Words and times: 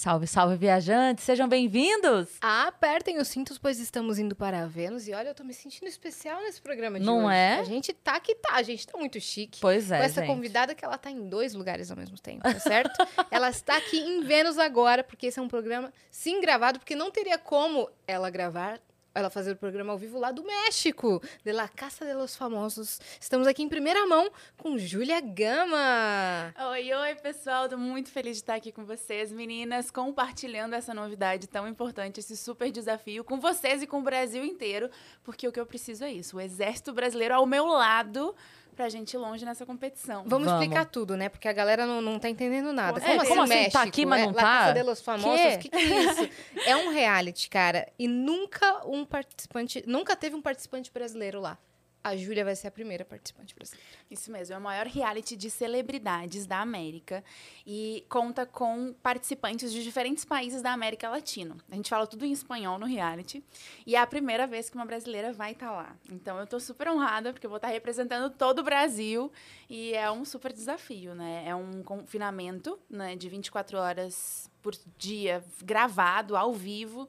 Salve, 0.00 0.26
salve, 0.26 0.56
viajantes! 0.56 1.22
Sejam 1.24 1.46
bem-vindos! 1.46 2.30
Apertem 2.40 3.18
os 3.18 3.28
cintos, 3.28 3.58
pois 3.58 3.78
estamos 3.78 4.18
indo 4.18 4.34
para 4.34 4.62
a 4.62 4.66
Vênus. 4.66 5.06
E 5.06 5.12
olha, 5.12 5.28
eu 5.28 5.34
tô 5.34 5.44
me 5.44 5.52
sentindo 5.52 5.88
especial 5.88 6.40
nesse 6.40 6.58
programa 6.58 6.98
de 6.98 7.04
Não 7.04 7.26
hoje. 7.26 7.34
é? 7.36 7.58
A 7.58 7.64
gente 7.64 7.92
tá 7.92 8.18
que 8.18 8.34
tá, 8.34 8.54
a 8.54 8.62
gente 8.62 8.86
tá 8.86 8.96
muito 8.96 9.20
chique. 9.20 9.60
Pois 9.60 9.90
é, 9.90 9.98
Com 9.98 10.04
essa 10.04 10.20
gente. 10.22 10.30
convidada 10.34 10.74
que 10.74 10.82
ela 10.82 10.96
tá 10.96 11.10
em 11.10 11.28
dois 11.28 11.52
lugares 11.52 11.90
ao 11.90 11.98
mesmo 11.98 12.18
tempo, 12.18 12.40
tá 12.40 12.58
certo? 12.58 12.96
ela 13.30 13.50
está 13.50 13.76
aqui 13.76 13.98
em 13.98 14.22
Vênus 14.22 14.56
agora, 14.56 15.04
porque 15.04 15.26
esse 15.26 15.38
é 15.38 15.42
um 15.42 15.48
programa 15.48 15.92
sim 16.10 16.40
gravado, 16.40 16.78
porque 16.78 16.96
não 16.96 17.10
teria 17.10 17.36
como 17.36 17.86
ela 18.06 18.30
gravar, 18.30 18.80
ela 19.14 19.28
fazer 19.28 19.52
o 19.52 19.56
programa 19.56 19.92
ao 19.92 19.98
vivo 19.98 20.18
lá 20.18 20.30
do 20.30 20.44
México, 20.44 21.20
de 21.44 21.52
La 21.52 21.68
Casa 21.68 22.04
de 22.04 22.14
los 22.14 22.36
Famosos. 22.36 23.00
Estamos 23.20 23.46
aqui 23.46 23.62
em 23.62 23.68
primeira 23.68 24.06
mão 24.06 24.30
com 24.56 24.78
Júlia 24.78 25.20
Gama. 25.20 26.54
Oi, 26.70 26.92
oi, 26.92 27.14
pessoal. 27.16 27.68
Tô 27.68 27.76
muito 27.76 28.10
feliz 28.10 28.36
de 28.36 28.42
estar 28.42 28.54
aqui 28.54 28.70
com 28.70 28.84
vocês, 28.84 29.32
meninas, 29.32 29.90
compartilhando 29.90 30.74
essa 30.74 30.94
novidade 30.94 31.48
tão 31.48 31.66
importante, 31.66 32.20
esse 32.20 32.36
super 32.36 32.70
desafio 32.70 33.24
com 33.24 33.40
vocês 33.40 33.82
e 33.82 33.86
com 33.86 33.98
o 33.98 34.02
Brasil 34.02 34.44
inteiro, 34.44 34.88
porque 35.24 35.48
o 35.48 35.52
que 35.52 35.58
eu 35.58 35.66
preciso 35.66 36.04
é 36.04 36.12
isso: 36.12 36.36
o 36.36 36.40
Exército 36.40 36.92
Brasileiro 36.92 37.34
ao 37.34 37.46
meu 37.46 37.66
lado 37.66 38.34
pra 38.80 38.88
gente 38.88 39.12
ir 39.12 39.18
longe 39.18 39.44
nessa 39.44 39.66
competição. 39.66 40.24
Vamos, 40.26 40.48
Vamos. 40.48 40.62
explicar 40.62 40.86
tudo, 40.86 41.14
né? 41.14 41.28
Porque 41.28 41.46
a 41.46 41.52
galera 41.52 41.84
não, 41.84 42.00
não 42.00 42.18
tá 42.18 42.30
entendendo 42.30 42.72
nada. 42.72 42.98
É, 42.98 43.02
Como, 43.18 43.28
como 43.28 43.42
assim, 43.42 43.52
assim? 43.52 43.70
Tá 43.70 43.78
México? 43.80 43.88
aqui, 43.88 44.06
mas 44.06 44.22
É 44.22 44.26
não 44.26 44.32
La 44.32 44.40
tá? 44.42 44.58
Casa 44.60 44.72
de 44.72 44.82
los 44.82 45.00
Famosos? 45.02 45.54
O 45.54 45.58
que, 45.58 45.68
que 45.68 45.76
é 45.76 45.82
isso? 45.82 46.28
é 46.64 46.76
um 46.76 46.88
reality, 46.90 47.50
cara. 47.50 47.86
E 47.98 48.08
nunca 48.08 48.86
um 48.86 49.04
participante... 49.04 49.84
Nunca 49.86 50.16
teve 50.16 50.34
um 50.34 50.40
participante 50.40 50.90
brasileiro 50.90 51.42
lá. 51.42 51.58
A 52.02 52.16
Júlia 52.16 52.44
vai 52.44 52.56
ser 52.56 52.68
a 52.68 52.70
primeira 52.70 53.04
participante 53.04 53.54
brasileira. 53.54 53.88
Isso 54.10 54.32
mesmo, 54.32 54.54
é 54.54 54.58
o 54.58 54.60
maior 54.60 54.86
reality 54.86 55.36
de 55.36 55.50
celebridades 55.50 56.46
da 56.46 56.60
América 56.60 57.22
e 57.66 58.04
conta 58.08 58.46
com 58.46 58.94
participantes 59.02 59.70
de 59.70 59.82
diferentes 59.82 60.24
países 60.24 60.62
da 60.62 60.72
América 60.72 61.10
Latina. 61.10 61.56
A 61.70 61.74
gente 61.74 61.90
fala 61.90 62.06
tudo 62.06 62.24
em 62.24 62.32
espanhol 62.32 62.78
no 62.78 62.86
reality 62.86 63.44
e 63.86 63.96
é 63.96 63.98
a 63.98 64.06
primeira 64.06 64.46
vez 64.46 64.70
que 64.70 64.76
uma 64.76 64.86
brasileira 64.86 65.32
vai 65.32 65.52
estar 65.52 65.70
lá. 65.70 65.94
Então 66.10 66.38
eu 66.38 66.46
tô 66.46 66.58
super 66.58 66.88
honrada 66.88 67.32
porque 67.32 67.46
eu 67.46 67.50
vou 67.50 67.58
estar 67.58 67.68
representando 67.68 68.30
todo 68.30 68.60
o 68.60 68.62
Brasil 68.62 69.30
e 69.68 69.92
é 69.92 70.10
um 70.10 70.24
super 70.24 70.52
desafio, 70.52 71.14
né? 71.14 71.44
É 71.46 71.54
um 71.54 71.82
confinamento, 71.82 72.78
né, 72.88 73.14
de 73.14 73.28
24 73.28 73.76
horas 73.76 74.50
por 74.62 74.74
dia, 74.96 75.44
gravado 75.62 76.36
ao 76.36 76.52
vivo 76.52 77.08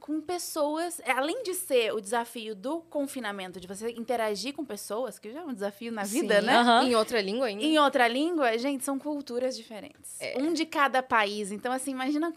com 0.00 0.20
pessoas, 0.20 1.00
é, 1.00 1.12
além 1.12 1.42
de 1.42 1.54
ser 1.54 1.92
o 1.92 2.00
desafio 2.00 2.54
do 2.54 2.80
confinamento, 2.82 3.58
de 3.58 3.66
você 3.66 3.90
interagir 3.90 4.54
com 4.54 4.64
pessoas, 4.64 5.18
que 5.18 5.32
já 5.32 5.40
é 5.40 5.44
um 5.44 5.52
desafio 5.52 5.90
na 5.90 6.04
vida, 6.04 6.40
Sim. 6.40 6.46
né? 6.46 6.84
Em 6.84 6.94
outra 6.94 7.20
língua 7.20 7.46
ainda. 7.46 7.64
Em 7.64 7.78
outra 7.78 8.06
língua, 8.06 8.56
gente, 8.58 8.84
são 8.84 8.98
culturas 8.98 9.56
diferentes. 9.56 10.20
É. 10.20 10.38
Um 10.38 10.52
de 10.52 10.64
cada 10.64 11.02
país. 11.02 11.50
Então, 11.50 11.72
assim, 11.72 11.90
imagina 11.90 12.32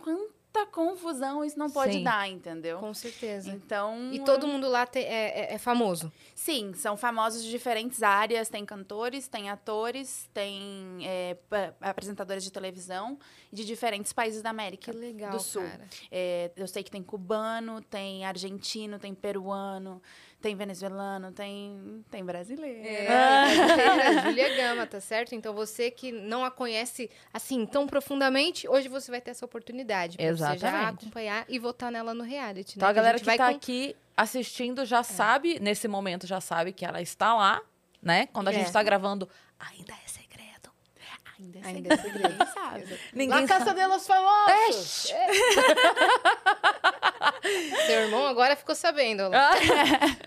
quanta 0.51 0.65
confusão 0.71 1.43
isso 1.45 1.57
não 1.57 1.69
pode 1.69 1.93
Sim. 1.93 2.03
dar, 2.03 2.27
entendeu? 2.29 2.79
Com 2.79 2.93
certeza. 2.93 3.51
Então. 3.51 4.09
E 4.11 4.19
todo 4.19 4.47
mundo 4.47 4.67
lá 4.67 4.85
te- 4.85 4.99
é, 4.99 5.51
é- 5.51 5.53
é 5.53 5.57
famoso. 5.57 6.11
Sim, 6.33 6.73
são 6.73 6.97
famosos 6.97 7.43
de 7.43 7.49
diferentes 7.49 8.01
áreas. 8.01 8.49
Tem 8.49 8.65
cantores, 8.65 9.27
tem 9.27 9.49
atores, 9.49 10.29
tem 10.33 10.97
é, 11.03 11.37
apresentadores 11.81 12.43
de 12.43 12.51
televisão 12.51 13.17
de 13.51 13.65
diferentes 13.65 14.11
países 14.13 14.41
da 14.41 14.49
América 14.49 14.91
Que 14.91 14.97
legal, 14.97 15.31
do 15.31 15.39
Sul. 15.39 15.61
cara. 15.61 15.87
É, 16.11 16.51
eu 16.55 16.67
sei 16.67 16.83
que 16.83 16.91
tem 16.91 17.03
cubano, 17.03 17.81
tem 17.81 18.25
argentino, 18.25 18.97
tem 18.99 19.13
peruano, 19.13 20.01
tem 20.41 20.55
venezuelano, 20.55 21.31
tem, 21.31 22.03
tem 22.09 22.23
brasileiro. 22.23 22.87
É, 22.87 23.07
a 23.07 24.21
Júlia 24.23 24.55
Gama, 24.57 24.87
tá 24.87 25.01
certo? 25.01 25.35
Então 25.35 25.53
você 25.53 25.91
que 25.91 26.11
não 26.11 26.45
a 26.45 26.51
conhece 26.51 27.09
assim 27.33 27.65
tão 27.65 27.85
profundamente, 27.85 28.67
hoje 28.67 28.87
você 28.87 29.11
vai 29.11 29.19
ter 29.21 29.31
essa 29.31 29.45
oportunidade 29.45 30.17
pra 30.17 30.25
você 30.25 30.35
já 30.37 30.53
Exatamente. 30.55 31.03
acompanhar 31.05 31.45
e 31.49 31.59
votar 31.59 31.91
nela 31.91 32.13
no 32.13 32.23
reality. 32.23 32.75
Então 32.77 32.87
né? 32.87 32.91
a 32.91 32.93
galera 32.93 33.13
que 33.19 33.25
gente 33.25 33.25
vai 33.25 33.37
tá 33.37 33.49
com- 33.51 33.55
aqui 33.57 33.95
assistindo 34.15 34.85
já 34.85 35.03
sabe, 35.03 35.59
nesse 35.59 35.87
momento 35.87 36.25
já 36.27 36.39
sabe 36.41 36.71
que 36.73 36.85
ela 36.85 37.01
está 37.01 37.33
lá, 37.35 37.61
né? 38.01 38.27
Quando 38.33 38.47
a 38.47 38.51
gente 38.51 38.69
É. 38.69 38.71
tá 38.71 38.81
gravando, 38.83 39.27
ainda 39.59 39.93
é 39.93 40.07
Ainda, 41.39 41.59
Ainda 41.65 41.93
é 41.93 41.97
segredo. 41.97 42.29
ninguém 42.29 42.47
sabe. 42.53 42.99
Ninguém 43.13 43.41
La 43.41 43.47
Casa 43.47 43.65
sabe. 43.65 43.81
de 43.81 43.87
los 43.87 44.05
Famosos! 44.05 45.11
É. 45.11 45.27
Seu 47.87 48.01
irmão 48.01 48.25
agora 48.27 48.55
ficou 48.55 48.75
sabendo, 48.75 49.27
lá, 49.29 49.51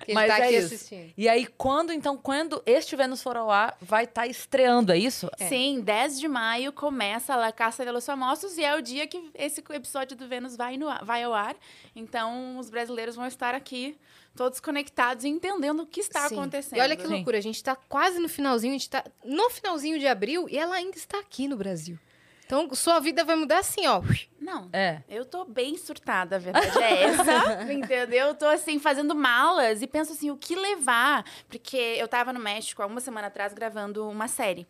que 0.04 0.10
ele 0.10 0.14
Mas 0.14 0.28
tá 0.28 0.38
é 0.38 0.42
aqui 0.46 0.56
isso. 0.56 0.74
assistindo. 0.74 1.12
E 1.16 1.28
aí, 1.28 1.46
quando, 1.46 1.92
então, 1.92 2.16
quando 2.16 2.62
este 2.66 2.96
Vênus 2.96 3.22
for 3.22 3.36
ao 3.36 3.50
ar, 3.50 3.76
vai 3.80 4.04
estar 4.04 4.26
estreando, 4.26 4.92
é 4.92 4.98
isso? 4.98 5.28
Sim, 5.48 5.80
10 5.82 6.18
de 6.18 6.28
maio 6.28 6.72
começa 6.72 7.34
a 7.34 7.36
La 7.36 7.52
Caça 7.52 7.84
de 7.84 7.90
los 7.90 8.04
Famosos 8.06 8.56
e 8.58 8.64
é 8.64 8.74
o 8.74 8.82
dia 8.82 9.06
que 9.06 9.30
esse 9.34 9.62
episódio 9.70 10.16
do 10.16 10.26
Vênus 10.26 10.56
vai, 10.56 10.76
no, 10.76 10.88
ar- 10.88 11.04
vai 11.04 11.22
ao 11.22 11.34
ar. 11.34 11.54
Então, 11.94 12.58
os 12.58 12.70
brasileiros 12.70 13.14
vão 13.16 13.26
estar 13.26 13.54
aqui 13.54 13.96
todos 14.37 14.60
conectados 14.60 15.25
e 15.25 15.28
entendendo 15.28 15.81
o 15.82 15.87
que 15.87 16.00
está 16.00 16.28
Sim. 16.28 16.37
acontecendo. 16.37 16.78
E 16.78 16.82
olha 16.82 16.97
que 16.97 17.06
Sim. 17.06 17.15
loucura, 17.15 17.38
a 17.38 17.41
gente 17.41 17.62
tá 17.62 17.76
quase 17.76 18.19
no 18.19 18.28
finalzinho, 18.28 18.75
a 18.75 18.78
gente 18.78 18.91
tá 18.91 19.04
no 19.25 19.50
finalzinho 19.50 19.98
de 19.98 20.06
abril 20.06 20.48
e 20.48 20.59
ela 20.59 20.76
ainda 20.76 20.97
está 20.97 21.19
aqui 21.19 21.47
no 21.48 21.56
Brasil. 21.56 21.98
Então, 22.44 22.69
sua 22.75 23.00
vida 23.00 23.25
vai 23.25 23.34
mudar 23.34 23.60
assim, 23.60 23.87
ó. 23.87 24.03
Não, 24.38 24.69
É. 24.75 25.03
Eu 25.09 25.25
tô 25.25 25.43
bem 25.44 25.78
surtada, 25.78 26.37
a 26.37 26.38
verdade 26.38 26.82
é 26.82 27.04
essa, 27.04 27.62
entendeu? 27.72 28.26
Eu 28.28 28.34
tô, 28.34 28.44
assim, 28.44 28.78
fazendo 28.78 29.15
malas 29.15 29.81
e 29.81 29.87
penso 29.87 30.12
assim, 30.12 30.31
o 30.31 30.37
que 30.37 30.54
levar? 30.54 31.25
Porque 31.49 31.76
eu 31.76 32.06
tava 32.06 32.31
no 32.31 32.41
México 32.41 32.82
há 32.82 32.87
uma 32.87 33.00
semana 33.00 33.28
atrás 33.28 33.54
gravando 33.54 34.06
uma 34.06 34.28
série. 34.28 34.66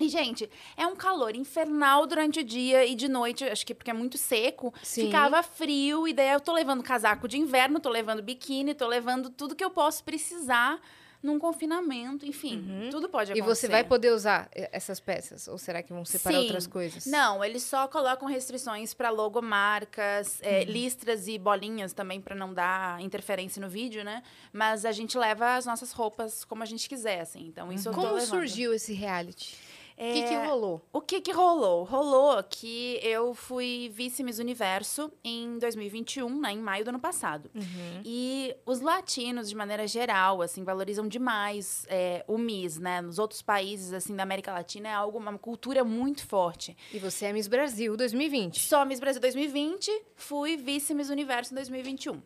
E, 0.00 0.08
gente, 0.08 0.48
é 0.78 0.86
um 0.86 0.96
calor 0.96 1.36
infernal 1.36 2.06
durante 2.06 2.40
o 2.40 2.44
dia 2.44 2.86
e 2.86 2.94
de 2.94 3.06
noite, 3.06 3.44
acho 3.44 3.66
que 3.66 3.74
porque 3.74 3.90
é 3.90 3.94
muito 3.94 4.16
seco, 4.16 4.72
Sim. 4.82 5.06
ficava 5.06 5.42
frio. 5.42 6.08
E 6.08 6.14
daí 6.14 6.30
eu 6.30 6.40
tô 6.40 6.52
levando 6.54 6.82
casaco 6.82 7.28
de 7.28 7.36
inverno, 7.38 7.78
tô 7.78 7.90
levando 7.90 8.22
biquíni, 8.22 8.72
tô 8.74 8.86
levando 8.86 9.28
tudo 9.28 9.54
que 9.54 9.62
eu 9.62 9.70
posso 9.70 10.02
precisar 10.02 10.80
num 11.22 11.38
confinamento. 11.38 12.24
Enfim, 12.24 12.88
tudo 12.90 13.06
pode 13.10 13.30
Uhum. 13.32 13.36
E 13.36 13.40
acontecer. 13.42 13.66
você 13.66 13.70
vai 13.70 13.84
poder 13.84 14.10
usar 14.10 14.48
eh, 14.54 14.70
essas 14.72 14.98
peças? 14.98 15.46
Ou 15.48 15.58
será 15.58 15.82
que 15.82 15.92
vão 15.92 16.02
separar 16.02 16.36
Sim. 16.36 16.42
outras 16.44 16.66
coisas? 16.66 17.04
Não, 17.04 17.44
eles 17.44 17.62
só 17.62 17.86
colocam 17.86 18.26
restrições 18.26 18.94
para 18.94 19.10
logomarcas, 19.10 20.38
é, 20.40 20.60
Uhum. 20.60 20.72
listras 20.72 21.28
e 21.28 21.36
bolinhas 21.38 21.92
também 21.92 22.22
para 22.22 22.34
não 22.34 22.54
dar 22.54 23.02
interferência 23.02 23.60
no 23.60 23.68
vídeo, 23.68 24.02
né? 24.02 24.22
Mas 24.50 24.86
a 24.86 24.92
gente 24.92 25.18
leva 25.18 25.56
as 25.56 25.66
nossas 25.66 25.92
roupas 25.92 26.42
como 26.42 26.62
a 26.62 26.66
gente 26.66 26.88
quiser, 26.88 27.20
assim. 27.20 27.46
Então 27.48 27.70
isso 27.70 27.88
eu 27.90 27.92
tô 27.92 28.00
Como 28.00 28.14
levando. 28.14 28.26
surgiu 28.30 28.72
esse 28.72 28.94
reality? 28.94 29.58
O 30.00 30.02
É, 30.02 30.12
que, 30.14 30.22
que 30.22 30.34
rolou? 30.34 30.80
O 30.94 31.00
que 31.02 31.20
que 31.20 31.30
rolou? 31.30 31.84
Rolou 31.84 32.42
que 32.42 32.98
eu 33.02 33.34
fui 33.34 33.90
vice-miss 33.92 34.38
Universo 34.38 35.12
em 35.22 35.58
2021, 35.58 36.40
né, 36.40 36.52
em 36.52 36.58
maio 36.58 36.82
do 36.84 36.88
ano 36.88 36.98
passado. 36.98 37.50
Uhum. 37.54 38.00
E 38.02 38.56
os 38.64 38.80
latinos, 38.80 39.46
de 39.50 39.54
maneira 39.54 39.86
geral, 39.86 40.40
assim, 40.40 40.64
valorizam 40.64 41.06
demais 41.06 41.84
é, 41.86 42.24
o 42.26 42.38
Miss, 42.38 42.78
né? 42.78 43.02
Nos 43.02 43.18
outros 43.18 43.42
países, 43.42 43.92
assim, 43.92 44.16
da 44.16 44.22
América 44.22 44.50
Latina 44.54 44.88
é 44.88 44.92
algo, 44.94 45.18
uma 45.18 45.36
cultura 45.36 45.84
muito 45.84 46.26
forte. 46.26 46.74
E 46.94 46.98
você 46.98 47.26
é 47.26 47.32
Miss 47.34 47.46
Brasil 47.46 47.94
2020. 47.94 48.58
Só 48.58 48.86
Miss 48.86 49.00
Brasil 49.00 49.20
2020, 49.20 49.90
fui 50.16 50.56
vice 50.56 50.94
Miss 50.94 51.10
Universo 51.10 51.52
em 51.52 51.56
2021. 51.56 52.22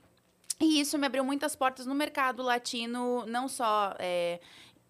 E 0.60 0.80
isso 0.80 0.96
me 0.96 1.06
abriu 1.06 1.24
muitas 1.24 1.56
portas 1.56 1.84
no 1.86 1.94
mercado 1.96 2.40
latino, 2.40 3.26
não 3.26 3.48
só 3.48 3.96
é, 3.98 4.38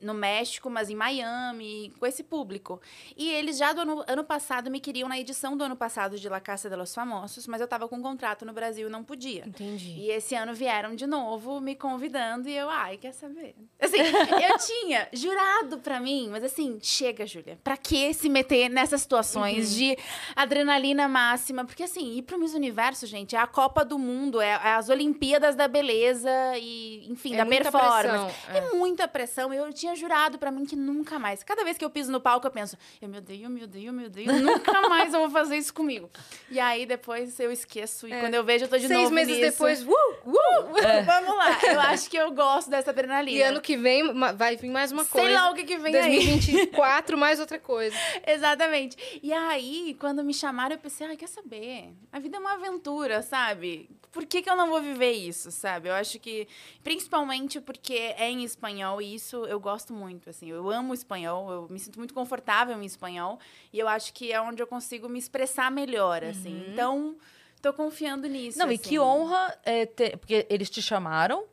no 0.00 0.12
México, 0.12 0.68
mas 0.68 0.90
em 0.90 0.94
Miami, 0.94 1.92
com 1.98 2.04
esse 2.06 2.22
público. 2.22 2.80
E 3.16 3.30
eles 3.30 3.56
já 3.56 3.72
do 3.72 3.80
ano, 3.80 4.04
ano 4.06 4.22
passado 4.24 4.70
me 4.70 4.78
queriam 4.80 5.08
na 5.08 5.18
edição 5.18 5.56
do 5.56 5.64
ano 5.64 5.76
passado 5.76 6.18
de 6.18 6.28
La 6.28 6.40
Casa 6.40 6.68
de 6.68 6.76
los 6.76 6.94
Famosos, 6.94 7.46
mas 7.46 7.60
eu 7.60 7.66
tava 7.66 7.88
com 7.88 7.96
um 7.96 8.02
contrato 8.02 8.44
no 8.44 8.52
Brasil 8.52 8.88
e 8.88 8.90
não 8.90 9.02
podia. 9.02 9.44
Entendi. 9.46 9.92
E 9.98 10.10
esse 10.10 10.34
ano 10.34 10.52
vieram 10.52 10.94
de 10.94 11.06
novo 11.06 11.60
me 11.60 11.74
convidando 11.74 12.48
e 12.48 12.54
eu, 12.56 12.68
ai, 12.68 12.98
quer 12.98 13.12
saber? 13.12 13.54
Assim, 13.80 13.96
eu 13.98 14.58
tinha 14.66 15.08
jurado 15.12 15.78
pra 15.78 15.98
mim, 16.00 16.28
mas 16.30 16.44
assim, 16.44 16.78
chega, 16.82 17.26
Júlia. 17.26 17.58
Pra 17.64 17.76
que 17.76 18.12
se 18.12 18.28
meter 18.28 18.68
nessas 18.68 19.00
situações 19.00 19.74
de 19.74 19.96
adrenalina 20.36 21.08
máxima? 21.08 21.64
Porque 21.64 21.82
assim, 21.84 22.16
ir 22.18 22.22
pro 22.22 22.38
Miss 22.38 22.52
Universo, 22.54 23.06
gente, 23.06 23.34
é 23.36 23.38
a 23.38 23.46
Copa 23.46 23.84
do 23.84 23.98
Mundo, 23.98 24.40
é, 24.40 24.48
é 24.50 24.74
as 24.74 24.88
Olimpíadas 24.88 25.54
da 25.56 25.66
beleza 25.68 26.28
e, 26.58 27.06
enfim, 27.10 27.34
É 27.34 27.38
da 27.38 27.46
performance. 27.46 28.02
pressão, 28.08 28.30
É. 28.54 28.58
é. 28.58 28.74
muita 28.74 29.08
pressão. 29.08 29.52
Eu 29.54 29.72
tinha 29.72 29.83
jurado 29.94 30.38
pra 30.38 30.50
mim 30.50 30.64
que 30.64 30.76
nunca 30.76 31.18
mais. 31.18 31.42
Cada 31.42 31.64
vez 31.64 31.76
que 31.76 31.84
eu 31.84 31.90
piso 31.90 32.12
no 32.12 32.20
palco, 32.20 32.46
eu 32.46 32.50
penso, 32.50 32.78
eu 33.02 33.08
me 33.08 33.18
odeio, 33.18 33.44
eu 33.44 33.50
me 33.50 33.64
odeio, 33.64 33.88
eu 33.88 33.92
me 33.92 34.06
odeio. 34.06 34.32
Nunca 34.40 34.88
mais 34.88 35.12
eu 35.12 35.20
vou 35.20 35.30
fazer 35.30 35.56
isso 35.56 35.74
comigo. 35.74 36.08
E 36.50 36.60
aí 36.60 36.86
depois 36.86 37.38
eu 37.40 37.50
esqueço. 37.50 38.06
E 38.06 38.20
quando 38.20 38.34
eu 38.34 38.44
vejo, 38.44 38.64
eu 38.64 38.68
tô 38.68 38.78
de 38.78 38.84
É. 38.84 38.88
Seis 38.88 39.00
novo 39.02 39.14
meses 39.14 39.36
nisso. 39.36 39.50
depois, 39.50 39.82
uh, 39.82 39.90
uh! 39.90 40.34
Vamos 41.04 41.36
lá. 41.36 41.58
Eu 41.62 41.80
acho 41.80 42.08
que 42.08 42.16
eu 42.16 42.30
gosto 42.32 42.70
dessa 42.70 42.90
adrenalina. 42.90 43.36
E 43.36 43.42
ano 43.42 43.60
que 43.60 43.76
vem 43.76 44.12
vai 44.36 44.56
vir 44.56 44.70
mais 44.70 44.92
uma 44.92 45.04
Sei 45.04 45.20
coisa. 45.20 45.34
lá 45.34 45.50
o 45.50 45.54
que, 45.54 45.64
que 45.64 45.76
vem 45.76 45.96
aí. 45.96 46.16
2024, 46.16 47.18
mais 47.18 47.40
outra 47.40 47.58
coisa. 47.58 47.96
Exatamente. 48.26 48.96
E 49.22 49.32
aí, 49.32 49.96
quando 49.98 50.22
me 50.22 50.32
chamaram, 50.32 50.74
eu 50.76 50.78
pensei, 50.78 51.06
ai, 51.06 51.16
quer 51.16 51.28
saber? 51.28 51.92
A 52.12 52.18
vida 52.18 52.36
é 52.36 52.40
uma 52.40 52.54
aventura, 52.54 53.22
sabe? 53.22 53.88
por 54.14 54.24
que, 54.24 54.40
que 54.40 54.48
eu 54.48 54.54
não 54.54 54.70
vou 54.70 54.80
viver 54.80 55.10
isso, 55.10 55.50
sabe? 55.50 55.88
Eu 55.88 55.92
acho 55.94 56.20
que, 56.20 56.46
principalmente 56.84 57.60
porque 57.60 58.14
é 58.16 58.30
em 58.30 58.44
espanhol, 58.44 59.02
e 59.02 59.16
isso 59.16 59.44
eu 59.46 59.58
gosto 59.58 59.73
muito, 59.92 60.30
assim. 60.30 60.50
Eu 60.50 60.70
amo 60.70 60.94
espanhol, 60.94 61.50
eu 61.50 61.68
me 61.68 61.78
sinto 61.78 61.98
muito 61.98 62.14
confortável 62.14 62.80
em 62.80 62.84
espanhol, 62.84 63.38
e 63.72 63.78
eu 63.78 63.88
acho 63.88 64.12
que 64.12 64.32
é 64.32 64.40
onde 64.40 64.62
eu 64.62 64.66
consigo 64.66 65.08
me 65.08 65.18
expressar 65.18 65.70
melhor, 65.70 66.22
assim. 66.22 66.54
Uhum. 66.54 66.72
Então, 66.72 67.16
tô 67.60 67.72
confiando 67.72 68.28
nisso. 68.28 68.58
Não, 68.58 68.70
e 68.70 68.74
assim. 68.74 68.88
que 68.90 68.98
honra 68.98 69.58
é 69.64 69.86
ter. 69.86 70.16
Porque 70.16 70.46
eles 70.48 70.70
te 70.70 70.82
chamaram, 70.82 71.44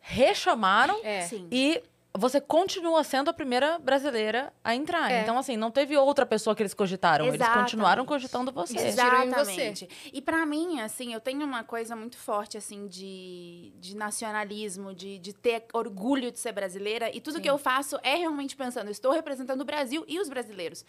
rechamaram 0.00 0.98
É. 1.04 1.28
E 1.50 1.82
você 2.16 2.40
continua 2.40 3.04
sendo 3.04 3.30
a 3.30 3.32
primeira 3.32 3.78
brasileira 3.78 4.52
a 4.64 4.74
entrar. 4.74 5.10
É. 5.10 5.22
Então, 5.22 5.38
assim, 5.38 5.56
não 5.56 5.70
teve 5.70 5.96
outra 5.96 6.26
pessoa 6.26 6.56
que 6.56 6.62
eles 6.62 6.74
cogitaram. 6.74 7.24
Eles 7.24 7.36
Exatamente. 7.36 7.62
continuaram 7.62 8.04
cogitando 8.04 8.50
você. 8.50 8.74
Em 8.74 8.78
você. 8.78 8.88
Exatamente. 8.88 9.88
E 10.12 10.20
pra 10.20 10.44
mim, 10.44 10.80
assim, 10.80 11.14
eu 11.14 11.20
tenho 11.20 11.44
uma 11.44 11.62
coisa 11.62 11.94
muito 11.94 12.16
forte, 12.16 12.58
assim, 12.58 12.88
de, 12.88 13.72
de 13.78 13.96
nacionalismo, 13.96 14.92
de, 14.92 15.18
de 15.18 15.32
ter 15.32 15.64
orgulho 15.72 16.32
de 16.32 16.40
ser 16.40 16.52
brasileira. 16.52 17.14
E 17.14 17.20
tudo 17.20 17.36
Sim. 17.36 17.42
que 17.42 17.50
eu 17.50 17.58
faço 17.58 17.96
é 18.02 18.16
realmente 18.16 18.56
pensando, 18.56 18.86
eu 18.86 18.92
estou 18.92 19.12
representando 19.12 19.60
o 19.60 19.64
Brasil 19.64 20.04
e 20.08 20.18
os 20.18 20.28
brasileiros. 20.28 20.84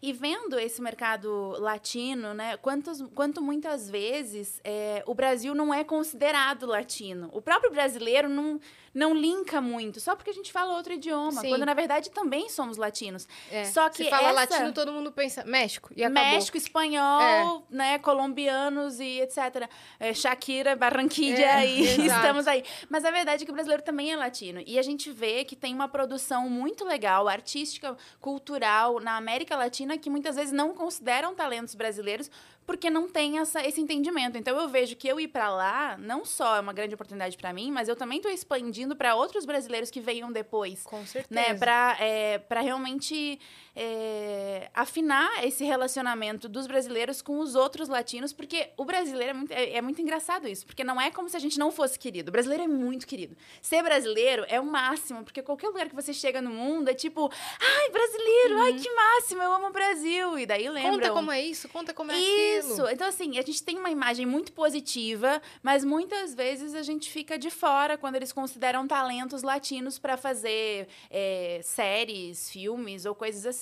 E 0.00 0.12
vendo 0.12 0.58
esse 0.58 0.80
mercado 0.80 1.54
latino, 1.58 2.32
né, 2.32 2.56
quantos, 2.56 3.02
quanto 3.14 3.42
muitas 3.42 3.90
vezes 3.90 4.58
é, 4.64 5.02
o 5.06 5.14
Brasil 5.14 5.54
não 5.54 5.72
é 5.72 5.84
considerado 5.84 6.64
latino. 6.64 7.28
O 7.32 7.42
próprio 7.42 7.70
brasileiro 7.70 8.28
não, 8.28 8.58
não 8.94 9.14
linka 9.14 9.60
muito, 9.60 10.00
só 10.00 10.14
porque 10.14 10.30
a 10.30 10.34
gente 10.34 10.52
fala 10.52 10.74
outro 10.76 10.92
idioma. 10.92 11.40
Sim. 11.40 11.48
Quando, 11.48 11.64
na 11.66 11.74
verdade, 11.74 12.10
também 12.10 12.48
somos 12.48 12.76
latinos. 12.76 13.26
É. 13.50 13.64
Só 13.64 13.88
que 13.88 14.04
Se 14.04 14.10
fala 14.10 14.28
essa- 14.42 14.54
latino, 14.54 14.72
todo 14.72 14.92
mundo 14.92 15.10
pensa 15.10 15.44
México 15.44 15.90
e 15.96 16.04
acabou. 16.04 16.30
México, 16.30 16.56
espanhol, 16.56 17.66
É. 17.70 17.74
né, 17.74 17.98
colombianos 17.98 19.00
e 19.00 19.20
etc. 19.20 19.68
É, 19.98 20.12
Shakira, 20.12 20.76
Barranquilla 20.76 21.38
É, 21.38 21.66
e 21.66 21.82
exato. 21.88 22.02
estamos 22.20 22.46
aí. 22.46 22.64
Mas 22.88 23.04
a 23.04 23.10
verdade 23.10 23.42
é 23.42 23.46
que 23.46 23.50
o 23.50 23.54
brasileiro 23.54 23.82
também 23.82 24.12
é 24.12 24.16
latino. 24.16 24.62
E 24.66 24.78
a 24.78 24.82
gente 24.82 25.10
vê 25.10 25.44
que 25.44 25.56
tem 25.56 25.74
uma 25.74 25.88
produção 25.88 26.48
muito 26.50 26.84
legal, 26.84 27.28
artística, 27.28 27.96
cultural, 28.20 29.00
na 29.00 29.16
América 29.16 29.56
Latina, 29.56 29.96
que 29.98 30.10
muitas 30.10 30.36
vezes 30.36 30.52
não 30.52 30.74
consideram 30.74 31.34
talentos 31.34 31.74
brasileiros 31.74 32.30
porque 32.66 32.88
não 32.88 33.08
tem 33.08 33.38
essa, 33.38 33.66
esse 33.66 33.80
entendimento. 33.80 34.38
Então 34.38 34.58
eu 34.58 34.68
vejo 34.68 34.96
que 34.96 35.08
eu 35.08 35.18
ir 35.18 35.28
para 35.28 35.50
lá 35.50 35.96
não 35.98 36.24
só 36.24 36.56
é 36.56 36.60
uma 36.60 36.72
grande 36.72 36.94
oportunidade 36.94 37.36
para 37.36 37.52
mim, 37.52 37.70
mas 37.70 37.88
eu 37.88 37.96
também 37.96 38.18
estou 38.18 38.30
expandindo 38.30 38.94
para 38.94 39.14
outros 39.14 39.44
brasileiros 39.44 39.90
que 39.90 40.00
venham 40.00 40.30
depois 40.30 40.82
Com 40.84 41.04
certeza. 41.04 41.28
né, 41.40 41.54
para 41.54 41.96
é, 42.00 42.38
pra 42.38 42.60
realmente 42.60 43.38
é, 43.74 44.70
afinar 44.74 45.44
esse 45.44 45.64
relacionamento 45.64 46.48
dos 46.48 46.66
brasileiros 46.66 47.22
com 47.22 47.38
os 47.38 47.54
outros 47.54 47.88
latinos, 47.88 48.32
porque 48.32 48.70
o 48.76 48.84
brasileiro 48.84 49.30
é 49.30 49.32
muito, 49.32 49.52
é, 49.52 49.76
é 49.76 49.82
muito 49.82 50.00
engraçado 50.02 50.46
isso, 50.46 50.66
porque 50.66 50.84
não 50.84 51.00
é 51.00 51.10
como 51.10 51.28
se 51.28 51.36
a 51.36 51.40
gente 51.40 51.58
não 51.58 51.70
fosse 51.70 51.98
querido. 51.98 52.28
O 52.28 52.32
brasileiro 52.32 52.64
é 52.64 52.68
muito 52.68 53.06
querido. 53.06 53.36
Ser 53.60 53.82
brasileiro 53.82 54.44
é 54.48 54.60
o 54.60 54.64
máximo, 54.64 55.24
porque 55.24 55.42
qualquer 55.42 55.68
lugar 55.68 55.88
que 55.88 55.94
você 55.94 56.12
chega 56.12 56.42
no 56.42 56.50
mundo 56.50 56.88
é 56.88 56.94
tipo, 56.94 57.30
ai, 57.60 57.90
brasileiro, 57.90 58.58
ai, 58.58 58.72
que 58.74 58.90
máximo, 58.90 59.42
eu 59.42 59.52
amo 59.52 59.68
o 59.68 59.72
Brasil. 59.72 60.38
E 60.38 60.46
daí 60.46 60.68
lembra. 60.68 60.92
Conta 60.92 61.10
como 61.12 61.32
é 61.32 61.40
isso, 61.40 61.68
conta 61.68 61.94
como 61.94 62.12
é 62.12 62.14
aquilo. 62.14 62.72
Isso. 62.72 62.88
Então, 62.88 63.08
assim, 63.08 63.38
a 63.38 63.42
gente 63.42 63.62
tem 63.62 63.78
uma 63.78 63.90
imagem 63.90 64.26
muito 64.26 64.52
positiva, 64.52 65.40
mas 65.62 65.84
muitas 65.84 66.34
vezes 66.34 66.74
a 66.74 66.82
gente 66.82 67.10
fica 67.10 67.38
de 67.38 67.50
fora 67.50 67.96
quando 67.96 68.16
eles 68.16 68.32
consideram 68.32 68.86
talentos 68.86 69.42
latinos 69.42 69.98
para 69.98 70.16
fazer 70.16 70.88
é, 71.10 71.60
séries, 71.62 72.50
filmes 72.50 73.06
ou 73.06 73.14
coisas 73.14 73.46
assim. 73.46 73.61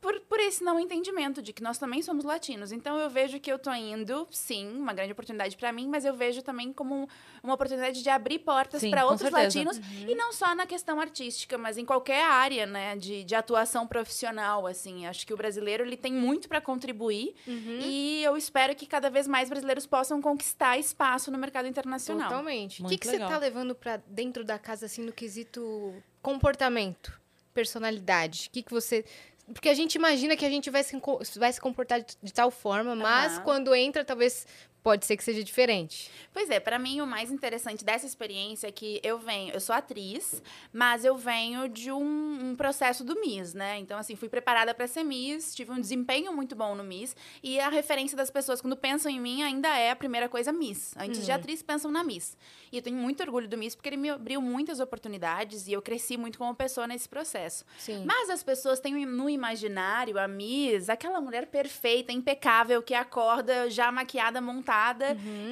Por, 0.00 0.20
por 0.20 0.38
esse 0.38 0.62
não 0.62 0.78
entendimento 0.78 1.40
de 1.40 1.50
que 1.50 1.62
nós 1.62 1.78
também 1.78 2.02
somos 2.02 2.26
latinos. 2.26 2.72
Então 2.72 2.98
eu 2.98 3.08
vejo 3.08 3.40
que 3.40 3.50
eu 3.50 3.58
tô 3.58 3.72
indo, 3.72 4.28
sim, 4.30 4.70
uma 4.76 4.92
grande 4.92 5.12
oportunidade 5.12 5.56
para 5.56 5.72
mim, 5.72 5.88
mas 5.88 6.04
eu 6.04 6.12
vejo 6.12 6.42
também 6.42 6.74
como 6.74 7.08
uma 7.42 7.54
oportunidade 7.54 8.02
de 8.02 8.10
abrir 8.10 8.40
portas 8.40 8.82
para 8.86 9.06
outros 9.06 9.30
certeza. 9.30 9.58
latinos 9.64 9.80
e 10.06 10.14
não 10.14 10.30
só 10.30 10.54
na 10.54 10.66
questão 10.66 11.00
artística, 11.00 11.56
mas 11.56 11.78
em 11.78 11.86
qualquer 11.86 12.22
área, 12.22 12.66
né, 12.66 12.96
de, 12.96 13.24
de 13.24 13.34
atuação 13.34 13.86
profissional, 13.86 14.66
assim. 14.66 15.06
Acho 15.06 15.26
que 15.26 15.32
o 15.32 15.38
brasileiro 15.38 15.82
ele 15.82 15.96
tem 15.96 16.12
muito 16.12 16.48
para 16.50 16.60
contribuir 16.60 17.34
Uhum. 17.46 17.78
e 17.80 18.22
eu 18.24 18.36
espero 18.36 18.74
que 18.74 18.84
cada 18.86 19.08
vez 19.08 19.26
mais 19.26 19.48
brasileiros 19.48 19.86
possam 19.86 20.20
conquistar 20.20 20.76
espaço 20.76 21.30
no 21.30 21.38
mercado 21.38 21.66
internacional. 21.66 22.28
Totalmente. 22.28 22.82
O 22.82 22.88
que, 22.88 22.98
que 22.98 23.06
você 23.06 23.18
tá 23.18 23.38
levando 23.38 23.74
pra 23.74 23.96
dentro 24.06 24.44
da 24.44 24.58
casa, 24.58 24.84
assim, 24.84 25.00
no 25.00 25.12
quesito 25.12 25.94
comportamento, 26.20 27.18
personalidade? 27.54 28.48
O 28.48 28.50
que, 28.50 28.62
que 28.62 28.70
você. 28.70 29.04
Porque 29.52 29.68
a 29.68 29.74
gente 29.74 29.94
imagina 29.94 30.36
que 30.36 30.44
a 30.44 30.50
gente 30.50 30.70
vai 30.70 30.82
se, 30.82 31.00
vai 31.38 31.52
se 31.52 31.60
comportar 31.60 32.00
de, 32.00 32.16
de 32.22 32.32
tal 32.32 32.50
forma, 32.50 32.94
mas 32.94 33.34
Aham. 33.34 33.42
quando 33.44 33.74
entra, 33.74 34.04
talvez 34.04 34.46
pode 34.84 35.06
ser 35.06 35.16
que 35.16 35.24
seja 35.24 35.42
diferente. 35.42 36.10
Pois 36.30 36.50
é, 36.50 36.60
pra 36.60 36.78
mim 36.78 37.00
o 37.00 37.06
mais 37.06 37.32
interessante 37.32 37.82
dessa 37.82 38.04
experiência 38.04 38.68
é 38.68 38.70
que 38.70 39.00
eu 39.02 39.18
venho, 39.18 39.54
eu 39.54 39.58
sou 39.58 39.74
atriz, 39.74 40.42
mas 40.70 41.06
eu 41.06 41.16
venho 41.16 41.70
de 41.70 41.90
um, 41.90 42.50
um 42.50 42.54
processo 42.54 43.02
do 43.02 43.18
Miss, 43.18 43.54
né? 43.54 43.78
Então, 43.78 43.98
assim, 43.98 44.14
fui 44.14 44.28
preparada 44.28 44.74
pra 44.74 44.86
ser 44.86 45.02
Miss, 45.02 45.54
tive 45.54 45.72
um 45.72 45.80
desempenho 45.80 46.34
muito 46.36 46.54
bom 46.54 46.74
no 46.74 46.84
Miss, 46.84 47.16
e 47.42 47.58
a 47.58 47.70
referência 47.70 48.14
das 48.14 48.30
pessoas 48.30 48.60
quando 48.60 48.76
pensam 48.76 49.10
em 49.10 49.18
mim 49.18 49.42
ainda 49.42 49.74
é 49.74 49.90
a 49.90 49.96
primeira 49.96 50.28
coisa 50.28 50.52
Miss. 50.52 50.94
Antes 50.98 51.24
de 51.24 51.32
atriz, 51.32 51.62
pensam 51.62 51.90
na 51.90 52.04
Miss. 52.04 52.36
E 52.70 52.76
eu 52.76 52.82
tenho 52.82 52.96
muito 52.96 53.22
orgulho 53.22 53.48
do 53.48 53.56
Miss 53.56 53.74
porque 53.74 53.88
ele 53.88 53.96
me 53.96 54.10
abriu 54.10 54.42
muitas 54.42 54.80
oportunidades 54.80 55.66
e 55.66 55.72
eu 55.72 55.80
cresci 55.80 56.18
muito 56.18 56.38
como 56.38 56.54
pessoa 56.54 56.86
nesse 56.86 57.08
processo. 57.08 57.64
Sim. 57.78 58.04
Mas 58.04 58.28
as 58.28 58.42
pessoas 58.42 58.80
têm 58.80 59.06
no 59.06 59.30
imaginário 59.30 60.18
a 60.18 60.28
Miss, 60.28 60.90
aquela 60.90 61.22
mulher 61.22 61.46
perfeita, 61.46 62.12
impecável, 62.12 62.82
que 62.82 62.92
acorda 62.92 63.70
já 63.70 63.90
maquiada, 63.90 64.42
montada, 64.42 64.73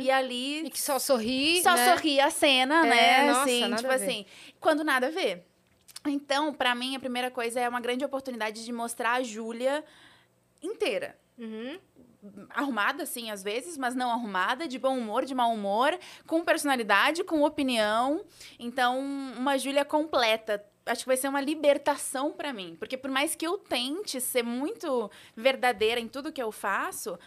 e 0.01 0.11
ali 0.11 0.67
E 0.67 0.71
que 0.71 0.81
só 0.81 0.99
sorri. 0.99 1.63
só 1.63 1.75
né? 1.75 1.89
sorri 1.95 2.21
a 2.21 2.31
cena, 2.31 2.87
É, 2.87 2.91
né? 2.91 3.27
nossa, 3.27 3.43
assim, 3.43 3.75
tipo 3.77 3.91
assim, 3.93 4.27
quando 4.61 4.83
nada 4.85 5.07
a 5.09 5.11
ver. 5.11 5.47
Então, 6.05 6.53
pra 6.53 6.75
mim, 6.75 6.97
a 6.97 7.01
primeira 7.01 7.31
coisa 7.31 7.61
é 7.61 7.69
uma 7.69 7.81
grande 7.81 8.05
oportunidade 8.05 8.65
de 8.65 8.73
mostrar 8.73 9.13
a 9.13 9.23
Júlia 9.23 9.85
inteira. 10.63 11.17
Uhum. 11.39 11.79
Arrumada, 12.51 13.05
sim, 13.07 13.31
às 13.31 13.43
vezes, 13.43 13.77
mas 13.77 13.95
não 13.95 14.11
arrumada, 14.11 14.69
de 14.69 14.79
bom 14.79 14.97
humor, 14.97 15.25
de 15.25 15.35
mau 15.35 15.53
humor, 15.53 15.99
com 16.27 16.45
personalidade, 16.45 17.25
com 17.25 17.43
opinião. 17.43 18.25
Então, 18.59 18.99
uma 19.01 19.59
Júlia 19.59 19.85
completa. 19.85 20.65
Acho 20.87 21.03
que 21.03 21.07
vai 21.09 21.17
ser 21.17 21.29
uma 21.29 21.41
libertação 21.41 22.33
pra 22.33 22.53
mim. 22.53 22.77
Porque 22.79 22.97
por 22.97 23.11
mais 23.11 23.35
que 23.37 23.47
eu 23.47 23.59
tente 23.59 24.21
ser 24.21 24.43
muito 24.43 25.11
verdadeira 25.37 26.01
em 26.01 26.09
tudo 26.09 26.33
que 26.33 26.43
eu 26.43 26.51
faço, 26.53 27.19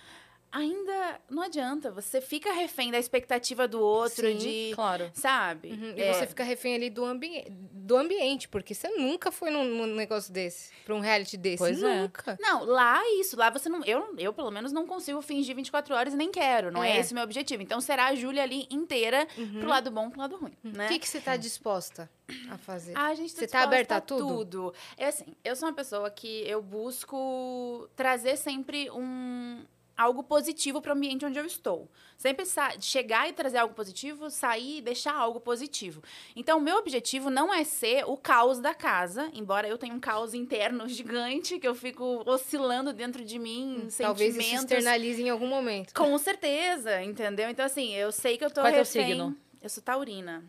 ainda 0.56 1.20
não 1.30 1.44
adianta. 1.44 1.92
Você 1.92 2.22
fica 2.22 2.52
refém 2.54 2.92
da 2.92 2.98
expectativa 3.00 3.68
do 3.68 3.80
outro, 3.82 4.28
Sim, 4.28 4.38
de. 4.38 4.72
Claro. 4.74 5.12
Sabe? 5.14 5.72
Uhum, 5.72 5.94
E 5.98 6.02
É. 6.02 6.14
você 6.14 6.26
fica 6.26 6.44
refém 6.44 6.76
ali 6.76 6.90
do, 6.90 7.04
ambi 7.04 7.46
do 7.50 7.96
ambiente, 7.98 8.48
porque 8.48 8.74
você 8.74 8.88
nunca 8.90 9.32
foi 9.32 9.52
num, 9.52 9.64
num 9.64 9.96
negócio 9.96 10.34
desse, 10.34 10.72
pra 10.86 10.96
um 10.96 11.00
reality 11.00 11.38
desse. 11.38 11.58
Pois 11.58 11.84
é. 11.84 12.02
nunca. 12.02 12.38
Não, 12.42 12.64
lá 12.66 13.02
é 13.04 13.20
isso. 13.20 13.38
Lá 13.38 13.50
você 13.50 13.70
não. 13.70 13.84
Eu, 13.84 14.16
eu, 14.18 14.34
pelo 14.34 14.50
menos, 14.50 14.72
não 14.72 14.88
consigo 14.88 15.22
fingir 15.22 15.56
24 15.56 15.94
horas 15.94 16.14
e 16.14 16.18
nem 16.18 16.32
quero. 16.32 16.72
Não 16.72 16.84
é, 16.84 16.98
É. 16.98 17.00
esse 17.00 17.12
o 17.12 17.16
meu 17.16 17.24
objetivo. 17.24 17.62
Então 17.62 17.80
será 17.82 18.06
a 18.08 18.16
Júlia 18.16 18.42
ali 18.44 18.66
inteira 18.72 19.28
pro 19.60 19.70
lado 19.70 19.92
bom 19.92 20.10
pro 20.10 20.20
lado 20.22 20.36
ruim. 20.38 20.54
Né? 20.64 20.86
O 20.86 20.88
que, 20.90 21.00
que 21.00 21.08
você 21.08 21.20
tá 21.20 21.36
disposta 21.38 22.10
a 22.50 22.58
fazer? 22.58 22.94
Ah, 22.96 23.08
a 23.08 23.14
gente 23.16 23.34
tá 23.34 23.40
Você 23.42 23.48
tá 23.48 23.62
aberta 23.64 23.96
a 23.96 23.98
a 23.98 24.02
tudo? 24.02 24.28
tudo? 24.28 24.74
É 24.98 25.08
assim, 25.08 25.26
eu 25.44 25.56
sou 25.56 25.68
uma 25.70 25.76
pessoa 25.76 26.10
que 26.10 26.44
eu 26.48 26.62
busco 26.62 27.88
trazer 27.96 28.36
sempre 28.38 28.90
um 28.92 29.64
algo 29.98 30.24
positivo 30.24 30.82
para 30.82 30.94
o 30.94 30.96
ambiente 30.96 31.26
onde 31.26 31.40
eu 31.40 31.46
estou. 31.46 31.90
Sempre 32.18 32.46
chegar 32.80 33.30
e 33.30 33.34
trazer 33.34 33.58
algo 33.58 33.74
positivo, 33.74 34.30
sair 34.30 34.78
e 34.78 34.82
deixar 34.82 35.14
algo 35.14 35.40
positivo. 35.40 36.02
Então, 36.36 36.58
o 36.58 36.62
meu 36.62 36.78
objetivo 36.78 37.30
não 37.30 37.54
é 37.54 37.64
ser 37.64 38.06
o 38.06 38.16
caos 38.16 38.60
da 38.60 38.74
casa, 38.74 39.30
embora 39.34 39.68
eu 39.68 39.78
tenha 39.78 39.94
um 39.94 40.00
caos 40.00 40.34
interno 40.34 40.88
gigante 40.90 41.60
que 41.60 41.68
eu 41.68 41.76
fico 41.76 42.24
oscilando 42.26 42.94
dentro 42.94 43.24
de 43.24 43.38
mim, 43.38 43.88
Talvez 43.98 44.36
isso 44.36 44.56
externalize 44.56 45.22
em 45.22 45.30
algum 45.30 45.48
momento. 45.48 45.94
Com 45.94 46.18
certeza, 46.18 47.02
entendeu? 47.04 47.50
Então, 47.50 47.66
assim, 47.66 47.94
eu 47.94 48.12
sei 48.12 48.38
que 48.38 48.46
eu 48.46 48.50
tô 48.50 48.62
Qual 48.62 48.68
é 48.68 48.78
refém. 48.78 49.08
signo? 49.08 49.36
Eu 49.62 49.70
sou 49.70 49.82
taurina. 49.82 50.44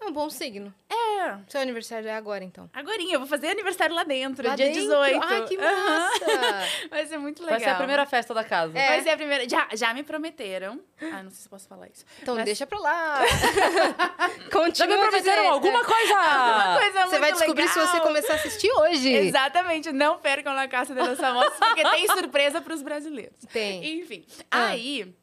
É 0.00 0.06
um 0.06 0.12
bom 0.12 0.30
signo. 0.30 0.72
É, 0.88 1.36
Seu 1.48 1.60
aniversário 1.60 2.08
é 2.08 2.14
agora, 2.14 2.42
então. 2.42 2.70
Agorinha, 2.72 3.14
eu 3.16 3.18
vou 3.20 3.28
fazer 3.28 3.48
aniversário 3.48 3.94
lá 3.94 4.02
dentro, 4.02 4.46
Lá 4.48 4.56
dia 4.56 4.66
dentro? 4.66 4.80
18. 4.80 5.20
Ai, 5.22 5.44
que 5.46 5.58
massa! 5.58 6.24
Vai 6.88 7.06
ser 7.06 7.18
muito 7.18 7.42
legal. 7.42 7.58
Vai 7.58 7.68
ser 7.68 7.74
a 7.74 7.76
primeira 7.76 8.06
festa 8.06 8.32
da 8.32 8.42
casa. 8.42 8.78
É. 8.78 8.88
Vai 8.88 9.02
ser 9.02 9.10
a 9.10 9.16
primeira. 9.16 9.46
Já, 9.48 9.68
já 9.74 9.92
me 9.92 10.02
prometeram. 10.02 10.80
Ah, 11.02 11.22
não 11.22 11.30
sei 11.30 11.42
se 11.42 11.48
posso 11.50 11.68
falar 11.68 11.88
isso. 11.88 12.04
Então 12.22 12.34
Mas- 12.34 12.44
deixa 12.46 12.66
pra 12.66 12.78
lá. 12.78 13.20
Já 14.40 14.50
Continua 14.50 14.96
me 14.96 15.02
prometeram 15.08 15.48
alguma 15.50 15.84
coisa! 15.84 16.14
Uma 16.14 16.78
coisa 16.78 17.06
Você 17.06 17.18
vai 17.18 17.32
descobrir 17.32 17.68
se 17.68 17.78
legal. 17.78 17.92
você 17.94 18.00
começar 18.00 18.32
a 18.32 18.36
assistir 18.36 18.70
hoje. 18.72 19.12
Exatamente, 19.12 19.92
não 19.92 20.18
percam 20.18 20.54
na 20.54 20.66
Caça 20.68 20.94
de 20.94 21.00
los 21.00 21.18
Famosos, 21.18 21.58
porque 21.58 21.82
tem 21.82 22.06
surpresa 22.08 22.60
pros 22.60 22.80
brasileiros. 22.82 23.38
Tem. 23.52 24.00
Enfim, 24.00 24.24
Ah. 24.50 24.68
aí. 24.68 25.14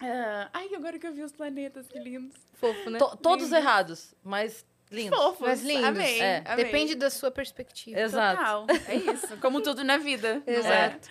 ah, 0.00 0.48
ai, 0.52 0.70
agora 0.74 0.98
que 0.98 1.06
eu 1.06 1.12
vi 1.12 1.22
os 1.22 1.32
planetas, 1.32 1.86
que 1.86 1.98
lindos. 1.98 2.34
Fofo, 2.56 2.90
né? 2.90 2.98
To- 2.98 3.16
todos 3.16 3.52
errados, 3.52 4.14
mas 4.24 4.64
lindos. 4.90 5.18
Fofos. 5.18 5.46
Mas 5.46 5.62
lindos. 5.62 5.84
Amei, 5.84 6.20
É. 6.20 6.42
amei. 6.46 6.64
Depende 6.64 6.94
da 6.94 7.10
sua 7.10 7.30
perspectiva. 7.30 7.98
Exato. 8.00 8.38
Total. 8.38 8.66
É 8.88 8.94
isso. 8.96 9.36
Como 9.38 9.60
tudo 9.60 9.82
na 9.84 9.96
vida. 9.98 10.42
é? 10.46 10.52
Exato. 10.54 11.08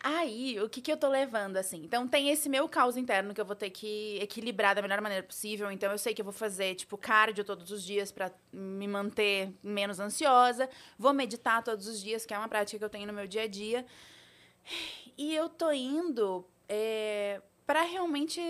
Aí, 0.00 0.60
o 0.60 0.68
que, 0.68 0.80
que 0.80 0.92
eu 0.92 0.96
tô 0.96 1.08
levando, 1.08 1.56
assim? 1.56 1.78
Então, 1.84 2.06
tem 2.06 2.28
esse 2.30 2.48
meu 2.48 2.68
caos 2.68 2.96
interno 2.96 3.34
que 3.34 3.40
eu 3.40 3.44
vou 3.44 3.56
ter 3.56 3.68
que 3.70 4.16
equilibrar 4.22 4.72
da 4.72 4.80
melhor 4.80 5.00
maneira 5.00 5.24
possível. 5.24 5.72
Então, 5.72 5.90
eu 5.90 5.98
sei 5.98 6.14
que 6.14 6.20
eu 6.20 6.24
vou 6.24 6.32
fazer, 6.32 6.76
tipo, 6.76 6.96
cardio 6.96 7.42
todos 7.44 7.72
os 7.72 7.82
dias 7.84 8.12
pra 8.12 8.30
me 8.52 8.86
manter 8.86 9.52
menos 9.60 9.98
ansiosa. 9.98 10.70
Vou 10.96 11.12
meditar 11.12 11.64
todos 11.64 11.88
os 11.88 12.00
dias, 12.00 12.24
que 12.24 12.32
é 12.32 12.38
uma 12.38 12.48
prática 12.48 12.78
que 12.78 12.84
eu 12.84 12.88
tenho 12.88 13.08
no 13.08 13.12
meu 13.12 13.26
dia 13.26 13.42
a 13.42 13.46
dia. 13.48 13.84
E 15.16 15.34
eu 15.34 15.48
tô 15.48 15.72
indo 15.72 16.46
é, 16.68 17.42
para 17.66 17.82
realmente 17.82 18.40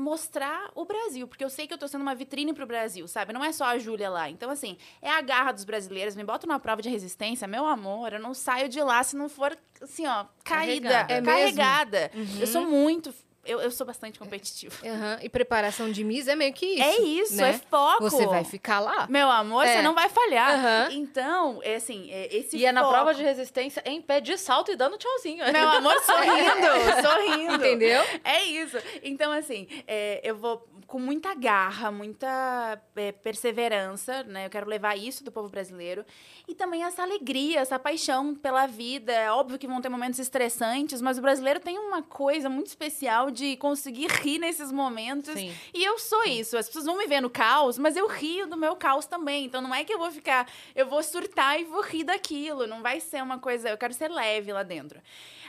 mostrar 0.00 0.70
o 0.74 0.84
Brasil, 0.84 1.28
porque 1.28 1.44
eu 1.44 1.50
sei 1.50 1.66
que 1.66 1.74
eu 1.74 1.78
tô 1.78 1.86
sendo 1.86 2.02
uma 2.02 2.14
vitrine 2.14 2.52
pro 2.52 2.66
Brasil, 2.66 3.06
sabe? 3.06 3.32
Não 3.32 3.44
é 3.44 3.52
só 3.52 3.66
a 3.66 3.78
Júlia 3.78 4.10
lá. 4.10 4.28
Então, 4.28 4.50
assim, 4.50 4.76
é 5.00 5.10
a 5.10 5.20
garra 5.20 5.52
dos 5.52 5.64
brasileiros. 5.64 6.16
Me 6.16 6.24
bota 6.24 6.46
numa 6.46 6.58
prova 6.58 6.82
de 6.82 6.88
resistência, 6.88 7.46
meu 7.46 7.66
amor, 7.66 8.12
eu 8.12 8.20
não 8.20 8.34
saio 8.34 8.68
de 8.68 8.80
lá 8.82 9.02
se 9.02 9.16
não 9.16 9.28
for, 9.28 9.56
assim, 9.80 10.06
ó, 10.06 10.26
caída, 10.44 10.88
Carregada. 10.88 11.12
É 11.12 11.22
carregada. 11.22 12.10
mesmo? 12.14 12.40
Eu 12.40 12.46
sou 12.46 12.64
muito. 12.66 13.14
Eu, 13.50 13.60
eu 13.60 13.70
sou 13.70 13.86
bastante 13.86 14.18
competitiva. 14.18 14.74
Aham, 14.86 15.18
E 15.22 15.28
preparação 15.28 15.90
de 15.90 16.04
Miss 16.04 16.28
é 16.28 16.36
meio 16.36 16.52
que 16.52 16.66
isso. 16.66 16.82
é 16.82 16.96
isso, 17.00 17.36
né? 17.36 17.50
é 17.50 17.58
foco. 17.68 18.02
Você 18.02 18.26
vai 18.26 18.44
ficar 18.44 18.80
lá. 18.80 19.06
Meu 19.08 19.30
amor, 19.30 19.64
É. 19.64 19.74
você 19.76 19.82
não 19.82 19.94
vai 19.94 20.08
falhar. 20.08 20.52
Aham. 20.54 20.88
Então, 20.92 21.60
é 21.62 21.74
assim, 21.76 22.10
é 22.10 22.34
esse 22.36 22.56
E 22.56 22.64
é 22.64 22.72
na 22.72 22.82
foco. 22.82 22.92
prova 22.92 23.14
de 23.14 23.22
resistência 23.22 23.82
em 23.84 24.00
pé 24.00 24.20
de 24.20 24.36
salto 24.38 24.70
e 24.70 24.76
dando 24.76 24.96
tchauzinho. 24.96 25.44
Meu 25.52 25.68
amor, 25.68 25.98
sorrindo, 26.02 26.66
sorrindo. 27.08 27.54
Entendeu? 27.56 28.02
É 28.24 28.44
isso. 28.44 28.76
Então, 29.02 29.32
assim, 29.32 29.66
é, 29.86 30.20
eu 30.22 30.36
vou 30.36 30.66
com 30.86 30.98
muita 30.98 31.34
garra, 31.34 31.90
muita 31.90 32.80
é, 32.96 33.12
perseverança, 33.12 34.22
né? 34.24 34.46
Eu 34.46 34.50
quero 34.50 34.68
levar 34.68 34.96
isso 34.98 35.22
do 35.24 35.30
povo 35.32 35.48
brasileiro. 35.48 36.04
E 36.48 36.54
também 36.54 36.82
essa 36.84 37.02
alegria, 37.02 37.60
essa 37.60 37.78
paixão 37.78 38.34
pela 38.34 38.66
vida. 38.66 39.12
É 39.12 39.30
óbvio 39.30 39.58
que 39.58 39.66
vão 39.66 39.80
ter 39.80 39.88
momentos 39.88 40.18
estressantes, 40.18 41.00
mas 41.00 41.18
o 41.18 41.22
brasileiro 41.22 41.60
tem 41.60 41.78
uma 41.78 42.02
coisa 42.02 42.48
muito 42.48 42.66
especial 42.66 43.30
de 43.30 43.39
conseguir 43.56 44.08
rir 44.08 44.38
nesses 44.38 44.70
momentos. 44.72 45.34
Sim. 45.34 45.54
E 45.72 45.84
eu 45.84 45.98
sou 45.98 46.24
isso. 46.24 46.56
As 46.56 46.66
pessoas 46.66 46.84
vão 46.84 46.96
me 46.96 47.06
ver 47.06 47.20
no 47.20 47.30
caos, 47.30 47.78
mas 47.78 47.96
eu 47.96 48.06
rio 48.06 48.46
do 48.46 48.56
meu 48.56 48.76
caos 48.76 49.06
também. 49.06 49.44
Então 49.44 49.60
não 49.60 49.74
é 49.74 49.84
que 49.84 49.92
eu 49.92 49.98
vou 49.98 50.10
ficar, 50.10 50.50
eu 50.74 50.86
vou 50.86 51.02
surtar 51.02 51.60
e 51.60 51.64
vou 51.64 51.82
rir 51.82 52.04
daquilo. 52.04 52.66
Não 52.66 52.82
vai 52.82 53.00
ser 53.00 53.22
uma 53.22 53.38
coisa, 53.38 53.68
eu 53.68 53.78
quero 53.78 53.94
ser 53.94 54.10
leve 54.10 54.52
lá 54.52 54.62
dentro. 54.62 55.00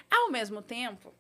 Ao 0.10 0.30
mesmo 0.30 0.62
tempo, 0.62 1.14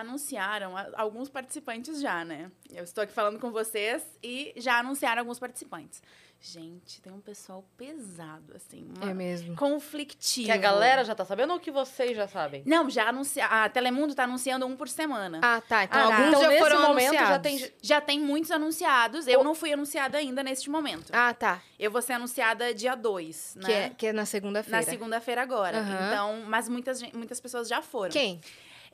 anunciaram 0.00 0.76
a- 0.76 0.88
alguns 0.96 1.28
participantes 1.28 2.00
já, 2.00 2.24
né? 2.24 2.50
Eu 2.72 2.84
estou 2.84 3.02
aqui 3.04 3.12
falando 3.12 3.38
com 3.38 3.50
vocês 3.50 4.02
e 4.22 4.52
já 4.56 4.78
anunciaram 4.78 5.20
alguns 5.20 5.38
participantes. 5.38 6.02
Gente, 6.46 7.00
tem 7.00 7.10
um 7.10 7.20
pessoal 7.22 7.64
pesado, 7.74 8.52
assim. 8.54 8.86
É 9.00 9.14
mesmo. 9.14 9.56
Conflictivo. 9.56 10.44
Que 10.44 10.52
a 10.52 10.58
galera 10.58 11.02
já 11.02 11.14
tá 11.14 11.24
sabendo 11.24 11.54
ou 11.54 11.58
que 11.58 11.70
vocês 11.70 12.14
já 12.14 12.28
sabem? 12.28 12.62
Não, 12.66 12.90
já 12.90 13.08
anunciaram. 13.08 13.56
A 13.64 13.68
Telemundo 13.70 14.14
tá 14.14 14.24
anunciando 14.24 14.66
um 14.66 14.76
por 14.76 14.86
semana. 14.86 15.40
Ah, 15.42 15.62
tá. 15.66 15.84
Então 15.84 15.98
Ah, 15.98 16.04
alguns 16.04 16.28
Então, 16.28 16.40
já 16.42 16.48
nesse 16.48 16.60
foram 16.60 16.82
momento, 16.82 17.14
já 17.14 17.20
anunciados. 17.34 17.42
tem- 17.62 17.72
Já 17.80 18.00
tem 18.02 18.20
muitos 18.20 18.50
anunciados. 18.50 19.26
Eu 19.26 19.42
não 19.42 19.54
fui 19.54 19.72
anunciada 19.72 20.18
ainda 20.18 20.42
neste 20.42 20.68
momento. 20.68 21.10
Ah, 21.14 21.32
tá. 21.32 21.62
Eu 21.78 21.90
vou 21.90 22.02
ser 22.02 22.12
anunciada 22.12 22.74
dia 22.74 22.94
2, 22.94 23.54
né? 23.56 23.64
Que, 23.64 23.72
é, 23.72 23.90
que 23.90 24.06
é 24.08 24.12
na 24.12 24.26
segunda-feira. 24.26 24.76
Na 24.76 24.82
segunda-feira 24.82 25.40
agora. 25.40 25.78
Aham. 25.78 26.06
Então, 26.08 26.42
mas 26.46 26.68
muitas, 26.68 27.00
muitas 27.14 27.40
pessoas 27.40 27.66
já 27.66 27.80
foram. 27.80 28.10
Quem? 28.12 28.38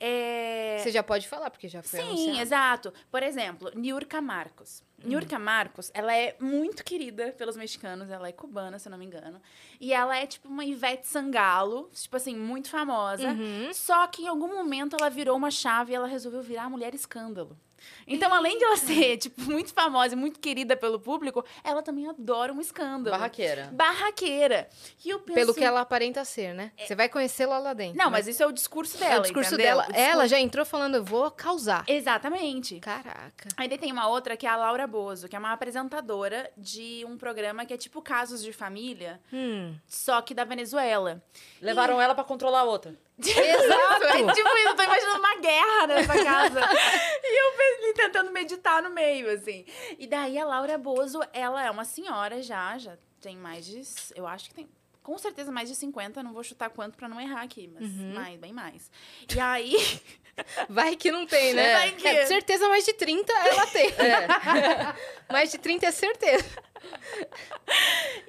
É... 0.01 0.79
Você 0.79 0.91
já 0.91 1.03
pode 1.03 1.29
falar, 1.29 1.51
porque 1.51 1.69
já 1.69 1.83
foi 1.83 2.01
Sim, 2.01 2.07
anunciado. 2.07 2.41
exato. 2.41 2.95
Por 3.11 3.23
exemplo, 3.23 3.71
Niurka 3.75 4.21
Marcos. 4.23 4.83
Hum. 4.99 5.09
Niurka 5.09 5.39
Marcos, 5.39 5.91
ela 5.93 6.15
é 6.17 6.35
muito 6.41 6.83
querida 6.83 7.33
pelos 7.37 7.55
mexicanos, 7.55 8.11
ela 8.11 8.27
é 8.27 8.33
cubana, 8.33 8.79
se 8.79 8.89
eu 8.89 8.91
não 8.91 8.99
me 8.99 9.05
engano. 9.05 9.41
E 9.79 9.93
ela 9.93 10.17
é 10.17 10.27
tipo 10.27 10.49
uma 10.49 10.65
Ivete 10.65 11.07
Sangalo, 11.07 11.91
tipo 11.93 12.17
assim, 12.17 12.35
muito 12.35 12.71
famosa. 12.71 13.29
Uhum. 13.29 13.73
Só 13.75 14.07
que 14.07 14.23
em 14.23 14.29
algum 14.29 14.49
momento 14.49 14.97
ela 14.99 15.11
virou 15.11 15.37
uma 15.37 15.51
chave 15.51 15.93
e 15.93 15.95
ela 15.95 16.07
resolveu 16.07 16.43
virar 16.43 16.65
a 16.65 16.71
mulher 16.71 16.95
escândalo. 16.95 17.59
Então, 18.11 18.35
além 18.35 18.59
de 18.59 18.65
ela 18.65 18.77
ser, 18.77 19.17
tipo, 19.19 19.41
muito 19.43 19.73
famosa 19.73 20.15
e 20.15 20.17
muito 20.17 20.39
querida 20.41 20.77
pelo 20.77 20.99
público, 21.01 21.45
ela 21.65 21.83
também 21.83 22.09
adora 22.09 22.53
um 22.53 22.61
escândalo. 22.61 23.17
Barraqueira. 23.17 23.71
Barraqueira. 23.73 24.69
E 25.05 25.09
eu 25.11 25.21
penso... 25.21 25.35
Pelo 25.39 25.55
que 25.55 25.65
ela 25.65 25.81
aparenta 25.81 26.25
ser, 26.25 26.53
né? 26.55 26.73
Você 26.77 26.95
vai 26.95 27.09
conhecê-la 27.09 27.59
lá 27.59 27.73
dentro. 27.73 27.97
Não, 27.97 28.11
mas 28.11 28.27
isso 28.27 28.43
é 28.43 28.47
o 28.47 28.53
discurso 28.53 28.99
dela, 28.99 29.15
é 29.15 29.19
o 29.19 29.23
discurso 29.23 29.55
entendeu? 29.55 29.67
dela. 29.67 29.83
O 29.85 29.87
discurso- 29.93 30.11
Ela 30.11 30.27
já 30.29 30.39
entrou 30.41 30.67
falando, 30.67 30.97
eu 30.97 31.05
vou 31.05 31.31
causar. 31.31 31.85
Exatamente. 31.87 32.81
Caraca. 32.81 33.49
Aí 33.57 33.69
daí 33.69 33.79
tem 33.79 33.93
uma 33.93 34.09
outra 34.09 34.37
que 34.37 34.47
é 34.47 34.51
a 34.51 34.57
Laura 34.57 34.87
Bozo, 34.87 35.29
que 35.29 35.37
é 35.37 35.39
uma 35.39 35.53
apresentadora 35.53 36.51
de 36.57 37.05
um 37.09 37.17
programa 37.17 37.65
que 37.65 37.73
é 37.73 37.77
tipo 37.77 38.03
Casos 38.03 38.43
de 38.43 38.53
Família, 38.53 39.21
Hum. 39.33 39.75
só 39.87 40.21
que 40.21 40.35
da 40.35 40.45
Venezuela. 40.45 41.23
Levaram 41.61 42.01
ela 42.01 42.15
pra 42.15 42.25
controlar 42.25 42.61
a 42.61 42.65
outra. 42.65 42.95
Exato! 43.21 44.05
É 44.05 44.33
tipo 44.33 44.49
isso, 44.49 44.69
eu 44.69 44.75
tô 44.77 44.83
imaginando 44.83 45.19
uma 45.19 45.37
guerra 45.37 45.87
nessa 45.87 46.25
casa. 46.25 46.61
e 47.23 47.41
eu 47.45 47.53
tentando 48.01 48.31
meditar 48.33 48.83
no 48.83 48.91
meio, 48.91 49.31
assim. 49.31 49.65
E 49.99 50.07
daí 50.07 50.39
a 50.39 50.45
Laura 50.45 50.77
Bozo, 50.79 51.21
ela 51.33 51.65
é 51.65 51.71
uma 51.71 51.85
senhora 51.85 52.43
já, 52.43 52.77
já 52.79 52.97
tem 53.21 53.37
mais 53.37 53.67
de. 53.67 53.83
Eu 54.15 54.27
acho 54.27 54.49
que 54.49 54.55
tem. 54.55 54.69
Com 55.03 55.17
certeza 55.17 55.51
mais 55.51 55.69
de 55.69 55.75
50, 55.75 56.23
não 56.23 56.33
vou 56.33 56.45
chutar 56.45 56.69
quanto 56.71 56.97
pra 56.97 57.09
não 57.09 57.19
errar 57.21 57.43
aqui, 57.43 57.69
mas 57.73 57.91
mais, 58.15 58.39
bem 58.39 58.53
mais. 58.53 58.91
E 59.35 59.41
aí. 59.41 59.75
Vai 60.69 60.97
que 60.97 61.11
não 61.11 61.27
tem, 61.27 61.53
né? 61.53 61.73
Vai 61.77 61.93
que- 61.93 62.07
É, 62.09 62.25
certeza 62.27 62.67
mais 62.69 62.85
de 62.85 62.93
30 62.95 63.31
ela 63.33 63.67
tem. 63.67 63.87
É. 63.89 64.95
mais 65.33 65.51
de 65.51 65.59
30 65.59 65.87
é 65.87 65.91
certeza. 65.91 66.45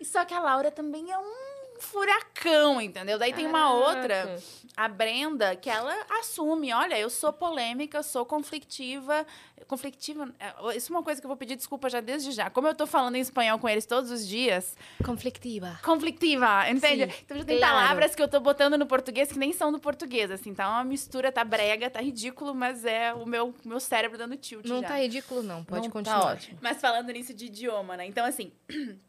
Só 0.04 0.26
que 0.26 0.34
a 0.34 0.40
Laura 0.40 0.72
também 0.72 1.12
é 1.12 1.18
um 1.18 1.51
furacão, 1.82 2.80
entendeu? 2.82 3.18
Daí 3.18 3.34
tem 3.34 3.46
uma 3.48 3.74
outra, 3.74 4.38
a 4.76 4.88
Brenda, 4.88 5.56
que 5.56 5.70
ela 5.70 5.94
assume, 6.20 6.74
olha, 6.74 6.98
eu 6.98 7.10
sou 7.10 7.34
polêmica, 7.34 8.02
sou 8.04 8.26
conflictiva. 8.26 9.26
Conflictiva, 9.68 10.34
é, 10.40 10.76
isso 10.76 10.92
é 10.92 10.96
uma 10.96 11.04
coisa 11.04 11.22
que 11.22 11.26
eu 11.26 11.30
vou 11.30 11.38
pedir 11.38 11.56
desculpa 11.56 11.90
já 11.90 12.02
desde 12.02 12.32
já. 12.32 12.50
Como 12.50 12.68
eu 12.68 12.76
tô 12.76 12.86
falando 12.88 13.16
em 13.16 13.20
espanhol 13.20 13.58
com 13.60 13.70
eles 13.70 13.86
todos 13.86 14.12
os 14.12 14.28
dias, 14.28 14.76
Conflictiva. 15.04 15.80
conflictiva, 15.84 16.70
entende? 16.70 17.12
Sim, 17.12 17.22
então 17.26 17.38
já 17.38 17.44
tem 17.46 17.58
claro. 17.58 17.76
palavras 17.76 18.16
que 18.16 18.22
eu 18.22 18.28
tô 18.28 18.40
botando 18.40 18.78
no 18.78 18.86
português 18.86 19.32
que 19.32 19.38
nem 19.40 19.54
são 19.54 19.72
do 19.72 19.80
português, 19.80 20.30
assim, 20.32 20.54
tá 20.54 20.68
uma 20.70 20.84
mistura, 20.84 21.32
tá 21.32 21.44
brega, 21.44 21.90
tá 21.90 22.02
ridículo, 22.02 22.54
mas 22.54 22.84
é 22.86 23.14
o 23.14 23.26
meu, 23.26 23.54
meu 23.64 23.80
cérebro 23.80 24.18
dando 24.18 24.36
tilt 24.36 24.66
Não 24.66 24.82
já. 24.82 24.88
tá 24.90 25.00
ridículo, 25.00 25.42
não. 25.44 25.64
Pode 25.64 25.82
Não, 25.84 25.88
tá 25.90 25.94
continuar. 25.94 26.34
ótimo. 26.34 26.58
Mas 26.62 26.82
falando 26.82 27.10
nisso 27.12 27.34
de 27.34 27.46
idioma, 27.46 27.96
né? 27.96 28.06
Então, 28.06 28.26
assim, 28.26 28.52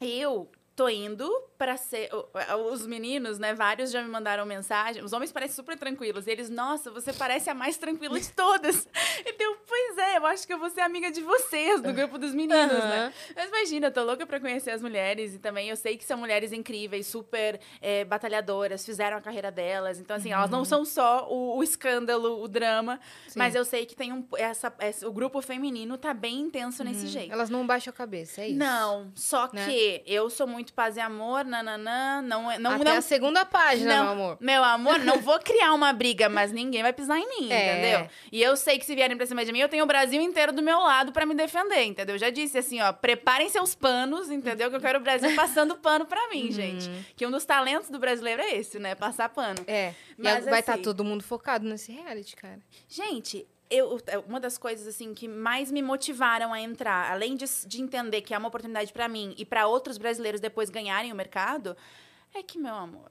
eu 0.00 0.50
tô 0.74 0.88
indo 0.88 1.28
pra 1.58 1.76
ser. 1.76 2.08
Os 2.70 2.86
meninos, 2.86 3.38
né? 3.38 3.52
Vários 3.52 3.90
já 3.90 4.00
me 4.00 4.08
mandaram 4.08 4.46
mensagem. 4.46 5.02
Os 5.02 5.12
homens 5.12 5.32
parecem 5.32 5.56
super 5.56 5.76
tranquilos. 5.76 6.26
E 6.26 6.30
eles, 6.30 6.48
nossa, 6.48 6.90
você 6.90 7.12
parece 7.12 7.50
a 7.50 7.54
mais 7.54 7.76
tranquila 7.76 8.18
de 8.18 8.30
todas. 8.30 8.86
Então, 9.26 9.56
pois 9.66 9.98
é, 9.98 10.16
eu 10.16 10.26
acho 10.26 10.46
que 10.46 10.52
eu 10.52 10.58
vou 10.58 10.70
ser 10.70 10.80
amiga 10.80 11.10
de 11.10 11.20
vocês, 11.20 11.80
do 11.80 11.92
grupo 11.92 12.18
dos 12.18 12.32
meninos, 12.34 12.72
né? 12.72 12.98
Aham. 13.06 13.12
Mas 13.36 13.48
imagina, 13.48 13.86
eu 13.88 13.92
tô 13.92 14.02
louca 14.04 14.26
pra 14.26 14.38
conhecer 14.40 14.70
as 14.70 14.80
mulheres. 14.82 15.34
E 15.34 15.38
também 15.38 15.68
eu 15.68 15.76
sei 15.76 15.96
que 15.96 16.04
são 16.04 16.16
mulheres 16.18 16.52
incríveis, 16.52 17.06
super 17.06 17.60
é, 17.80 18.04
batalhadoras, 18.04 18.84
fizeram 18.84 19.16
a 19.16 19.20
carreira 19.20 19.50
delas. 19.50 19.98
Então, 19.98 20.16
assim, 20.16 20.32
elas 20.32 20.50
não 20.50 20.64
são 20.64 20.84
só 20.84 21.28
o, 21.30 21.56
o 21.58 21.62
escândalo, 21.62 22.42
o 22.42 22.48
drama. 22.48 23.00
Sim. 23.26 23.38
Mas 23.38 23.54
eu 23.54 23.64
sei 23.64 23.86
que 23.86 23.94
tem 23.96 24.12
um. 24.12 24.24
Essa, 24.36 24.72
essa- 24.78 25.08
o 25.08 25.12
grupo 25.12 25.40
feminino 25.40 25.96
tá 25.98 26.14
bem 26.14 26.40
intenso 26.40 26.82
nesse 26.84 27.06
jeito. 27.06 27.32
Elas 27.32 27.50
não 27.50 27.66
baixam 27.66 27.90
a 27.90 27.94
cabeça, 27.94 28.42
é 28.42 28.48
isso. 28.48 28.58
Não, 28.58 29.10
só 29.14 29.48
Né? 29.52 29.66
que 29.66 30.02
eu 30.06 30.28
sou 30.30 30.46
muito 30.46 30.72
paz 30.72 30.96
e 30.96 31.00
amor, 31.00 31.44
nananã, 31.48 32.22
não 32.22 32.50
é, 32.50 32.58
não, 32.58 32.72
Até 32.72 32.84
não, 32.84 32.96
a 32.98 33.00
segunda 33.00 33.44
página, 33.44 33.96
não, 33.96 34.04
meu 34.04 34.12
amor. 34.12 34.36
meu 34.40 34.64
amor, 34.64 34.98
não 35.00 35.18
vou 35.20 35.38
criar 35.40 35.72
uma 35.72 35.92
briga, 35.92 36.28
mas 36.28 36.52
ninguém 36.52 36.82
vai 36.82 36.92
pisar 36.92 37.18
em 37.18 37.26
mim, 37.28 37.50
É. 37.50 37.72
entendeu? 37.72 38.10
E 38.30 38.40
eu 38.42 38.56
sei 38.56 38.78
que 38.78 38.84
se 38.86 38.94
vierem 38.94 39.16
pra 39.16 39.26
cima 39.26 39.44
de 39.44 39.50
mim, 39.52 39.58
eu 39.60 39.68
tenho 39.68 39.82
o 39.84 39.86
Brasil 39.86 40.20
inteiro 40.22 40.52
do 40.52 40.62
meu 40.62 40.78
lado 40.78 41.10
pra 41.10 41.26
me 41.26 41.34
defender, 41.34 41.82
entendeu? 41.84 42.14
Eu 42.14 42.18
já 42.20 42.30
disse 42.30 42.58
assim, 42.58 42.80
ó, 42.80 42.92
preparem 42.92 43.48
seus 43.48 43.74
panos, 43.74 44.30
entendeu? 44.30 44.70
Que 44.70 44.76
eu 44.76 44.80
quero 44.80 44.98
o 44.98 45.02
Brasil 45.02 45.34
passando 45.34 45.74
pano 45.76 46.04
pra 46.06 46.20
Uhum. 46.24 46.30
mim, 46.30 46.52
gente. 46.52 46.88
Que 47.16 47.26
um 47.26 47.30
dos 47.30 47.44
talentos 47.44 47.88
do 47.90 47.98
brasileiro 47.98 48.42
é 48.42 48.54
esse, 48.56 48.78
né? 48.78 48.94
Passar 48.94 49.28
pano. 49.30 49.58
É. 49.66 49.94
Mas, 50.16 50.46
e 50.46 50.50
vai 50.50 50.60
estar 50.60 50.74
assim- 50.74 50.82
todo 50.82 51.02
mundo 51.02 51.22
focado 51.24 51.66
nesse 51.66 51.90
reality, 51.92 52.36
cara. 52.36 52.58
Gente, 52.88 53.46
eu, 53.70 53.98
uma 54.26 54.40
das 54.40 54.56
coisas 54.58 54.86
assim 54.86 55.12
que 55.14 55.26
mais 55.28 55.70
me 55.70 55.82
motivaram 55.82 56.52
a 56.52 56.60
entrar, 56.60 57.10
além 57.10 57.36
de, 57.36 57.44
de 57.66 57.80
entender 57.82 58.22
que 58.22 58.32
é 58.34 58.38
uma 58.38 58.48
oportunidade 58.48 58.92
pra 58.92 59.08
mim 59.08 59.34
e 59.36 59.44
pra 59.44 59.66
outros 59.66 59.98
brasileiros 59.98 60.40
depois 60.40 60.70
ganharem 60.70 61.12
o 61.12 61.14
mercado, 61.14 61.76
é 62.34 62.42
que, 62.42 62.58
meu 62.58 62.74
amor, 62.74 63.10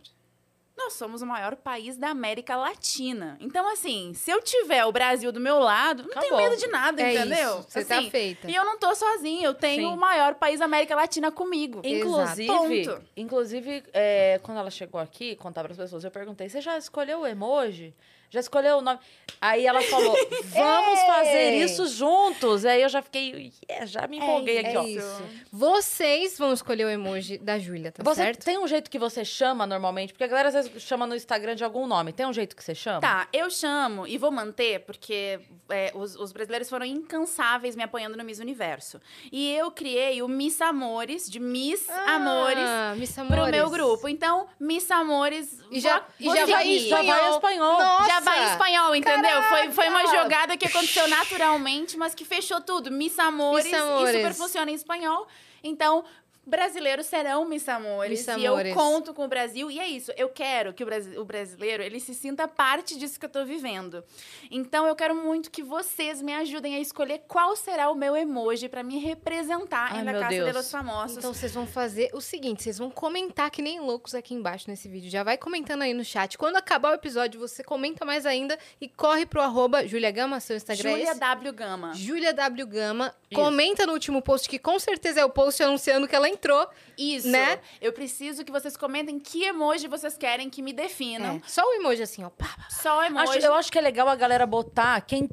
nós 0.77 0.93
somos 0.93 1.23
o 1.23 1.25
maior 1.25 1.55
país 1.55 1.97
da 1.97 2.09
América 2.09 2.55
Latina. 2.55 3.35
Então, 3.41 3.67
assim, 3.71 4.13
se 4.13 4.29
eu 4.29 4.41
tiver 4.43 4.85
o 4.85 4.91
Brasil 4.91 5.31
do 5.31 5.39
meu 5.39 5.57
lado, 5.57 6.03
não 6.03 6.09
tenho 6.09 6.35
Acabou. 6.35 6.49
medo 6.49 6.55
de 6.61 6.67
nada, 6.67 7.01
É 7.01 7.15
entendeu? 7.15 7.59
isso, 7.59 7.65
você 7.69 7.83
tá 7.83 7.97
Assim, 7.97 8.09
feita. 8.11 8.49
E 8.49 8.53
eu 8.55 8.63
não 8.63 8.77
tô 8.77 8.93
sozinha, 8.93 9.43
eu 9.47 9.55
tenho 9.55 9.89
Sim. 9.89 9.93
o 9.95 9.97
maior 9.97 10.35
país 10.35 10.59
da 10.59 10.65
América 10.65 10.95
Latina 10.95 11.31
comigo. 11.31 11.81
Inclusive, 11.83 12.47
Ponto. 12.47 13.03
inclusive 13.17 13.83
é, 13.91 14.39
quando 14.43 14.59
ela 14.59 14.69
chegou 14.69 15.01
aqui, 15.01 15.35
contar 15.35 15.63
para 15.63 15.71
as 15.71 15.77
pessoas, 15.77 16.03
eu 16.03 16.11
perguntei: 16.11 16.47
você 16.47 16.61
já 16.61 16.77
escolheu 16.77 17.21
o 17.21 17.27
emoji? 17.27 17.91
Já 18.29 18.39
escolheu 18.41 18.77
o 18.77 18.81
nome? 18.81 18.99
Aí 19.39 19.65
ela 19.65 19.81
falou, 19.83 20.15
vamos 20.53 20.99
fazer 21.01 21.55
isso 21.63 21.87
juntos. 21.87 22.65
Aí 22.65 22.81
eu 22.81 22.89
já 22.89 23.01
fiquei, 23.01 23.53
yeah, 23.69 23.85
já 23.85 24.07
me 24.07 24.17
empolguei 24.17 24.57
aqui, 24.59 24.75
é 24.75 24.79
ó. 24.79 24.83
isso. 24.83 25.23
Vocês 25.51 26.37
vão 26.37 26.53
escolher 26.53 26.85
o 26.85 26.89
emoji 26.89 27.37
da 27.37 27.57
Júlia, 27.59 27.91
tá 27.91 28.03
Você 28.03 28.21
certo? 28.21 28.43
tem 28.45 28.57
um 28.57 28.67
jeito 28.67 28.89
que 28.89 28.97
você 28.99 29.23
chama 29.25 29.65
normalmente? 29.65 30.13
Porque 30.13 30.23
a 30.23 30.27
galera 30.27 30.49
às 30.49 30.53
vezes 30.55 30.81
chama 30.81 31.05
no 31.07 31.15
Instagram 31.15 31.55
de 31.55 31.63
algum 31.63 31.85
nome. 31.87 32.11
Tem 32.13 32.25
um 32.25 32.33
jeito 32.33 32.55
que 32.55 32.63
você 32.63 32.73
chama? 32.75 33.01
Tá, 33.01 33.27
eu 33.31 33.49
chamo 33.49 34.07
e 34.07 34.17
vou 34.17 34.31
manter, 34.31 34.79
porque 34.81 35.39
é, 35.69 35.91
os, 35.95 36.15
os 36.15 36.31
brasileiros 36.31 36.69
foram 36.69 36.85
incansáveis 36.85 37.75
me 37.75 37.83
apoiando 37.83 38.17
no 38.17 38.23
Miss 38.23 38.39
Universo. 38.39 38.99
E 39.31 39.51
eu 39.53 39.71
criei 39.71 40.21
o 40.21 40.27
Miss 40.27 40.61
Amores, 40.61 41.29
de 41.29 41.39
Miss 41.39 41.87
Amores, 41.89 42.57
Ah, 42.59 42.93
Miss 42.97 43.13
pro 43.13 43.23
Amores. 43.23 43.51
meu 43.51 43.69
grupo. 43.69 44.07
Então, 44.07 44.47
Miss 44.59 44.89
Amores. 44.91 45.59
E 45.71 45.79
já, 45.79 45.99
vou- 46.19 46.35
e 46.35 46.37
já 46.37 46.45
vai. 46.45 46.79
Já 46.79 47.01
vai 47.03 47.27
em 47.27 47.31
espanhol. 47.31 47.79
Nossa! 47.79 48.07
Já 48.07 48.16
em 48.19 48.51
espanhol, 48.51 48.95
entendeu? 48.95 49.43
Foi, 49.43 49.71
foi 49.71 49.89
uma 49.89 50.07
jogada 50.07 50.57
que 50.57 50.65
aconteceu 50.65 51.07
naturalmente, 51.07 51.97
mas 51.97 52.13
que 52.13 52.25
fechou 52.25 52.61
tudo. 52.61 52.91
Miss 52.91 53.17
Amores, 53.19 53.65
Miss 53.65 53.73
Amores. 53.73 54.15
e 54.15 54.17
super 54.17 54.33
funciona 54.33 54.71
em 54.71 54.75
espanhol. 54.75 55.27
Então, 55.63 56.03
brasileiros 56.47 57.05
serão 57.05 57.45
Miss 57.45 57.67
Amores. 57.69 58.25
Miss 58.25 58.37
E 58.37 58.45
eu 58.45 58.55
conto 58.73 59.13
com 59.13 59.25
o 59.25 59.27
Brasil. 59.27 59.69
E 59.69 59.79
é 59.79 59.87
isso. 59.87 60.11
Eu 60.17 60.29
quero 60.29 60.73
que 60.73 60.83
o, 60.83 60.85
brasi- 60.85 61.17
o 61.17 61.25
brasileiro, 61.25 61.83
ele 61.83 61.99
se 61.99 62.13
sinta 62.15 62.47
parte 62.47 62.97
disso 62.97 63.19
que 63.19 63.25
eu 63.25 63.29
tô 63.29 63.43
vivendo. 63.45 64.03
Então, 64.49 64.87
eu 64.87 64.95
quero 64.95 65.13
muito 65.15 65.51
que 65.51 65.61
vocês 65.61 66.21
me 66.21 66.33
ajudem 66.33 66.75
a 66.75 66.79
escolher 66.79 67.23
qual 67.27 67.55
será 67.55 67.89
o 67.91 67.95
meu 67.95 68.15
emoji 68.15 68.69
pra 68.69 68.81
me 68.83 68.97
representar 68.99 69.89
Ai, 69.93 70.03
meu 70.03 70.13
Casa 70.19 70.29
Deus. 70.29 70.47
de 70.47 70.53
los 70.53 70.71
Famosos. 70.71 71.17
Então 71.17 71.33
vocês 71.33 71.53
vão 71.53 71.67
fazer 71.67 72.09
o 72.13 72.21
seguinte, 72.21 72.63
vocês 72.63 72.77
vão 72.77 72.89
comentar 72.89 73.49
que 73.51 73.61
nem 73.61 73.79
loucos 73.79 74.15
aqui 74.15 74.33
embaixo 74.33 74.69
nesse 74.69 74.87
vídeo. 74.87 75.09
Já 75.09 75.23
vai 75.23 75.37
comentando 75.37 75.81
aí 75.81 75.93
no 75.93 76.03
chat. 76.05 76.37
Quando 76.37 76.55
acabar 76.55 76.91
o 76.91 76.95
episódio, 76.95 77.39
você 77.39 77.63
comenta 77.63 78.05
mais 78.05 78.25
ainda 78.25 78.57
e 78.79 78.87
corre 78.87 79.25
pro 79.25 79.41
arroba 79.41 79.85
Julia 79.85 80.11
Gama, 80.11 80.39
seu 80.39 80.55
Instagram 80.55 80.89
é 80.89 80.93
Júlia 80.93 81.11
esse? 81.11 81.19
W. 81.19 81.53
Gama. 81.53 81.93
Júlia 81.93 82.33
W. 82.33 82.65
Gama. 82.67 83.13
Isso. 83.29 83.39
Comenta 83.41 83.85
no 83.85 83.93
último 83.93 84.21
post, 84.21 84.47
que 84.47 84.57
com 84.57 84.79
certeza 84.79 85.19
é 85.19 85.25
o 85.25 85.29
post 85.29 85.61
anunciando 85.61 86.07
que 86.07 86.15
ela 86.15 86.29
entrou. 86.37 86.67
Isso. 86.97 87.27
Né? 87.27 87.59
Eu 87.81 87.91
preciso 87.91 88.45
que 88.45 88.51
vocês 88.51 88.77
comentem 88.77 89.19
que 89.19 89.43
emoji 89.43 89.87
vocês 89.87 90.17
querem 90.17 90.49
que 90.49 90.61
me 90.61 90.71
definam. 90.73 91.35
É, 91.35 91.41
só 91.47 91.61
o 91.63 91.73
emoji 91.73 92.01
assim, 92.03 92.23
ó. 92.23 92.29
Só 92.69 93.03
emoji. 93.03 93.37
Acho- 93.37 93.47
eu 93.47 93.53
acho 93.53 93.71
que 93.71 93.77
é 93.77 93.81
legal 93.81 94.07
a 94.07 94.15
galera 94.15 94.45
botar 94.45 95.01
quem 95.01 95.27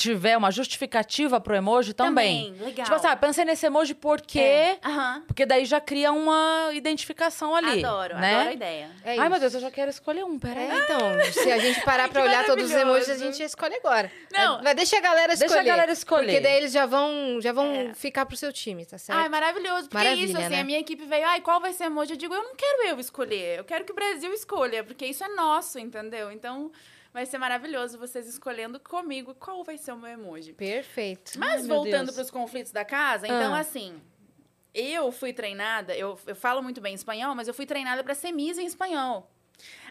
tiver 0.00 0.36
uma 0.36 0.50
justificativa 0.50 1.38
pro 1.40 1.54
emoji 1.54 1.92
também. 1.92 2.46
Também, 2.52 2.64
legal. 2.66 2.84
Tipo 2.84 2.96
assim, 2.96 3.06
ah, 3.06 3.16
pensei 3.16 3.44
nesse 3.44 3.66
emoji 3.66 3.94
porque... 3.94 4.38
É. 4.40 4.78
Aham. 4.84 5.22
Porque 5.26 5.44
daí 5.44 5.64
já 5.64 5.80
cria 5.80 6.10
uma 6.12 6.70
identificação 6.72 7.54
ali. 7.54 7.84
Adoro, 7.84 8.14
né? 8.16 8.34
adoro 8.34 8.48
a 8.48 8.52
ideia. 8.52 8.90
É 9.04 9.10
Ai, 9.10 9.18
isso. 9.18 9.30
meu 9.30 9.40
Deus, 9.40 9.54
eu 9.54 9.60
já 9.60 9.70
quero 9.70 9.90
escolher 9.90 10.24
um, 10.24 10.38
peraí. 10.38 10.70
É, 10.70 10.78
então, 10.84 11.00
se 11.32 11.52
a 11.52 11.58
gente 11.58 11.80
parar 11.84 12.08
pra 12.10 12.22
olhar 12.22 12.44
todos 12.46 12.64
os 12.64 12.70
emojis, 12.72 13.10
a 13.10 13.16
gente 13.18 13.42
escolhe 13.42 13.74
agora. 13.76 14.10
Não. 14.32 14.62
Vai, 14.62 14.74
deixa 14.74 14.96
a 14.96 15.00
galera 15.00 15.28
Deixa 15.28 15.44
escolher. 15.46 15.60
a 15.60 15.64
galera 15.74 15.92
escolher. 15.92 16.26
Porque 16.26 16.40
daí 16.40 16.56
eles 16.56 16.72
já 16.72 16.86
vão, 16.86 17.38
já 17.40 17.52
vão 17.52 17.70
É. 17.72 17.94
ficar 17.94 18.24
pro 18.26 18.36
seu 18.36 18.52
time, 18.52 18.84
tá 18.86 18.96
certo? 18.98 19.18
Ai, 19.18 19.28
maravilhoso. 19.28 19.88
Porque 19.88 20.06
é 20.06 20.14
isso, 20.14 20.32
Maravilha, 20.32 20.38
assim, 20.46 20.54
né? 20.56 20.60
a 20.60 20.64
minha 20.64 20.78
equipe 20.78 21.04
veio, 21.04 21.26
ai, 21.26 21.40
qual 21.40 21.60
vai 21.60 21.72
ser 21.72 21.84
emoji? 21.84 22.12
Eu 22.12 22.16
digo, 22.16 22.34
eu 22.34 22.42
não 22.42 22.54
quero 22.54 22.88
eu 22.88 22.98
escolher, 23.00 23.58
eu 23.58 23.64
quero 23.64 23.84
que 23.84 23.92
o 23.92 23.94
Brasil 23.94 24.32
escolha, 24.32 24.82
porque 24.82 25.04
isso 25.06 25.22
é 25.22 25.28
nosso, 25.28 25.78
entendeu? 25.78 26.30
Então, 26.32 26.70
vai 27.12 27.26
ser 27.26 27.38
maravilhoso 27.38 27.98
vocês 27.98 28.26
escolhendo 28.28 28.78
comigo 28.80 29.34
qual 29.34 29.62
vai 29.64 29.76
ser 29.78 29.92
o 29.92 29.96
meu 29.96 30.10
emoji. 30.10 30.52
Perfeito. 30.52 31.32
Mas 31.38 31.62
Ai, 31.62 31.68
voltando 31.68 32.12
para 32.12 32.22
os 32.22 32.30
conflitos 32.30 32.72
da 32.72 32.84
casa, 32.84 33.26
então, 33.26 33.54
Ah. 33.54 33.58
assim, 33.60 34.00
eu 34.74 35.10
fui 35.10 35.32
treinada, 35.32 35.94
eu, 35.96 36.18
eu 36.26 36.36
falo 36.36 36.62
muito 36.62 36.80
bem 36.80 36.94
espanhol, 36.94 37.34
mas 37.34 37.48
eu 37.48 37.54
fui 37.54 37.66
treinada 37.66 38.02
para 38.04 38.14
ser 38.14 38.32
Miss 38.32 38.58
em 38.58 38.66
espanhol. 38.66 39.30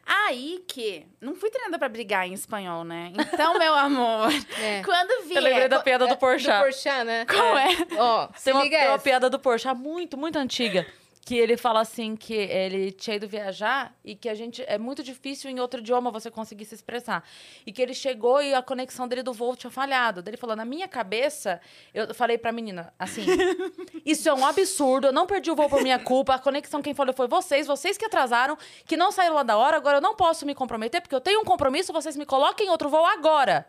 Aí 0.05 0.63
que, 0.67 1.05
não 1.21 1.35
fui 1.35 1.51
treinada 1.51 1.77
para 1.77 1.89
brigar 1.89 2.25
em 2.27 2.33
espanhol, 2.33 2.83
né? 2.83 3.11
Então, 3.33 3.59
meu 3.59 3.75
amor, 3.75 4.29
É. 4.59 4.81
quando 4.83 5.25
vier... 5.27 5.37
Eu 5.37 5.43
lembrei 5.43 5.67
da 5.67 5.79
piada 5.79 6.07
do 6.07 6.13
Do 6.15 6.17
Porchat. 6.17 6.63
Porchat, 6.63 7.03
né? 7.03 7.25
Qual 7.25 7.57
é? 7.57 7.67
Ó, 7.97 8.29
se 8.35 8.45
Tem 8.45 8.53
uma, 8.53 8.63
liga 8.63 8.79
tem 8.79 8.87
uma 8.87 8.97
piada 8.99 9.29
do 9.29 9.37
Porchat 9.37 9.77
muito, 9.77 10.17
muito 10.17 10.37
antiga. 10.39 10.87
Que 11.29 11.37
ele 11.37 11.57
fala 11.57 11.81
assim 11.81 12.15
que 12.15 12.33
ele 12.33 12.91
tinha 12.91 13.17
ido 13.17 13.27
viajar 13.27 13.95
e 14.03 14.15
que 14.15 14.27
a 14.27 14.33
gente 14.33 14.63
é 14.65 14.79
muito 14.79 15.03
difícil 15.03 15.47
em 15.51 15.59
outro 15.59 15.79
idioma 15.79 16.09
você 16.09 16.31
conseguir 16.31 16.65
se 16.65 16.73
expressar. 16.73 17.23
E 17.67 17.71
que 17.71 17.79
ele 17.79 17.93
chegou 17.93 18.41
e 18.41 18.51
a 18.51 18.63
conexão 18.63 19.07
dele 19.07 19.21
do 19.21 19.31
voo 19.31 19.55
tinha 19.55 19.69
falhado. 19.69 20.23
Ele 20.27 20.37
falou: 20.37 20.55
na 20.55 20.65
minha 20.65 20.87
cabeça, 20.87 21.61
eu 21.93 22.15
falei 22.15 22.35
pra 22.35 22.51
menina 22.51 22.91
assim: 22.97 23.21
Isso 24.03 24.27
é 24.27 24.33
um 24.33 24.43
absurdo, 24.43 25.09
eu 25.09 25.13
não 25.13 25.27
perdi 25.27 25.51
o 25.51 25.55
voo 25.55 25.69
por 25.69 25.83
minha 25.83 25.99
culpa. 25.99 26.33
A 26.33 26.39
conexão 26.39 26.81
quem 26.81 26.95
falou 26.95 27.13
foi 27.13 27.27
vocês, 27.27 27.67
vocês 27.67 27.95
que 27.95 28.05
atrasaram, 28.05 28.57
que 28.87 28.97
não 28.97 29.11
saíram 29.11 29.35
lá 29.35 29.43
da 29.43 29.55
hora. 29.55 29.77
Agora 29.77 29.97
eu 29.97 30.01
não 30.01 30.15
posso 30.15 30.47
me 30.47 30.55
comprometer, 30.55 30.99
porque 30.99 31.13
eu 31.13 31.21
tenho 31.21 31.41
um 31.41 31.45
compromisso, 31.45 31.93
vocês 31.93 32.17
me 32.17 32.25
coloquem 32.25 32.65
em 32.65 32.69
outro 32.71 32.89
voo 32.89 33.05
agora. 33.05 33.67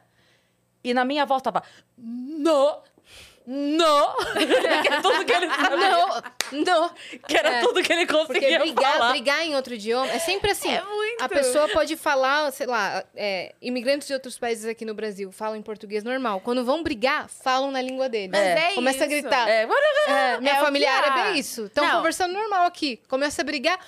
E 0.82 0.94
na 0.94 1.04
minha 1.04 1.26
voz 1.26 1.42
tava: 1.42 1.62
Não! 1.98 2.80
Não! 3.46 4.16
que 4.82 4.88
é 4.92 5.00
tudo 5.00 5.24
que 5.24 5.32
ele 5.32 5.48
sabia. 5.54 5.76
Não, 5.76 6.22
não. 6.64 6.90
Que 7.26 7.36
era 7.36 7.50
É. 7.56 7.60
tudo 7.60 7.82
que 7.82 7.92
ele 7.92 8.06
Porque 8.06 8.26
conseguia 8.26 8.58
brigar, 8.60 8.92
falar. 8.92 9.10
brigar 9.10 9.44
em 9.44 9.54
outro 9.56 9.74
idioma 9.74 10.10
é 10.12 10.18
sempre 10.18 10.50
assim. 10.52 10.70
É 10.72 10.82
muito. 10.84 11.22
A 11.22 11.28
pessoa 11.28 11.68
pode 11.68 11.96
falar, 11.96 12.52
sei 12.52 12.66
lá, 12.66 13.02
é, 13.16 13.54
imigrantes 13.60 14.06
de 14.06 14.14
outros 14.14 14.38
países 14.38 14.66
aqui 14.66 14.84
no 14.84 14.94
Brasil 14.94 15.32
falam 15.32 15.56
em 15.56 15.62
português 15.62 16.04
normal. 16.04 16.40
Quando 16.40 16.64
vão 16.64 16.82
brigar, 16.82 17.28
falam 17.28 17.70
na 17.70 17.80
língua 17.82 18.08
deles. 18.08 18.30
Mas 18.30 18.40
é 18.40 18.72
Começa 18.74 19.04
a 19.04 19.06
isso. 19.06 19.16
gritar. 19.22 19.48
É, 19.48 19.62
É, 19.62 19.66
minha 20.40 20.54
É 20.54 20.60
o 20.60 20.64
familiar 20.64 21.02
que 21.02 21.08
é 21.18 21.22
bem 21.24 21.38
isso. 21.38 21.64
Estão 21.66 21.88
conversando 21.90 22.32
normal 22.34 22.66
aqui. 22.66 23.00
Começa 23.08 23.42
a 23.42 23.44
brigar. 23.44 23.78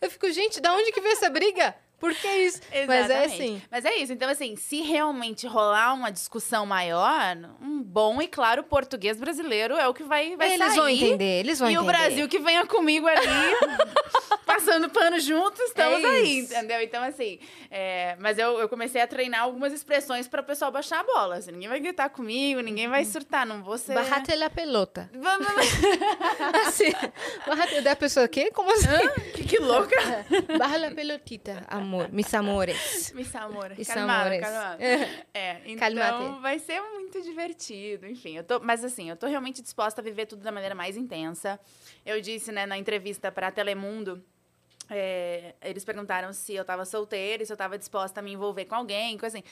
Eu 0.00 0.10
fico, 0.10 0.30
gente, 0.30 0.60
da 0.60 0.72
onde 0.74 0.92
que 0.92 1.00
veio 1.00 1.12
essa 1.12 1.30
briga? 1.30 1.74
Por 2.04 2.14
que 2.14 2.28
isso? 2.28 2.60
Mas 2.86 3.08
é 3.08 3.24
assim. 3.24 3.62
Mas 3.70 3.84
é 3.86 3.94
isso. 3.96 4.12
Então, 4.12 4.28
assim, 4.28 4.56
se 4.56 4.82
realmente 4.82 5.46
rolar 5.46 5.94
uma 5.94 6.10
discussão 6.12 6.66
maior, 6.66 7.36
um 7.62 7.82
bom 7.82 8.20
e 8.20 8.28
claro 8.28 8.62
português 8.62 9.18
brasileiro 9.18 9.74
é 9.74 9.88
o 9.88 9.94
que 9.94 10.02
vai, 10.02 10.36
vai 10.36 10.52
Eles 10.52 10.66
sair. 10.66 10.76
vão 10.76 10.88
entender, 10.88 11.40
eles 11.40 11.58
vão 11.58 11.70
e 11.70 11.72
entender. 11.74 11.88
o 11.88 11.90
Brasil 11.90 12.28
que 12.28 12.38
venha 12.38 12.66
comigo 12.66 13.06
ali, 13.06 13.20
passando 14.44 14.88
pano 14.90 15.18
juntos, 15.18 15.60
estamos 15.60 16.02
É 16.04 16.06
aí, 16.06 16.38
entendeu? 16.40 16.80
Então, 16.82 17.02
assim, 17.02 17.38
é, 17.70 18.16
mas 18.20 18.38
eu, 18.38 18.58
eu 18.58 18.68
comecei 18.68 19.00
a 19.00 19.06
treinar 19.06 19.42
algumas 19.42 19.72
expressões 19.72 20.28
para 20.28 20.40
o 20.42 20.44
pessoal 20.44 20.70
baixar 20.70 21.00
a 21.00 21.04
bola. 21.04 21.36
Assim, 21.36 21.52
ninguém 21.52 21.68
vai 21.68 21.80
gritar 21.80 22.08
comigo, 22.10 22.60
ninguém 22.60 22.88
vai 22.88 23.04
surtar, 23.04 23.46
não 23.46 23.62
vou 23.62 23.78
ser... 23.78 23.94
Barrate 23.94 24.34
la 24.36 24.50
pelota. 24.50 25.08
Vamos- 25.14 25.46
Assim, 26.66 26.92
barrate 27.46 27.80
da 27.80 27.96
pessoa, 27.96 28.26
o 28.26 28.28
quê? 28.28 28.50
Como 28.52 28.70
assim? 28.72 28.86
que, 29.34 29.44
que 29.44 29.58
louca! 29.58 29.96
Barra 30.58 30.76
la 30.78 30.90
pelotita, 30.90 31.64
amor. 31.68 31.93
Mis 32.10 32.32
amores. 32.34 33.12
Mis 33.14 33.34
amor, 33.34 33.74
Mis 33.76 33.86
calmado, 33.88 34.20
amores. 34.28 34.40
calmado. 34.40 34.82
É, 35.34 35.60
então 35.66 35.94
Calmate. 35.94 36.40
vai 36.40 36.58
ser 36.58 36.80
muito 36.80 37.20
divertido, 37.22 38.06
enfim. 38.06 38.36
Eu 38.36 38.44
tô, 38.44 38.60
mas 38.60 38.84
assim, 38.84 39.10
eu 39.10 39.16
tô 39.16 39.26
realmente 39.26 39.60
disposta 39.62 40.00
a 40.00 40.04
viver 40.04 40.26
tudo 40.26 40.42
da 40.42 40.52
maneira 40.52 40.74
mais 40.74 40.96
intensa. 40.96 41.58
Eu 42.04 42.20
disse, 42.20 42.52
né, 42.52 42.66
na 42.66 42.78
entrevista 42.78 43.32
para 43.32 43.50
Telemundo, 43.50 44.22
é, 44.90 45.54
eles 45.62 45.84
perguntaram 45.84 46.32
se 46.32 46.54
eu 46.54 46.64
tava 46.64 46.84
solteira, 46.84 47.42
e 47.42 47.46
se 47.46 47.52
eu 47.52 47.56
tava 47.56 47.78
disposta 47.78 48.20
a 48.20 48.22
me 48.22 48.32
envolver 48.32 48.64
com 48.66 48.74
alguém, 48.74 49.16
coisa 49.18 49.38
assim. 49.38 49.46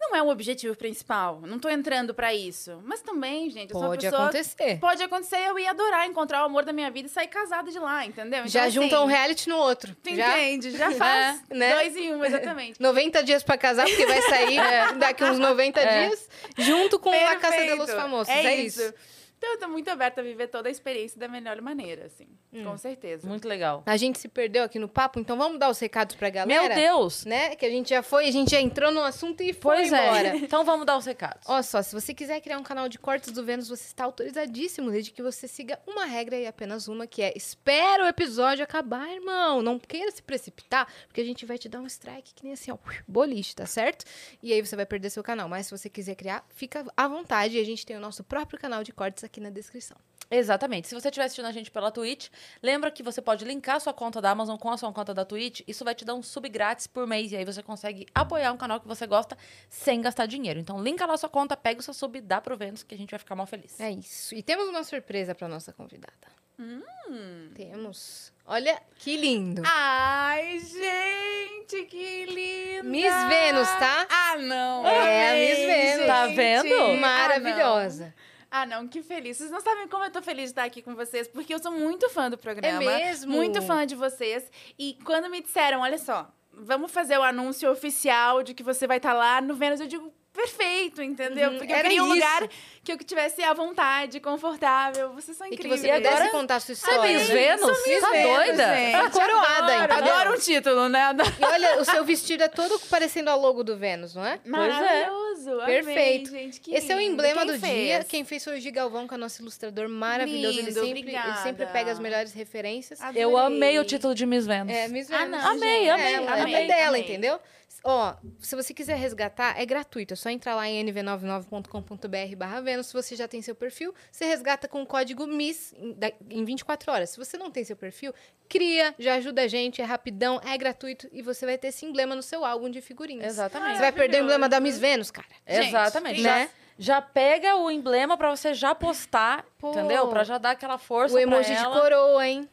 Não 0.00 0.14
é 0.14 0.22
o 0.22 0.28
objetivo 0.28 0.76
principal. 0.76 1.40
Não 1.42 1.58
tô 1.58 1.68
entrando 1.68 2.14
pra 2.14 2.32
isso. 2.32 2.80
Mas 2.84 3.00
também, 3.02 3.50
gente, 3.50 3.70
eu 3.72 3.74
sou 3.78 3.82
uma 3.82 3.88
Pode 3.90 4.06
acontecer. 4.06 4.78
Pode 4.78 5.02
acontecer, 5.02 5.36
eu 5.48 5.58
ia 5.58 5.70
adorar 5.70 6.06
encontrar 6.06 6.42
o 6.42 6.46
amor 6.46 6.64
da 6.64 6.72
minha 6.72 6.90
vida 6.90 7.08
e 7.08 7.10
sair 7.10 7.26
casada 7.28 7.70
de 7.70 7.78
lá, 7.78 8.04
entendeu? 8.06 8.38
Então, 8.40 8.48
Já 8.48 8.62
assim, 8.64 8.72
junta 8.72 9.00
um 9.00 9.06
reality 9.06 9.48
no 9.48 9.56
outro. 9.56 9.94
Tu 10.02 10.14
Já 10.14 10.38
entende? 10.38 10.70
Já 10.70 10.90
faz 10.96 11.42
É, 11.50 11.54
né? 11.54 11.74
dois 11.74 11.96
em 11.96 12.14
um, 12.14 12.24
exatamente. 12.24 12.80
90 12.82 13.22
dias 13.24 13.42
pra 13.42 13.58
casar, 13.58 13.86
porque 13.86 14.06
vai 14.06 14.22
sair 14.22 14.60
daqui 14.98 15.24
uns 15.24 15.38
90 15.38 15.80
É. 15.80 16.06
dias, 16.08 16.28
junto 16.56 16.98
com 16.98 17.10
a 17.10 17.36
Caça 17.36 17.56
de 17.56 17.66
Perfeito. 17.66 17.76
los 17.78 17.90
Famosos. 17.90 18.28
É, 18.28 18.44
É, 18.44 18.54
isso. 18.56 18.80
isso. 18.80 18.94
Então, 19.36 19.50
eu 19.52 19.58
tô 19.58 19.68
muito 19.68 19.88
aberta 19.88 20.20
a 20.20 20.24
viver 20.24 20.48
toda 20.48 20.68
a 20.68 20.72
experiência 20.72 21.18
da 21.18 21.28
melhor 21.28 21.60
maneira, 21.60 22.06
assim. 22.06 22.26
Hum. 22.60 22.64
Com 22.64 22.76
certeza. 22.78 23.28
Muito 23.28 23.46
legal. 23.46 23.82
A 23.86 23.96
gente 23.96 24.18
se 24.18 24.28
perdeu 24.28 24.62
aqui 24.64 24.78
no 24.78 24.88
papo, 24.88 25.18
então 25.20 25.36
vamos 25.36 25.58
dar 25.58 25.68
os 25.70 25.78
recados 25.78 26.14
pra 26.16 26.30
galera? 26.30 26.74
Meu 26.74 26.74
Deus! 26.74 27.24
Né? 27.24 27.54
Que 27.56 27.66
a 27.66 27.70
gente 27.70 27.90
já 27.90 28.02
foi, 28.02 28.26
a 28.26 28.30
gente 28.30 28.50
já 28.50 28.60
entrou 28.60 28.90
no 28.90 29.02
assunto 29.02 29.42
e 29.42 29.52
foi 29.52 29.76
Pois 29.76 29.88
embora. 29.88 30.28
é. 30.28 30.36
Então 30.48 30.64
vamos 30.64 30.86
dar 30.86 30.96
os 30.96 31.04
recados. 31.06 31.42
Ó 31.46 31.60
só, 31.62 31.82
se 31.82 31.94
você 31.94 32.14
quiser 32.14 32.40
criar 32.40 32.58
um 32.58 32.62
canal 32.62 32.88
de 32.88 32.98
cortes 32.98 33.32
do 33.32 33.44
Vênus, 33.44 33.68
você 33.68 33.84
está 33.84 34.04
autorizadíssimo, 34.04 34.90
desde 34.90 35.10
que 35.10 35.22
você 35.22 35.46
siga 35.46 35.78
uma 35.86 36.04
regra 36.04 36.36
e 36.36 36.46
apenas 36.46 36.88
uma, 36.88 37.06
que 37.06 37.22
é 37.22 37.32
espera 37.36 38.04
o 38.04 38.08
episódio 38.08 38.64
acabar, 38.64 39.08
irmão. 39.12 39.62
Não 39.62 39.78
queira 39.78 40.10
se 40.10 40.22
precipitar, 40.22 40.86
porque 41.06 41.20
a 41.20 41.24
gente 41.24 41.44
vai 41.46 41.58
te 41.58 41.68
dar 41.68 41.80
um 41.80 41.86
strike 41.86 42.34
que 42.34 42.44
nem 42.44 42.52
assim, 42.52 42.70
ó, 42.70 42.78
boliche, 43.06 43.54
tá 43.54 43.66
certo? 43.66 44.04
E 44.42 44.52
aí 44.52 44.60
você 44.64 44.74
vai 44.76 44.86
perder 44.86 45.10
seu 45.10 45.22
canal. 45.22 45.48
Mas 45.48 45.66
se 45.66 45.76
você 45.76 45.88
quiser 45.88 46.14
criar, 46.14 46.44
fica 46.54 46.84
à 46.96 47.06
vontade. 47.08 47.56
E 47.56 47.60
a 47.60 47.64
gente 47.64 47.84
tem 47.84 47.96
o 47.96 48.00
nosso 48.00 48.24
próprio 48.24 48.58
canal 48.58 48.82
de 48.82 48.92
cortes 48.92 49.24
aqui 49.24 49.40
na 49.40 49.50
descrição. 49.50 49.96
Exatamente. 50.30 50.88
Se 50.88 50.94
você 50.94 51.08
estiver 51.08 51.24
assistindo 51.24 51.46
a 51.46 51.52
gente 51.52 51.70
pela 51.70 51.90
Twitch, 51.90 52.28
lembra 52.62 52.90
que 52.90 53.02
você 53.02 53.20
pode 53.20 53.44
linkar 53.44 53.76
a 53.76 53.80
sua 53.80 53.92
conta 53.92 54.20
da 54.20 54.30
Amazon 54.30 54.56
com 54.56 54.70
a 54.70 54.76
sua 54.76 54.92
conta 54.92 55.14
da 55.14 55.24
Twitch. 55.24 55.60
Isso 55.66 55.84
vai 55.84 55.94
te 55.94 56.04
dar 56.04 56.14
um 56.14 56.22
sub 56.22 56.48
grátis 56.48 56.86
por 56.86 57.06
mês. 57.06 57.32
E 57.32 57.36
aí 57.36 57.44
você 57.44 57.62
consegue 57.62 58.06
apoiar 58.14 58.52
um 58.52 58.56
canal 58.56 58.80
que 58.80 58.88
você 58.88 59.06
gosta 59.06 59.36
sem 59.68 60.00
gastar 60.00 60.26
dinheiro. 60.26 60.58
Então, 60.58 60.82
linka 60.82 61.06
lá 61.06 61.14
a 61.14 61.18
sua 61.18 61.28
conta, 61.28 61.56
pega 61.56 61.80
o 61.80 61.82
seu 61.82 61.94
sub, 61.94 62.20
dá 62.20 62.40
pro 62.40 62.56
Vênus, 62.56 62.82
que 62.82 62.94
a 62.94 62.98
gente 62.98 63.10
vai 63.10 63.18
ficar 63.18 63.34
mal 63.34 63.46
feliz. 63.46 63.78
É 63.80 63.90
isso. 63.90 64.34
E 64.34 64.42
temos 64.42 64.68
uma 64.68 64.84
surpresa 64.84 65.34
para 65.34 65.48
nossa 65.48 65.72
convidada. 65.72 66.38
Hum. 66.58 67.50
Temos. 67.54 68.32
Olha 68.44 68.80
que 68.96 69.16
lindo. 69.16 69.62
Ai, 69.64 70.58
gente! 70.58 71.84
Que 71.84 72.26
linda! 72.26 72.82
Miss 72.88 73.14
Vênus, 73.28 73.68
tá? 73.78 74.06
Ah, 74.10 74.36
não! 74.38 74.86
É, 74.86 75.28
Amei, 75.28 75.48
Miss 75.48 75.58
Vênus. 75.58 76.06
Tá 76.06 76.26
gente. 76.26 76.36
vendo? 76.36 76.74
Ah. 76.74 76.96
Maravilhosa. 76.96 78.14
Ah, 78.16 78.27
não, 78.66 78.88
que 78.88 79.02
feliz. 79.02 79.36
Vocês 79.36 79.50
não 79.50 79.60
sabem 79.60 79.88
como 79.88 80.04
eu 80.04 80.10
tô 80.10 80.22
feliz 80.22 80.44
de 80.44 80.50
estar 80.50 80.64
aqui 80.64 80.82
com 80.82 80.94
vocês, 80.94 81.28
porque 81.28 81.52
eu 81.52 81.58
sou 81.58 81.72
muito 81.72 82.08
fã 82.08 82.30
do 82.30 82.38
programa. 82.38 82.82
É 82.82 82.98
mesmo? 82.98 83.32
Muito 83.32 83.60
fã 83.62 83.86
de 83.86 83.94
vocês. 83.94 84.50
E 84.78 84.98
quando 85.04 85.28
me 85.30 85.42
disseram, 85.42 85.80
olha 85.80 85.98
só, 85.98 86.32
vamos 86.52 86.90
fazer 86.90 87.18
o 87.18 87.22
anúncio 87.22 87.70
oficial 87.70 88.42
de 88.42 88.54
que 88.54 88.62
você 88.62 88.86
vai 88.86 88.96
estar 88.96 89.12
lá 89.12 89.40
no 89.40 89.54
Vênus, 89.54 89.80
eu 89.80 89.86
digo, 89.86 90.12
perfeito, 90.38 91.02
entendeu? 91.02 91.50
Uhum, 91.50 91.58
Porque 91.58 91.72
eu 91.72 91.76
era 91.76 91.88
queria 91.88 92.02
um 92.02 92.06
isso. 92.06 92.14
lugar 92.14 92.48
que 92.84 92.92
eu 92.92 92.98
tivesse 92.98 93.42
à 93.42 93.52
vontade, 93.52 94.20
confortável. 94.20 95.12
Vocês 95.12 95.36
são 95.36 95.46
E 95.46 95.50
que 95.50 95.56
incríveis. 95.56 95.80
você 95.80 95.88
E 95.88 95.90
agora- 95.90 96.14
pudesse 96.16 96.30
contar 96.30 96.56
a 96.56 96.60
sua 96.60 96.72
é 96.72 96.74
história. 96.74 97.18
Miss 97.18 97.28
né? 97.28 97.34
Vênus? 97.34 97.60
Sou 97.76 97.86
Miss 97.92 98.00
Tá 98.00 98.10
Vênus, 98.10 98.36
doida? 98.36 98.76
gente. 98.76 98.92
Tá 98.92 99.10
coroada, 99.10 99.74
Adoro, 99.74 99.92
entendeu? 99.92 100.14
Adoro 100.14 100.36
um 100.36 100.40
título, 100.40 100.88
né? 100.88 101.02
Adoro. 101.02 101.30
E 101.38 101.44
olha, 101.44 101.80
o 101.80 101.84
seu 101.84 102.04
vestido 102.04 102.42
é 102.44 102.48
todo 102.48 102.78
parecendo 102.88 103.28
a 103.30 103.34
logo 103.34 103.62
do 103.64 103.76
Vênus, 103.76 104.14
não 104.14 104.24
é? 104.24 104.38
Maravilhoso. 104.46 105.60
amei, 105.60 105.82
Perfeito. 105.82 106.30
gente. 106.30 106.60
Que 106.60 106.74
Esse 106.74 106.92
é 106.92 106.96
o 106.96 107.00
emblema 107.00 107.44
Quem 107.44 107.54
do 107.54 107.60
fez? 107.60 107.72
dia. 107.74 108.04
Quem 108.04 108.24
fez 108.24 108.44
foi 108.44 108.58
o 108.58 108.60
Gigalvão, 108.60 109.06
que 109.06 109.14
é 109.14 109.16
o 109.16 109.20
nosso 109.20 109.42
ilustrador 109.42 109.88
maravilhoso. 109.88 110.58
ele, 110.58 110.68
Lindo, 110.70 110.80
sempre, 110.80 111.00
ele 111.14 111.36
sempre 111.42 111.66
pega 111.66 111.90
as 111.92 111.98
melhores 111.98 112.32
referências. 112.32 112.98
Eu 113.14 113.36
Adorei. 113.36 113.56
amei 113.56 113.78
o 113.78 113.84
título 113.84 114.14
de 114.14 114.24
Miss 114.26 114.46
Vênus. 114.46 114.72
É, 114.74 114.88
Miss 114.88 115.10
Ah, 115.10 115.18
Vênus. 115.18 115.30
não, 115.42 115.50
Amei, 115.50 115.78
gente. 115.80 115.90
amei, 115.90 116.14
Ela, 116.14 116.32
amei, 116.42 116.54
é 116.54 116.66
dela, 116.66 116.88
amei. 116.88 117.00
entendeu? 117.02 117.40
Ó, 117.84 118.14
se 118.40 118.56
você 118.56 118.74
quiser 118.74 118.96
resgatar, 118.96 119.58
é 119.60 119.64
gratuito. 119.64 120.14
É 120.14 120.16
só 120.16 120.28
entrar 120.30 120.54
lá 120.54 120.68
em 120.68 120.84
nv99.com.br 120.84 122.36
barra 122.36 122.60
Vênus. 122.60 122.86
Se 122.88 122.92
você 122.94 123.14
já 123.16 123.26
tem 123.28 123.40
seu 123.40 123.54
perfil, 123.54 123.94
você 124.10 124.24
resgata 124.24 124.66
com 124.68 124.82
o 124.82 124.86
código 124.86 125.26
MISS 125.26 125.74
em 125.78 125.92
da- 125.94 126.12
em 126.30 126.44
24 126.44 126.90
horas. 126.92 127.10
Se 127.10 127.16
você 127.18 127.36
não 127.36 127.50
tem 127.50 127.64
seu 127.64 127.76
perfil, 127.76 128.12
cria, 128.48 128.94
já 128.98 129.14
ajuda 129.14 129.42
a 129.42 129.46
gente, 129.48 129.80
é 129.80 129.84
rapidão, 129.84 130.40
é 130.44 130.56
gratuito 130.58 131.08
e 131.12 131.22
você 131.22 131.46
vai 131.46 131.56
ter 131.56 131.68
esse 131.68 131.86
emblema 131.86 132.14
no 132.14 132.22
seu 132.22 132.44
álbum 132.44 132.68
de 132.70 132.80
figurinhas. 132.80 133.26
Exatamente. 133.26 133.74
Você 133.76 133.80
vai 133.82 133.92
perder 133.92 134.20
o 134.20 134.24
emblema 134.24 134.48
da 134.48 134.60
Miss 134.60 134.78
Vênus, 134.78 135.10
cara. 135.10 135.28
Gente, 135.46 135.68
Exatamente. 135.68 136.20
né? 136.22 136.50
Já, 136.80 137.02
pega 137.02 137.56
o 137.56 137.68
emblema 137.70 138.16
pra 138.16 138.30
você 138.30 138.54
já 138.54 138.72
postar, 138.74 139.44
Pô. 139.58 139.70
entendeu? 139.72 140.06
Pra 140.08 140.22
já 140.22 140.38
dar 140.38 140.52
aquela 140.52 140.78
força 140.78 141.14
O 141.14 141.18
emoji 141.18 141.54
de 141.56 141.64
coroa, 141.64 142.26
hein? 142.26 142.48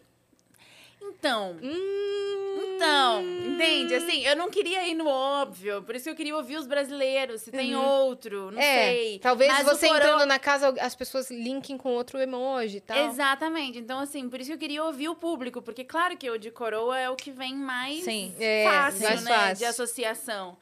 Então, 1.26 1.58
Hum, 1.62 2.76
então, 2.76 3.22
entende? 3.24 3.96
Assim, 3.96 4.26
eu 4.26 4.36
não 4.36 4.50
queria 4.50 4.86
ir 4.88 4.94
no 4.94 5.08
óbvio, 5.08 5.82
por 5.84 5.96
isso 5.96 6.04
que 6.06 6.10
eu 6.10 6.16
queria 6.16 6.36
ouvir 6.36 6.58
os 6.58 6.68
brasileiros, 6.68 7.42
se 7.42 7.52
tem 7.52 7.76
outro, 7.76 8.52
não 8.52 8.60
é, 8.60 8.86
sei. 8.92 9.20
talvez 9.20 9.52
Mas 9.52 9.64
você 9.66 9.88
coro- 9.88 9.98
entrando 10.00 10.26
na 10.26 10.38
casa, 10.38 10.74
as 10.82 10.94
pessoas 10.96 11.32
linkem 11.32 11.78
com 11.78 11.90
outro 11.94 12.20
emoji 12.20 12.78
e 12.78 12.82
tal. 12.82 12.98
Exatamente. 13.10 13.80
Então, 13.80 14.00
assim, 14.00 14.30
por 14.30 14.40
isso 14.42 14.50
que 14.50 14.56
eu 14.56 14.60
queria 14.60 14.84
ouvir 14.84 15.08
o 15.10 15.16
público, 15.16 15.62
porque 15.62 15.84
claro 15.86 16.18
que 16.18 16.30
o 16.30 16.38
de 16.38 16.52
coroa 16.52 17.00
é 17.00 17.10
o 17.10 17.16
que 17.16 17.32
vem 17.32 17.56
mais 17.56 18.04
Sim. 18.04 18.36
É, 18.40 18.66
fácil, 18.70 19.04
mais 19.04 19.24
né? 19.24 19.32
fácil. 19.32 19.56
De 19.58 19.66
associação. 19.66 20.58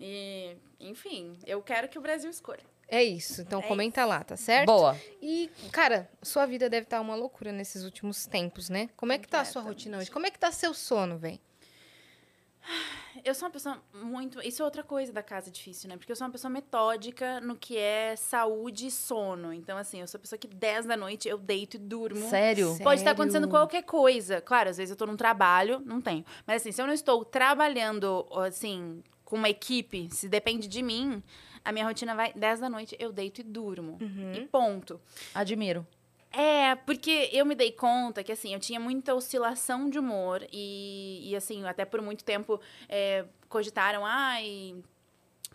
E, 0.00 0.56
enfim, 0.80 1.36
eu 1.46 1.62
quero 1.62 1.88
que 1.88 1.96
o 1.98 2.02
Brasil 2.02 2.28
escolha. 2.28 2.71
É 2.92 3.02
isso. 3.02 3.40
Então 3.40 3.60
É 3.60 3.62
comenta 3.62 4.04
lá, 4.04 4.22
tá 4.22 4.36
certo? 4.36 4.66
Boa. 4.66 4.94
E, 5.22 5.50
cara, 5.72 6.10
sua 6.22 6.44
vida 6.44 6.68
deve 6.68 6.84
estar 6.84 7.00
uma 7.00 7.14
loucura 7.14 7.50
nesses 7.50 7.84
últimos 7.84 8.26
tempos, 8.26 8.68
né? 8.68 8.90
Como 8.98 9.10
é 9.10 9.18
que 9.18 9.26
tá 9.26 9.40
a 9.40 9.46
sua 9.46 9.62
rotina 9.62 9.96
hoje? 9.96 10.10
Como 10.10 10.26
é 10.26 10.30
que 10.30 10.38
tá 10.38 10.52
seu 10.52 10.74
sono, 10.74 11.16
velho? 11.16 11.40
Eu 13.24 13.34
sou 13.34 13.46
uma 13.46 13.52
pessoa 13.52 13.82
muito. 13.94 14.42
Isso 14.42 14.60
é 14.60 14.64
outra 14.64 14.82
coisa 14.82 15.10
da 15.10 15.22
casa 15.22 15.50
difícil, 15.50 15.88
né? 15.88 15.96
Porque 15.96 16.12
eu 16.12 16.16
sou 16.16 16.26
uma 16.26 16.32
pessoa 16.32 16.50
metódica 16.50 17.40
no 17.40 17.56
que 17.56 17.78
é 17.78 18.14
saúde 18.14 18.88
e 18.88 18.90
sono. 18.90 19.54
Então, 19.54 19.78
assim, 19.78 20.00
eu 20.00 20.06
sou 20.06 20.18
a 20.18 20.20
pessoa 20.20 20.38
que 20.38 20.46
10 20.46 20.84
da 20.84 20.96
noite 20.96 21.26
eu 21.28 21.38
deito 21.38 21.76
e 21.76 21.80
durmo. 21.80 22.28
Sério? 22.28 22.76
Pode 22.82 23.00
estar 23.00 23.12
acontecendo 23.12 23.44
Sério? 23.44 23.50
qualquer 23.50 23.82
coisa. 23.82 24.42
Claro, 24.42 24.68
às 24.68 24.76
vezes 24.76 24.90
eu 24.90 24.96
tô 24.96 25.06
num 25.06 25.16
trabalho, 25.16 25.80
não 25.86 26.00
tenho. 26.00 26.26
Mas 26.46 26.60
assim, 26.60 26.72
se 26.72 26.80
eu 26.82 26.86
não 26.86 26.92
estou 26.94 27.24
trabalhando, 27.24 28.26
assim, 28.44 29.02
com 29.24 29.36
uma 29.36 29.48
equipe, 29.48 30.08
se 30.10 30.28
depende 30.28 30.68
de 30.68 30.82
mim, 30.82 31.22
a 31.64 31.72
minha 31.72 31.84
rotina 31.84 32.14
vai 32.14 32.32
10 32.32 32.60
da 32.60 32.68
noite, 32.68 32.96
eu 32.98 33.12
deito 33.12 33.40
e 33.40 33.44
durmo. 33.44 33.98
Uhum. 34.00 34.32
E 34.34 34.46
ponto. 34.46 35.00
Admiro. 35.34 35.86
É, 36.32 36.74
porque 36.76 37.28
eu 37.30 37.44
me 37.44 37.54
dei 37.54 37.72
conta 37.72 38.24
que, 38.24 38.32
assim, 38.32 38.54
eu 38.54 38.60
tinha 38.60 38.80
muita 38.80 39.14
oscilação 39.14 39.90
de 39.90 39.98
humor 39.98 40.46
e, 40.50 41.30
e 41.30 41.36
assim, 41.36 41.64
até 41.66 41.84
por 41.84 42.00
muito 42.00 42.24
tempo 42.24 42.58
é, 42.88 43.26
cogitaram, 43.50 44.06
ai, 44.06 44.74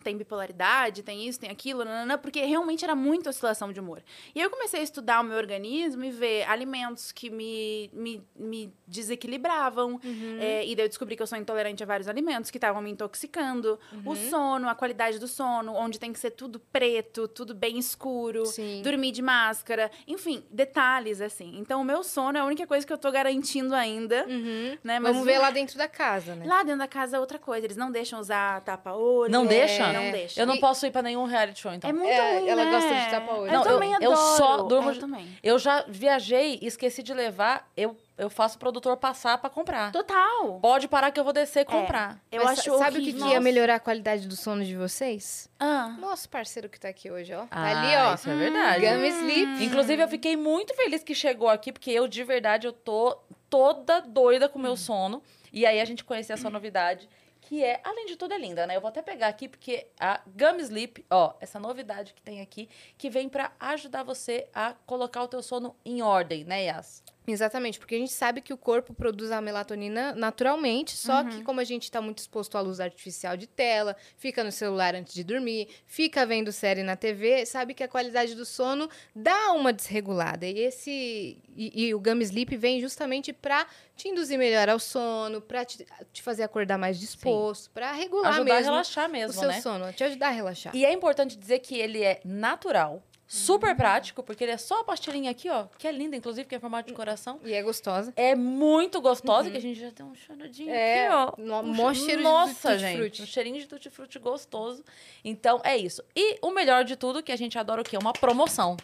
tem 0.08 0.16
bipolaridade, 0.18 1.04
tem 1.04 1.28
isso, 1.28 1.38
tem 1.38 1.50
aquilo, 1.50 1.84
nanana, 1.84 2.18
porque 2.18 2.40
realmente 2.46 2.82
era 2.86 2.96
muita 2.96 3.30
oscilação 3.30 3.74
de 3.74 3.80
humor. 3.82 4.02
E 4.34 4.40
aí 4.40 4.46
eu 4.46 4.50
comecei 4.50 4.80
a 4.80 4.84
estudar 4.84 5.20
o 5.20 5.24
meu 5.26 5.36
organismo 5.38 6.02
e 6.06 6.12
ver 6.12 6.48
alimentos 6.48 7.12
que 7.12 7.30
me, 7.30 7.90
me, 7.92 8.24
me 8.34 8.74
desequilibravam. 8.88 10.00
é, 10.40 10.66
e 10.66 10.76
daí 10.76 10.86
eu 10.86 10.90
descobri 10.90 11.18
que 11.18 11.22
eu 11.22 11.28
sou 11.28 11.38
intolerante 11.38 11.84
a 11.84 11.86
vários 11.86 12.08
alimentos 12.08 12.50
que 12.50 12.58
estavam 12.58 12.82
me 12.82 12.90
intoxicando. 12.92 13.78
O 14.06 14.16
sono, 14.16 14.70
a 14.70 14.76
qualidade 14.76 15.20
do 15.20 15.28
sono, 15.28 15.74
onde 15.74 16.00
tem 16.00 16.14
que 16.14 16.20
ser 16.20 16.32
tudo 16.32 16.58
preto, 16.72 17.28
tudo 17.28 17.54
bem 17.54 17.78
escuro 17.78 18.46
Sim. 18.46 18.82
dormir 18.84 19.12
de 19.12 19.22
máscara, 19.22 19.92
enfim, 20.08 20.42
detalhes 20.50 21.20
assim. 21.20 21.58
Então, 21.60 21.82
o 21.82 21.84
meu 21.84 22.02
sono 22.04 22.38
é 22.38 22.42
a 22.42 22.46
única 22.46 22.66
coisa 22.66 22.88
que 22.88 22.94
eu 22.94 22.98
tô 22.98 23.12
garantindo 23.12 23.76
ainda, 23.76 24.26
Uhum. 24.26 24.78
né? 24.84 25.00
Mas 25.00 25.12
Vamos 25.12 25.26
ver 25.26 25.38
lá 25.40 25.50
dentro 25.52 25.78
da 25.78 25.88
casa, 25.88 26.34
né? 26.36 26.46
Lá 26.46 26.64
dentro 26.64 26.80
da 26.80 26.88
casa 26.88 27.18
é 27.18 27.20
outra 27.20 27.38
coisa, 27.40 27.66
eles 27.66 27.78
não 27.78 27.92
deixam 27.92 28.20
usar 28.20 28.62
tapa-olho. 28.62 29.32
Não 29.32 29.46
deixa? 29.46 29.92
Não 29.92 29.97
deixa. 30.12 30.42
Eu 30.42 30.46
não 30.46 30.56
E- 30.56 30.60
posso 30.60 30.86
ir 30.86 30.92
pra 30.92 31.02
nenhum 31.02 31.26
reality 31.26 31.60
show, 31.60 31.74
então. 31.74 31.90
É 31.90 31.94
muito 31.94 32.08
É, 32.10 32.38
ruim, 32.40 32.50
ela 32.50 32.66
né? 32.66 32.72
gosta 32.72 32.94
de 32.96 33.10
tapa-olho. 33.10 33.48
Eu 33.48 33.54
Não, 33.54 33.66
eu- 33.66 33.74
também 33.74 33.92
eu 34.02 34.12
adoro. 34.14 34.38
só 34.38 34.58
durmo 34.64 34.90
É, 34.90 34.94
Eu 34.94 35.00
também. 35.00 35.38
Eu 35.44 35.60
já 35.60 35.84
viajei 35.88 36.60
e 36.62 36.68
esqueci 36.68 37.02
de 37.04 37.14
levar, 37.14 37.70
eu, 37.76 37.96
eu 38.18 38.30
faço 38.30 38.56
o 38.56 38.60
produtor 38.60 38.98
passar 38.98 39.38
pra 39.38 39.50
comprar. 39.50 39.92
Total. 39.92 40.60
Pode 40.62 40.88
parar 40.88 41.12
que 41.12 41.20
eu 41.20 41.24
vou 41.24 41.34
descer 41.34 41.62
e 41.62 41.66
comprar. 41.66 42.20
Eu 42.32 42.44
Mas 42.44 42.60
acho 42.60 42.72
sa- 42.72 42.78
sabe 42.78 43.00
o 43.00 43.02
que, 43.02 43.10
horrível. 43.10 43.28
que 43.28 43.34
ia 43.34 43.40
melhorar 43.42 43.76
a 43.76 43.80
qualidade 43.80 44.28
do 44.28 44.36
sono 44.36 44.64
de 44.64 44.76
vocês? 44.76 45.50
Ah, 45.60 45.90
Nosso 46.00 46.30
parceiro 46.30 46.70
que 46.70 46.80
tá 46.80 46.88
aqui 46.90 47.12
hoje, 47.12 47.34
ó. 47.34 47.42
Tá 47.46 47.48
Ah, 47.52 47.70
ali, 47.82 47.96
ó. 48.12 48.14
Isso 48.16 48.30
é 48.30 48.36
verdade. 48.36 48.86
Gummy 48.86 49.08
Sleep. 49.10 49.64
Inclusive, 49.66 50.02
eu 50.04 50.08
fiquei 50.08 50.36
muito 50.38 50.74
feliz 50.76 51.04
que 51.04 51.14
chegou 51.16 51.50
aqui, 51.50 51.72
porque 51.72 51.92
eu, 51.92 52.08
de 52.08 52.24
verdade, 52.24 52.66
eu 52.68 52.74
tô 52.74 53.18
toda 53.50 54.02
doida 54.02 54.50
com 54.50 54.60
o 54.60 54.62
meu 54.62 54.76
sono. 54.76 55.22
E 55.54 55.66
aí 55.66 55.80
a 55.80 55.86
gente 55.86 56.04
conhecer 56.04 56.34
essa 56.34 56.50
novidade, 56.50 57.08
que 57.42 57.64
é, 57.64 57.80
além 57.84 58.06
de 58.06 58.16
tudo, 58.16 58.34
é 58.34 58.38
linda, 58.38 58.68
né? 58.68 58.76
Eu 58.76 58.82
vou 58.82 58.90
até 58.90 59.02
pegar 59.02 59.28
aqui, 59.28 59.48
porque 59.48 59.88
a 60.00 60.22
Gum 60.28 60.60
Sleep, 60.60 61.06
ó, 61.10 61.34
essa 61.40 61.60
novidade 61.60 62.14
que 62.14 62.22
tem 62.22 62.42
aqui, 62.42 62.70
que 62.98 63.10
vem 63.10 63.30
pra 63.30 63.52
ajudar 63.60 64.04
você 64.04 64.48
a 64.54 64.74
colocar 64.86 65.24
o 65.24 65.28
teu 65.28 65.42
sono 65.42 65.76
em 65.86 66.02
ordem, 66.02 66.44
né, 66.44 66.66
Yas? 66.66 67.04
Exatamente, 67.28 67.78
porque 67.78 67.96
a 67.96 67.98
gente 67.98 68.14
sabe 68.14 68.40
que 68.40 68.54
o 68.54 68.58
corpo 68.58 68.94
produz 68.94 69.32
a 69.32 69.42
melatonina 69.42 70.16
naturalmente, 70.16 70.96
só 70.96 71.22
Uhum. 71.22 71.30
que 71.30 71.44
como 71.44 71.60
a 71.60 71.64
gente 71.66 71.84
está 71.84 72.02
muito 72.02 72.20
exposto 72.20 72.58
à 72.58 72.62
luz 72.62 72.80
artificial 72.80 73.36
de 73.36 73.46
tela, 73.48 73.98
fica 74.16 74.44
no 74.46 74.52
celular 74.52 74.96
antes 74.96 75.14
de 75.14 75.26
dormir, 75.26 75.68
fica 75.86 76.26
vendo 76.26 76.52
série 76.54 76.84
na 76.84 76.96
TV, 76.96 77.46
sabe 77.46 77.74
que 77.74 77.84
a 77.84 77.88
qualidade 77.88 78.34
do 78.34 78.46
sono 78.46 78.90
dá 79.14 79.52
uma 79.52 79.74
desregulada. 79.74 80.46
E 80.46 80.58
esse 80.60 81.38
e, 81.56 81.88
e 81.88 81.94
o 81.94 82.00
Gum 82.00 82.22
Sleep 82.22 82.56
vem 82.56 82.80
justamente 82.80 83.34
para 83.34 83.68
te 83.96 84.08
induzir 84.08 84.38
melhor 84.40 84.70
ao 84.70 84.80
sono, 84.80 85.42
para 85.42 85.66
te, 85.66 85.86
te 86.14 86.22
fazer 86.22 86.44
acordar 86.44 86.78
mais 86.78 86.98
disposto, 87.00 87.70
para 87.72 87.92
regular 87.92 88.36
Ajudar 88.36 88.54
a 88.54 88.56
mesmo 88.56 88.72
relaxar 88.72 89.10
o 89.10 89.12
mesmo, 89.12 89.34
seu 89.34 89.50
né? 89.50 89.60
sono, 89.60 89.92
te 89.92 90.04
ajudar 90.04 90.28
a 90.28 90.32
relaxar. 90.32 90.74
E 90.76 90.86
é 90.86 90.94
importante 90.94 91.36
dizer 91.36 91.60
que 91.60 91.78
ele 91.78 92.04
é 92.04 92.22
natural, 92.24 93.04
super 93.28 93.72
Uhum. 93.72 93.76
prático, 93.76 94.24
porque 94.24 94.44
ele 94.44 94.54
é 94.54 94.58
só 94.58 94.80
a 94.80 94.84
pastilhinha 94.86 95.30
aqui, 95.32 95.50
ó, 95.50 95.66
que 95.78 95.86
é 95.88 95.92
linda, 95.92 96.16
inclusive, 96.16 96.48
que 96.48 96.56
é 96.56 96.60
formato 96.60 96.88
de 96.88 96.94
coração. 96.96 97.40
E 97.44 97.54
é 97.54 97.62
gostosa. 97.62 98.14
É 98.16 98.34
muito 98.36 99.02
gostosa, 99.02 99.52
que 99.52 99.58
a 99.58 99.62
gente 99.62 99.80
já 99.80 99.92
tem 99.92 100.06
um 100.06 100.16
charadinho 100.16 100.70
Uhum. 100.70 100.76
É, 100.76 101.08
aqui, 101.08 101.14
ó. 101.14 101.34
no- 101.62 101.62
Um 101.90 101.94
che- 101.94 102.06
cheiro 102.06 102.18
de 102.18 102.24
Nossa, 102.24 102.72
tutti-frutti. 102.72 102.80
gente. 103.04 103.22
Um 103.22 103.26
cheirinho 103.26 103.60
de 103.60 103.68
tutti-frutti 103.68 104.18
gostoso. 104.20 104.84
Então, 105.26 105.60
é 105.64 105.76
isso. 105.76 106.02
E 106.16 106.38
o 106.42 106.52
melhor 106.52 106.84
de 106.86 106.96
tudo, 106.96 107.22
que 107.22 107.32
a 107.32 107.36
gente 107.36 107.58
adora 107.60 107.82
o 107.82 107.84
quê? 107.84 107.98
Uma 107.98 108.14
promoção. 108.14 108.78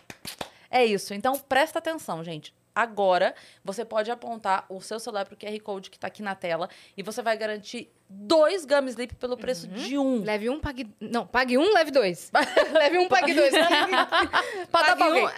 É 0.70 0.84
isso. 0.86 1.14
Então, 1.14 1.38
presta 1.40 1.80
atenção, 1.80 2.24
gente. 2.24 2.54
Agora, 2.76 3.36
você 3.64 3.86
pode 3.86 4.10
apontar 4.10 4.66
o 4.68 4.82
seu 4.82 5.00
celular 5.00 5.26
pro 5.28 5.38
QR 5.38 5.60
Code 5.60 5.92
que 5.92 6.00
tá 6.00 6.08
aqui 6.08 6.24
na 6.24 6.34
tela 6.34 6.68
e 6.98 7.04
você 7.04 7.22
vai 7.22 7.38
garantir 7.38 7.94
dois 8.16 8.66
Gum 8.66 8.88
Sleep 8.88 9.16
pelo 9.16 9.36
preço 9.38 9.68
Uhum. 9.68 9.74
de 9.74 9.98
um. 9.98 10.24
Leve 10.24 10.50
um, 10.50 10.60
pague. 10.60 10.88
Não, 11.00 11.26
pague 11.28 11.58
um, 11.58 11.74
leve 11.74 11.92
dois. 11.92 12.32
leve 12.74 12.98
um, 13.00 13.08
pague 13.08 13.34
dois. 13.34 13.52
Pra 14.72 14.82
dar 14.84 14.96
pra 14.96 15.06
Pague 15.08 15.20
um. 15.22 15.30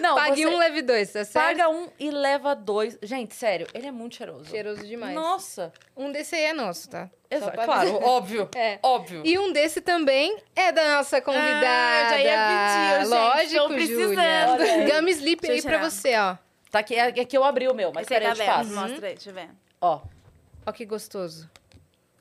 Não, 0.00 0.14
pague 0.14 0.42
você 0.42 0.46
um, 0.48 0.58
leve 0.58 0.82
dois, 0.82 1.12
tá 1.12 1.24
certo? 1.24 1.44
paga 1.58 1.68
um 1.68 1.88
e 1.98 2.10
leva 2.10 2.54
dois. 2.54 2.96
Gente, 3.02 3.34
sério, 3.34 3.66
ele 3.74 3.86
é 3.88 3.90
muito 3.90 4.16
cheiroso. 4.16 4.44
Cheiroso 4.48 4.86
demais. 4.86 5.14
Nossa. 5.14 5.72
Um 5.96 6.12
desse 6.12 6.34
aí 6.36 6.44
é 6.44 6.52
nosso, 6.52 6.88
tá? 6.88 7.10
Exato, 7.30 7.52
pra 7.52 7.64
claro, 7.64 8.02
óbvio. 8.02 8.48
É. 8.56 8.78
Óbvio. 8.82 9.22
E 9.24 9.38
um 9.38 9.52
desse 9.52 9.80
também 9.80 10.36
é 10.56 10.72
da 10.72 10.96
nossa 10.96 11.20
convidada. 11.20 11.66
Ah, 11.66 12.08
já 12.10 12.20
ia 12.20 12.38
pedir, 12.48 13.00
gente, 13.00 13.08
Lógico, 13.10 13.62
tô 13.62 13.68
precisando. 13.74 14.08
Júlia. 14.08 14.46
Olha 14.48 14.64
aí. 14.64 14.90
Gum 15.02 15.08
Sleep 15.08 15.50
aí 15.50 15.62
pra 15.62 15.78
você, 15.90 16.16
ó. 16.16 16.36
Tá 16.70 16.78
aqui, 16.80 16.94
é, 16.94 17.08
é 17.08 17.24
que 17.24 17.36
eu 17.36 17.44
abri 17.44 17.66
o 17.68 17.74
meu, 17.74 17.92
mas 17.92 18.06
peraí, 18.06 18.28
tá 18.28 18.32
eu 18.32 18.36
te 18.36 18.44
passo. 18.44 18.74
Mostra 18.74 19.06
aí, 19.08 19.14
deixa 19.14 19.30
eu 19.30 19.34
ver. 19.34 19.48
Ó. 19.80 20.00
Ó 20.68 20.72
que 20.72 20.84
gostoso. 20.84 21.48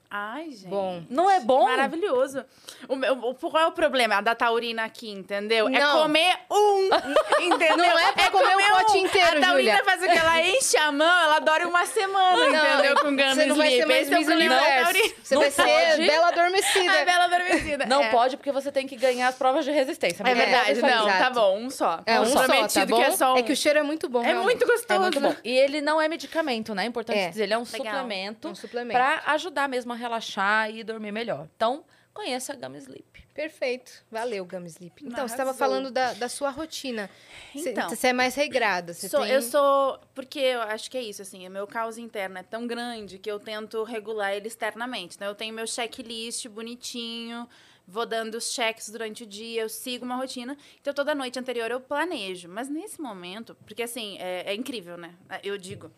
Ai, 0.09 0.45
gente. 0.51 0.67
Bom. 0.67 1.03
Não 1.09 1.29
é 1.29 1.41
bom? 1.41 1.65
Maravilhoso. 1.65 2.45
O 2.87 2.95
meu, 2.95 3.13
o- 3.13 3.35
qual 3.35 3.63
é 3.63 3.67
o 3.67 3.71
problema 3.73 4.21
da 4.21 4.33
taurina 4.33 4.85
aqui, 4.85 5.09
entendeu? 5.11 5.67
É 5.67 5.79
Não. 5.79 6.03
comer 6.03 6.33
um, 6.49 6.89
entendeu? 7.43 7.75
Não 7.77 7.99
é 7.99 8.11
pra 8.13 8.31
comer 8.31 8.55
o 8.55 8.75
pote 8.77 8.97
inteiro, 8.99 9.37
A 9.37 9.41
taurina 9.41 9.71
Júlia. 9.77 9.83
faz 9.83 10.01
o 10.01 10.05
que? 10.05 10.17
Ela 10.17 10.41
enche 10.43 10.77
a 10.77 10.91
mão, 10.93 11.23
ela 11.23 11.39
dura 11.39 11.67
uma 11.67 11.85
semana, 11.85 12.45
entendeu? 12.45 12.95
Com 12.95 13.09
gummy 13.09 13.33
Você 13.35 13.45
não 13.47 13.55
vai 13.57 13.69
ser 13.71 13.85
mais 13.85 14.09
Esse 14.09 14.31
é 14.31 14.35
Universo. 14.35 15.13
Você 15.23 15.35
Não 15.35 15.41
vai 15.41 15.51
ser 15.51 15.63
pode. 15.63 16.07
bela 16.07 16.27
adormecida. 16.29 17.01
A 17.01 17.05
bela 17.05 17.23
adormecida. 17.25 17.85
Não 17.85 18.03
é. 18.03 18.09
pode, 18.09 18.37
porque 18.37 18.51
você 18.53 18.71
tem 18.71 18.87
que 18.87 18.95
ganhar 18.95 19.27
as 19.27 19.35
provas 19.35 19.65
de 19.65 19.71
resistência. 19.71 20.23
É 20.25 20.33
verdade, 20.33 20.71
aí, 20.71 20.81
não, 20.81 21.05
exato. 21.07 21.23
tá 21.23 21.29
bom, 21.31 21.57
um 21.59 21.69
só. 21.69 21.99
É 22.05 22.17
um 22.21 22.25
só, 22.25 22.39
tá 22.41 22.45
Prometido 22.47 22.85
bom? 22.87 22.95
que 22.97 23.03
é 23.03 23.11
só 23.11 23.33
um. 23.35 23.43
que 23.43 23.51
o 23.51 23.55
cheiro 23.57 23.79
é 23.79 23.83
muito 23.83 24.07
bom, 24.07 24.21
É 24.21 24.27
realmente. 24.27 24.45
muito 24.45 24.65
gostoso. 24.65 24.93
É 24.93 24.99
muito 24.99 25.19
bom. 25.19 25.35
E 25.43 25.51
ele 25.51 25.81
não 25.81 26.01
é 26.01 26.07
medicamento, 26.07 26.73
né? 26.73 26.83
É 26.83 26.87
importante 26.87 27.19
É. 27.19 27.27
dizer. 27.29 27.43
Ele 27.43 27.53
é 27.53 27.57
um 27.57 27.65
suplemento 27.65 28.47
Um 28.47 28.55
suplemento. 28.55 28.97
pra 28.97 29.21
ajudar 29.33 29.67
mesmo 29.67 29.91
a 29.91 29.96
relaxar 29.97 30.69
e 30.73 30.83
dormir 30.83 31.11
melhor. 31.11 31.47
Então, 31.55 31.83
conheça 32.13 32.53
a 32.53 32.55
Gum 32.55 32.75
Sleep. 32.75 33.27
Perfeito. 33.33 33.91
Valeu, 34.09 34.43
Gum 34.45 34.65
Sleep. 34.65 35.05
Então, 35.05 35.27
você 35.27 35.33
estava 35.35 35.53
falando 35.53 35.91
da, 35.91 36.13
da 36.13 36.27
sua 36.29 36.49
rotina. 36.49 37.09
Você- 37.53 37.69
Então. 37.71 37.89
Você 37.89 38.07
é 38.07 38.13
mais 38.13 38.33
regrada. 38.33 38.93
Você 38.93 39.07
Sou- 39.09 39.21
tem... 39.21 39.31
Eu 39.31 39.41
sou. 39.43 39.99
Porque 40.15 40.39
eu 40.39 40.61
acho 40.61 40.89
que 40.89 40.97
é 40.97 41.01
isso, 41.03 41.21
assim, 41.21 41.47
o 41.47 41.51
meu 41.51 41.67
caos 41.67 41.97
interno 41.99 42.37
é 42.39 42.43
tão 42.43 42.65
grande 42.65 43.19
que 43.19 43.29
eu 43.29 43.39
tento 43.39 43.83
regular 43.83 44.33
ele 44.33 44.47
externamente. 44.47 45.19
Né? 45.19 45.27
Eu 45.27 45.35
tenho 45.35 45.53
meu 45.53 45.67
checklist 45.67 46.47
bonitinho, 46.47 47.47
vou 47.87 48.05
dando 48.05 48.35
os 48.35 48.51
checks 48.51 48.89
durante 48.89 49.23
o 49.23 49.25
dia, 49.25 49.61
eu 49.61 49.69
sigo 49.69 50.03
uma 50.03 50.17
rotina. 50.17 50.57
Então, 50.81 50.93
toda 50.93 51.15
noite 51.15 51.39
anterior 51.39 51.71
eu 51.71 51.79
planejo. 51.79 52.49
Mas 52.49 52.67
nesse 52.67 53.01
momento, 53.01 53.55
porque 53.65 53.83
assim, 53.83 54.17
é, 54.19 54.51
é 54.51 54.55
incrível, 54.55 54.97
né? 54.97 55.15
Eu 55.41 55.57
digo. 55.57 55.89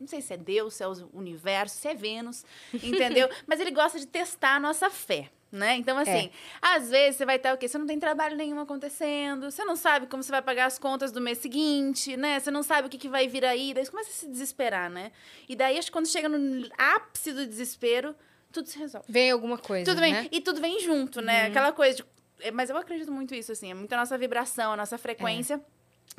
Não 0.00 0.06
sei 0.06 0.22
se 0.22 0.32
é 0.32 0.36
Deus, 0.36 0.74
se 0.74 0.82
é 0.82 0.88
o 0.88 1.10
universo, 1.12 1.76
se 1.76 1.88
é 1.88 1.94
Vênus, 1.94 2.42
entendeu? 2.72 3.28
Mas 3.46 3.60
ele 3.60 3.70
gosta 3.70 3.98
de 4.00 4.06
testar 4.06 4.56
a 4.56 4.60
nossa 4.60 4.88
fé. 4.88 5.30
Né? 5.50 5.76
Então, 5.76 5.96
assim, 5.96 6.30
às 6.60 6.90
vezes 6.90 7.16
você 7.16 7.24
vai 7.24 7.36
estar 7.36 7.54
o 7.54 7.56
quê? 7.56 7.66
Você 7.66 7.78
não 7.78 7.86
tem 7.86 7.98
trabalho 7.98 8.36
nenhum 8.36 8.60
acontecendo, 8.60 9.50
você 9.50 9.64
não 9.64 9.76
sabe 9.76 10.06
como 10.06 10.22
você 10.22 10.30
vai 10.30 10.42
pagar 10.42 10.66
as 10.66 10.78
contas 10.78 11.10
do 11.10 11.22
mês 11.22 11.38
seguinte, 11.38 12.18
né? 12.18 12.38
Você 12.38 12.50
não 12.50 12.62
sabe 12.62 12.86
o 12.86 12.90
que, 12.90 12.98
que 12.98 13.08
vai 13.08 13.26
vir 13.28 13.46
aí, 13.46 13.72
daí 13.72 13.82
você 13.82 13.90
começa 13.90 14.10
a 14.10 14.12
se 14.12 14.28
desesperar, 14.28 14.90
né? 14.90 15.10
E 15.48 15.56
daí, 15.56 15.78
acho 15.78 15.86
que 15.86 15.92
quando 15.92 16.06
chega 16.06 16.28
no 16.28 16.68
ápice 16.76 17.32
do 17.32 17.46
desespero, 17.46 18.14
tudo 18.52 18.68
se 18.68 18.78
resolve. 18.78 19.06
Vem 19.10 19.30
alguma 19.30 19.58
coisa, 19.58 19.84
Tudo 19.90 20.00
vem. 20.00 20.12
né? 20.12 20.28
E 20.32 20.40
tudo 20.40 20.60
vem 20.60 20.80
junto, 20.80 21.20
né? 21.20 21.46
Aquela 21.46 21.72
coisa 21.72 21.96
de. 21.98 22.04
é, 22.40 22.50
Mas 22.50 22.70
eu 22.70 22.76
acredito 22.76 23.12
muito 23.12 23.34
isso, 23.34 23.52
assim. 23.52 23.70
É 23.70 23.74
muito 23.74 23.92
a 23.92 23.96
nossa 23.96 24.16
vibração, 24.16 24.72
a 24.72 24.76
nossa 24.76 24.96
frequência. 24.98 25.60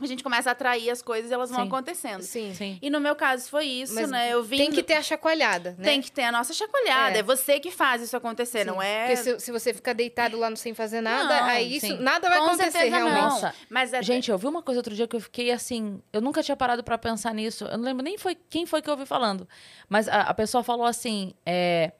A 0.01 0.05
gente 0.05 0.23
começa 0.23 0.47
a 0.49 0.53
atrair 0.53 0.89
as 0.89 1.01
coisas 1.01 1.29
e 1.29 1.33
elas 1.33 1.49
vão 1.49 1.59
Sim. 1.63 1.67
acontecendo. 1.67 2.21
Sim. 2.21 2.53
Sim. 2.53 2.79
E 2.81 2.89
no 2.89 3.01
meu 3.01 3.17
caso 3.17 3.49
foi 3.49 3.65
isso, 3.65 3.95
Mas 3.95 4.09
né? 4.09 4.31
Eu 4.31 4.41
vim. 4.41 4.55
Tem 4.55 4.71
que 4.71 4.81
ter 4.81 4.93
a 4.93 5.01
chacoalhada, 5.01 5.75
né? 5.77 5.83
Tem 5.83 6.01
que 6.01 6.09
ter 6.09 6.23
a 6.23 6.31
nossa 6.31 6.53
chacoalhada. 6.53 7.17
É. 7.17 7.19
É, 7.19 7.23
você 7.23 7.59
que 7.59 7.69
faz 7.69 8.01
isso 8.01 8.15
acontecer, 8.15 8.59
Sim. 8.59 8.65
não 8.67 8.81
é? 8.81 9.07
Porque 9.07 9.17
se, 9.17 9.39
se 9.41 9.51
você 9.51 9.73
ficar 9.73 9.91
deitado 9.91 10.37
lá 10.37 10.49
no 10.49 10.55
sem 10.55 10.73
fazer 10.73 11.01
nada, 11.01 11.41
Não, 11.41 11.43
aí 11.47 11.75
isso, 11.75 11.97
nada 11.97 12.29
vai 12.29 12.37
Com 12.37 12.45
acontecer 12.45 12.71
certeza 12.71 12.95
realmente. 12.95 13.17
não. 13.19 13.29
Nossa, 13.29 13.53
Mas 13.69 13.91
é, 13.91 14.01
Gente, 14.01 14.31
eu 14.31 14.37
vi 14.37 14.47
uma 14.47 14.61
coisa 14.61 14.79
outro 14.79 14.95
dia 14.95 15.05
que 15.05 15.17
eu 15.17 15.19
fiquei 15.21 15.51
assim. 15.51 16.01
Eu 16.13 16.21
nunca 16.21 16.41
tinha 16.41 16.55
parado 16.55 16.81
pra 16.81 16.97
pensar 16.97 17.33
nisso. 17.33 17.65
Eu 17.65 17.77
não 17.77 17.83
lembro 17.83 18.01
nem 18.03 18.17
foi 18.17 18.35
quem 18.49 18.65
foi 18.65 18.81
que 18.81 18.89
eu 18.89 18.93
ouvi 18.93 19.05
falando. 19.05 19.45
Mas 19.89 20.07
a, 20.07 20.21
a 20.21 20.33
pessoa 20.33 20.63
falou 20.63 20.85
assim: 20.85 21.33
é, 21.45 21.91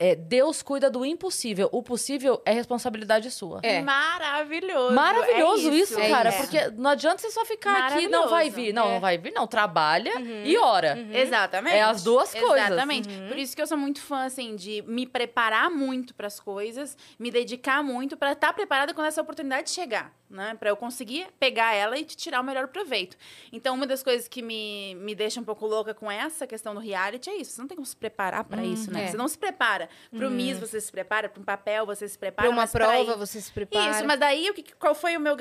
é, 0.00 0.16
Deus 0.16 0.62
cuida 0.62 0.90
do 0.90 1.04
impossível. 1.04 1.68
O 1.70 1.82
possível 1.82 2.40
é 2.46 2.52
responsabilidade 2.52 3.30
sua. 3.30 3.60
É. 3.62 3.82
maravilhoso. 3.82 4.94
Maravilhoso 4.94 5.70
É 5.70 5.74
isso, 5.74 6.00
é 6.00 6.08
cara. 6.08 6.30
isso. 6.30 6.38
Porque 6.38 6.70
não 6.70 6.90
adianta 6.90 7.18
você 7.18 7.30
só 7.30 7.44
ficar 7.44 7.88
aqui, 7.88 8.08
não 8.08 8.28
vai 8.28 8.48
vir. 8.48 8.72
Não, 8.72 8.88
É. 8.88 8.92
não 8.94 9.00
vai 9.00 9.18
vir, 9.18 9.32
não. 9.32 9.46
Trabalha 9.46 10.12
e 10.44 10.56
ora. 10.56 10.98
Exatamente. 11.12 11.76
É 11.76 11.82
as 11.82 12.02
duas 12.02 12.32
coisas. 12.32 12.66
Exatamente. 12.66 13.08
Por 13.28 13.36
isso 13.38 13.54
que 13.54 13.60
eu 13.60 13.66
sou 13.66 13.76
muito 13.76 14.00
fã, 14.00 14.24
assim, 14.24 14.56
de 14.56 14.82
me 14.86 15.06
preparar 15.06 15.70
muito 15.70 16.14
para 16.14 16.26
as 16.26 16.40
coisas, 16.40 16.96
me 17.18 17.30
dedicar 17.30 17.82
muito 17.82 18.16
para 18.16 18.32
estar 18.32 18.52
preparada 18.54 18.94
quando 18.94 19.06
essa 19.08 19.20
oportunidade 19.20 19.70
chegar, 19.70 20.12
né? 20.30 20.54
Para 20.54 20.70
eu 20.70 20.76
conseguir 20.76 21.26
pegar 21.38 21.74
ela 21.74 21.98
e 21.98 22.04
te 22.04 22.16
tirar 22.16 22.40
o 22.40 22.44
melhor 22.44 22.68
proveito. 22.68 23.16
Então, 23.52 23.74
uma 23.74 23.86
das 23.86 24.02
coisas 24.02 24.28
que 24.28 24.40
me, 24.40 24.94
me 24.94 25.14
deixa 25.14 25.40
um 25.40 25.44
pouco 25.44 25.66
louca 25.66 25.92
com 25.92 26.10
essa 26.10 26.46
questão 26.46 26.72
do 26.74 26.80
reality 26.80 27.28
é 27.28 27.36
isso. 27.36 27.52
Você 27.52 27.60
não 27.60 27.68
tem 27.68 27.76
como 27.76 27.86
se 27.86 27.96
preparar 27.96 28.44
para 28.44 28.64
isso, 28.64 28.90
né? 28.90 29.04
é. 29.04 29.08
Você 29.08 29.16
não 29.16 29.28
se 29.28 29.36
prepara. 29.36 29.88
Pro 30.10 30.30
Miss 30.30 30.58
você 30.58 30.80
se 30.80 30.90
prepara, 30.90 31.28
para 31.28 31.40
um 31.40 31.44
papel 31.44 31.84
você 31.84 32.08
se 32.08 32.18
prepara. 32.18 32.48
Pra 32.48 32.54
uma 32.54 32.66
prova 32.66 33.16
você 33.16 33.40
se 33.40 33.52
prepara. 33.52 33.90
Isso, 33.90 34.06
mas 34.06 34.18
daí 34.18 34.48
o 34.48 34.54
que, 34.54 34.74
qual 34.74 34.94
foi 34.94 35.16
o 35.16 35.20
meu, 35.20 35.36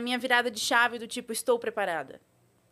minha 0.00 0.18
virada 0.18 0.50
de 0.50 0.60
chave 0.60 0.98
do 0.98 1.06
tipo, 1.06 1.32
estou 1.32 1.58
preparada? 1.58 2.20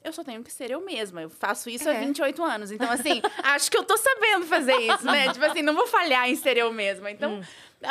Eu 0.04 0.12
só 0.12 0.22
tenho 0.24 0.42
que 0.42 0.52
ser 0.52 0.70
eu 0.70 0.80
mesma. 0.80 1.22
Eu 1.22 1.30
faço 1.30 1.68
isso 1.70 1.88
há 1.88 1.94
É. 1.94 2.00
28 2.00 2.42
anos. 2.42 2.70
Então, 2.70 2.90
assim, 2.90 3.20
acho 3.42 3.70
que 3.70 3.76
eu 3.76 3.84
tô 3.84 3.96
sabendo 3.96 4.44
fazer 4.46 4.74
isso, 4.76 5.04
né? 5.04 5.32
tipo 5.32 5.44
assim, 5.44 5.62
não 5.62 5.74
vou 5.74 5.86
falhar 5.86 6.28
em 6.28 6.34
ser 6.36 6.56
eu 6.56 6.72
mesma. 6.72 7.10
Então, 7.10 7.34
Hum. 7.34 7.42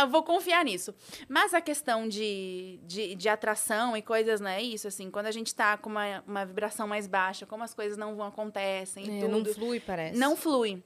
eu 0.01 0.07
vou 0.07 0.23
confiar 0.23 0.63
nisso. 0.65 0.93
Mas 1.29 1.53
a 1.53 1.61
questão 1.61 2.07
de, 2.07 2.79
de, 2.83 3.15
de 3.15 3.29
atração 3.29 3.95
e 3.95 4.01
coisas, 4.01 4.39
né? 4.41 4.59
É 4.59 4.63
isso, 4.63 4.87
assim, 4.87 5.09
quando 5.09 5.27
a 5.27 5.31
gente 5.31 5.53
tá 5.55 5.77
com 5.77 5.89
uma, 5.89 6.23
uma 6.27 6.45
vibração 6.45 6.87
mais 6.87 7.07
baixa, 7.07 7.45
como 7.45 7.63
as 7.63 7.73
coisas 7.73 7.97
não 7.97 8.15
vão 8.15 8.27
acontecem 8.27 9.05
e 9.05 9.17
É, 9.17 9.21
tudo. 9.21 9.31
não 9.45 9.53
flui, 9.53 9.79
parece. 9.79 10.17
Não 10.17 10.35
flui. 10.35 10.81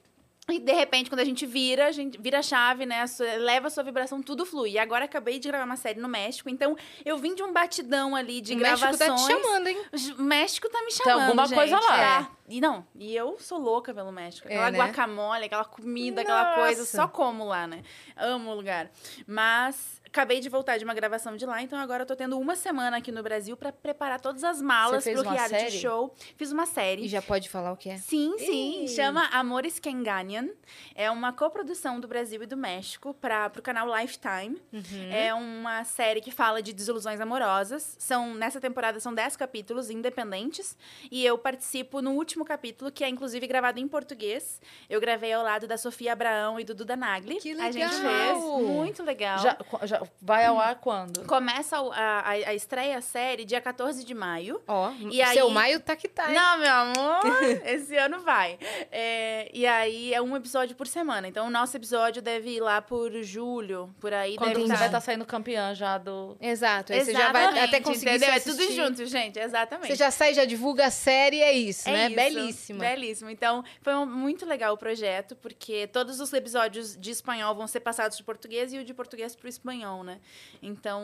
E 0.48 0.60
de 0.60 0.72
repente, 0.72 1.10
quando 1.10 1.18
a 1.20 1.24
gente 1.24 1.44
vira, 1.44 1.88
a 1.88 1.90
gente 1.90 2.16
vira 2.20 2.38
a 2.38 2.42
chave, 2.42 2.86
né? 2.86 3.00
a 3.02 3.06
sua- 3.08 3.34
Leva 3.34 3.66
a 3.66 3.70
sua 3.70 3.82
vibração, 3.82 4.22
tudo 4.22 4.46
flui. 4.46 4.70
E 4.72 4.78
agora 4.78 5.04
acabei 5.04 5.40
de 5.40 5.48
gravar 5.48 5.64
uma 5.64 5.76
série 5.76 5.98
no 5.98 6.06
México, 6.08 6.48
então 6.48 6.76
eu 7.04 7.18
vim 7.18 7.34
de 7.34 7.42
um 7.42 7.52
batidão 7.52 8.14
ali 8.14 8.40
de 8.40 8.54
o 8.54 8.56
México 8.58 8.78
gravações. 8.96 9.10
tá 9.26 9.34
te 9.34 9.42
chamando, 9.42 9.66
hein? 9.66 9.82
O 10.16 10.22
México 10.22 10.68
tá 10.70 10.80
me 10.82 10.92
chamando. 10.92 11.22
alguma 11.26 11.46
gente. 11.48 11.56
coisa 11.58 11.74
lá. 11.80 12.22
Tá. 12.22 12.30
E 12.48 12.60
não, 12.60 12.86
e 12.94 13.14
eu 13.16 13.36
sou 13.40 13.58
louca 13.58 13.92
pelo 13.92 14.12
México. 14.12 14.46
Aquela 14.46 14.68
É, 14.68 14.70
né? 14.70 14.78
guacamole, 14.78 15.46
aquela 15.46 15.64
comida, 15.64 16.20
aquela 16.22 16.54
coisa, 16.54 16.82
Nossa. 16.82 16.96
só 16.96 17.08
como 17.08 17.44
lá, 17.44 17.66
né? 17.66 17.82
Amo 18.16 18.52
o 18.52 18.54
lugar. 18.54 18.88
Mas 19.26 19.95
acabei 20.16 20.40
de 20.40 20.48
voltar 20.48 20.78
de 20.78 20.84
uma 20.84 20.94
gravação 20.94 21.36
de 21.36 21.44
lá, 21.44 21.60
então 21.60 21.78
agora 21.78 22.02
eu 22.04 22.06
tô 22.06 22.16
tendo 22.16 22.38
uma 22.38 22.56
semana 22.56 22.96
aqui 22.96 23.12
no 23.12 23.22
Brasil 23.22 23.54
pra 23.54 23.70
preparar 23.70 24.18
todas 24.18 24.42
as 24.42 24.62
malas 24.62 25.04
pro 25.04 25.20
reality 25.20 25.48
série? 25.48 25.78
show. 25.78 26.14
Fiz 26.38 26.50
uma 26.50 26.64
série. 26.64 27.04
E 27.04 27.08
já 27.08 27.20
pode 27.20 27.50
falar 27.50 27.70
o 27.72 27.76
que 27.76 27.90
é? 27.90 27.98
Sim, 27.98 28.34
sim. 28.38 28.88
Chama 28.88 29.26
Amores 29.26 29.78
que 29.78 29.90
Enganam. 29.90 30.50
É 30.94 31.10
uma 31.10 31.34
coprodução 31.34 32.00
do 32.00 32.08
Brasil 32.08 32.42
e 32.42 32.46
do 32.46 32.56
México 32.56 33.12
para 33.12 33.52
o 33.58 33.60
canal 33.62 33.86
Lifetime. 33.94 34.60
Uhum. 34.72 35.12
É 35.12 35.34
uma 35.34 35.84
série 35.84 36.22
que 36.22 36.30
fala 36.30 36.62
de 36.62 36.72
desilusões 36.72 37.20
amorosas. 37.20 37.94
São 37.98 38.34
Nessa 38.34 38.58
temporada 38.60 38.98
são 39.00 39.12
10 39.14 39.36
capítulos 39.36 39.90
independentes. 39.90 40.78
E 41.10 41.26
eu 41.26 41.36
participo 41.36 42.00
no 42.00 42.12
último 42.12 42.44
capítulo, 42.44 42.90
que 42.90 43.04
é 43.04 43.08
inclusive 43.08 43.46
gravado 43.46 43.78
em 43.78 43.86
português. 43.86 44.62
Eu 44.88 44.98
gravei 44.98 45.32
ao 45.34 45.44
lado 45.44 45.66
da 45.66 45.76
Sofia 45.76 46.14
Abraão 46.14 46.58
e 46.58 46.64
do 46.64 46.74
Duda 46.74 46.96
Nagli. 46.96 47.36
Que 47.36 47.52
A 47.52 47.70
gente 47.70 47.94
legal! 47.94 48.60
fez. 48.60 48.66
Muito 48.66 49.02
legal. 49.02 49.38
Já, 49.40 49.58
já 49.84 50.05
vai 50.20 50.44
ao 50.46 50.58
ar 50.58 50.76
quando? 50.76 51.24
Começa 51.26 51.80
o- 51.80 51.92
a, 51.92 52.20
a, 52.20 52.30
a 52.30 52.54
estreia 52.54 52.98
a 52.98 53.00
série 53.00 53.44
dia 53.44 53.60
14 53.60 54.04
de 54.04 54.14
maio. 54.14 54.60
Ó, 54.66 54.90
E 55.10 55.20
aí- 55.22 55.34
seu 55.36 55.48
maio 55.50 55.80
tá 55.80 55.94
que 55.96 56.08
tá, 56.08 56.28
hein? 56.28 56.34
Não, 56.34 56.58
meu 56.58 56.72
amor, 56.72 57.20
esse 57.66 57.96
ano 57.96 58.20
vai. 58.20 58.58
É, 58.90 59.50
e 59.52 59.66
aí 59.66 60.12
é 60.14 60.20
um 60.22 60.36
episódio 60.36 60.74
por 60.76 60.86
semana. 60.86 61.28
Então 61.28 61.46
o 61.46 61.50
nosso 61.50 61.76
episódio 61.76 62.20
deve 62.22 62.50
ir 62.56 62.60
lá 62.60 62.80
por 62.82 63.10
julho, 63.22 63.94
por 64.00 64.12
aí 64.12 64.36
Quando 64.36 64.50
deve 64.54 64.62
você 64.62 64.72
tá. 64.72 64.76
vai 64.78 64.88
estar 64.88 65.00
saindo 65.00 65.24
campeã 65.24 65.74
já 65.74 65.98
do. 65.98 66.36
Exato, 66.40 66.92
aí 66.92 67.04
você 67.04 67.12
já 67.12 67.32
vai 67.32 67.42
Exatamente, 67.44 67.68
até 67.68 67.80
conseguir 67.80 68.10
entendeu? 68.16 68.34
É 68.34 68.40
tudo 68.40 68.72
junto, 68.72 69.06
gente, 69.06 69.38
exatamente. 69.38 69.88
Você 69.88 69.96
já 69.96 70.10
sai, 70.10 70.34
já 70.34 70.44
divulga 70.44 70.86
a 70.86 70.90
série, 70.90 71.40
é 71.40 71.52
isso, 71.52 71.88
É 71.88 71.92
né? 71.92 72.06
isso, 72.06 72.16
Belíssima. 72.16 72.78
Belíssimo. 72.80 73.30
Então, 73.30 73.64
foi 73.82 73.94
um- 73.94 74.06
muito 74.06 74.46
legal 74.46 74.74
o 74.74 74.76
projeto, 74.78 75.36
porque 75.36 75.86
todos 75.86 76.20
os 76.20 76.32
episódios 76.32 76.96
de 76.96 77.10
espanhol 77.10 77.54
vão 77.54 77.66
ser 77.66 77.80
passados 77.80 78.16
de 78.16 78.22
português 78.22 78.72
e 78.72 78.78
o 78.78 78.84
de 78.84 78.94
português 78.94 79.34
pro 79.36 79.48
espanhol, 79.48 79.85
né? 80.02 80.20
Então, 80.62 81.02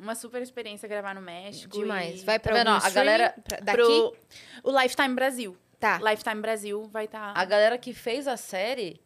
uma 0.00 0.14
super 0.14 0.42
experiência 0.42 0.88
gravar 0.88 1.14
no 1.14 1.20
México. 1.20 1.78
Demais. 1.78 2.22
e 2.22 2.24
Vai 2.24 2.38
pra 2.38 2.52
Tá 2.64 2.86
a 2.86 2.90
galera 2.90 3.34
Pra- 3.46 3.58
daqui? 3.60 3.76
pro 3.82 4.16
o 4.64 4.80
Lifetime 4.82 5.14
Brasil. 5.14 5.56
Tá. 5.78 5.98
Lifetime 5.98 6.40
Brasil 6.42 6.88
vai 6.92 7.04
estar. 7.04 7.32
A 7.36 7.44
galera 7.44 7.78
que 7.78 7.92
fez 7.94 8.26
a 8.26 8.36
série 8.36 9.00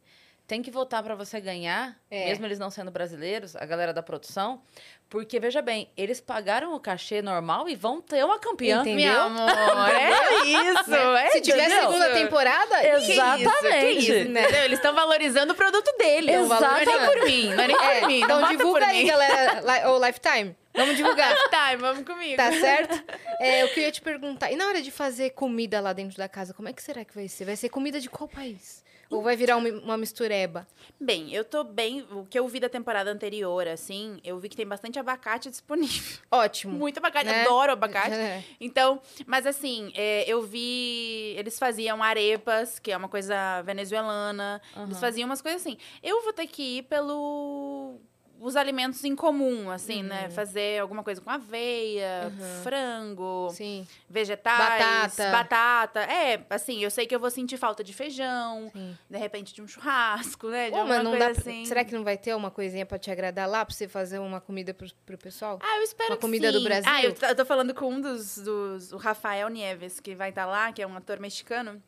tem 0.53 0.61
que 0.61 0.71
votar 0.71 1.03
pra 1.03 1.15
você 1.15 1.41
ganhar, 1.41 1.97
É. 2.11 2.27
mesmo 2.27 2.45
eles 2.45 2.59
não 2.59 2.69
sendo 2.69 2.91
brasileiros, 2.91 3.57
a 3.57 3.65
galera 3.65 3.91
da 3.91 4.03
produção. 4.03 4.61
Porque, 5.09 5.41
veja 5.41 5.63
bem, 5.63 5.91
eles 5.97 6.21
pagaram 6.21 6.75
o 6.75 6.81
cachê 6.81 7.23
normal 7.23 7.71
e 7.71 7.75
vão 7.75 8.03
ter 8.03 8.23
uma 8.23 8.39
campeã. 8.39 8.83
Entendeu? 8.83 9.31
Meu 9.31 9.49
amor, 9.49 9.89
é 9.95 10.11
isso. 10.45 10.95
É 10.95 11.31
Se 11.31 11.41
tiver 11.41 11.69
entendeu? 11.69 11.81
segunda 11.91 12.11
temporada, 12.13 12.81
Que 12.81 13.13
Exatamente. 13.13 13.47
isso, 13.49 13.61
que 13.63 13.89
isso, 13.99 14.13
entendeu? 14.31 14.63
Eles 14.65 14.79
estão 14.79 14.95
valorizando 14.95 15.55
o 15.55 15.57
produto 15.57 15.91
deles. 15.99 16.35
Não 16.37 16.49
valorizam 16.49 16.85
nem 16.85 16.95
Exatamente. 16.97 17.19
por 17.21 17.27
mim. 17.27 17.55
Não 17.55 17.65
é 17.65 17.67
nem 17.69 17.77
É, 17.77 18.01
por 18.01 18.09
mim. 18.09 18.21
não 18.21 18.39
então 18.41 18.49
divulga 18.51 18.87
aí, 18.87 19.03
mim. 19.05 19.07
galera. 19.09 19.91
Ô, 19.91 20.05
Lifetime, 20.07 20.55
vamos 20.75 20.97
divulgar. 20.99 21.35
Tá, 21.51 21.77
vamos 21.77 22.05
comigo. 22.05 22.37
Tá 22.37 22.53
certo? 22.53 23.03
É, 23.41 23.63
eu 23.63 23.69
queria 23.71 23.91
te 23.91 24.03
perguntar, 24.03 24.53
e 24.53 24.57
na 24.57 24.67
hora 24.67 24.83
de 24.83 24.91
fazer 24.91 25.31
comida 25.31 25.81
lá 25.81 25.95
dentro 25.95 26.19
da 26.19 26.29
casa, 26.29 26.53
como 26.53 26.69
é 26.69 26.75
que 26.75 26.83
será 26.83 27.05
que 27.07 27.15
vai 27.15 27.27
ser? 27.29 27.47
Vai 27.47 27.57
ser 27.57 27.71
comida 27.71 27.99
de 27.99 28.11
qual 28.11 28.29
país? 28.29 28.82
Ou 29.13 29.23
vai 29.23 29.37
virar 29.37 29.57
uma, 29.57 29.69
uma 29.69 29.97
mistureba? 29.97 30.67
Bem, 31.01 31.33
eu 31.33 31.45
tô 31.45 31.63
bem. 31.65 32.07
O 32.11 32.25
que 32.25 32.39
eu 32.39 32.47
vi 32.49 32.59
da 32.61 32.69
temporada 32.69 33.11
anterior, 33.11 33.67
assim, 33.69 34.19
eu 34.25 34.39
vi 34.39 34.49
que 34.49 34.57
tem 34.57 34.67
bastante 34.67 34.99
abacate 34.99 35.49
disponível. 35.51 36.19
Ótimo. 36.31 36.73
Muito 36.79 36.99
abacate, 36.99 37.27
Né? 37.27 37.43
adoro 37.43 37.73
abacate. 37.73 38.15
É. 38.15 38.45
Então, 38.61 39.01
mas 39.27 39.47
assim, 39.47 39.93
é, 39.95 40.25
eu 40.31 40.43
vi. 40.43 41.35
Eles 41.37 41.59
faziam 41.59 42.03
arepas, 42.03 42.79
que 42.79 42.91
é 42.93 42.97
uma 42.97 43.09
coisa 43.09 43.63
venezuelana. 43.63 44.61
Eles 44.77 44.99
faziam 44.99 45.27
umas 45.29 45.43
coisas 45.43 45.61
assim. 45.61 45.77
Eu 46.03 46.23
vou 46.23 46.33
ter 46.33 46.47
que 46.47 46.79
ir 46.79 46.83
pelo. 46.85 48.01
Os 48.45 48.57
alimentos 48.57 49.05
em 49.05 49.15
comum, 49.15 49.71
assim, 49.71 50.03
né? 50.03 50.29
Fazer 50.31 50.81
alguma 50.81 51.05
coisa 51.05 51.21
com 51.21 51.31
aveia, 51.31 52.33
frango, 52.65 53.51
Sim. 53.53 53.87
vegetais, 54.11 55.17
Batata. 55.17 55.31
batata. 55.31 56.01
É, 56.01 56.45
assim, 56.51 56.83
eu 56.83 56.91
sei 56.91 57.07
que 57.07 57.15
eu 57.15 57.21
vou 57.21 57.31
sentir 57.31 57.57
falta 57.57 57.85
de 57.85 57.93
feijão, 57.93 58.69
Sim. 58.73 58.99
de 59.09 59.17
repente 59.17 59.55
de 59.55 59.63
um 59.63 59.69
churrasco, 59.69 60.49
né? 60.49 60.71
De 60.71 60.75
Ô, 60.75 60.79
alguma 60.81 60.97
mas 60.97 61.05
não 61.05 61.11
coisa 61.13 61.27
dá 61.33 61.41
assim. 61.41 61.65
Será 61.65 61.85
que 61.85 61.95
não 61.95 62.03
vai 62.03 62.19
ter 62.19 62.35
uma 62.35 62.51
coisinha 62.51 62.85
pra 62.85 62.99
te 62.99 63.13
agradar 63.13 63.49
lá, 63.49 63.65
pra 63.65 63.73
você 63.73 63.87
fazer 63.87 64.19
uma 64.19 64.41
comida 64.41 64.75
pro, 64.75 64.89
pro 65.07 65.17
pessoal? 65.17 65.61
Ah, 65.63 65.77
eu 65.77 65.83
espero 65.85 66.11
Uma 66.11 66.17
que 66.17 66.23
comida 66.23 66.51
do 66.51 66.59
sim. 66.59 66.65
Brasil? 66.65 66.91
Ah, 66.93 67.03
eu, 67.05 67.15
eu 67.29 67.37
tô 67.37 67.45
falando 67.45 67.73
com 67.73 67.89
um 67.93 68.01
dos, 68.01 68.39
dos... 68.39 68.93
O 68.93 68.97
Rafael 68.97 69.49
Nieves, 69.49 70.01
que 70.01 70.17
vai 70.17 70.31
estar 70.31 70.47
lá, 70.47 70.73
que 70.73 70.83
é 70.83 70.87
um 70.87 70.97
ator 70.97 71.21
mexicano. 71.21 71.81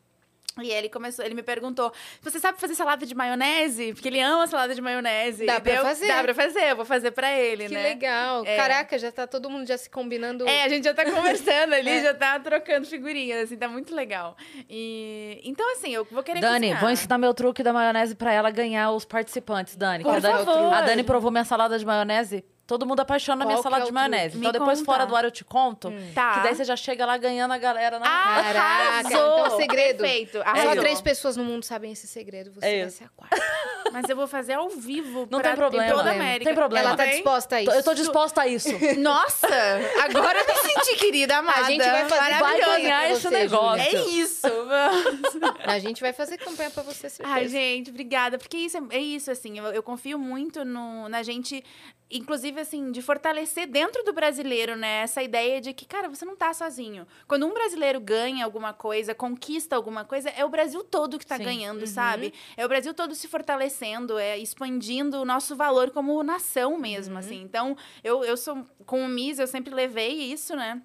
E 0.61 0.71
ele 0.71 0.87
começou, 0.87 1.25
ele 1.25 1.35
me 1.35 1.43
perguntou: 1.43 1.91
você 2.21 2.39
sabe 2.39 2.57
fazer 2.59 2.75
salada 2.75 3.05
de 3.05 3.13
maionese? 3.13 3.91
Porque 3.93 4.07
ele 4.07 4.21
ama 4.21 4.47
salada 4.47 4.73
de 4.73 4.81
maionese. 4.81 5.45
Dá 5.45 5.59
pra 5.59 5.73
eu- 5.73 5.81
fazer. 5.83 6.07
Dá 6.07 6.23
pra 6.23 6.33
fazer, 6.33 6.71
eu 6.71 6.75
vou 6.77 6.85
fazer 6.85 7.11
pra 7.11 7.29
ele, 7.37 7.67
que 7.67 7.73
né? 7.73 7.83
legal. 7.83 8.45
É. 8.45 8.55
Caraca, 8.55 8.97
já 8.97 9.11
tá 9.11 9.27
todo 9.27 9.49
mundo 9.49 9.67
já 9.67 9.77
se 9.77 9.89
combinando. 9.89 10.47
É, 10.47 10.63
a 10.63 10.69
gente 10.69 10.85
já 10.85 10.93
tá 10.93 11.03
conversando 11.11 11.73
ali, 11.73 11.89
É. 11.89 12.03
já 12.03 12.13
tá 12.13 12.39
trocando 12.39 12.87
figurinhas, 12.87 13.43
assim, 13.43 13.57
tá 13.57 13.67
muito 13.67 13.93
legal. 13.93 14.37
E 14.69 15.41
então, 15.43 15.69
assim, 15.73 15.93
eu 15.93 16.05
vou 16.09 16.23
querer 16.23 16.39
Dani, 16.39 16.59
cozinhar. 16.67 16.79
vou 16.79 16.89
ensinar 16.89 17.17
meu 17.17 17.33
truque 17.33 17.61
da 17.61 17.73
maionese 17.73 18.15
pra 18.15 18.31
ela 18.31 18.49
ganhar 18.49 18.91
os 18.91 19.03
participantes, 19.03 19.75
Dani. 19.75 20.03
Por 20.05 20.11
que 20.11 20.17
a 20.17 20.19
Dani, 20.21 20.45
favor. 20.45 20.73
A 20.73 20.81
Dani 20.81 21.03
provou 21.03 21.31
minha 21.31 21.43
salada 21.43 21.77
de 21.77 21.85
maionese. 21.85 22.45
Todo 22.67 22.83
mundo 22.85 22.99
apaixona 22.99 23.35
na 23.37 23.45
minha 23.45 23.57
Qual 23.57 23.63
que 23.63 23.69
salada 23.69 23.83
é 23.83 23.85
de 23.85 23.91
o 23.91 23.93
maionese. 23.93 24.31
truque? 24.31 24.37
Então 24.39 24.51
Me 24.51 24.59
depois, 24.59 24.79
conta. 24.79 24.91
fora 24.91 25.05
do 25.05 25.15
ar, 25.15 25.23
eu 25.23 25.29
te 25.29 25.45
conto. 25.45 25.93
Tá. 26.15 26.33
Que 26.33 26.39
daí 26.41 26.55
você 26.55 26.63
já 26.63 26.75
chega 26.75 27.05
lá 27.05 27.15
ganhando 27.15 27.51
a 27.53 27.57
galera 27.59 27.99
na. 27.99 28.05
Ah, 28.07 28.41
Caraca, 28.41 28.59
Arrasou! 28.59 29.09
então 29.11 29.45
é 29.45 29.49
segredo. 29.61 29.97
Perfeito. 29.99 30.37
Só 30.39 30.43
arrasou. 30.43 30.75
três 30.77 30.99
pessoas 30.99 31.37
no 31.37 31.43
mundo 31.43 31.63
sabem 31.63 31.91
esse 31.91 32.07
segredo. 32.07 32.51
Você 32.53 32.65
É 32.65 32.79
vai 32.79 32.87
isso. 32.87 32.97
ser 32.97 33.03
a 33.03 33.09
quarta. 33.09 33.35
Mas 33.93 34.09
eu 34.09 34.15
vou 34.15 34.27
fazer 34.27 34.53
ao 34.53 34.67
vivo 34.69 35.27
Não 35.29 35.39
pra 35.39 35.49
tem 35.51 35.57
problema. 35.57 35.89
toda 35.95 36.09
a 36.09 36.13
Tem 36.13 36.19
América. 36.21 36.53
problema. 36.55 36.87
Ela 36.87 36.97
tá 36.97 37.03
Tem? 37.03 37.13
disposta 37.13 37.55
a 37.57 37.61
isso. 37.61 37.71
Eu 37.71 37.83
tô 37.83 37.93
disposta 37.93 38.41
a 38.41 38.47
isso. 38.47 38.69
Nossa, 38.97 39.47
agora 40.03 40.39
eu 40.39 40.45
me 40.47 40.55
senti 40.73 40.95
querida, 40.97 41.37
amada. 41.37 41.59
A 41.59 41.63
gente 41.65 41.83
vai 41.85 42.09
fazer- 42.09 42.15
Vai 42.31 42.39
Maravilhosa 42.41 42.79
ganhar 42.81 42.99
pra 43.01 43.11
esse 43.11 43.21
você, 43.21 43.29
negócio. 43.29 43.81
É 43.85 43.93
isso. 44.09 44.47
A 45.65 45.79
gente 45.79 46.01
vai 46.01 46.13
fazer 46.13 46.37
campanha 46.37 46.69
pra 46.71 46.83
você, 46.83 47.09
certeza. 47.09 47.29
Ai, 47.35 47.47
gente, 47.47 47.89
obrigada. 47.91 48.37
Porque 48.37 48.57
isso 48.57 48.77
é, 48.77 48.81
é 48.95 48.99
isso, 48.99 49.29
assim, 49.31 49.57
eu, 49.59 49.65
eu 49.65 49.83
confio 49.83 50.17
muito 50.17 50.63
no, 50.65 51.07
na 51.09 51.23
gente, 51.23 51.63
inclusive, 52.09 52.54
assim, 52.61 52.91
de 52.91 53.01
fortalecer 53.01 53.67
dentro 53.67 54.03
do 54.03 54.13
brasileiro, 54.13 54.75
né? 54.75 55.01
Essa 55.01 55.21
ideia 55.21 55.61
de 55.61 55.73
que, 55.73 55.85
cara, 55.85 56.09
você 56.09 56.25
não 56.25 56.35
tá 56.35 56.53
sozinho. 56.53 57.07
Quando 57.27 57.45
um 57.45 57.53
brasileiro 57.53 57.99
ganha 57.99 58.45
alguma 58.45 58.73
coisa, 58.73 59.15
conquista 59.15 59.75
alguma 59.75 60.05
coisa, 60.05 60.29
é 60.29 60.43
o 60.43 60.49
Brasil 60.49 60.83
todo 60.83 61.19
que 61.19 61.25
tá 61.25 61.37
Sim. 61.37 61.43
ganhando, 61.43 61.85
sabe? 61.87 62.33
É 62.57 62.65
o 62.65 62.69
Brasil 62.69 62.93
todo 62.93 63.15
se 63.15 63.27
fortalecendo, 63.27 64.17
é 64.17 64.37
expandindo 64.37 65.21
o 65.21 65.25
nosso 65.25 65.55
valor 65.55 65.91
como 65.91 66.21
nação 66.23 66.77
mesmo, 66.77 67.17
assim. 67.17 67.41
Então, 67.41 67.77
eu, 68.03 68.23
eu 68.23 68.37
sou, 68.37 68.65
com 68.85 69.03
o 69.03 69.07
MIS, 69.07 69.39
eu 69.39 69.47
sempre 69.47 69.73
levei 69.73 70.13
isso, 70.31 70.55
né? 70.55 70.81